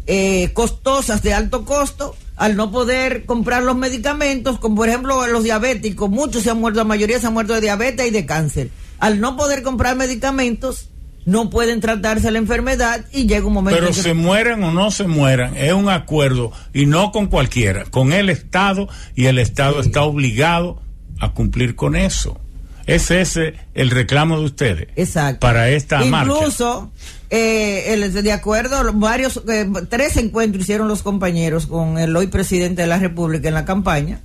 eh, 0.06 0.50
costosas 0.54 1.22
de 1.22 1.34
alto 1.34 1.64
costo 1.64 2.14
al 2.36 2.56
no 2.56 2.70
poder 2.70 3.26
comprar 3.26 3.62
los 3.62 3.76
medicamentos, 3.76 4.58
como 4.58 4.76
por 4.76 4.88
ejemplo 4.88 5.26
los 5.28 5.44
diabéticos, 5.44 6.10
muchos 6.10 6.42
se 6.42 6.50
han 6.50 6.60
muerto, 6.60 6.78
la 6.78 6.84
mayoría 6.84 7.20
se 7.20 7.26
han 7.26 7.32
muerto 7.32 7.54
de 7.54 7.60
diabetes 7.60 8.06
y 8.06 8.10
de 8.10 8.26
cáncer. 8.26 8.70
Al 8.98 9.20
no 9.20 9.36
poder 9.36 9.62
comprar 9.62 9.96
medicamentos, 9.96 10.88
no 11.26 11.48
pueden 11.50 11.80
tratarse 11.80 12.30
la 12.30 12.38
enfermedad 12.38 13.04
y 13.12 13.26
llega 13.26 13.46
un 13.46 13.52
momento. 13.52 13.78
Pero 13.80 13.92
se 13.92 14.14
mueran 14.14 14.62
o 14.64 14.72
no 14.72 14.90
se 14.90 15.06
mueran, 15.06 15.56
es 15.56 15.72
un 15.72 15.88
acuerdo 15.88 16.52
y 16.72 16.86
no 16.86 17.12
con 17.12 17.28
cualquiera, 17.28 17.84
con 17.84 18.12
el 18.12 18.30
Estado 18.30 18.88
y 19.14 19.26
el 19.26 19.38
Estado 19.38 19.80
está 19.80 20.02
obligado 20.02 20.82
a 21.20 21.32
cumplir 21.32 21.76
con 21.76 21.96
eso. 21.96 22.40
Es 22.86 23.10
ese 23.10 23.54
el 23.74 23.90
reclamo 23.90 24.38
de 24.38 24.44
ustedes. 24.44 24.88
Exacto. 24.96 25.40
Para 25.40 25.70
esta 25.70 26.04
marcha. 26.04 26.34
Incluso, 26.34 26.90
eh, 27.30 27.94
el, 27.94 28.12
de 28.12 28.32
acuerdo, 28.32 28.92
varios, 28.94 29.42
eh, 29.48 29.66
tres 29.88 30.16
encuentros 30.16 30.62
hicieron 30.64 30.88
los 30.88 31.02
compañeros 31.02 31.66
con 31.66 31.98
el 31.98 32.14
hoy 32.14 32.26
presidente 32.26 32.82
de 32.82 32.88
la 32.88 32.98
República 32.98 33.48
en 33.48 33.54
la 33.54 33.64
campaña 33.64 34.20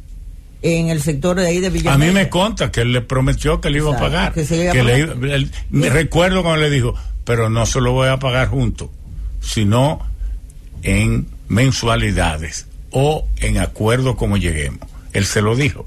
en 0.62 0.90
el 0.90 1.02
sector 1.02 1.38
de 1.38 1.48
ahí 1.48 1.60
de 1.60 1.70
Villamella. 1.70 2.04
A 2.04 2.08
mí 2.08 2.14
me 2.14 2.30
conta 2.30 2.72
que 2.72 2.82
él 2.82 2.92
le 2.92 3.02
prometió 3.02 3.62
que 3.62 3.70
le 3.70 3.78
iba 3.78 3.96
a 3.96 4.00
pagar. 4.00 4.34
Que, 4.34 4.46
se 4.46 4.58
iba 4.58 4.72
a 4.72 4.74
pagar. 4.74 5.18
Le, 5.18 5.36
él, 5.36 5.52
me 5.70 5.90
recuerdo 5.90 6.44
cuando 6.44 6.62
le 6.62 6.70
dijo, 6.70 6.96
pero 7.24 7.50
no 7.50 7.66
se 7.66 7.80
lo 7.80 7.94
voy 7.94 8.10
a 8.10 8.18
pagar 8.18 8.50
junto, 8.50 8.92
sino 9.40 10.06
en 10.84 11.28
mensualidades 11.48 12.68
o 12.92 13.26
en 13.38 13.58
acuerdo 13.58 14.18
como 14.18 14.38
lleguemos. 14.38 14.88
Él 15.14 15.26
se 15.26 15.42
lo 15.42 15.56
dijo. 15.56 15.86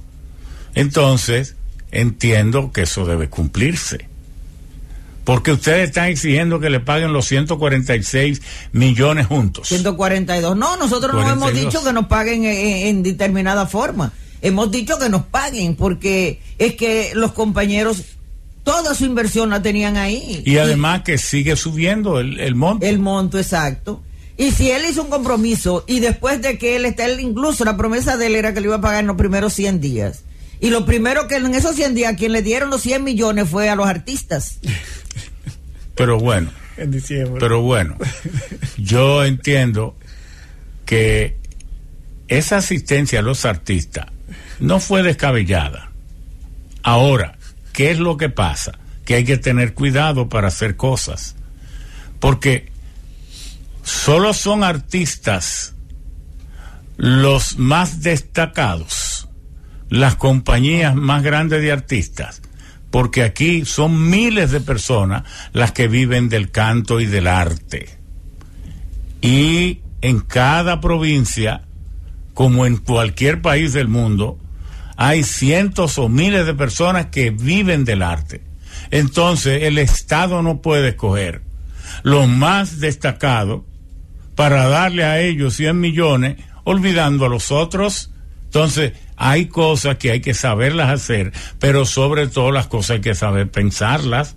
Entonces, 0.75 1.57
entiendo 1.93 2.73
que 2.73 2.83
eso 2.83 3.05
debe 3.05 3.29
cumplirse. 3.29 4.09
Porque 5.25 5.53
ustedes 5.53 5.89
están 5.89 6.09
exigiendo 6.09 6.59
que 6.59 6.69
le 6.69 6.81
paguen 6.81 7.13
los 7.13 7.27
146 7.27 8.43
millones 8.73 9.27
juntos. 9.27 9.69
142. 9.69 10.57
No, 10.57 10.77
nosotros 10.77 11.13
42. 11.13 11.39
no 11.39 11.49
hemos 11.49 11.61
dicho 11.61 11.85
que 11.85 11.93
nos 11.93 12.07
paguen 12.07 12.45
en, 12.45 12.89
en, 12.89 13.03
determinada 13.05 13.67
forma. 13.67 14.13
Hemos 14.41 14.73
dicho 14.73 14.99
que 14.99 15.09
nos 15.09 15.23
paguen 15.23 15.77
porque 15.77 16.41
es 16.59 16.75
que 16.75 17.13
los 17.15 17.31
compañeros 17.33 18.03
toda 18.65 18.95
su 18.97 19.05
inversión 19.05 19.51
la 19.51 19.63
tenían 19.63 19.97
ahí. 19.97 20.43
Y 20.45 20.59
además 20.59 21.03
que 21.03 21.19
sigue 21.19 21.55
subiendo 21.55 22.19
el, 22.19 22.41
el, 22.41 22.57
monto. 22.57 22.85
El 22.85 22.99
monto, 22.99 23.39
exacto. 23.39 24.03
Y 24.37 24.51
si 24.51 24.73
él 24.73 24.83
hizo 24.91 25.03
un 25.03 25.11
compromiso 25.11 25.85
y 25.87 26.01
después 26.01 26.43
de 26.43 26.59
que 26.59 26.75
él 26.75 26.85
está, 26.85 27.07
él 27.07 27.21
incluso 27.21 27.65
la 27.65 27.77
promesa 27.77 28.17
de 28.17 28.27
él 28.27 28.35
era 28.35 28.53
que 28.53 28.61
le 28.61 28.67
iba 28.67 28.77
a 28.77 28.81
pagar 28.81 29.01
en 29.01 29.07
los 29.07 29.17
primeros 29.17 29.53
100 29.53 29.81
días. 29.81 30.25
Y 30.63 30.71
lo 30.71 30.87
primero 30.87 31.27
que 31.27 31.35
en 31.35 31.53
esos 31.57 31.75
100 31.75 31.97
días, 31.97 32.15
quien 32.17 32.31
le 32.31 32.41
dieron 32.41 32.71
los 32.71 32.83
100 32.83 33.03
millones 33.03 33.49
fue 33.49 33.69
a 33.69 33.75
los 33.75 33.89
artistas. 33.89 34.61
Pero 35.97 36.21
bueno. 36.21 36.53
En 36.77 36.93
diciembre. 36.93 37.41
Pero 37.41 37.63
bueno, 37.63 37.97
yo 38.79 39.25
entiendo 39.25 39.97
que 40.87 41.37
esa 42.29 42.59
asistencia 42.59 43.19
a 43.19 43.23
los 43.23 43.45
artistas 43.45 44.07
no 44.61 44.79
fue 44.79 45.03
descabellada. 45.03 45.91
Ahora, 46.85 47.37
¿qué 47.73 47.91
es 47.91 47.99
lo 47.99 48.17
que 48.17 48.29
pasa? 48.29 48.79
Que 49.05 49.17
hay 49.17 49.25
que 49.25 49.39
tener 49.39 49.75
cuidado 49.75 50.29
para 50.29 50.47
hacer 50.47 50.77
cosas. 50.77 51.35
Porque 52.21 52.71
solo 53.83 54.33
son 54.33 54.63
artistas 54.63 55.75
los 56.99 57.59
más 57.59 58.01
destacados 58.03 59.12
las 59.93 60.17
compañías 60.17 60.95
más 60.95 61.23
grandes 61.23 61.61
de 61.61 61.71
artistas, 61.71 62.41
porque 62.91 63.23
aquí 63.23 63.67
son 63.67 64.09
miles 64.09 64.51
de 64.51 64.63
personas 64.63 65.25
las 65.53 65.73
que 65.73 65.87
viven 65.87 66.31
del 66.31 66.51
canto 66.51 66.99
y 66.99 67.05
del 67.05 67.27
arte. 67.27 67.99
Y 69.21 69.81
en 70.01 70.21
cada 70.21 70.81
provincia, 70.81 71.65
como 72.33 72.65
en 72.65 72.79
cualquier 72.79 73.43
país 73.43 73.75
del 73.75 73.89
mundo, 73.89 74.39
hay 74.97 75.25
cientos 75.25 75.99
o 75.99 76.09
miles 76.09 76.47
de 76.47 76.55
personas 76.55 77.07
que 77.07 77.31
viven 77.31 77.85
del 77.85 78.01
arte. 78.01 78.41
Entonces 78.91 79.65
el 79.65 79.77
Estado 79.77 80.43
no 80.43 80.63
puede 80.63 80.89
escoger 80.89 81.43
los 82.03 82.27
más 82.29 82.81
destacados 82.81 83.61
para 84.37 84.69
darle 84.69 85.05
a 85.05 85.21
ellos 85.21 85.55
100 85.57 85.79
millones, 85.79 86.39
olvidando 86.65 87.27
a 87.27 87.29
los 87.29 87.53
otros. 87.53 88.11
Entonces, 88.45 88.93
hay 89.17 89.47
cosas 89.47 89.97
que 89.97 90.11
hay 90.11 90.21
que 90.21 90.35
saberlas 90.35 90.91
hacer, 90.91 91.33
pero 91.59 91.85
sobre 91.85 92.27
todo 92.27 92.51
las 92.51 92.67
cosas 92.67 92.97
hay 92.97 93.01
que 93.01 93.15
saber 93.15 93.51
pensarlas, 93.51 94.37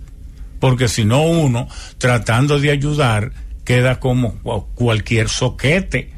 porque 0.60 0.88
si 0.88 1.04
no 1.04 1.22
uno, 1.22 1.68
tratando 1.98 2.58
de 2.58 2.70
ayudar, 2.70 3.32
queda 3.64 4.00
como 4.00 4.36
cualquier 4.74 5.28
soquete 5.28 6.12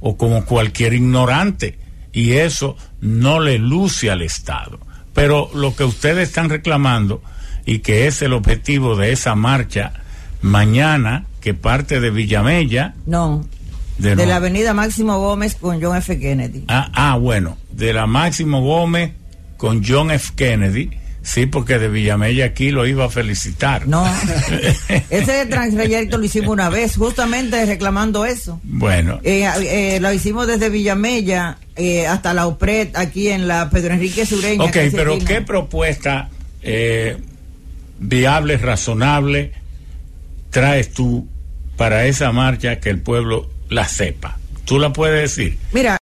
o 0.00 0.16
como 0.16 0.44
cualquier 0.44 0.94
ignorante, 0.94 1.78
y 2.12 2.32
eso 2.32 2.76
no 3.00 3.40
le 3.40 3.58
luce 3.58 4.10
al 4.10 4.22
Estado. 4.22 4.80
Pero 5.14 5.50
lo 5.54 5.74
que 5.74 5.84
ustedes 5.84 6.28
están 6.28 6.50
reclamando, 6.50 7.22
y 7.66 7.80
que 7.80 8.06
es 8.06 8.22
el 8.22 8.32
objetivo 8.32 8.96
de 8.96 9.12
esa 9.12 9.34
marcha 9.34 9.92
mañana, 10.42 11.26
que 11.40 11.54
parte 11.54 12.00
de 12.00 12.10
Villamella. 12.10 12.94
No, 13.06 13.46
de, 13.98 14.16
de 14.16 14.26
la 14.26 14.36
avenida 14.36 14.74
Máximo 14.74 15.18
Gómez 15.18 15.56
con 15.56 15.82
John 15.82 15.96
F. 15.96 16.18
Kennedy. 16.18 16.64
Ah, 16.68 16.90
ah, 16.94 17.16
bueno, 17.16 17.56
de 17.72 17.92
la 17.92 18.06
Máximo 18.06 18.62
Gómez 18.62 19.12
con 19.56 19.84
John 19.84 20.10
F. 20.10 20.32
Kennedy. 20.36 20.90
Sí, 21.22 21.44
porque 21.44 21.78
de 21.78 21.88
Villamella 21.88 22.46
aquí 22.46 22.70
lo 22.70 22.86
iba 22.86 23.04
a 23.04 23.10
felicitar. 23.10 23.86
No, 23.86 24.06
ese 25.10 25.44
transproyecto 25.46 26.16
lo 26.16 26.24
hicimos 26.24 26.48
una 26.48 26.70
vez, 26.70 26.96
justamente 26.96 27.66
reclamando 27.66 28.24
eso. 28.24 28.58
Bueno. 28.62 29.20
Eh, 29.22 29.46
eh, 29.60 29.98
lo 30.00 30.10
hicimos 30.14 30.46
desde 30.46 30.70
Villamella 30.70 31.58
eh, 31.76 32.06
hasta 32.06 32.32
la 32.32 32.46
OPRED, 32.46 32.96
aquí 32.96 33.28
en 33.28 33.48
la 33.48 33.68
Pedro 33.68 33.94
Enrique 33.94 34.24
Sureña. 34.24 34.64
Ok, 34.64 34.76
pero 34.92 35.18
¿qué 35.18 35.42
propuesta 35.42 36.30
eh, 36.62 37.18
viable, 37.98 38.56
razonable 38.56 39.52
traes 40.50 40.92
tú 40.92 41.28
para 41.76 42.06
esa 42.06 42.32
marcha 42.32 42.80
que 42.80 42.90
el 42.90 43.00
pueblo 43.00 43.48
la 43.68 43.86
sepa. 43.86 44.38
¿Tú 44.64 44.78
la 44.78 44.92
puedes 44.92 45.36
decir? 45.36 45.58
Mira, 45.72 45.98